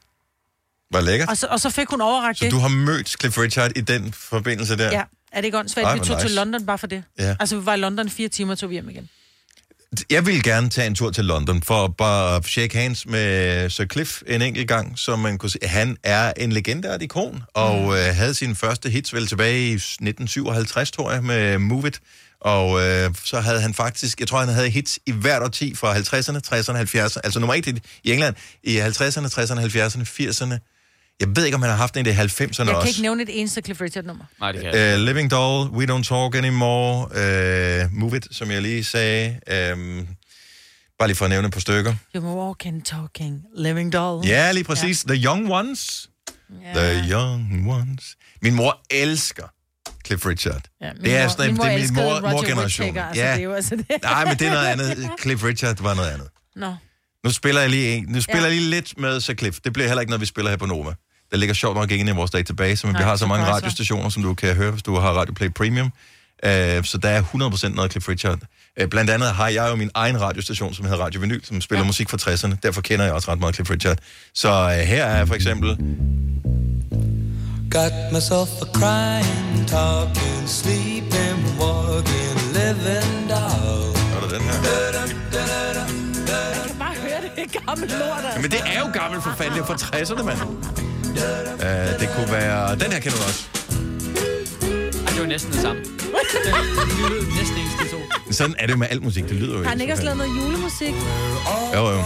Var 0.94 1.02
lækkert. 1.02 1.30
Og 1.30 1.38
så, 1.38 1.48
og 1.48 1.60
så 1.60 1.70
fik 1.70 1.88
hun 1.90 2.02
overrakt 2.02 2.38
Så 2.40 2.46
det. 2.46 2.52
du 2.52 2.58
har 2.60 2.68
mødt 2.68 3.16
Cliff 3.20 3.38
Richard 3.38 3.72
i 3.76 3.82
den 3.82 4.14
forbindelse 4.14 4.78
der? 4.78 4.92
Ja, 4.92 5.02
er 5.32 5.42
det 5.42 5.46
ikke 5.46 5.58
åndssvagt? 5.60 5.86
Ej, 5.86 5.94
Vi 5.94 6.00
tog 6.00 6.16
nice. 6.16 6.28
til 6.28 6.36
London 6.36 6.66
bare 6.66 6.78
for 6.78 6.88
det. 6.88 7.04
Ja. 7.20 7.36
Altså, 7.40 7.58
vi 7.60 7.66
var 7.66 7.74
i 7.74 7.78
London 7.78 8.10
fire 8.10 8.28
timer, 8.30 8.52
og 8.52 8.60
tog 8.60 8.70
vi 8.70 8.74
hjem 8.76 8.90
igen. 8.90 9.10
Jeg 10.10 10.26
vil 10.26 10.44
gerne 10.44 10.70
tage 10.70 10.88
en 10.88 10.96
tur 10.96 11.12
til 11.12 11.26
London 11.26 11.62
for 11.64 11.86
at 11.86 11.96
bare 11.98 12.44
shake 12.44 12.78
hands 12.78 13.06
med 13.06 13.70
Sir 13.70 13.86
Cliff 13.86 14.22
en 14.28 14.42
enkelt 14.42 14.68
gang, 14.68 15.00
så 15.00 15.16
man 15.16 15.38
kunne 15.38 15.50
se, 15.50 15.60
han 15.64 15.98
er 16.04 16.34
en 16.38 16.52
legendært 16.52 17.02
ikon, 17.02 17.44
og 17.54 17.82
Mm. 17.82 17.90
øh, 17.90 18.16
havde 18.16 18.34
sine 18.34 18.56
første 18.56 18.90
hits 18.90 19.14
vel 19.14 19.28
tilbage 19.28 19.60
i 19.68 19.74
1957, 19.74 20.92
tror 20.92 21.12
jeg, 21.12 21.24
med 21.24 21.58
Move 21.58 21.88
It. 21.88 22.00
Og 22.42 22.82
øh, 22.82 23.10
så 23.24 23.40
havde 23.40 23.62
han 23.62 23.74
faktisk, 23.74 24.20
jeg 24.20 24.28
tror, 24.28 24.40
han 24.40 24.48
havde 24.50 24.70
hits 24.70 25.00
i 25.06 25.12
hvert 25.12 25.44
årti 25.44 25.76
fra 25.76 25.96
50'erne, 25.96 26.40
60'erne, 26.48 26.78
70'erne, 26.78 27.20
altså 27.24 27.40
nummer 27.40 27.54
et 27.54 27.66
hit 27.66 27.84
i 28.04 28.12
England 28.14 28.36
i 28.64 28.80
50'erne, 28.80 29.28
60'erne, 29.28 29.60
70'erne, 29.60 30.04
80'erne. 30.04 30.73
Jeg 31.20 31.36
ved 31.36 31.46
ikke, 31.46 31.56
om 31.56 31.62
han 31.62 31.70
har 31.72 31.78
haft 31.78 31.98
en 31.98 32.06
i 32.06 32.10
90'erne 32.10 32.16
Jeg 32.20 32.50
også. 32.50 32.80
kan 32.82 32.88
ikke 32.88 33.02
nævne 33.02 33.24
et 33.24 33.40
eneste 33.40 33.62
Cliff 33.62 33.82
Richard-nummer. 33.82 34.26
Nej, 34.40 34.52
det 34.52 34.62
kan 34.62 34.94
Uh, 35.00 35.00
Living 35.06 35.32
Doll, 35.32 35.70
We 35.70 35.86
Don't 35.96 36.04
Talk 36.04 36.36
Anymore, 36.36 37.06
uh, 37.86 37.92
Move 37.94 38.18
It, 38.18 38.28
som 38.32 38.52
jeg 38.52 38.62
lige 38.62 38.84
sagde. 38.84 39.40
Um, 39.74 40.08
bare 41.00 41.08
lige 41.08 41.16
for 41.16 41.26
at 41.26 41.30
nævne 41.30 41.48
et 41.48 41.54
par 41.54 41.60
stykker. 41.60 41.94
You're 42.18 42.20
walking, 42.22 42.86
talking, 42.86 43.42
living 43.58 43.94
doll. 43.94 44.28
Ja, 44.28 44.52
lige 44.52 44.64
præcis. 44.64 45.04
The 45.08 45.16
Young 45.26 45.52
Ones. 45.52 46.10
The 46.76 47.04
Young 47.12 47.70
Ones. 47.72 48.16
Min 48.42 48.56
mor 48.56 48.82
elsker 48.92 49.44
Cliff 50.06 50.26
Richard. 50.26 50.62
Ja, 50.82 50.90
det 51.02 51.16
er 51.16 51.24
mor- 51.24 51.30
sådan, 51.32 51.46
min 51.48 51.56
mor 51.58 51.64
det 51.66 51.74
er 51.74 51.78
min 51.80 51.94
mor, 51.94 52.04
Roger 52.04 52.22
mor-generation. 52.32 52.86
Whittaker, 52.86 53.06
altså, 53.06 53.24
ja. 53.24 53.36
det 53.36 53.44
er 53.44 53.56
altså 53.56 53.76
det. 53.76 53.86
Nej, 54.04 54.26
men 54.26 54.38
det 54.40 54.48
er 54.48 54.52
noget 54.52 54.68
andet. 54.68 55.10
Cliff 55.22 55.44
Richard 55.44 55.82
var 55.82 55.94
noget 55.94 56.10
andet. 56.10 56.28
Nå. 56.56 56.76
Nu 57.26 57.32
spiller 57.32 57.62
jeg 57.62 57.70
lige, 57.70 57.96
en. 57.96 58.06
nu 58.10 58.22
spiller 58.22 58.42
Ja. 58.42 58.48
jeg 58.48 58.58
lige 58.58 58.70
lidt 58.70 58.98
med 59.00 59.22
Sir 59.22 59.34
Cliff. 59.34 59.60
Det 59.64 59.74
bliver 59.74 59.88
heller 59.88 60.02
ikke 60.02 60.10
noget, 60.12 60.22
vi 60.22 60.26
spiller 60.26 60.50
her 60.52 60.58
på 60.58 60.66
Nova. 60.66 60.94
Der 61.34 61.40
ligger 61.40 61.54
sjovt 61.54 61.78
nok 61.78 61.92
inde 61.92 62.12
i 62.12 62.16
vores 62.16 62.32
database, 62.32 62.88
men 62.88 62.94
Nej, 62.94 63.02
vi 63.02 63.08
har 63.08 63.16
så 63.16 63.28
mange 63.28 63.46
radiostationer, 63.46 64.10
som 64.10 64.24
du 64.24 64.34
kan 64.34 64.56
høre, 64.56 64.72
hvis 64.72 64.84
du 64.84 64.96
har 64.96 65.10
Radio 65.10 65.34
Play 65.34 65.50
Premium. 65.50 65.86
Uh, 65.86 66.50
så 66.84 67.00
der 67.02 67.10
er 67.10 67.22
100% 67.22 67.76
noget 67.76 67.92
Cliff 67.92 68.10
Richard. 68.10 68.40
Uh, 68.82 68.88
blandt 68.90 69.10
andet 69.10 69.30
har 69.30 69.48
jeg 69.48 69.70
jo 69.70 69.76
min 69.76 69.90
egen 69.94 70.22
radiostation, 70.22 70.74
som 70.74 70.86
hedder 70.86 71.04
Radio 71.04 71.20
Vinyl, 71.22 71.46
som 71.46 71.62
spiller 71.62 71.84
ja. 71.84 71.88
musik 71.88 72.10
fra 72.10 72.18
60'erne. 72.18 72.56
Derfor 72.64 72.82
kender 72.82 73.06
jeg 73.06 73.14
også 73.14 73.32
ret 73.32 73.40
meget 73.40 73.56
Cliff 73.56 73.72
Richard. 73.72 73.98
Så 74.34 74.50
uh, 74.50 74.72
her 74.72 75.06
er 75.06 75.26
for 75.26 75.36
eksempel... 75.36 75.70
Got 77.72 77.94
myself 78.12 78.50
a 78.62 78.66
crying, 78.80 79.68
talking, 79.68 80.50
sleeping, 80.50 81.40
walking, 81.60 82.38
living 82.58 83.30
doll. 83.30 83.96
Er 84.16 84.20
der 84.22 84.30
den 84.38 84.42
her? 84.42 84.54
Jeg 85.34 86.68
kan 86.68 86.76
bare 86.80 86.96
høre 86.96 87.22
det. 87.22 87.44
Er 87.56 87.60
gammel 87.66 87.90
lort, 87.90 88.26
altså. 88.26 88.42
Men 88.42 88.52
det 88.52 88.60
er 88.66 88.80
jo 88.80 88.88
gammelt 88.94 89.24
for 89.24 89.34
fanden, 89.38 89.54
det 89.54 89.62
er 89.62 89.66
fra 89.66 89.76
60'erne, 89.76 90.24
mand. 90.24 90.93
Uh, 91.14 92.00
det 92.00 92.10
kunne 92.16 92.32
være... 92.32 92.76
Den 92.76 92.92
her 92.92 93.00
kender 93.00 93.18
du 93.18 93.24
også. 93.24 93.44
Ej, 95.06 95.12
det 95.14 95.20
var 95.22 95.26
næsten 95.28 95.52
det 95.52 95.62
samme. 95.62 95.82
Det 95.82 95.90
lyder 97.10 97.36
næsten 97.38 97.58
ens 97.58 97.72
de 97.84 97.88
to. 97.92 98.32
Sådan 98.34 98.56
er 98.60 98.68
det 98.68 98.80
med 98.80 98.88
alt 98.90 99.04
musik. 99.04 99.24
Det 99.24 99.36
lyder 99.36 99.58
jo 99.58 99.64
Har 99.64 99.70
han 99.70 99.82
ikke 99.82 99.94
også 99.94 100.04
lavet 100.04 100.18
noget 100.18 100.32
julemusik? 100.38 100.94
Jo, 101.76 101.90
jo. 101.90 102.02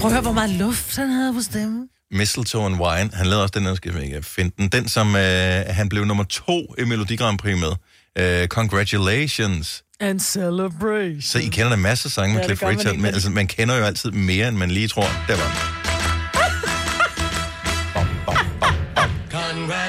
Prøv 0.00 0.08
at 0.08 0.12
høre, 0.12 0.22
hvor 0.22 0.32
meget 0.32 0.50
luft 0.50 0.96
han 0.96 1.08
havde 1.10 1.32
på 1.34 1.40
stemmen. 1.42 1.88
Mistletoe 2.12 2.66
and 2.66 2.74
Wine. 2.80 3.10
Han 3.14 3.26
lavede 3.26 3.42
også 3.42 3.52
den, 3.58 3.64
der 3.66 3.74
skal 3.74 3.92
jeg 3.94 4.04
ikke 4.04 4.22
finde 4.22 4.50
den. 4.58 4.68
Den, 4.68 4.88
som 4.88 5.16
øh, 5.16 5.62
han 5.68 5.88
blev 5.88 6.04
nummer 6.04 6.24
to 6.24 6.74
i 6.78 6.84
Melodi 6.84 7.16
Grand 7.16 7.38
Prix 7.38 7.56
med. 7.60 7.72
Øh, 8.18 8.48
Congratulations. 8.48 9.82
And 10.00 10.20
celebration. 10.20 11.20
Så 11.22 11.38
I 11.38 11.46
kender 11.46 11.68
da 11.70 11.76
masser 11.76 12.06
af 12.06 12.10
sange 12.12 12.34
med 12.34 12.40
Ja, 12.42 12.46
Cliff 12.46 12.62
Richard, 12.62 12.96
men- 12.96 13.04
altså, 13.06 13.30
man 13.30 13.46
kender 13.46 13.76
jo 13.76 13.84
altid 13.84 14.10
mere, 14.10 14.48
end 14.48 14.56
man 14.56 14.70
lige 14.70 14.88
tror. 14.88 15.02
Der 15.28 15.36
var 15.36 15.79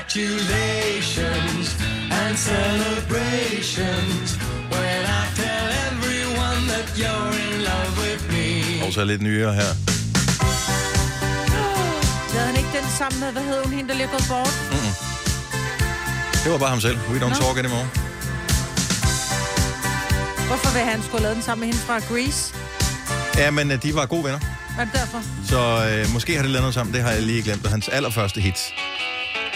Congratulations 0.01 1.77
and 2.11 2.35
celebrations 2.37 4.37
when 4.73 5.01
I 5.05 5.23
tell 5.35 5.67
everyone 5.87 6.61
that 6.73 6.87
you're 7.01 7.33
in 7.45 7.53
love 7.63 7.93
with 8.03 8.23
me. 8.33 8.85
Og 8.85 8.93
så 8.93 9.03
lidt 9.05 9.21
nyere 9.21 9.53
her. 9.53 9.71
Han 12.45 12.55
ikke 12.55 12.69
den 12.77 12.85
sammen 12.97 13.19
med, 13.19 13.31
hvad 13.31 13.41
hed 13.41 13.63
hun, 13.63 13.73
hende, 13.73 13.89
der 13.89 13.95
lige 13.95 14.07
er 14.07 14.11
gået 14.11 14.25
bort? 14.29 14.53
Mm-mm. 14.71 14.93
Det 16.43 16.51
var 16.51 16.57
bare 16.57 16.69
ham 16.69 16.81
selv. 16.81 16.97
We 16.97 17.19
don't 17.19 17.29
Nå. 17.29 17.35
talk 17.35 17.57
anymore. 17.57 17.87
Hvorfor 20.47 20.73
vil 20.73 20.81
han 20.81 21.03
skulle 21.03 21.21
lavet 21.21 21.35
den 21.35 21.43
sammen 21.43 21.67
med 21.67 21.73
hende 21.73 21.85
fra 21.87 21.99
Grease? 22.13 22.53
Ja, 23.37 23.51
men 23.51 23.71
øh, 23.71 23.83
de 23.83 23.95
var 23.95 24.05
gode 24.05 24.23
venner. 24.23 24.39
Var 24.77 24.83
det 24.83 24.93
derfor? 24.93 25.21
Så 25.47 25.87
øh, 25.89 26.13
måske 26.13 26.35
har 26.35 26.43
de 26.43 26.49
lavet 26.49 26.61
noget 26.63 26.73
sammen. 26.73 26.93
Det 26.95 27.03
har 27.03 27.11
jeg 27.11 27.21
lige 27.21 27.41
glemt. 27.43 27.67
Hans 27.67 27.87
allerførste 27.89 28.41
hit. 28.41 28.57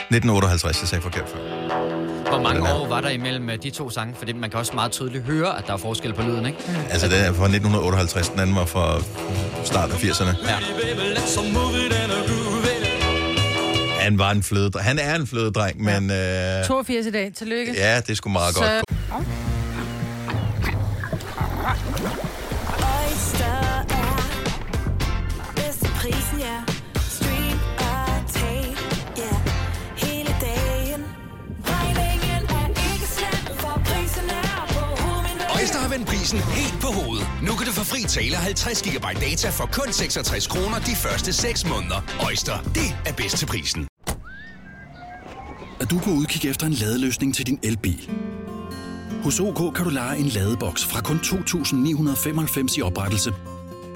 1958, 0.10 0.82
jeg 0.82 0.88
sagde 0.88 1.02
forkert 1.02 1.30
før. 1.30 1.40
Hvor 2.30 2.42
mange 2.42 2.74
år 2.74 2.88
var 2.88 3.02
der 3.02 3.10
imellem 3.10 3.50
øh, 3.50 3.58
de 3.64 3.70
to 3.70 3.90
sange? 3.90 4.16
For 4.18 4.26
man 4.36 4.50
kan 4.50 4.60
også 4.60 4.74
meget 4.74 4.92
tydeligt 4.92 5.24
høre, 5.24 5.58
at 5.58 5.68
der 5.68 5.74
er 5.74 5.78
forskel 5.78 6.14
på 6.14 6.22
lyden, 6.22 6.46
ikke? 6.46 6.60
Altså, 6.90 7.08
den 7.08 7.16
er 7.16 7.34
fra 7.34 7.46
1958, 7.46 8.30
den 8.30 8.40
anden 8.40 8.56
var 8.56 8.66
fra 8.66 9.02
starten 9.64 9.96
af 9.96 9.98
80'erne. 10.04 10.50
Ja. 10.50 10.58
Han 14.00 14.20
var 14.20 14.32
en 14.32 14.44
flødedreng. 14.44 14.86
Han 14.86 15.00
er 15.00 15.16
en 15.16 15.28
flødedreng, 15.28 15.84
men 15.84 16.12
øh, 16.12 16.66
82 16.66 17.06
i 17.06 17.12
dag. 17.12 17.32
Tillykke. 17.38 17.74
ja, 17.78 18.00
det 18.00 18.10
er 18.10 18.16
sgu 18.16 18.30
meget 18.30 18.56
godt. 18.56 18.66
Oyster 18.68 18.82
prisen 36.26 36.40
helt 36.40 36.82
på 36.82 36.88
hovedet. 36.88 37.28
Nu 37.42 37.52
kan 37.58 37.66
du 37.68 37.72
få 37.72 37.84
fri 37.84 38.02
tale 38.04 38.36
50 38.36 38.82
GB 38.82 39.06
data 39.22 39.50
for 39.50 39.66
kun 39.66 39.94
66 39.94 40.48
kroner 40.48 40.80
de 40.80 40.96
første 40.96 41.34
6 41.34 41.66
måneder. 41.70 42.00
Øjster, 42.26 42.58
det 42.62 42.90
er 43.06 43.14
bedst 43.14 43.38
til 43.38 43.46
prisen. 43.46 43.88
at 45.80 45.92
du 45.92 45.98
er 45.98 46.02
på 46.02 46.10
udkig 46.10 46.50
efter 46.50 46.66
en 46.68 46.74
ladeløsning 46.74 47.36
til 47.36 47.48
din 47.48 47.60
elbil. 47.64 48.10
Hos 49.24 49.40
OK 49.40 49.76
kan 49.76 49.86
du 49.86 49.90
lege 49.90 50.18
en 50.18 50.26
ladeboks 50.26 50.86
fra 50.86 51.02
kun 51.02 51.18
2.995 51.18 52.78
i 52.78 52.82
oprettelse, 52.82 53.34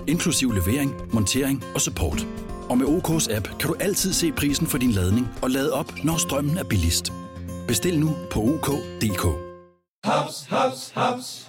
inklusiv 0.08 0.52
levering, 0.52 0.94
montering 1.14 1.64
og 1.76 1.82
support. 1.82 2.28
Og 2.70 2.78
med 2.78 2.88
OK's 2.88 3.36
app 3.36 3.48
kan 3.60 3.70
du 3.70 3.76
altid 3.80 4.14
se 4.14 4.32
prisen 4.32 4.68
for 4.68 4.78
din 4.78 4.92
ladning 4.92 5.28
og 5.42 5.50
lade 5.50 5.74
op, 5.74 5.94
når 6.04 6.18
strømmen 6.18 6.58
er 6.58 6.64
billigst. 6.64 7.14
Bestil 7.68 8.00
nu 8.00 8.16
på 8.32 8.40
OK.dk. 8.40 9.26
Haps, 10.04 10.46
haps, 10.50 10.92
haps. 10.96 11.49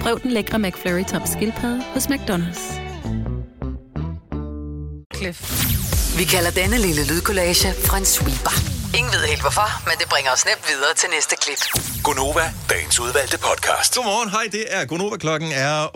Prøv 0.00 0.20
den 0.22 0.30
lækre 0.30 0.58
McFlurry 0.58 1.04
tom 1.04 1.22
skildpadde 1.26 1.82
hos 1.82 2.06
McDonald's. 2.06 2.62
Cliff. 5.16 5.40
Vi 6.18 6.24
kalder 6.24 6.50
denne 6.50 6.78
lille 6.78 7.06
lydkollage 7.06 7.68
en 7.98 8.04
sweeper. 8.04 8.54
Ingen 8.98 9.12
ved 9.12 9.26
helt 9.26 9.40
hvorfor, 9.40 9.88
men 9.88 9.94
det 9.98 10.08
bringer 10.08 10.30
os 10.32 10.44
nemt 10.46 10.64
videre 10.68 10.94
til 10.96 11.08
næste 11.14 11.36
klip. 11.42 11.58
Gunova, 12.04 12.52
dagens 12.70 13.00
udvalgte 13.00 13.38
podcast. 13.38 13.94
Godmorgen, 13.94 14.30
hej, 14.30 14.48
det 14.52 14.64
er 14.68 14.84
Gunova, 14.84 15.16
klokken 15.16 15.52
er 15.52 15.86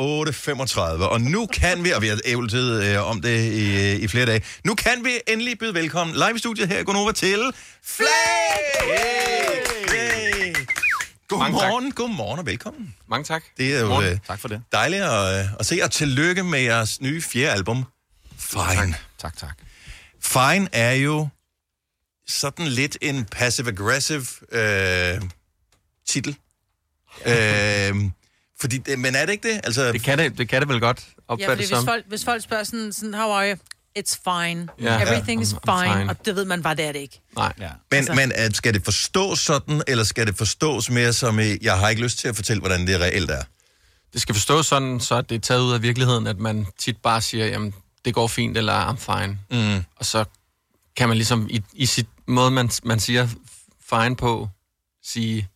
8.35, 1.01 1.05
og 1.05 1.21
nu 1.21 1.47
kan 1.47 1.85
vi, 1.85 1.91
og 1.91 2.03
vi 2.03 2.09
har 2.09 2.19
ævlet 2.25 2.83
øh, 2.83 3.11
om 3.11 3.23
det 3.23 3.39
i, 3.53 3.95
i 3.97 4.09
flere 4.09 4.27
dage, 4.27 4.43
nu 4.65 4.75
kan 4.75 5.05
vi 5.05 5.11
endelig 5.27 5.59
byde 5.59 5.75
velkommen 5.75 6.17
live 6.17 6.37
i 6.37 6.39
studiet 6.39 6.69
her 6.69 6.79
i 6.79 6.83
Gunova 6.83 7.13
til 7.13 7.41
Flag! 7.85 8.09
Yay! 8.89 9.65
Yay! 9.95 10.55
Godmorgen, 11.29 11.93
godmorgen 11.93 12.39
og 12.39 12.47
velkommen. 12.47 12.95
Mange 13.09 13.25
tak. 13.25 13.43
Det 13.57 13.77
er 13.77 13.81
jo 13.81 14.03
øh, 14.03 14.19
Tak 14.27 14.39
for 14.41 14.49
det. 14.49 14.63
dejligt 14.73 15.03
at, 15.03 15.41
øh, 15.41 15.53
at 15.61 15.67
se, 15.67 15.81
og 15.83 15.91
tillykke 15.91 16.43
med 16.45 16.61
jeres 16.61 17.01
nye 17.01 17.23
fjerde 17.23 17.53
album, 17.53 17.85
Fine. 18.39 18.95
Tak, 19.19 19.37
tak. 19.37 19.59
Fine 20.21 20.69
er 20.73 20.93
jo 20.93 21.29
sådan 22.27 22.67
lidt 22.69 22.99
en 23.03 23.25
passive-aggressive 23.25 24.27
øh, 24.53 25.21
titel. 26.07 26.37
øh, 27.27 27.95
fordi, 28.61 28.97
men 28.97 29.15
er 29.15 29.27
det 29.27 29.33
ikke 29.33 29.49
det? 29.49 29.61
Altså, 29.65 29.93
Det 29.93 30.03
kan 30.03 30.19
det, 30.19 30.39
det, 30.39 30.49
kan 30.49 30.61
det 30.61 30.69
vel 30.69 30.81
godt 30.81 31.07
Ja, 31.17 31.23
opfattes 31.29 31.49
fordi 31.49 31.59
hvis 31.61 31.69
som. 31.69 31.85
folk, 31.85 32.05
hvis 32.09 32.25
folk 32.25 32.43
spørger 32.43 32.65
sådan, 32.65 32.93
sådan, 32.93 33.15
how 33.15 33.31
are 33.31 33.51
you? 33.51 33.59
It's 33.99 34.19
fine. 34.25 34.69
Ja. 34.81 35.01
Everything 35.03 35.43
is 35.43 35.53
Ja, 35.53 35.57
I'm 35.73 35.83
fine. 35.83 35.95
fine. 35.99 36.11
Og 36.11 36.27
det 36.27 36.37
ved 36.37 36.45
man 36.45 36.63
bare, 36.63 36.75
det 36.75 36.85
er 36.85 36.93
det 36.93 36.99
ikke. 36.99 37.21
Nej. 37.37 37.53
Men, 37.59 37.69
Altså- 37.93 38.15
men 38.15 38.33
at, 38.35 38.57
skal 38.57 38.75
det 38.75 38.85
forstås 38.85 39.39
sådan, 39.41 39.83
eller 39.87 40.05
skal 40.05 40.27
det 40.27 40.37
forstås 40.39 40.91
mere 40.91 41.13
som, 41.13 41.39
i, 41.41 41.57
jeg 41.63 41.79
har 41.79 41.89
ikke 41.89 42.03
lyst 42.03 42.19
til 42.19 42.29
at 42.29 42.37
fortælle, 42.37 42.61
hvordan 42.61 42.87
det 42.87 43.01
reelt 43.01 43.31
er? 43.31 43.43
Det 44.13 44.21
skal 44.23 44.35
forstås 44.35 44.67
sådan, 44.67 45.01
så 45.01 45.21
det 45.23 45.35
er 45.35 45.39
taget 45.41 45.61
ud 45.61 45.73
af 45.73 45.83
virkeligheden, 45.83 46.27
at 46.27 46.39
man 46.39 46.67
tit 46.79 46.97
bare 46.97 47.21
siger, 47.21 47.47
jamen, 47.47 47.75
det 48.05 48.15
går 48.15 48.27
fint, 48.27 48.57
eller 48.57 48.93
I'm 48.93 48.97
fine. 49.21 49.39
Mm. 49.51 49.85
Og 49.97 50.05
så 50.07 50.25
kan 50.97 51.09
man 51.09 51.17
ligesom 51.17 51.47
i, 51.51 51.63
i 51.73 51.87
sit 51.87 52.07
måde, 52.27 52.51
man, 52.51 52.71
man 52.85 53.01
siger 53.01 53.29
fine 53.91 54.17
på, 54.17 54.49
sige, 55.05 55.49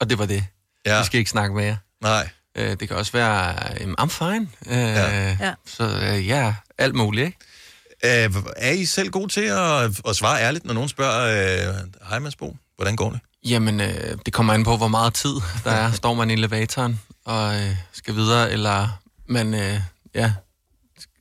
og 0.00 0.10
det 0.10 0.18
var 0.18 0.26
det. 0.26 0.44
Ja. 0.86 0.98
Vi 1.00 1.04
skal 1.06 1.18
ikke 1.18 1.30
snakke 1.30 1.54
mere. 1.56 1.76
Nej. 2.00 2.28
Øh, 2.54 2.70
det 2.80 2.88
kan 2.88 2.96
også 2.96 3.12
være, 3.12 3.54
øh, 3.80 3.94
I'm 4.00 4.06
fine. 4.06 4.48
Øh, 4.66 4.76
Ja. 4.76 5.36
Ja. 5.40 5.54
Så 5.66 5.84
øh, 6.02 6.26
ja, 6.28 6.54
alt 6.78 6.94
muligt, 6.94 7.26
ikke? 7.26 7.38
Øh, 8.04 8.34
er 8.56 8.70
I 8.72 8.84
selv 8.86 9.10
gode 9.10 9.28
til 9.32 9.40
at, 9.40 10.00
at 10.08 10.16
svare 10.16 10.40
ærligt, 10.42 10.64
når 10.64 10.74
nogen 10.74 10.88
spørger, 10.88 11.68
øh, 11.68 11.74
hej 12.08 12.18
Mads 12.18 12.36
Bo, 12.36 12.56
hvordan 12.76 12.96
går 12.96 13.10
det? 13.10 13.20
Jamen, 13.44 13.80
øh, 13.80 14.18
det 14.26 14.32
kommer 14.32 14.52
an 14.54 14.64
på, 14.64 14.76
hvor 14.76 14.88
meget 14.88 15.14
tid 15.14 15.34
der 15.64 15.70
er. 15.70 15.92
Står 15.92 16.14
man 16.14 16.30
i 16.30 16.32
elevatoren 16.32 17.00
og 17.24 17.54
øh, 17.60 17.76
skal 17.92 18.14
videre, 18.14 18.50
eller 18.50 18.88
man 19.28 19.54
øh, 19.54 19.80
ja, 20.14 20.32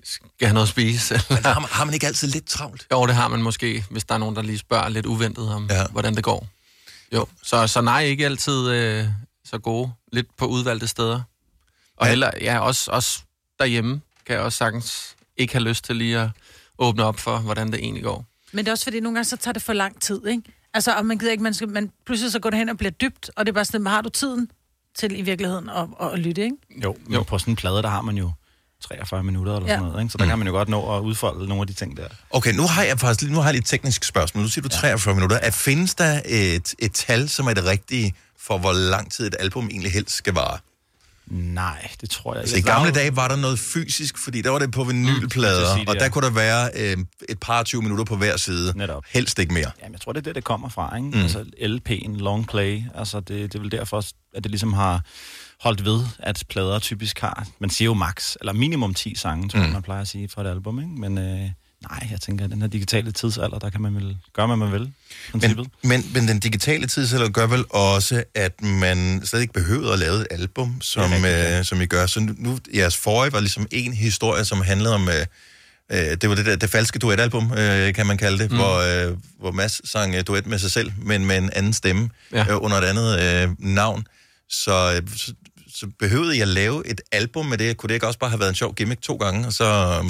skal 0.03 0.47
have 0.47 0.53
noget 0.53 0.65
at 0.65 0.69
spise. 0.69 1.13
Eller... 1.13 1.25
Men 1.35 1.43
har 1.45 1.59
man, 1.59 1.69
har 1.71 1.85
man 1.85 1.93
ikke 1.93 2.07
altid 2.07 2.27
lidt 2.27 2.45
travlt? 2.47 2.87
Jo, 2.91 3.05
det 3.05 3.15
har 3.15 3.27
man 3.27 3.41
måske, 3.41 3.85
hvis 3.89 4.03
der 4.03 4.13
er 4.13 4.17
nogen, 4.19 4.35
der 4.35 4.41
lige 4.41 4.57
spørger 4.57 4.89
lidt 4.89 5.05
uventet 5.05 5.49
om, 5.53 5.67
Ja. 5.69 5.85
hvordan 5.87 6.15
det 6.15 6.23
går. 6.23 6.47
Jo, 7.13 7.27
så, 7.43 7.67
så 7.67 7.81
nej, 7.81 8.03
ikke 8.03 8.25
altid 8.25 8.69
øh, 8.69 9.05
så 9.45 9.57
gode. 9.57 9.91
Lidt 10.13 10.27
på 10.37 10.45
udvalgte 10.45 10.87
steder. 10.87 11.21
Og 11.97 12.05
Ja. 12.05 12.09
heller, 12.09 12.31
ja, 12.41 12.59
også, 12.59 12.91
også 12.91 13.19
derhjemme 13.59 14.01
kan 14.25 14.35
jeg 14.35 14.43
også 14.43 14.57
sagtens 14.57 15.15
ikke 15.37 15.53
have 15.53 15.63
lyst 15.63 15.83
til 15.85 15.95
lige 15.95 16.19
at 16.19 16.29
åbne 16.79 17.03
op 17.03 17.19
for, 17.19 17.37
hvordan 17.37 17.71
det 17.71 17.79
egentlig 17.79 18.03
går. 18.03 18.25
Men 18.51 18.65
det 18.65 18.67
er 18.67 18.71
også 18.71 18.83
fordi, 18.83 18.99
nogle 18.99 19.15
gange 19.15 19.25
så 19.25 19.37
tager 19.37 19.53
det 19.53 19.61
for 19.61 19.73
lang 19.73 20.01
tid, 20.01 20.27
ikke? 20.27 20.43
Altså, 20.73 20.93
og 20.95 21.05
man 21.05 21.17
gider 21.17 21.31
ikke, 21.31 21.43
man 21.43 21.53
skal, 21.53 21.69
man, 21.69 21.91
pludselig 22.05 22.31
så 22.31 22.39
går 22.39 22.49
det 22.49 22.59
hen 22.59 22.69
og 22.69 22.77
bliver 22.77 22.91
dybt, 22.91 23.31
og 23.35 23.45
det 23.45 23.51
er 23.51 23.53
bare 23.53 23.65
sådan, 23.65 23.87
har 23.87 24.01
du 24.01 24.09
tiden 24.09 24.51
til 24.97 25.19
i 25.19 25.21
virkeligheden 25.21 25.69
at, 25.69 25.87
at, 26.01 26.11
at 26.13 26.19
lytte, 26.19 26.43
ikke? 26.43 26.55
Jo, 26.83 26.95
men 27.05 27.13
jo. 27.13 27.23
på 27.23 27.39
sådan 27.39 27.51
en 27.51 27.55
plade, 27.55 27.81
der 27.83 27.89
har 27.89 28.01
man 28.01 28.17
jo 28.17 28.31
43 28.83 29.23
minutter 29.23 29.55
eller 29.55 29.67
Ja. 29.69 29.73
sådan 29.75 29.89
noget, 29.89 30.01
ikke? 30.03 30.11
så 30.11 30.17
der 30.17 30.25
kan 30.25 30.37
man 30.37 30.47
jo 30.47 30.53
godt 30.53 30.69
nå 30.69 30.97
at 30.97 31.01
udfolde 31.01 31.47
nogle 31.47 31.61
af 31.61 31.67
de 31.67 31.73
ting 31.73 31.97
der. 31.97 32.07
Okay, 32.29 32.53
nu 32.53 32.63
har 32.67 32.83
jeg 32.83 32.99
faktisk 32.99 33.21
lige- 33.21 33.33
nu 33.33 33.39
har 33.39 33.45
jeg 33.45 33.53
lige 33.53 33.61
et 33.61 33.65
teknisk 33.65 34.03
spørgsmål. 34.03 34.41
Nu 34.43 34.49
siger 34.49 34.63
du 34.63 34.69
43 34.69 35.13
minutter. 35.15 35.37
Er, 35.37 35.51
findes 35.51 35.95
der 35.95 36.21
et, 36.25 36.75
et 36.79 36.91
tal, 36.93 37.29
som 37.29 37.47
er 37.47 37.53
det 37.53 37.65
rigtige 37.65 38.13
for, 38.39 38.57
hvor 38.57 38.71
lang 38.73 39.11
tid 39.11 39.27
et 39.27 39.35
album 39.39 39.67
egentlig 39.71 39.91
helst 39.91 40.15
skal 40.15 40.33
vare? 40.33 40.57
Nej, 41.29 41.91
det 42.01 42.09
tror 42.09 42.33
jeg 42.33 42.39
Altså, 42.41 42.55
i 42.55 42.57
ikke. 42.57 42.69
gamle 42.71 42.91
dage 42.91 43.15
var 43.15 43.27
der 43.27 43.35
noget 43.35 43.59
fysisk, 43.59 44.17
fordi 44.17 44.41
der 44.41 44.49
var 44.49 44.59
det 44.59 44.71
på 44.71 44.83
vinylplader, 44.83 45.73
Mm, 45.75 45.79
det, 45.79 45.89
og 45.89 45.95
ja. 45.95 45.99
der 46.03 46.09
kunne 46.09 46.25
der 46.25 46.33
være 46.33 46.69
øh, 46.75 46.97
et 47.29 47.39
par 47.39 47.63
20 47.63 47.81
minutter 47.81 48.03
på 48.05 48.15
hver 48.15 48.37
side. 48.37 48.73
Netop. 48.77 49.03
Helst 49.09 49.39
ikke 49.39 49.53
mere. 49.53 49.71
Jamen, 49.81 49.93
jeg 49.93 50.01
tror, 50.01 50.11
det 50.13 50.19
er 50.19 50.23
det, 50.23 50.35
det 50.35 50.43
kommer 50.43 50.69
fra, 50.69 50.95
ikke? 50.95 51.07
Mm. 51.07 51.23
Altså 51.23 51.39
LP'en, 51.61 52.17
long 52.23 52.47
play, 52.47 52.81
altså 52.95 53.19
det, 53.19 53.27
det 53.53 53.55
er 53.55 53.59
vel 53.61 53.71
derfor, 53.71 53.97
at 54.35 54.43
det 54.43 54.51
ligesom 54.51 54.73
har 54.73 55.01
holdt 55.61 55.85
ved, 55.85 56.01
at 56.19 56.43
plader 56.49 56.79
typisk 56.79 57.19
har, 57.19 57.47
man 57.59 57.69
siger 57.69 57.85
jo 57.85 57.93
max, 57.93 58.35
eller 58.39 58.53
minimum 58.53 58.93
10 58.93 59.15
sange, 59.15 59.49
tror 59.49 59.59
jeg, 59.59 59.67
Mm. 59.67 59.73
man 59.73 59.81
plejer 59.81 60.01
at 60.01 60.07
sige 60.07 60.29
for 60.29 60.41
et 60.41 60.47
album, 60.47 60.79
ikke? 60.79 60.91
Men 60.91 61.17
øh, 61.17 61.49
nej, 61.81 62.07
jeg 62.11 62.21
tænker, 62.21 62.45
at 62.45 62.51
den 62.51 62.61
her 62.61 62.69
digitale 62.69 63.11
tidsalder, 63.11 63.59
der 63.59 63.69
kan 63.69 63.81
man 63.81 63.95
vel 63.95 64.17
gøre, 64.33 64.47
hvad 64.47 64.55
man 64.55 64.71
vil. 64.71 64.91
Men, 65.33 65.67
men, 65.83 66.05
men 66.13 66.27
den 66.27 66.39
digitale 66.39 66.87
tidsalder 66.87 67.29
gør 67.29 67.47
vel 67.47 67.65
også, 67.69 68.23
at 68.35 68.61
man 68.61 69.21
slet 69.25 69.41
ikke 69.41 69.53
behøver 69.53 69.93
at 69.93 69.99
lave 69.99 70.21
et 70.21 70.27
album, 70.31 70.81
som, 70.81 71.11
er 71.11 71.15
rigtigt, 71.15 71.59
øh, 71.59 71.65
som 71.65 71.81
I 71.81 71.85
gør. 71.85 72.05
Så 72.05 72.19
nu, 72.19 72.33
nu, 72.37 72.59
jeres 72.75 72.97
forrige 72.97 73.33
var 73.33 73.39
ligesom 73.39 73.67
en 73.71 73.93
historie, 73.93 74.45
som 74.45 74.61
handlede 74.61 74.95
om... 74.95 75.09
Øh, 75.09 75.25
øh, 75.91 76.17
det 76.21 76.29
var 76.29 76.35
det 76.35 76.45
der 76.45 76.55
det 76.55 76.69
falske 76.69 76.99
duetalbum, 76.99 77.53
øh, 77.53 77.93
kan 77.93 78.05
man 78.05 78.17
kalde 78.17 78.37
det, 78.37 78.51
mm. 78.51 78.57
hvor, 78.57 79.07
øh, 79.09 79.17
hvor 79.39 79.51
Mads 79.51 79.89
sang 79.89 80.15
øh, 80.15 80.23
duet 80.27 80.47
med 80.47 80.59
sig 80.59 80.71
selv, 80.71 80.91
men 80.97 81.25
med 81.25 81.37
en 81.37 81.49
anden 81.53 81.73
stemme 81.73 82.09
ja. 82.31 82.37
Ja. 82.37 82.51
øh, 82.51 82.63
under 82.63 82.77
et 82.77 82.85
andet 82.85 83.19
øh, 83.21 83.49
navn. 83.59 84.07
Så, 84.49 84.93
øh, 84.95 85.17
så, 85.17 85.33
så 85.75 85.87
behøvede 85.99 86.39
jeg 86.39 86.47
lave 86.47 86.87
et 86.87 87.01
album 87.11 87.45
med 87.45 87.57
det. 87.57 87.77
Kunne 87.77 87.87
det 87.87 87.93
ikke 87.93 88.07
også 88.07 88.19
bare 88.19 88.29
have 88.29 88.39
været 88.39 88.49
en 88.49 88.55
sjov 88.55 88.75
gimmick 88.75 89.01
to 89.01 89.15
gange, 89.15 89.47
og 89.47 89.53
så... 89.53 90.01
Øh, 90.03 90.09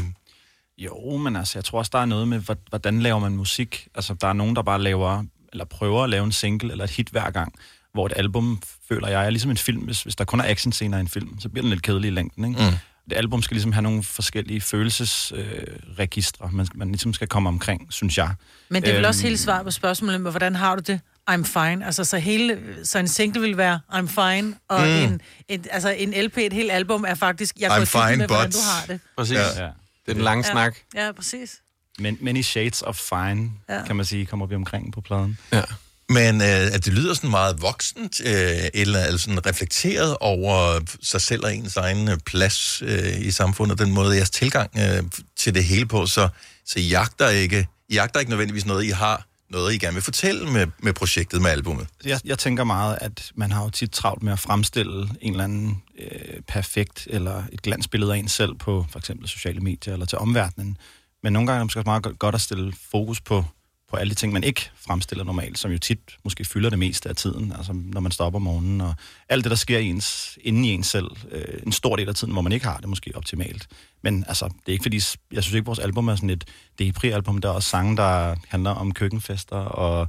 Jo, 0.85 1.17
men 1.17 1.35
altså, 1.35 1.57
jeg 1.59 1.65
tror 1.65 1.79
også, 1.79 1.89
der 1.93 1.99
er 1.99 2.05
noget 2.05 2.27
med, 2.27 2.39
hvor- 2.39 2.57
hvordan 2.69 2.99
laver 3.01 3.19
man 3.19 3.31
musik. 3.35 3.87
Altså, 3.95 4.13
der 4.21 4.27
er 4.27 4.33
nogen, 4.33 4.55
der 4.55 4.61
bare 4.61 4.81
laver, 4.81 5.23
eller 5.51 5.65
prøver 5.65 6.03
at 6.03 6.09
lave 6.09 6.23
en 6.23 6.31
single 6.31 6.71
eller 6.71 6.83
et 6.83 6.89
hit 6.89 7.09
hver 7.09 7.29
gang, 7.31 7.53
hvor 7.93 8.05
et 8.05 8.13
album, 8.15 8.61
føler 8.89 9.07
jeg, 9.07 9.25
er 9.25 9.29
ligesom 9.29 9.51
en 9.51 9.57
film. 9.57 9.81
Hvis, 9.81 10.03
hvis 10.03 10.15
der 10.15 10.23
kun 10.23 10.39
er 10.41 10.45
actionscener 10.49 10.97
i 10.97 11.01
en 11.01 11.07
film, 11.07 11.39
så 11.39 11.49
bliver 11.49 11.61
den 11.63 11.69
lidt 11.69 11.81
kedelig 11.83 12.07
i 12.07 12.11
længden, 12.11 12.45
ikke? 12.45 12.61
Mm. 12.71 12.77
Det 13.09 13.15
album 13.17 13.41
skal 13.41 13.55
ligesom 13.55 13.71
have 13.71 13.81
nogle 13.81 14.03
forskellige 14.03 14.61
følelsesregistre, 14.61 16.45
øh, 16.45 16.53
man, 16.53 16.67
man 16.75 16.87
ligesom 16.87 17.13
skal 17.13 17.27
komme 17.27 17.49
omkring, 17.49 17.87
synes 17.93 18.17
jeg. 18.17 18.29
Men 18.69 18.81
det 18.83 18.89
er 18.91 18.95
vel 18.95 19.05
også 19.05 19.21
Øhm, 19.21 19.25
hele 19.25 19.37
svaret 19.37 19.65
på 19.65 19.71
spørgsmålet 19.71 20.21
med, 20.21 20.31
hvordan 20.31 20.55
har 20.55 20.75
du 20.75 20.81
det? 20.87 20.99
I'm 21.31 21.43
fine. 21.43 21.85
Altså, 21.85 22.03
så, 22.03 22.17
hele, 22.17 22.59
så 22.83 22.99
en 22.99 23.07
single 23.07 23.41
vil 23.41 23.57
være 23.57 23.79
I'm 23.91 24.05
fine, 24.07 24.55
og 24.67 24.81
Mm. 24.81 24.87
en, 24.87 25.21
en, 25.47 25.65
altså, 25.71 25.89
en 25.89 26.13
LP, 26.25 26.37
et 26.37 26.53
helt 26.53 26.71
album, 26.71 27.05
er 27.07 27.15
faktisk, 27.15 27.55
jeg 27.59 27.71
I'm 27.71 27.77
går 27.77 27.85
fine, 27.85 28.17
med, 28.17 28.27
hvordan 28.27 28.49
but- 28.49 28.51
du 28.53 28.57
har 28.79 28.85
det. 28.87 28.99
Præcis. 29.17 29.35
Ja. 29.37 29.63
Ja. 29.65 29.69
Det 30.09 30.13
er 30.13 30.17
den 30.17 30.23
lange 30.23 30.45
ja. 30.47 30.51
snak. 30.51 30.75
Ja, 30.95 31.11
præcis. 31.11 31.55
Men 31.99 32.17
many 32.21 32.41
shades 32.41 32.81
of 32.81 32.95
fine, 32.95 33.51
Ja. 33.69 33.83
kan 33.85 33.95
man 33.95 34.05
sige, 34.05 34.25
kommer 34.25 34.45
vi 34.45 34.55
omkring 34.55 34.93
på 34.93 35.01
pladen. 35.01 35.37
Ja. 35.51 35.61
Men 36.09 36.41
øh, 36.41 36.47
at 36.47 36.85
det 36.85 36.93
lyder 36.93 37.13
sådan 37.13 37.29
meget 37.29 37.61
voksent, 37.61 38.21
øh, 38.25 38.33
eller, 38.73 39.03
eller 39.05 39.17
sådan 39.17 39.45
reflekteret 39.45 40.17
over 40.19 40.79
sig 41.03 41.21
selv 41.21 41.43
og 41.45 41.55
ens 41.55 41.77
egen 41.77 42.09
øh, 42.09 42.17
plads 42.25 42.81
øh, 42.85 43.21
i 43.21 43.31
samfundet, 43.31 43.79
den 43.79 43.91
måde, 43.91 44.15
jeres 44.15 44.29
tilgang 44.29 44.71
øh, 44.77 45.03
til 45.37 45.55
det 45.55 45.63
hele 45.63 45.85
på, 45.85 46.05
så, 46.05 46.29
så 46.65 46.79
I 46.79 46.87
jagter 46.87 47.29
ikke, 47.29 47.67
I 47.89 47.93
jagter 47.93 48.19
ikke 48.19 48.29
nødvendigvis 48.29 48.65
noget, 48.65 48.83
I 48.85 48.89
har 48.89 49.25
noget, 49.49 49.73
I 49.73 49.77
gerne 49.77 49.93
vil 49.93 50.03
fortælle 50.03 50.51
med, 50.51 50.67
med 50.79 50.93
projektet, 50.93 51.41
med 51.41 51.49
albumet. 51.51 51.87
Jeg, 52.05 52.19
jeg 52.25 52.37
tænker 52.39 52.63
meget, 52.63 52.97
at 53.01 53.31
man 53.35 53.51
har 53.51 53.63
jo 53.63 53.69
tit 53.69 53.91
travlt 53.91 54.23
med 54.23 54.33
at 54.33 54.39
fremstille 54.39 55.09
en 55.21 55.31
eller 55.31 55.43
anden 55.43 55.83
øh, 55.99 56.41
perfekt 56.47 57.07
eller 57.09 57.43
et 57.51 57.61
glansbillede 57.61 58.13
af 58.13 58.17
en 58.17 58.27
selv 58.27 58.55
på 58.55 58.85
for 58.89 58.99
eksempel 58.99 59.27
sociale 59.27 59.59
medier 59.59 59.93
eller 59.93 60.05
til 60.05 60.17
omverdenen. 60.17 60.77
Men 61.23 61.33
nogle 61.33 61.47
gange 61.47 61.55
er 61.57 61.59
det 61.59 61.65
måske 61.65 61.79
også 61.79 61.89
meget 61.89 62.03
godt- 62.03 62.19
godt 62.19 62.35
at 62.35 62.41
stille 62.41 62.73
fokus 62.91 63.21
på, 63.21 63.45
på 63.89 63.95
alle 63.95 64.09
de 64.09 64.15
ting, 64.15 64.33
man 64.33 64.43
ikke 64.43 64.69
fremstiller 64.75 65.23
normalt, 65.23 65.59
som 65.59 65.71
jo 65.71 65.77
tit 65.77 65.99
måske 66.23 66.45
fylder 66.45 66.69
det 66.69 66.79
meste 66.79 67.09
af 67.09 67.15
tiden, 67.15 67.51
altså 67.51 67.73
når 67.73 68.01
man 68.01 68.11
stopper 68.11 68.37
om 68.37 68.43
morgenen, 68.43 68.81
og 68.81 68.95
alt 69.29 69.43
det, 69.43 69.49
der 69.49 69.55
sker 69.55 69.77
i 69.77 69.85
ens, 69.85 70.37
inde 70.41 70.69
i 70.69 70.71
en 70.71 70.83
selv, 70.83 71.11
øh, 71.31 71.59
en 71.65 71.71
stor 71.71 71.95
del 71.95 72.09
af 72.09 72.15
tiden, 72.15 72.33
hvor 72.33 72.41
man 72.41 72.51
ikke 72.51 72.65
har 72.65 72.77
det 72.77 72.89
måske 72.89 73.11
optimalt. 73.15 73.67
Men 74.03 74.25
altså, 74.27 74.45
det 74.45 74.67
er 74.67 74.71
ikke 74.71 74.83
fordi, 74.83 75.01
jeg 75.31 75.43
synes 75.43 75.53
ikke, 75.53 75.65
vores 75.65 75.79
album 75.79 76.07
er 76.07 76.15
sådan 76.15 76.29
et 76.29 76.45
Depri-album, 76.79 77.41
der 77.41 77.49
er 77.49 77.53
også 77.53 77.69
sange, 77.69 77.97
der 77.97 78.35
handler 78.47 78.71
om 78.71 78.93
køkkenfester, 78.93 79.55
og 79.55 80.07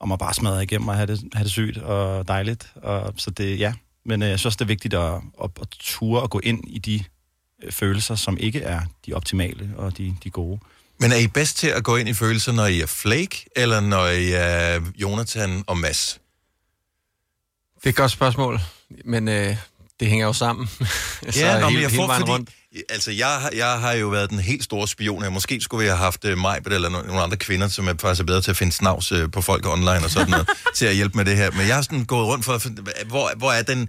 om 0.00 0.12
at 0.12 0.18
bare 0.18 0.34
smadre 0.34 0.62
igennem 0.62 0.88
og 0.88 0.94
have 0.94 1.06
det, 1.06 1.24
have 1.34 1.44
det 1.44 1.52
sygt 1.52 1.78
og 1.78 2.28
dejligt. 2.28 2.72
Og, 2.76 3.14
så 3.16 3.30
det, 3.30 3.58
ja. 3.58 3.74
Men 4.04 4.22
øh, 4.22 4.28
jeg 4.28 4.38
synes 4.38 4.46
også, 4.46 4.56
det 4.56 4.64
er 4.64 4.74
vigtigt 4.74 4.94
at, 4.94 5.14
at, 5.44 5.50
at 5.60 5.68
ture 5.70 6.22
og 6.22 6.30
gå 6.30 6.40
ind 6.42 6.64
i 6.66 6.78
de 6.78 7.04
øh, 7.62 7.72
følelser, 7.72 8.14
som 8.14 8.38
ikke 8.38 8.60
er 8.60 8.80
de 9.06 9.12
optimale 9.12 9.70
og 9.76 9.98
de, 9.98 10.16
de 10.24 10.30
gode. 10.30 10.60
Men 11.00 11.12
er 11.12 11.16
I 11.16 11.26
bedst 11.26 11.56
til 11.56 11.66
at 11.66 11.84
gå 11.84 11.96
ind 11.96 12.08
i 12.08 12.14
følelser, 12.14 12.52
når 12.52 12.66
I 12.66 12.80
er 12.80 12.86
Flake, 12.86 13.46
eller 13.56 13.80
når 13.80 14.06
I 14.06 14.32
er 14.32 14.80
Jonathan 14.96 15.64
og 15.66 15.78
Mads? 15.78 16.20
Det 17.76 17.86
er 17.86 17.90
et 17.90 17.96
godt 17.96 18.10
spørgsmål, 18.10 18.60
men 19.04 19.28
øh, 19.28 19.56
det 20.00 20.08
hænger 20.08 20.26
jo 20.26 20.32
sammen. 20.32 20.68
Ja, 21.36 21.60
nå, 21.60 21.60
men 21.60 21.70
hele, 21.70 21.82
jeg 21.82 21.90
får, 21.90 22.14
fordi, 22.14 22.30
rundt. 22.30 22.50
altså, 22.88 23.10
jeg, 23.10 23.50
jeg 23.54 23.80
har 23.80 23.92
jo 23.92 24.08
været 24.08 24.30
den 24.30 24.38
helt 24.38 24.64
store 24.64 24.88
spion 24.88 25.22
her. 25.22 25.30
Måske 25.30 25.60
skulle 25.60 25.82
vi 25.82 25.88
have 25.88 25.98
haft 25.98 26.24
uh, 26.24 26.38
Majbet 26.38 26.72
eller 26.72 26.88
no- 26.88 27.06
nogle 27.06 27.22
andre 27.22 27.36
kvinder, 27.36 27.68
som 27.68 27.88
er 27.88 27.94
faktisk 28.00 28.20
er 28.20 28.24
bedre 28.24 28.40
til 28.40 28.50
at 28.50 28.56
finde 28.56 28.72
snavs 28.72 29.12
uh, 29.12 29.30
på 29.30 29.42
folk 29.42 29.66
online 29.66 30.04
og 30.04 30.10
sådan 30.10 30.30
noget, 30.30 30.48
til 30.76 30.86
at 30.86 30.94
hjælpe 30.94 31.16
med 31.16 31.24
det 31.24 31.36
her. 31.36 31.50
Men 31.50 31.66
jeg 31.66 31.74
har 31.74 31.82
sådan 31.82 32.04
gået 32.04 32.26
rundt 32.26 32.44
for 32.44 32.52
at 32.52 32.62
finde, 32.62 32.82
hvor, 33.06 33.32
hvor 33.36 33.52
er 33.52 33.62
den... 33.62 33.88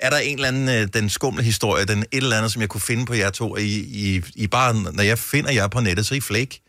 Er 0.00 0.10
der 0.10 0.18
en 0.18 0.34
eller 0.34 0.48
anden, 0.48 0.82
uh, 0.82 0.88
den 0.94 1.08
skumle 1.08 1.42
historie, 1.42 1.84
den 1.84 1.98
et 1.98 2.06
eller 2.12 2.36
andet, 2.36 2.52
som 2.52 2.60
jeg 2.60 2.68
kunne 2.68 2.80
finde 2.80 3.06
på 3.06 3.14
jer 3.14 3.30
to? 3.30 3.56
I, 3.56 3.62
I, 3.78 4.22
I 4.34 4.46
bare, 4.46 4.74
når 4.92 5.02
jeg 5.02 5.18
finder 5.18 5.52
jer 5.52 5.68
på 5.68 5.80
nettet, 5.80 6.06
så 6.06 6.14
er 6.14 6.16
I 6.16 6.20
flake. 6.20 6.62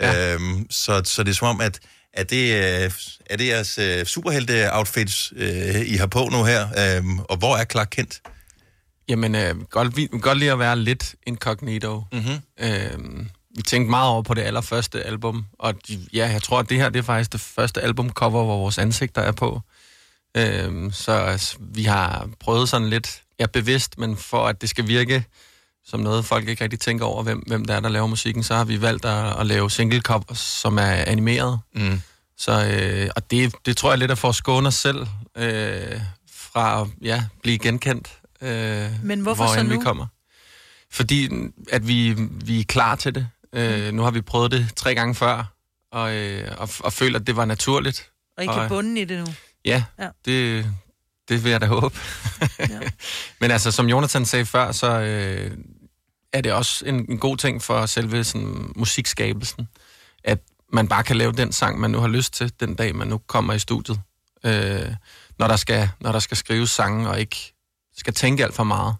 Ja. 0.00 0.34
Øhm, 0.34 0.66
så, 0.70 1.02
så 1.04 1.22
det 1.22 1.30
er 1.30 1.34
som 1.34 1.48
om, 1.48 1.60
at 1.60 1.80
er 2.12 2.24
det, 2.24 2.54
øh, 2.54 2.90
er 3.30 3.36
det 3.36 3.46
jeres 3.46 3.78
øh, 3.78 4.06
superhelte-outfits, 4.06 5.32
øh, 5.36 5.80
I 5.86 5.96
har 5.96 6.06
på 6.06 6.28
nu 6.32 6.44
her? 6.44 6.96
Øhm, 6.96 7.18
og 7.18 7.36
hvor 7.36 7.56
er 7.56 7.64
Clark 7.64 7.88
Kent? 7.90 8.20
Jamen, 9.08 9.34
øh, 9.34 9.60
godt, 9.70 9.96
vi 9.96 10.08
godt 10.20 10.38
lide 10.38 10.52
at 10.52 10.58
være 10.58 10.78
lidt 10.78 11.14
incognito. 11.26 12.02
Mm-hmm. 12.12 12.40
Øh, 12.60 13.26
vi 13.56 13.62
tænkte 13.62 13.90
meget 13.90 14.08
over 14.10 14.22
på 14.22 14.34
det 14.34 14.42
allerførste 14.42 15.02
album, 15.02 15.44
og 15.58 15.74
ja, 16.12 16.28
jeg 16.28 16.42
tror, 16.42 16.58
at 16.58 16.68
det 16.70 16.76
her 16.76 16.88
det 16.88 16.98
er 16.98 17.02
faktisk 17.02 17.32
det 17.32 17.40
første 17.40 17.80
albumcover, 17.80 18.44
hvor 18.44 18.58
vores 18.58 18.78
ansigter 18.78 19.22
er 19.22 19.32
på. 19.32 19.60
Øh, 20.36 20.92
så 20.92 21.38
vi 21.60 21.82
har 21.82 22.28
prøvet 22.40 22.68
sådan 22.68 22.88
lidt, 22.90 23.22
ja, 23.40 23.46
bevidst, 23.46 23.98
men 23.98 24.16
for 24.16 24.46
at 24.46 24.60
det 24.60 24.68
skal 24.70 24.88
virke 24.88 25.24
som 25.86 26.00
noget, 26.00 26.24
folk 26.24 26.48
ikke 26.48 26.64
rigtig 26.64 26.80
tænker 26.80 27.04
over, 27.04 27.22
hvem, 27.22 27.38
hvem 27.38 27.64
der 27.64 27.74
er, 27.74 27.80
der 27.80 27.88
laver 27.88 28.06
musikken, 28.06 28.42
så 28.42 28.54
har 28.54 28.64
vi 28.64 28.80
valgt 28.80 29.04
at, 29.04 29.40
at 29.40 29.46
lave 29.46 29.70
single 29.70 30.00
covers, 30.00 30.38
som 30.38 30.78
er 30.78 30.82
animeret. 31.06 31.60
Mm. 31.74 32.00
Så, 32.38 32.66
øh, 32.66 33.10
og 33.16 33.30
det, 33.30 33.54
det 33.66 33.76
tror 33.76 33.90
jeg 33.90 33.98
lidt 33.98 34.10
er 34.10 34.14
for 34.14 34.28
at 34.28 34.34
skåne 34.34 34.68
os 34.68 34.74
selv 34.74 35.06
øh, 35.36 36.00
fra 36.36 36.80
at 36.80 36.86
ja, 37.02 37.24
blive 37.42 37.58
genkendt. 37.58 38.12
Øh, 38.40 38.90
Men 39.02 39.20
hvorfor 39.20 39.44
så 39.46 39.48
hvorhen 39.52 39.66
nu? 39.66 39.78
vi 39.78 39.84
kommer. 39.84 40.06
Fordi 40.90 41.28
at 41.72 41.88
vi, 41.88 42.12
vi 42.44 42.60
er 42.60 42.64
klar 42.64 42.94
til 42.94 43.14
det. 43.14 43.28
Øh, 43.54 43.88
Mm. 43.90 43.94
nu 43.96 44.02
har 44.02 44.10
vi 44.10 44.20
prøvet 44.20 44.50
det 44.50 44.68
tre 44.76 44.94
gange 44.94 45.14
før, 45.14 45.52
og, 45.92 46.14
øh, 46.14 46.48
og, 46.58 46.68
og 46.80 46.92
føler, 46.92 47.18
at 47.18 47.26
det 47.26 47.36
var 47.36 47.44
naturligt. 47.44 48.10
Og 48.36 48.44
I 48.44 48.46
kan 48.46 48.68
bunde 48.68 49.00
i 49.00 49.04
det 49.04 49.18
nu. 49.18 49.26
Ja, 49.64 49.84
Ja. 49.98 50.08
Det, 50.24 50.66
det 51.28 51.44
vil 51.44 51.50
jeg 51.50 51.60
da 51.60 51.66
håbe. 51.66 51.98
Ja. 52.58 52.80
Men 53.40 53.50
altså, 53.50 53.70
som 53.70 53.88
Jonathan 53.88 54.24
sagde 54.26 54.46
før, 54.46 54.72
så 54.72 55.00
øh, 55.00 55.50
er 56.32 56.40
det 56.40 56.52
også 56.52 56.84
en, 56.86 57.10
en 57.10 57.18
god 57.18 57.36
ting 57.36 57.62
for 57.62 57.86
selve 57.86 58.24
sådan, 58.24 58.72
musikskabelsen, 58.76 59.68
at 60.24 60.38
man 60.72 60.88
bare 60.88 61.04
kan 61.04 61.16
lave 61.16 61.32
den 61.32 61.52
sang, 61.52 61.80
man 61.80 61.90
nu 61.90 61.98
har 62.00 62.08
lyst 62.08 62.32
til, 62.34 62.52
den 62.60 62.74
dag, 62.74 62.94
man 62.96 63.08
nu 63.08 63.18
kommer 63.18 63.54
i 63.54 63.58
studiet. 63.58 64.00
Øh, 64.44 64.94
når, 65.38 65.48
der 65.48 65.56
skal, 65.56 65.88
når 66.00 66.12
der 66.12 66.18
skal 66.18 66.36
skrives 66.36 66.70
sange, 66.70 67.08
og 67.08 67.20
ikke 67.20 67.52
skal 67.96 68.14
tænke 68.14 68.44
alt 68.44 68.54
for 68.54 68.64
meget. 68.64 68.94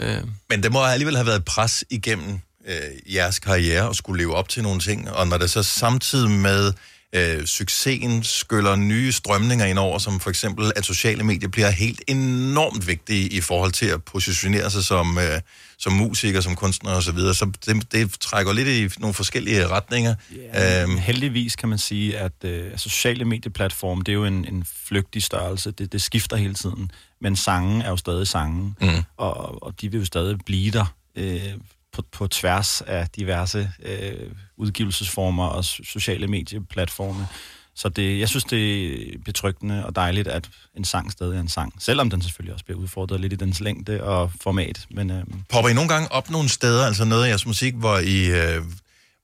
Øh, 0.00 0.22
Men 0.48 0.62
det 0.62 0.72
må 0.72 0.84
alligevel 0.84 1.16
have 1.16 1.26
været 1.26 1.38
et 1.38 1.44
pres 1.44 1.84
igennem 1.90 2.40
øh, 2.66 3.14
jeres 3.14 3.38
karriere 3.38 3.88
at 3.88 3.96
skulle 3.96 4.18
leve 4.18 4.34
op 4.34 4.48
til 4.48 4.62
nogle 4.62 4.80
ting, 4.80 5.10
og 5.10 5.28
når 5.28 5.38
det 5.38 5.50
så 5.50 5.62
samtidig 5.62 6.30
med 6.30 6.72
øh, 7.12 7.46
succesen 7.46 8.22
skyller 8.22 8.76
nye 8.76 9.12
strømninger 9.12 9.66
ind 9.66 9.78
over, 9.78 9.98
som 9.98 10.20
for 10.20 10.30
eksempel, 10.30 10.72
at 10.76 10.84
sociale 10.84 11.24
medier 11.24 11.48
bliver 11.48 11.70
helt 11.70 12.02
enormt 12.06 12.86
vigtige 12.86 13.28
i 13.28 13.40
forhold 13.40 13.72
til 13.72 13.86
at 13.86 14.04
positionere 14.04 14.70
sig 14.70 14.84
som, 14.84 15.18
øh, 15.18 15.40
som 15.78 15.92
musiker, 15.92 16.40
som 16.40 16.56
kunstner 16.56 16.90
osv., 16.90 17.02
så, 17.02 17.12
videre. 17.12 17.34
så 17.34 17.50
det, 17.66 17.92
det 17.92 18.20
trækker 18.20 18.52
lidt 18.52 18.68
i 18.68 19.00
nogle 19.00 19.14
forskellige 19.14 19.68
retninger. 19.68 20.14
Øhm. 20.32 20.98
Heldigvis 20.98 21.56
kan 21.56 21.68
man 21.68 21.78
sige, 21.78 22.18
at 22.18 22.32
øh, 22.44 22.64
altså, 22.64 22.88
sociale 22.88 23.24
medieplatforme, 23.24 24.02
det 24.02 24.08
er 24.08 24.16
jo 24.16 24.24
en, 24.24 24.44
en 24.44 24.66
flygtig 24.86 25.22
størrelse. 25.22 25.70
Det, 25.70 25.92
det 25.92 26.02
skifter 26.02 26.36
hele 26.36 26.54
tiden. 26.54 26.90
Men 27.20 27.36
sangen 27.36 27.82
er 27.82 27.88
jo 27.88 27.96
stadig 27.96 28.26
sangen, 28.26 28.76
mm. 28.80 28.88
og, 29.16 29.62
og 29.62 29.80
de 29.80 29.90
vil 29.90 29.98
jo 29.98 30.04
stadig 30.04 30.38
blive 30.46 30.70
der 30.70 30.94
øh, 31.16 31.54
på, 31.98 32.04
på 32.12 32.26
tværs 32.26 32.80
af 32.80 33.08
diverse 33.08 33.70
øh, 33.82 34.30
udgivelsesformer 34.56 35.46
og 35.46 35.60
so- 35.60 35.84
sociale 35.84 36.26
medieplatforme. 36.26 37.26
Så 37.74 37.88
det, 37.88 38.18
jeg 38.18 38.28
synes, 38.28 38.44
det 38.44 38.92
er 39.14 39.18
betryggende 39.24 39.86
og 39.86 39.96
dejligt, 39.96 40.28
at 40.28 40.48
en 40.76 40.84
sang 40.84 41.12
stadig 41.12 41.36
er 41.36 41.40
en 41.40 41.48
sang. 41.48 41.74
Selvom 41.78 42.10
den 42.10 42.22
selvfølgelig 42.22 42.54
også 42.54 42.64
bliver 42.64 42.78
udfordret 42.78 43.20
lidt 43.20 43.32
i 43.32 43.36
dens 43.36 43.60
længde 43.60 44.02
og 44.02 44.32
format. 44.40 44.86
Men, 44.90 45.10
øh, 45.10 45.24
Popper 45.48 45.70
I 45.70 45.74
nogle 45.74 45.88
gange 45.88 46.12
op 46.12 46.30
nogle 46.30 46.48
steder, 46.48 46.86
altså 46.86 47.04
noget 47.04 47.24
af 47.24 47.28
jeres 47.28 47.46
musik, 47.46 47.74
hvor 47.74 47.98
I, 47.98 48.26
øh, 48.26 48.62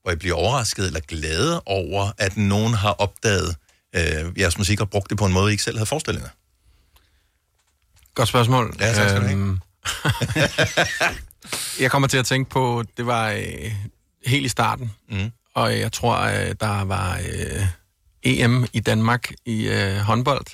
hvor 0.01 0.11
I 0.11 0.15
bliver 0.15 0.35
overrasket 0.35 0.87
eller 0.87 0.99
glade 0.99 1.61
over, 1.65 2.11
at 2.17 2.37
nogen 2.37 2.73
har 2.73 2.91
opdaget 2.91 3.55
øh, 3.95 4.39
jeres 4.39 4.57
musik 4.57 4.81
og 4.81 4.89
brugt 4.89 5.09
det 5.09 5.17
på 5.17 5.25
en 5.25 5.33
måde, 5.33 5.49
I 5.49 5.51
ikke 5.51 5.63
selv 5.63 5.77
havde 5.77 5.85
forestillet 5.85 6.21
jer? 6.21 6.29
Godt 8.15 8.29
spørgsmål. 8.29 8.75
Ja, 8.79 8.93
tak 8.93 9.09
skal 9.09 9.21
du 9.21 9.27
have. 9.27 9.59
Jeg 11.79 11.91
kommer 11.91 12.07
til 12.07 12.17
at 12.17 12.25
tænke 12.25 12.49
på, 12.49 12.83
det 12.97 13.05
var 13.05 13.29
øh, 13.29 13.71
helt 14.25 14.45
i 14.45 14.49
starten, 14.49 14.91
mm. 15.09 15.31
og 15.55 15.79
jeg 15.79 15.91
tror, 15.91 16.17
øh, 16.19 16.55
der 16.59 16.83
var 16.83 17.17
øh, 17.17 17.65
EM 18.23 18.65
i 18.73 18.79
Danmark 18.79 19.31
i 19.45 19.67
øh, 19.67 19.95
håndbold, 19.97 20.45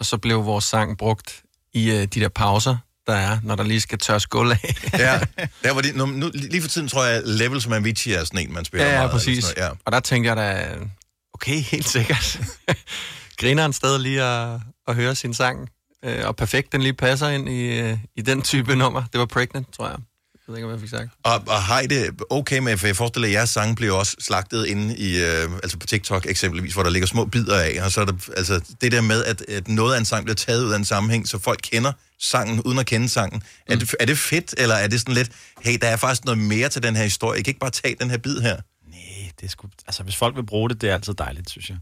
og 0.00 0.06
så 0.06 0.18
blev 0.18 0.44
vores 0.44 0.64
sang 0.64 0.98
brugt 0.98 1.42
i 1.72 1.90
øh, 1.90 2.02
de 2.02 2.06
der 2.06 2.28
pauser, 2.28 2.76
der 3.06 3.12
er, 3.12 3.38
når 3.42 3.56
der 3.56 3.64
lige 3.64 3.80
skal 3.80 3.98
tørres 3.98 4.26
gulv 4.26 4.50
af. 4.50 4.74
ja, 4.98 5.20
der 5.64 5.72
var 5.72 5.80
det, 5.80 5.96
nu, 5.96 6.06
nu, 6.06 6.30
lige 6.34 6.62
for 6.62 6.68
tiden 6.68 6.88
tror 6.88 7.04
jeg, 7.04 7.22
Levels 7.24 7.66
med 7.66 7.76
Avicii 7.76 8.12
er 8.12 8.24
sådan 8.24 8.40
en, 8.40 8.52
man 8.52 8.64
spiller 8.64 8.86
ja, 8.86 8.92
ja, 8.92 8.98
meget. 8.98 9.10
præcis. 9.10 9.44
Sådan 9.44 9.62
noget, 9.62 9.78
Og 9.84 9.92
der 9.92 10.00
tænkte 10.00 10.28
jeg 10.28 10.36
da, 10.36 10.76
okay, 11.34 11.60
helt 11.60 11.88
sikkert. 11.88 12.40
Griner 13.40 13.64
en 13.64 13.72
sted 13.72 13.98
lige 13.98 14.22
at, 14.22 14.60
at 14.88 14.94
høre 14.94 15.14
sin 15.14 15.34
sang, 15.34 15.68
øh, 16.04 16.26
og 16.26 16.36
perfekt, 16.36 16.72
den 16.72 16.82
lige 16.82 16.94
passer 16.94 17.28
ind 17.28 17.48
i, 17.48 17.80
øh, 17.80 17.98
i 18.16 18.22
den 18.22 18.42
type 18.42 18.76
nummer. 18.76 19.02
Det 19.12 19.20
var 19.20 19.26
Pregnant, 19.26 19.72
tror 19.72 19.88
jeg. 19.88 19.98
Jeg 20.50 20.52
ved 20.52 20.58
ikke, 20.58 20.66
om 20.66 20.72
jeg 20.72 20.80
fik 20.80 20.90
sagt. 20.90 21.10
Og, 21.22 21.42
og 21.46 21.62
har 21.62 21.80
I 21.80 21.86
det 21.86 22.10
okay 22.30 22.58
med, 22.58 22.76
for 22.76 22.86
jeg 22.86 22.96
forestiller, 22.96 23.28
at 23.28 23.32
jeres 23.32 23.50
sange 23.50 23.74
bliver 23.76 23.92
også 23.92 24.16
slagtet 24.20 24.66
inde 24.66 24.96
i, 24.96 25.18
øh, 25.18 25.52
altså 25.62 25.78
på 25.78 25.86
TikTok 25.86 26.26
eksempelvis, 26.26 26.74
hvor 26.74 26.82
der 26.82 26.90
ligger 26.90 27.06
små 27.06 27.24
bidder 27.24 27.60
af, 27.60 27.84
og 27.84 27.90
så 27.92 28.00
er 28.00 28.04
der, 28.04 28.30
altså 28.36 28.60
det 28.80 28.92
der 28.92 29.00
med, 29.00 29.24
at, 29.24 29.42
at 29.48 29.68
noget 29.68 29.94
af 29.94 29.98
en 29.98 30.04
sang 30.04 30.24
bliver 30.24 30.34
taget 30.34 30.64
ud 30.64 30.72
af 30.72 30.76
en 30.76 30.84
sammenhæng, 30.84 31.28
så 31.28 31.38
folk 31.38 31.60
kender 31.62 31.92
sangen, 32.20 32.60
uden 32.62 32.78
at 32.78 32.86
kende 32.86 33.08
sangen. 33.08 33.42
Mm. 33.42 33.72
Er, 33.72 33.76
det, 33.76 33.94
er 34.00 34.06
det 34.06 34.18
fedt, 34.18 34.54
eller 34.58 34.74
er 34.74 34.88
det 34.88 35.00
sådan 35.00 35.14
lidt, 35.14 35.30
hey, 35.60 35.78
der 35.80 35.88
er 35.88 35.96
faktisk 35.96 36.24
noget 36.24 36.38
mere 36.38 36.68
til 36.68 36.82
den 36.82 36.96
her 36.96 37.02
historie, 37.02 37.40
I 37.40 37.42
kan 37.42 37.50
ikke 37.50 37.60
bare 37.60 37.70
tage 37.70 37.96
den 38.00 38.10
her 38.10 38.18
bid 38.18 38.40
her? 38.40 38.56
det 39.40 39.46
er 39.46 39.50
sgu, 39.50 39.68
altså 39.86 40.02
hvis 40.02 40.16
folk 40.16 40.36
vil 40.36 40.46
bruge 40.46 40.68
det, 40.68 40.80
det 40.80 40.90
er 40.90 40.94
altid 40.94 41.14
dejligt, 41.14 41.50
synes 41.50 41.70
jeg. 41.70 41.78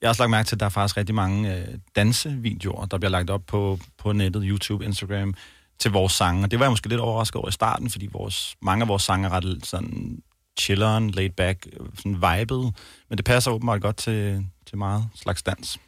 Jeg 0.00 0.06
har 0.06 0.10
også 0.10 0.22
lagt 0.22 0.30
mærke 0.30 0.46
til, 0.46 0.56
at 0.56 0.60
der 0.60 0.66
er 0.66 0.70
faktisk 0.70 0.96
rigtig 0.96 1.14
mange 1.14 1.56
øh, 1.56 1.68
dansevideoer, 1.96 2.86
der 2.86 2.98
bliver 2.98 3.10
lagt 3.10 3.30
op 3.30 3.42
på, 3.46 3.78
på 3.98 4.12
nettet, 4.12 4.42
YouTube, 4.46 4.84
Instagram, 4.84 5.34
til 5.80 5.90
vores 5.90 6.12
sange. 6.12 6.44
Og 6.44 6.50
det 6.50 6.58
var 6.58 6.64
jeg 6.64 6.72
måske 6.72 6.88
lidt 6.88 7.00
overrasket 7.00 7.36
over 7.36 7.48
i 7.48 7.52
starten, 7.52 7.90
fordi 7.90 8.08
vores, 8.12 8.54
mange 8.62 8.82
af 8.82 8.88
vores 8.88 9.02
sange 9.02 9.28
er 9.28 9.32
ret 9.32 9.60
sådan 9.64 10.18
chilleren, 10.60 11.10
laid 11.10 11.30
back, 11.36 11.66
sådan 11.96 12.14
vibet. 12.14 12.72
Men 13.08 13.16
det 13.16 13.24
passer 13.24 13.50
åbenbart 13.50 13.82
godt 13.82 13.96
til, 13.96 14.46
til 14.68 14.78
meget 14.78 15.04
slags 15.14 15.42
dans. 15.42 15.78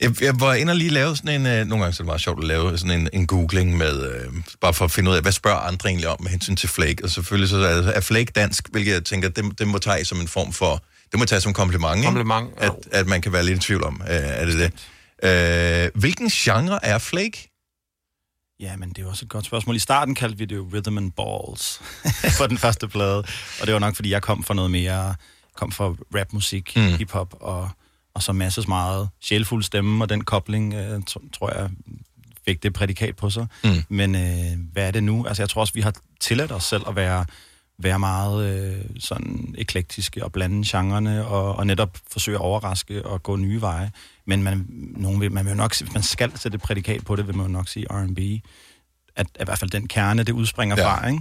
Jeg, 0.00 0.22
jeg 0.22 0.40
var 0.40 0.54
inde 0.54 0.70
og 0.72 0.76
lige 0.76 0.90
lave 0.90 1.16
sådan 1.16 1.40
en, 1.40 1.46
øh, 1.46 1.66
nogle 1.66 1.84
gange 1.84 1.94
så 1.94 2.02
er 2.02 2.04
det 2.04 2.06
meget 2.06 2.20
sjovt 2.20 2.38
at 2.38 2.44
lave 2.44 2.78
sådan 2.78 3.00
en, 3.00 3.08
en 3.12 3.26
googling 3.26 3.76
med, 3.76 4.12
øh, 4.12 4.32
bare 4.60 4.74
for 4.74 4.84
at 4.84 4.90
finde 4.90 5.10
ud 5.10 5.16
af, 5.16 5.22
hvad 5.22 5.32
spørger 5.32 5.58
andre 5.58 5.88
egentlig 5.88 6.08
om 6.08 6.16
med 6.22 6.30
hensyn 6.30 6.56
til 6.56 6.68
Flake, 6.68 7.04
og 7.04 7.10
selvfølgelig 7.10 7.48
så 7.48 7.56
er, 7.56 7.82
er 7.82 8.00
Flake 8.00 8.32
dansk, 8.34 8.68
hvilket 8.70 8.92
jeg 8.92 9.04
tænker, 9.04 9.28
det, 9.28 9.58
det 9.58 9.68
må 9.68 9.78
tage 9.78 10.04
som 10.04 10.20
en 10.20 10.28
form 10.28 10.52
for, 10.52 10.82
det 11.12 11.18
må 11.18 11.24
tage 11.24 11.40
som 11.40 11.52
kompliment, 11.52 11.96
ikke? 11.96 12.06
Kompliment, 12.06 12.50
at, 12.56 12.72
at 12.92 13.06
man 13.06 13.22
kan 13.22 13.32
være 13.32 13.44
lidt 13.44 13.58
i 13.58 13.60
tvivl 13.60 13.84
om, 13.84 14.02
øh, 14.02 14.16
er 14.16 14.44
det 14.44 14.54
det. 14.58 14.72
Øh, 15.22 15.90
hvilken 16.00 16.28
genre 16.28 16.84
er 16.84 16.98
Flake? 16.98 17.53
Ja, 18.60 18.76
men 18.76 18.88
det 18.88 18.98
er 18.98 19.02
jo 19.02 19.08
også 19.08 19.24
et 19.24 19.28
godt 19.28 19.44
spørgsmål. 19.46 19.76
I 19.76 19.78
starten 19.78 20.14
kaldte 20.14 20.38
vi 20.38 20.44
det 20.44 20.56
jo 20.56 20.68
Rhythm 20.72 20.98
and 20.98 21.12
Balls 21.12 21.80
for 22.38 22.46
den 22.46 22.58
første 22.58 22.88
plade. 22.88 23.18
Og 23.60 23.66
det 23.66 23.72
var 23.72 23.78
nok, 23.80 23.94
fordi 23.96 24.10
jeg 24.10 24.22
kom 24.22 24.44
fra 24.44 24.54
noget 24.54 24.70
mere... 24.70 25.14
kom 25.56 25.72
fra 25.72 25.94
rapmusik, 26.18 26.72
Mm. 26.76 26.82
hiphop 26.82 27.34
og, 27.40 27.70
og 28.14 28.22
så 28.22 28.32
masses 28.32 28.68
meget 28.68 29.08
sjælfuld 29.22 29.62
stemme, 29.62 30.04
og 30.04 30.08
den 30.08 30.24
kobling, 30.24 30.74
øh, 30.74 31.00
tror 31.32 31.58
jeg, 31.60 31.70
fik 32.44 32.62
det 32.62 32.72
prædikat 32.72 33.16
på 33.16 33.30
sig. 33.30 33.46
Mm. 33.64 33.70
Men 33.88 34.14
øh, 34.14 34.58
hvad 34.72 34.86
er 34.86 34.90
det 34.90 35.02
nu? 35.04 35.26
Altså, 35.26 35.42
jeg 35.42 35.50
tror 35.50 35.60
også, 35.60 35.74
vi 35.74 35.80
har 35.80 35.94
tilladt 36.20 36.52
os 36.52 36.64
selv 36.64 36.82
at 36.88 36.96
være, 36.96 37.26
være 37.78 37.98
meget 37.98 38.46
øh, 38.46 38.84
sådan 38.98 39.54
eklektiske 39.58 40.24
og 40.24 40.32
blande 40.32 40.62
genrerne, 40.66 41.26
og, 41.26 41.56
og 41.56 41.66
netop 41.66 41.98
forsøge 42.12 42.34
at 42.36 42.40
overraske 42.40 43.06
og 43.06 43.22
gå 43.22 43.36
nye 43.36 43.60
veje. 43.60 43.90
Men 44.26 44.42
man, 44.42 44.66
nogen 44.96 45.20
vil, 45.20 45.32
man 45.32 45.44
vil 45.44 45.50
jo 45.50 45.56
nok, 45.56 45.78
hvis 45.78 45.92
man 45.92 46.02
skal 46.02 46.32
sætte 46.38 46.56
et 46.56 46.62
prædikat 46.62 47.04
på 47.04 47.16
det, 47.16 47.26
vil 47.26 47.36
man 47.36 47.46
jo 47.46 47.52
nok 47.52 47.68
sige 47.68 47.86
R&B. 47.90 48.18
At, 49.16 49.26
at 49.34 49.40
i 49.40 49.44
hvert 49.44 49.58
fald 49.58 49.70
den 49.70 49.88
kerne, 49.88 50.22
det 50.22 50.32
udspringer 50.32 50.76
Ja. 50.76 50.82
ja. 50.82 50.94
fra, 50.94 51.08
ikke? 51.08 51.20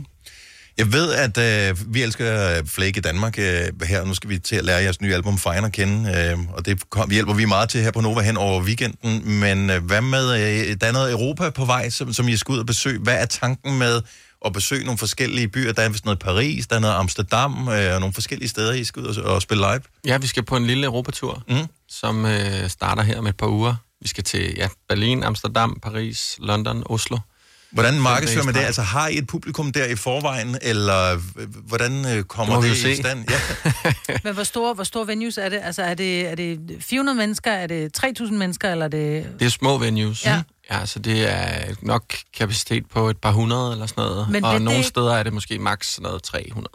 Jeg 0.77 0.93
ved, 0.93 1.13
at 1.13 1.37
øh, 1.37 1.93
vi 1.93 2.01
elsker 2.01 2.57
øh, 2.57 2.65
Flake 2.65 2.97
i 2.97 3.01
Danmark 3.01 3.39
øh, 3.39 3.67
her. 3.83 4.05
Nu 4.05 4.13
skal 4.13 4.29
vi 4.29 4.39
til 4.39 4.55
at 4.55 4.65
lære 4.65 4.77
jeres 4.83 5.01
nye 5.01 5.13
album 5.13 5.37
Fine 5.37 5.65
at 5.65 5.71
kende, 5.71 6.29
øh, 6.31 6.39
og 6.53 6.65
det 6.65 6.89
kom, 6.89 7.11
hjælper 7.11 7.33
vi 7.33 7.45
meget 7.45 7.69
til 7.69 7.81
her 7.81 7.91
på 7.91 8.01
Nova 8.01 8.21
hen 8.21 8.37
over 8.37 8.61
weekenden. 8.63 9.39
Men 9.39 9.69
øh, 9.69 9.83
hvad 9.85 10.01
med, 10.01 10.33
øh, 10.33 10.75
der 10.81 10.87
er 10.87 10.91
noget 10.91 11.11
Europa 11.11 11.49
på 11.49 11.65
vej, 11.65 11.89
som, 11.89 12.13
som 12.13 12.27
I 12.27 12.37
skal 12.37 12.53
ud 12.53 12.59
og 12.59 12.65
besøge. 12.65 12.99
Hvad 12.99 13.21
er 13.21 13.25
tanken 13.25 13.77
med 13.77 14.01
at 14.45 14.53
besøge 14.53 14.85
nogle 14.85 14.97
forskellige 14.97 15.47
byer? 15.47 15.73
Der 15.73 15.81
er 15.81 15.89
vist 15.89 16.05
noget 16.05 16.19
Paris, 16.19 16.67
der 16.67 16.75
er 16.75 16.79
noget 16.79 16.93
Amsterdam, 16.93 17.51
øh, 17.69 17.93
og 17.93 17.99
nogle 17.99 18.13
forskellige 18.13 18.49
steder, 18.49 18.73
I 18.73 18.83
skal 18.83 19.01
ud 19.01 19.17
og, 19.17 19.35
og 19.35 19.41
spille 19.41 19.63
live. 19.63 19.81
Ja, 20.05 20.17
vi 20.17 20.27
skal 20.27 20.43
på 20.43 20.57
en 20.57 20.65
lille 20.65 20.85
europatur, 20.85 21.43
mm. 21.49 21.67
som 21.89 22.25
øh, 22.25 22.69
starter 22.69 23.03
her 23.03 23.17
om 23.17 23.27
et 23.27 23.37
par 23.37 23.47
uger. 23.47 23.75
Vi 24.01 24.07
skal 24.07 24.23
til 24.23 24.53
ja, 24.57 24.67
Berlin, 24.89 25.23
Amsterdam, 25.23 25.79
Paris, 25.81 26.35
London, 26.39 26.83
Oslo. 26.85 27.17
Hvordan 27.73 28.01
markedsfører 28.01 28.45
man 28.45 28.53
det? 28.53 28.59
Altså 28.59 28.81
har 28.81 29.07
I 29.07 29.17
et 29.17 29.27
publikum 29.27 29.71
der 29.71 29.85
i 29.85 29.95
forvejen, 29.95 30.57
eller 30.61 31.17
hvordan 31.67 32.05
øh, 32.17 32.23
kommer 32.23 32.61
Det 32.61 32.71
det 32.83 32.85
i 32.89 32.95
stand? 32.95 33.25
Ja. 33.29 34.13
Men 34.23 34.33
hvor 34.33 34.43
store, 34.43 34.73
hvor 34.73 34.83
store 34.83 35.07
venues 35.07 35.37
er 35.37 35.49
det? 35.49 35.59
Altså, 35.63 35.83
er 35.83 35.93
det, 35.93 36.27
er 36.31 36.35
det 36.35 36.59
400 36.79 37.17
mennesker? 37.17 37.51
Er 37.51 37.67
det 37.67 38.03
3.000 38.05 38.31
mennesker? 38.33 38.71
Eller 38.71 38.85
er 38.85 38.89
det... 38.89 39.25
Det 39.39 39.45
er 39.45 39.49
små 39.49 39.77
venues. 39.77 40.25
Ja. 40.25 40.41
ja 40.71 40.85
så 40.85 40.99
det 40.99 41.31
er 41.31 41.75
nok 41.81 42.03
kapacitet 42.37 42.83
på 42.93 43.09
et 43.09 43.17
par 43.17 43.31
hundrede 43.31 43.71
eller 43.71 43.85
sådan 43.85 44.03
noget. 44.03 44.29
Men 44.29 44.43
og 44.43 44.53
det 44.53 44.61
nogle 44.61 44.77
ikke- 44.77 44.89
steder 44.89 45.13
er 45.15 45.23
det 45.23 45.33
måske 45.33 45.59
maks 45.59 45.93
sådan 45.93 46.03
noget 46.03 46.23
300. 46.23 46.67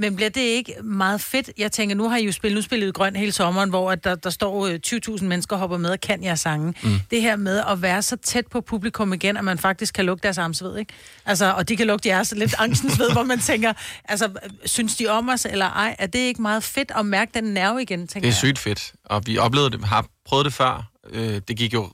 Men 0.00 0.16
bliver 0.16 0.28
det 0.30 0.40
ikke 0.40 0.74
meget 0.82 1.20
fedt? 1.20 1.50
Jeg 1.58 1.72
tænker, 1.72 1.96
nu 1.96 2.08
har 2.08 2.16
I 2.16 2.24
jo 2.24 2.32
spillet, 2.32 2.56
nu 2.56 2.62
spillet 2.62 2.94
grøn 2.94 3.16
hele 3.16 3.32
sommeren, 3.32 3.70
hvor 3.70 3.90
at 3.90 4.04
der, 4.04 4.14
der 4.14 4.30
står 4.30 4.66
øh, 4.66 4.80
20.000 4.86 5.24
mennesker 5.24 5.56
og 5.56 5.60
hopper 5.60 5.76
med 5.76 5.90
og 5.90 6.00
kan 6.00 6.24
jeres 6.24 6.40
sange. 6.40 6.74
Mm. 6.82 7.00
Det 7.10 7.22
her 7.22 7.36
med 7.36 7.62
at 7.68 7.82
være 7.82 8.02
så 8.02 8.16
tæt 8.16 8.46
på 8.46 8.60
publikum 8.60 9.12
igen, 9.12 9.36
at 9.36 9.44
man 9.44 9.58
faktisk 9.58 9.94
kan 9.94 10.04
lugte 10.04 10.22
deres 10.22 10.38
armsved, 10.38 10.76
ikke? 10.78 10.92
Altså, 11.26 11.52
og 11.52 11.68
de 11.68 11.76
kan 11.76 11.86
lugte 11.86 12.08
jeres 12.08 12.34
lidt 12.36 12.54
angstens 12.58 12.98
ved, 12.98 13.12
hvor 13.12 13.22
man 13.22 13.38
tænker, 13.40 13.72
altså, 14.04 14.30
synes 14.64 14.96
de 14.96 15.06
om 15.06 15.28
os 15.28 15.44
eller 15.44 15.66
ej? 15.66 15.96
Er 15.98 16.06
det 16.06 16.18
ikke 16.18 16.42
meget 16.42 16.62
fedt 16.62 16.92
at 16.96 17.06
mærke 17.06 17.30
den 17.34 17.44
nerve 17.44 17.82
igen, 17.82 17.98
tænker 17.98 18.20
Det 18.20 18.24
er 18.24 18.28
jeg? 18.28 18.34
sygt 18.34 18.58
fedt, 18.58 18.92
og 19.04 19.22
vi 19.26 19.38
oplevede 19.38 19.70
det, 19.70 19.84
har 19.84 20.06
prøvet 20.24 20.44
det 20.44 20.52
før. 20.52 20.90
Øh, 21.10 21.40
det 21.48 21.56
gik 21.56 21.74
jo 21.74 21.90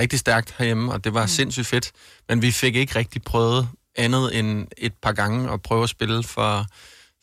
rigtig 0.00 0.18
stærkt 0.18 0.54
herhjemme, 0.58 0.92
og 0.92 1.04
det 1.04 1.14
var 1.14 1.22
mm. 1.22 1.28
sindssygt 1.28 1.66
fedt. 1.66 1.92
Men 2.28 2.42
vi 2.42 2.50
fik 2.50 2.76
ikke 2.76 2.98
rigtig 2.98 3.22
prøvet 3.22 3.68
andet 3.96 4.38
end 4.38 4.68
et 4.78 4.92
par 5.02 5.12
gange 5.12 5.52
at 5.52 5.62
prøve 5.62 5.82
at 5.82 5.88
spille 5.88 6.22
for, 6.22 6.66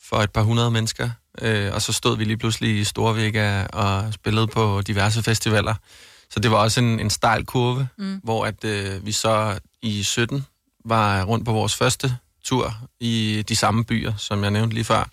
for 0.03 0.17
et 0.17 0.31
par 0.31 0.41
hundrede 0.41 0.71
mennesker. 0.71 1.09
Øh, 1.41 1.73
og 1.73 1.81
så 1.81 1.93
stod 1.93 2.17
vi 2.17 2.23
lige 2.23 2.37
pludselig 2.37 2.79
i 2.79 2.83
Storvega 2.83 3.65
og 3.65 4.13
spillede 4.13 4.47
på 4.47 4.81
diverse 4.81 5.23
festivaler. 5.23 5.75
Så 6.29 6.39
det 6.39 6.51
var 6.51 6.57
også 6.57 6.79
en, 6.79 6.99
en 6.99 7.09
stejl 7.09 7.45
kurve, 7.45 7.87
mm. 7.97 8.19
hvor 8.23 8.45
at, 8.45 8.63
øh, 8.63 9.05
vi 9.05 9.11
så 9.11 9.59
i 9.81 10.03
17 10.03 10.45
var 10.85 11.23
rundt 11.23 11.45
på 11.45 11.51
vores 11.51 11.75
første 11.75 12.17
tur 12.43 12.77
i 12.99 13.43
de 13.49 13.55
samme 13.55 13.85
byer, 13.85 14.13
som 14.17 14.43
jeg 14.43 14.51
nævnte 14.51 14.73
lige 14.73 14.83
før. 14.83 15.09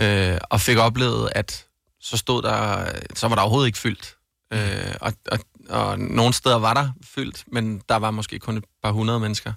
Øh, 0.00 0.38
og 0.50 0.60
fik 0.60 0.76
oplevet, 0.76 1.30
at 1.34 1.64
så 2.00 2.16
stod 2.16 2.42
der, 2.42 2.86
så 3.14 3.28
var 3.28 3.34
der 3.34 3.42
overhovedet 3.42 3.66
ikke 3.66 3.78
fyldt. 3.78 4.16
Øh, 4.52 4.94
og, 5.00 5.12
og, 5.30 5.38
og 5.68 5.98
nogle 5.98 6.32
steder 6.32 6.58
var 6.58 6.74
der 6.74 6.88
fyldt, 7.04 7.44
men 7.46 7.82
der 7.88 7.96
var 7.96 8.10
måske 8.10 8.38
kun 8.38 8.56
et 8.56 8.64
par 8.82 8.92
hundrede 8.92 9.20
mennesker. 9.20 9.52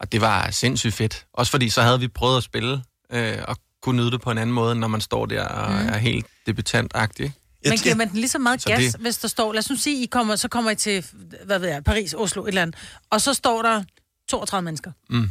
Og 0.00 0.12
det 0.12 0.20
var 0.20 0.50
sindssygt 0.50 0.94
fedt. 0.94 1.26
Også 1.32 1.50
fordi 1.50 1.68
så 1.70 1.82
havde 1.82 2.00
vi 2.00 2.08
prøvet 2.08 2.36
at 2.36 2.42
spille 2.42 2.82
øh, 3.12 3.38
og 3.48 3.56
kunne 3.82 3.96
nyde 4.02 4.10
det 4.10 4.20
på 4.20 4.30
en 4.30 4.38
anden 4.38 4.54
måde, 4.54 4.72
end 4.72 4.80
når 4.80 4.88
man 4.88 5.00
står 5.00 5.26
der 5.26 5.44
og 5.44 5.72
Mm. 5.82 5.88
er 5.88 5.96
helt 5.98 6.26
debutantagtig. 6.46 7.32
Men 7.64 7.78
giver 7.78 7.94
man 7.94 8.08
den 8.08 8.16
lige 8.16 8.28
så 8.28 8.38
meget 8.38 8.62
Så 8.62 8.68
gas, 8.68 8.78
det- 8.92 9.00
hvis 9.00 9.18
der 9.18 9.28
står, 9.28 9.52
lad 9.52 9.58
os 9.58 9.70
nu 9.70 9.76
sige, 9.76 10.02
I 10.02 10.06
kommer, 10.06 10.36
så 10.36 10.48
kommer 10.48 10.70
I 10.70 10.74
til, 10.74 11.04
hvad 11.44 11.58
ved 11.58 11.68
jeg, 11.68 11.84
Paris, 11.84 12.14
Oslo, 12.14 12.42
et 12.44 12.48
eller 12.48 12.62
andet, 12.62 12.76
og 13.10 13.20
så 13.20 13.34
står 13.34 13.62
der 13.62 13.82
32 14.28 14.64
mennesker. 14.64 14.92
Mm. 15.10 15.30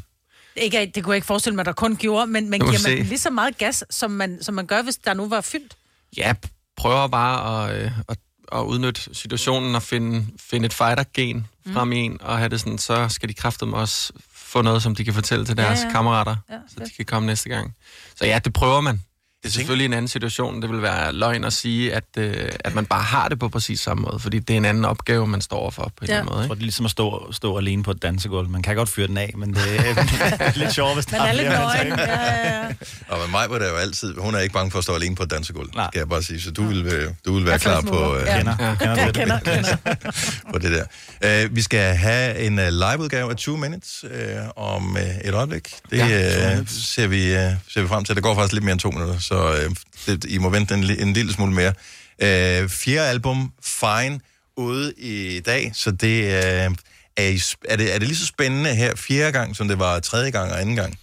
Ikke, 0.55 0.79
at- 0.79 0.95
det 0.95 1.03
kunne 1.03 1.11
jeg 1.13 1.17
ikke 1.17 1.27
forestille 1.27 1.55
mig, 1.55 1.65
der 1.65 1.71
kun 1.71 1.95
gjorde, 1.95 2.27
men, 2.27 2.49
må 2.49 2.51
giver 2.51 2.65
vi 2.65 2.71
man 2.71 2.79
se. 2.79 2.97
den 2.97 3.05
lige 3.05 3.17
så 3.19 3.29
meget 3.29 3.57
gas, 3.57 3.83
som 3.89 4.11
man, 4.11 4.43
som 4.43 4.53
man 4.55 4.67
gør, 4.67 4.81
hvis 4.81 4.97
der 4.97 5.13
nu 5.13 5.27
var 5.27 5.41
fyldt? 5.41 5.77
Ja, 6.17 6.33
prøver 6.77 7.07
bare 7.07 7.69
at, 7.71 7.83
øh, 7.85 7.91
at, 8.09 8.17
at 8.51 8.59
udnytte 8.61 9.01
situationen 9.15 9.75
og 9.75 9.83
finde, 9.83 10.27
finde 10.39 10.65
et 10.65 10.73
fighter-gen 10.73 11.47
Mm. 11.65 11.73
frem 11.73 11.91
i 11.91 11.97
en, 11.97 12.21
og 12.21 12.37
have 12.37 12.49
det 12.49 12.59
sådan, 12.59 12.77
så 12.77 13.09
skal 13.09 13.29
de 13.29 13.33
kræfte 13.33 13.63
også 13.63 14.13
få 14.49 14.61
noget, 14.61 14.83
som 14.83 14.95
de 14.95 15.03
kan 15.05 15.13
fortælle 15.13 15.45
til 15.45 15.55
Ja, 15.57 15.63
deres 15.63 15.79
ja. 15.83 15.91
kammerater, 15.91 16.35
Ja, 16.49 16.55
så 16.67 16.75
de 16.85 16.89
kan 16.97 17.05
komme 17.05 17.25
næste 17.25 17.49
gang. 17.49 17.75
Så 18.15 18.25
ja, 18.25 18.39
det 18.45 18.53
prøver 18.53 18.81
man. 18.81 19.01
Det 19.43 19.49
er 19.49 19.53
selvfølgelig 19.53 19.85
en 19.85 19.93
anden 19.93 20.07
situation. 20.07 20.61
Det 20.61 20.69
vil 20.69 20.81
være 20.81 21.13
løgn 21.13 21.43
at 21.43 21.53
sige, 21.53 21.93
at, 21.93 22.03
øh, 22.17 22.49
at 22.59 22.75
man 22.75 22.85
bare 22.85 23.03
har 23.03 23.27
det 23.29 23.39
på 23.39 23.49
præcis 23.49 23.79
samme 23.79 24.01
måde, 24.01 24.19
fordi 24.19 24.39
det 24.39 24.53
er 24.53 24.57
en 24.57 24.65
anden 24.65 24.85
opgave, 24.85 25.27
man 25.27 25.41
står 25.41 25.57
overfor 25.57 25.83
på 25.83 25.89
en 26.01 26.03
eller 26.03 26.15
anden 26.19 26.29
måde. 26.29 26.39
Jeg 26.39 26.47
tror, 26.47 26.53
det 26.55 26.61
er 26.61 26.65
ligesom 26.65 26.85
at 26.85 26.91
stå, 26.91 27.31
stå 27.31 27.57
alene 27.57 27.83
på 27.83 27.91
et 27.91 28.01
dansegulv. 28.01 28.49
Man 28.49 28.61
kan 28.61 28.75
godt 28.75 28.89
fyre 28.89 29.07
den 29.07 29.17
af, 29.17 29.33
men 29.37 29.53
det 29.53 29.61
er 29.79 30.57
lidt 30.59 30.73
sjovt, 30.73 30.93
hvis 30.93 31.11
Man 31.11 31.21
er 31.21 31.31
lidt 31.33 31.47
nøgen. 31.49 31.85
ikke? 31.85 32.01
Ja, 32.01 32.23
ja, 32.23 32.57
ja. 32.63 32.65
Og 33.09 33.19
med 33.19 33.27
mig 33.27 33.49
var 33.49 33.59
det 33.59 33.69
jo 33.69 33.75
altid, 33.75 34.15
hun 34.17 34.35
er 34.35 34.39
ikke 34.39 34.53
bange 34.53 34.71
for 34.71 34.77
at 34.77 34.83
stå 34.83 34.93
alene 34.95 35.15
på 35.15 35.23
et 35.23 35.31
dansegulv, 35.31 35.69
skal 35.73 35.89
jeg 35.99 36.09
bare 36.09 36.23
sige. 36.23 36.41
Så 36.41 36.51
du 36.51 36.63
vil, 36.63 37.07
du 37.25 37.33
vil 37.33 37.43
være 37.45 37.51
Jeg 37.51 37.61
klar 37.61 37.81
på, 37.81 38.15
øh, 38.15 38.25
Ja. 38.25 38.37
Kender. 38.37 38.55
ja. 38.59 38.75
Kender 38.75 39.05
det. 39.05 39.15
kender, 39.15 39.39
kender. 39.39 39.75
på 40.53 40.59
det 40.59 40.85
der. 41.21 41.45
Uh, 41.45 41.55
vi 41.55 41.61
skal 41.61 41.95
have 41.95 42.39
en 42.39 42.59
uh, 42.59 42.65
liveudgave 42.67 43.29
af 43.31 43.35
2 43.37 43.55
Minutes 43.55 44.03
uh, 44.03 44.63
om 44.75 44.91
uh, 44.91 45.01
et 45.25 45.33
øjeblik. 45.33 45.73
Det 45.91 45.97
Ja, 45.97 46.59
uh, 46.59 46.67
ser, 46.67 47.07
vi, 47.07 47.33
uh, 47.35 47.41
ser 47.73 47.81
vi 47.81 47.87
frem 47.87 48.03
til. 48.03 48.15
Det 48.15 48.23
går 48.23 48.35
faktisk 48.35 48.53
lidt 48.53 48.63
mere 48.63 48.71
end 48.73 48.79
to 48.79 48.91
minutter, 48.91 49.19
så 49.29 49.65
uh, 49.65 49.75
det, 50.05 50.25
I 50.25 50.37
må 50.37 50.49
vente 50.49 50.73
en, 50.73 50.83
en 50.83 51.13
lille 51.13 51.33
smule 51.33 51.53
mere. 51.53 51.73
Uh, 52.21 52.69
fjerde 52.69 53.09
album, 53.09 53.51
Fine, 53.63 54.19
ude 54.57 54.93
i 54.97 55.39
dag, 55.39 55.71
så 55.73 55.91
det 55.91 56.23
uh, 56.23 56.75
er, 57.17 57.27
I, 57.27 57.39
er, 57.69 57.75
det, 57.75 57.93
er 57.95 57.99
det 57.99 58.07
lige 58.07 58.17
så 58.17 58.25
spændende 58.25 58.75
her 58.75 58.95
fjerde 58.95 59.31
gang, 59.31 59.55
som 59.55 59.67
det 59.67 59.79
var 59.79 59.99
tredje 59.99 60.31
gang 60.31 60.51
og 60.51 60.61
anden 60.61 60.75
gang? 60.75 60.99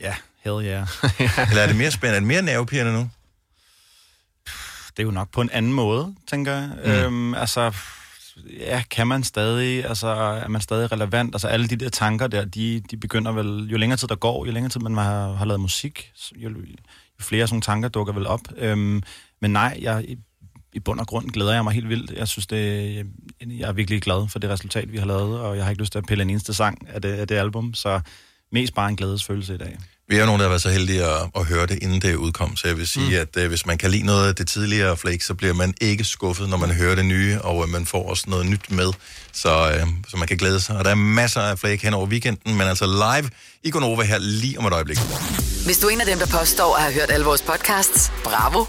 Ja, 0.00 0.14
hell 0.44 0.66
yeah. 0.66 0.86
Eller 1.50 1.62
er 1.62 1.66
det 1.66 1.76
mere 1.76 1.90
spændende? 1.90 2.16
Er 2.16 2.20
det 2.20 2.28
mere 2.28 2.42
nervepirrende 2.42 2.92
nu? 2.92 3.10
det 4.96 5.02
er 5.02 5.06
jo 5.06 5.10
nok 5.10 5.30
på 5.30 5.40
en 5.40 5.50
anden 5.50 5.72
måde, 5.72 6.14
tænker 6.26 6.52
jeg. 6.52 6.70
Mm. 6.84 6.90
Øhm, 6.90 7.34
altså, 7.34 7.72
ja, 8.60 8.82
kan 8.90 9.06
man 9.06 9.24
stadig, 9.24 9.84
altså, 9.84 10.08
er 10.44 10.48
man 10.48 10.60
stadig 10.60 10.92
relevant? 10.92 11.34
Altså, 11.34 11.48
alle 11.48 11.68
de 11.68 11.76
der 11.76 11.88
tanker 11.88 12.26
der, 12.26 12.44
de, 12.44 12.82
de 12.90 12.96
begynder 12.96 13.32
vel, 13.32 13.68
jo 13.70 13.76
længere 13.76 13.96
tid 13.96 14.08
der 14.08 14.14
går, 14.14 14.46
jo 14.46 14.52
længere 14.52 14.70
tid 14.70 14.80
man 14.80 14.94
har, 14.94 15.32
har 15.32 15.44
lavet 15.44 15.60
musik, 15.60 16.12
jo 16.36 16.50
flere 17.20 17.46
sådan 17.46 17.62
tanker 17.62 17.88
dukker 17.88 18.12
vel 18.12 18.26
op. 18.26 18.40
Øhm, 18.56 19.02
men 19.42 19.50
nej, 19.50 19.78
jeg, 19.80 20.04
i, 20.72 20.80
bund 20.80 21.00
og 21.00 21.06
grund 21.06 21.30
glæder 21.30 21.52
jeg 21.52 21.64
mig 21.64 21.72
helt 21.72 21.88
vildt. 21.88 22.10
Jeg 22.10 22.28
synes, 22.28 22.46
det, 22.46 22.94
jeg, 22.96 23.04
jeg 23.40 23.68
er 23.68 23.72
virkelig 23.72 24.02
glad 24.02 24.28
for 24.28 24.38
det 24.38 24.50
resultat, 24.50 24.92
vi 24.92 24.98
har 24.98 25.06
lavet, 25.06 25.40
og 25.40 25.56
jeg 25.56 25.64
har 25.64 25.70
ikke 25.70 25.82
lyst 25.82 25.92
til 25.92 25.98
at 25.98 26.06
pille 26.06 26.22
en 26.22 26.30
eneste 26.30 26.54
sang 26.54 26.88
af 26.88 27.02
det, 27.02 27.08
af 27.08 27.28
det 27.28 27.34
album, 27.34 27.74
så 27.74 28.00
mest 28.52 28.74
bare 28.74 28.88
en 28.88 28.96
glædesfølelse 28.96 29.54
i 29.54 29.58
dag. 29.58 29.78
Vi 30.08 30.16
er 30.16 30.20
jo 30.20 30.26
nogen, 30.26 30.38
der 30.38 30.44
har 30.44 30.48
været 30.48 30.62
så 30.62 30.70
heldige 30.70 31.04
at, 31.04 31.30
at 31.36 31.46
høre 31.46 31.66
det, 31.66 31.82
inden 31.82 32.00
det 32.00 32.14
udkom. 32.14 32.56
Så 32.56 32.68
jeg 32.68 32.76
vil 32.76 32.86
sige, 32.86 33.08
mm. 33.08 33.20
at 33.36 33.44
uh, 33.44 33.48
hvis 33.48 33.66
man 33.66 33.78
kan 33.78 33.90
lide 33.90 34.06
noget 34.06 34.28
af 34.28 34.34
det 34.34 34.48
tidligere 34.48 34.96
Flake, 34.96 35.24
så 35.24 35.34
bliver 35.34 35.54
man 35.54 35.74
ikke 35.80 36.04
skuffet, 36.04 36.48
når 36.48 36.56
man 36.56 36.70
hører 36.70 36.94
det 36.94 37.04
nye, 37.04 37.38
og 37.40 37.56
uh, 37.56 37.68
man 37.68 37.86
får 37.86 38.10
også 38.10 38.24
noget 38.28 38.46
nyt 38.46 38.70
med, 38.70 38.92
så, 39.32 39.82
uh, 39.82 39.88
så 40.08 40.16
man 40.16 40.28
kan 40.28 40.36
glæde 40.36 40.60
sig. 40.60 40.76
Og 40.78 40.84
der 40.84 40.90
er 40.90 40.94
masser 40.94 41.40
af 41.40 41.58
Flake 41.58 41.82
hen 41.82 41.94
over 41.94 42.06
weekenden, 42.06 42.56
men 42.58 42.66
altså 42.66 42.86
live 42.86 43.30
i 43.66 43.70
Gonova 43.70 44.02
her 44.02 44.18
lige 44.18 44.58
om 44.58 44.66
et 44.66 44.72
øjeblik. 44.72 44.98
Hvis 45.66 45.78
du 45.78 45.86
er 45.86 45.90
en 45.90 46.00
af 46.00 46.06
dem, 46.06 46.18
der 46.18 46.26
påstår 46.26 46.76
at 46.76 46.82
have 46.82 46.94
hørt 46.94 47.10
alle 47.10 47.26
vores 47.26 47.42
podcasts, 47.42 48.12
bravo. 48.24 48.64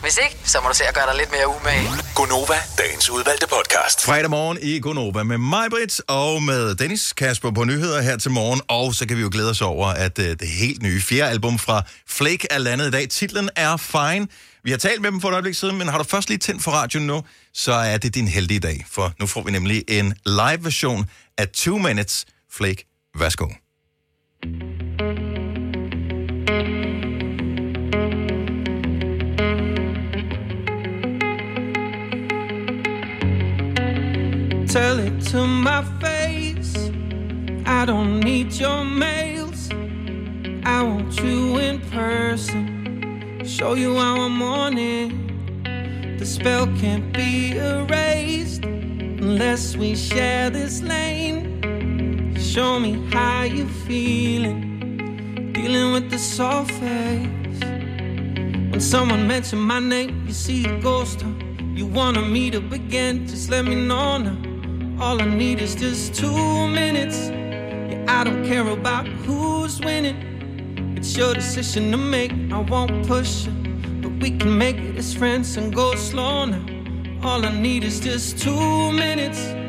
Hvis 0.00 0.18
ikke, 0.24 0.36
så 0.44 0.60
må 0.62 0.68
du 0.68 0.74
se 0.74 0.84
at 0.84 0.94
gøre 0.94 1.06
dig 1.06 1.16
lidt 1.16 1.30
mere 1.30 1.48
umage. 1.48 1.88
Gonova, 2.14 2.54
dagens 2.78 3.10
udvalgte 3.10 3.46
podcast. 3.46 4.04
Fredag 4.04 4.30
morgen 4.30 4.58
i 4.62 4.80
Gonova 4.80 5.22
med 5.22 5.38
mig, 5.38 5.70
Britt, 5.70 6.00
og 6.08 6.42
med 6.42 6.74
Dennis 6.74 7.12
Kasper 7.12 7.50
på 7.50 7.64
nyheder 7.64 8.00
her 8.00 8.16
til 8.16 8.30
morgen. 8.30 8.60
Og 8.68 8.94
så 8.94 9.06
kan 9.08 9.16
vi 9.16 9.22
jo 9.22 9.28
glæde 9.32 9.50
os 9.50 9.62
over, 9.62 9.86
at 9.86 10.18
uh, 10.18 10.24
det 10.24 10.48
helt 10.48 10.82
nye 10.82 11.00
fjerde 11.00 11.30
album 11.30 11.58
fra 11.58 11.82
Flake 12.08 12.46
er 12.50 12.58
landet 12.58 12.86
i 12.86 12.90
dag. 12.90 13.08
Titlen 13.08 13.50
er 13.56 13.76
Fine. 13.76 14.28
Vi 14.64 14.70
har 14.70 14.78
talt 14.78 15.02
med 15.02 15.10
dem 15.10 15.20
for 15.20 15.28
et 15.28 15.32
øjeblik 15.32 15.54
siden, 15.54 15.78
men 15.78 15.88
har 15.88 15.98
du 15.98 16.04
først 16.04 16.28
lige 16.28 16.38
tændt 16.38 16.62
for 16.62 16.70
radioen 16.70 17.06
nu, 17.06 17.22
så 17.54 17.72
er 17.72 17.96
det 17.96 18.14
din 18.14 18.28
heldige 18.28 18.60
dag. 18.60 18.86
For 18.90 19.12
nu 19.20 19.26
får 19.26 19.42
vi 19.42 19.50
nemlig 19.50 19.84
en 19.88 20.14
live 20.26 20.64
version 20.64 21.10
af 21.38 21.48
2 21.48 21.78
Minutes 21.78 22.26
Flake. 22.52 22.84
Værsgo. 23.18 23.65
Tell 34.68 34.98
it 34.98 35.20
to 35.30 35.46
my 35.46 35.82
face. 36.00 36.90
I 37.64 37.84
don't 37.86 38.20
need 38.20 38.52
your 38.52 38.84
mails. 38.84 39.70
I 40.64 40.82
want 40.82 41.18
you 41.22 41.56
in 41.58 41.80
person. 41.90 43.42
Show 43.44 43.74
you 43.74 43.96
how 43.96 44.20
I'm 44.20 44.42
on 44.42 44.76
it. 44.76 46.18
The 46.18 46.26
spell 46.26 46.66
can't 46.78 47.12
be 47.12 47.56
erased 47.56 48.64
unless 48.64 49.76
we 49.76 49.94
share 49.94 50.50
this 50.50 50.82
lane. 50.82 51.55
Show 52.56 52.80
me 52.80 53.06
how 53.12 53.42
you 53.42 53.66
feeling. 53.86 55.52
Dealing 55.52 55.92
with 55.92 56.10
the 56.10 56.18
soft 56.18 56.70
face. 56.70 57.60
When 58.70 58.80
someone 58.80 59.28
mentioned 59.28 59.60
my 59.60 59.78
name, 59.78 60.24
you 60.26 60.32
see 60.32 60.64
a 60.64 60.80
ghost. 60.80 61.20
huh? 61.20 61.28
You 61.74 61.84
wanna 61.84 62.22
meet 62.22 62.54
up 62.54 62.72
again? 62.72 63.26
Just 63.26 63.50
let 63.50 63.66
me 63.66 63.74
know 63.74 64.16
now. 64.16 64.38
All 64.98 65.20
I 65.20 65.26
need 65.26 65.60
is 65.60 65.74
just 65.74 66.14
two 66.14 66.66
minutes. 66.68 67.28
Yeah, 67.28 68.06
I 68.08 68.24
don't 68.24 68.42
care 68.46 68.66
about 68.66 69.06
who's 69.06 69.78
winning. 69.80 70.96
It's 70.96 71.14
your 71.14 71.34
decision 71.34 71.90
to 71.90 71.98
make. 71.98 72.32
I 72.50 72.60
won't 72.60 73.06
push 73.06 73.44
you, 73.44 73.52
but 74.00 74.12
we 74.12 74.30
can 74.30 74.56
make 74.56 74.78
it 74.78 74.96
as 74.96 75.12
friends 75.12 75.58
and 75.58 75.74
go 75.74 75.94
slow 75.94 76.46
now. 76.46 76.64
All 77.22 77.44
I 77.44 77.52
need 77.52 77.84
is 77.84 78.00
just 78.00 78.38
two 78.38 78.92
minutes. 78.92 79.65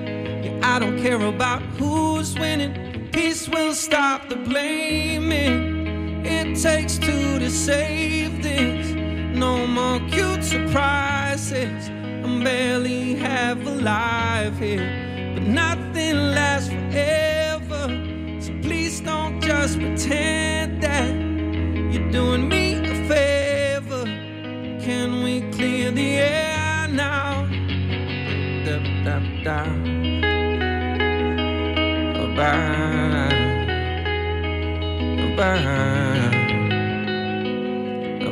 I 0.68 0.80
don't 0.80 1.02
care 1.02 1.22
about 1.22 1.62
who's 1.80 2.38
winning. 2.38 3.10
Peace 3.12 3.48
will 3.48 3.74
stop 3.74 4.28
the 4.28 4.36
blaming. 4.36 6.26
It 6.26 6.62
takes 6.62 6.98
two 6.98 7.40
to 7.40 7.50
save 7.50 8.44
this. 8.44 8.92
No 9.34 9.66
more 9.66 10.00
cute 10.10 10.44
surprises. 10.44 11.90
I'm 11.90 12.44
barely 12.44 13.16
half 13.16 13.66
alive 13.66 14.60
here. 14.60 15.34
But 15.34 15.44
nothing 15.44 16.16
lasts 16.36 16.70
forever. 16.70 17.84
So 18.42 18.52
please 18.62 19.00
don't 19.00 19.42
just 19.42 19.80
pretend 19.80 20.84
that 20.84 21.10
you're 21.92 22.12
doing 22.12 22.50
me 22.50 22.76
a 22.76 22.96
favor. 23.08 24.04
Can 24.86 25.24
we 25.24 25.50
clear 25.56 25.92
the 25.92 26.18
air 26.18 26.88
now? 26.90 27.48
Da, 28.66 28.78
da, 29.06 29.44
da. 29.44 30.07
Bye. 35.38 36.28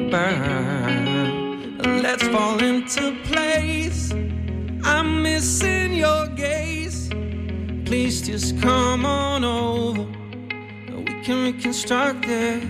burn. 0.10 1.78
Let's 2.01 2.28
fall 2.30 2.58
into 2.64 3.16
place. 3.26 4.12
I'm 4.84 5.22
missing 5.22 5.93
your 5.93 6.28
gaze. 6.30 7.10
Please 7.86 8.24
just 8.24 8.60
come 8.60 9.06
on 9.06 9.43
over. 9.43 10.08
We 10.97 11.22
can 11.24 11.43
reconstruct 11.43 12.26
this. 12.26 12.64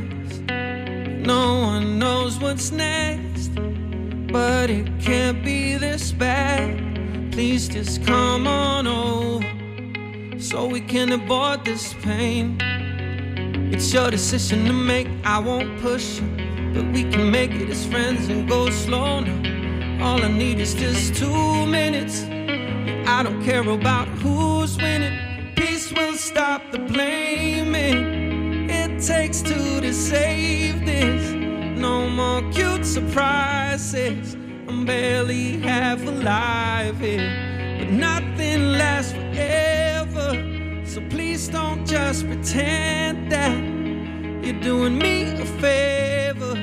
No 1.25 1.59
one 1.71 1.97
knows 1.97 2.37
what's 2.37 2.71
next, 2.71 3.51
but 4.33 4.69
it 4.69 4.87
can't 4.99 5.43
be 5.45 5.77
this 5.77 6.11
bad. 6.11 7.31
Please 7.31 7.69
just 7.69 8.05
come 8.05 8.47
on 8.47 8.85
over 8.85 9.45
so 10.39 10.65
we 10.65 10.81
can 10.81 11.13
avoid 11.13 11.63
this 11.63 11.93
pain. 12.01 12.57
It's 13.75 13.93
your 13.93 14.09
decision 14.09 14.63
to 14.67 14.71
make, 14.71 15.09
I 15.25 15.37
won't 15.37 15.81
push 15.81 16.21
you, 16.21 16.27
but 16.73 16.85
we 16.93 17.03
can 17.11 17.29
make 17.29 17.51
it 17.51 17.69
as 17.69 17.85
friends 17.85 18.29
and 18.29 18.47
go 18.47 18.69
slow 18.69 19.19
now. 19.19 20.01
All 20.01 20.23
I 20.23 20.29
need 20.29 20.61
is 20.61 20.73
just 20.75 21.15
two 21.15 21.65
minutes. 21.65 22.23
I 23.05 23.21
don't 23.21 23.43
care 23.43 23.67
about 23.67 24.07
who's 24.07 24.77
winning. 24.77 25.19
Peace 25.57 25.91
will 25.91 26.13
stop 26.13 26.61
the 26.71 26.79
blaming. 26.79 28.69
It 28.69 29.01
takes 29.03 29.41
two 29.41 29.81
to 29.81 29.91
save 29.93 30.85
this. 30.85 31.33
No 31.77 32.07
more 32.07 32.49
cute 32.53 32.85
surprises. 32.85 34.35
I'm 34.69 34.85
barely 34.85 35.59
half 35.59 36.01
alive 36.01 36.97
here, 37.01 37.77
but 37.77 37.89
nothing 37.89 38.71
lasts 38.77 39.11
forever. 39.11 39.74
Please 41.35 41.49
don't 41.49 41.85
just 41.85 42.25
pretend 42.25 43.29
that 43.29 43.61
you're 44.41 44.61
doing 44.61 44.97
me 44.97 45.23
a 45.33 45.45
favor. 45.59 46.53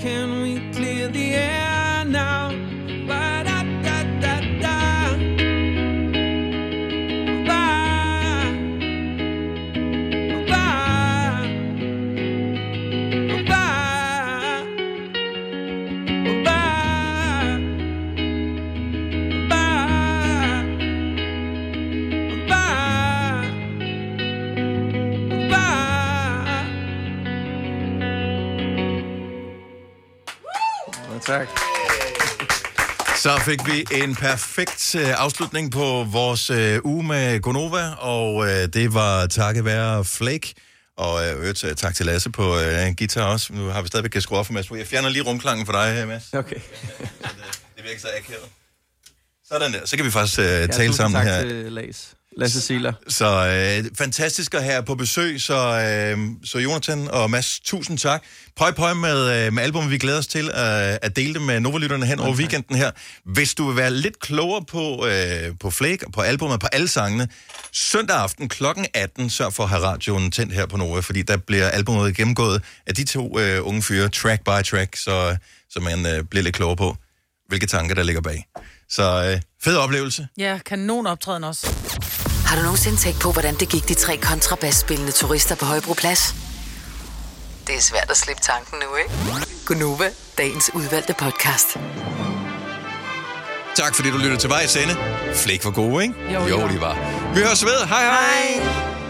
Can 0.00 0.42
we 0.42 0.72
clear 0.72 1.06
the 1.06 1.34
air 1.34 2.04
now? 2.04 2.61
Tak. 31.32 31.48
Så 33.16 33.40
fik 33.44 33.58
vi 33.66 33.84
en 34.02 34.14
perfekt 34.14 34.94
øh, 34.94 35.08
afslutning 35.08 35.72
på 35.72 36.06
vores 36.10 36.50
øh, 36.50 36.78
uge 36.84 37.04
med 37.04 37.40
Gonova, 37.40 37.90
og 37.90 38.48
øh, 38.48 38.68
det 38.68 38.94
var 38.94 39.26
takket 39.26 39.64
være 39.64 40.04
Flake. 40.04 40.54
Og 40.96 41.26
øh, 41.26 41.40
øvrigt, 41.40 41.64
øh, 41.64 41.74
tak 41.74 41.94
til 41.94 42.06
Lasse 42.06 42.30
på 42.30 42.58
øh, 42.58 42.94
guitar 42.98 43.24
også. 43.24 43.52
Nu 43.52 43.66
har 43.66 43.82
vi 43.82 43.88
stadigvæk 43.88 44.22
skruet 44.22 44.38
op 44.38 44.46
for 44.46 44.52
Mads. 44.52 44.70
Jeg 44.70 44.86
fjerner 44.86 45.08
lige 45.08 45.22
rumklangen 45.22 45.66
for 45.66 45.72
dig, 45.72 46.08
Mads. 46.08 46.32
Okay. 46.42 46.60
Det 47.76 47.84
virker 47.84 48.00
så 48.00 48.08
akavet. 48.18 48.48
Sådan 49.48 49.72
der. 49.72 49.86
Så 49.86 49.96
kan 49.96 50.04
vi 50.04 50.10
faktisk 50.10 50.38
øh, 50.38 50.68
tale 50.68 50.94
sammen 50.94 51.20
tak 51.20 51.26
her. 51.26 51.42
til 51.42 51.72
Lasse. 51.72 52.16
Lasse 52.36 52.60
Siler. 52.60 52.92
Så 53.08 53.26
øh, 53.26 53.90
fantastisk 53.98 54.54
at 54.54 54.64
have 54.64 54.82
på 54.82 54.94
besøg, 54.94 55.40
så, 55.40 55.54
øh, 55.54 56.18
så 56.44 56.58
Jonathan 56.58 57.08
og 57.08 57.30
Mads, 57.30 57.60
tusind 57.60 57.98
tak. 57.98 58.22
Pøj 58.56 58.70
pøj 58.72 58.94
med, 58.94 59.46
øh, 59.46 59.52
med 59.52 59.62
albumet, 59.62 59.90
vi 59.90 59.98
glæder 59.98 60.18
os 60.18 60.26
til 60.26 60.44
øh, 60.44 60.52
at 61.02 61.16
dele 61.16 61.34
det 61.34 61.42
med 61.42 61.60
Novalytterne 61.60 62.06
hen 62.06 62.20
over 62.20 62.34
weekenden 62.34 62.76
her. 62.76 62.90
Hvis 63.24 63.54
du 63.54 63.66
vil 63.66 63.76
være 63.76 63.90
lidt 63.90 64.20
klogere 64.20 64.64
på, 64.64 65.06
øh, 65.06 65.54
på 65.60 65.70
Flake 65.70 66.06
og 66.06 66.12
på 66.12 66.20
albumet, 66.20 66.60
på 66.60 66.66
alle 66.72 66.88
sangene, 66.88 67.28
søndag 67.72 68.16
aften 68.16 68.48
kl. 68.48 68.64
18, 68.94 69.30
sørg 69.30 69.52
for 69.52 69.62
at 69.62 69.68
have 69.68 69.82
radioen 69.82 70.30
tændt 70.30 70.54
her 70.54 70.66
på 70.66 70.76
Nova, 70.76 71.00
fordi 71.00 71.22
der 71.22 71.36
bliver 71.36 71.68
albumet 71.68 72.16
gennemgået 72.16 72.62
af 72.86 72.94
de 72.94 73.04
to 73.04 73.38
øh, 73.38 73.66
unge 73.66 73.82
fyre, 73.82 74.08
track 74.08 74.44
by 74.44 74.64
track, 74.70 74.96
så, 74.96 75.36
så 75.70 75.80
man 75.80 76.06
øh, 76.06 76.24
bliver 76.24 76.42
lidt 76.42 76.54
klogere 76.54 76.76
på, 76.76 76.96
hvilke 77.48 77.66
tanker 77.66 77.94
der 77.94 78.02
ligger 78.02 78.22
bag. 78.22 78.46
Så 78.88 79.30
øh, 79.32 79.40
fed 79.64 79.76
oplevelse. 79.76 80.28
Ja, 80.38 80.58
kanon 80.66 81.06
optræden 81.06 81.44
også. 81.44 81.66
Har 82.46 82.56
du 82.56 82.62
nogensinde 82.62 82.96
tænkt 82.96 83.20
på, 83.20 83.32
hvordan 83.32 83.54
det 83.54 83.68
gik 83.68 83.88
de 83.88 83.94
tre 83.94 84.16
kontrabasspillende 84.16 85.12
turister 85.12 85.54
på 85.54 85.64
Højbroplads? 85.64 86.34
Det 87.66 87.74
er 87.76 87.80
svært 87.80 88.10
at 88.10 88.16
slippe 88.16 88.42
tanken 88.42 88.78
nu, 88.78 88.96
ikke? 88.96 89.46
Gunova, 89.66 90.10
dagens 90.38 90.70
udvalgte 90.74 91.14
podcast. 91.18 91.66
Tak 93.76 93.94
fordi 93.94 94.10
du 94.10 94.16
lyttede 94.16 94.36
til 94.36 94.50
vejs 94.50 94.76
ende. 94.76 94.96
Flæk 95.34 95.64
var 95.64 95.70
gode, 95.70 96.02
ikke? 96.02 96.14
Jo, 96.34 96.40
jo 96.40 96.60
jo. 96.60 96.68
de 96.68 96.80
var. 96.80 96.94
Vi 97.34 97.40
høres 97.40 97.64
ved. 97.64 97.86
Hej 97.88 98.04
hej. 98.04 98.60
hej. 98.60 99.01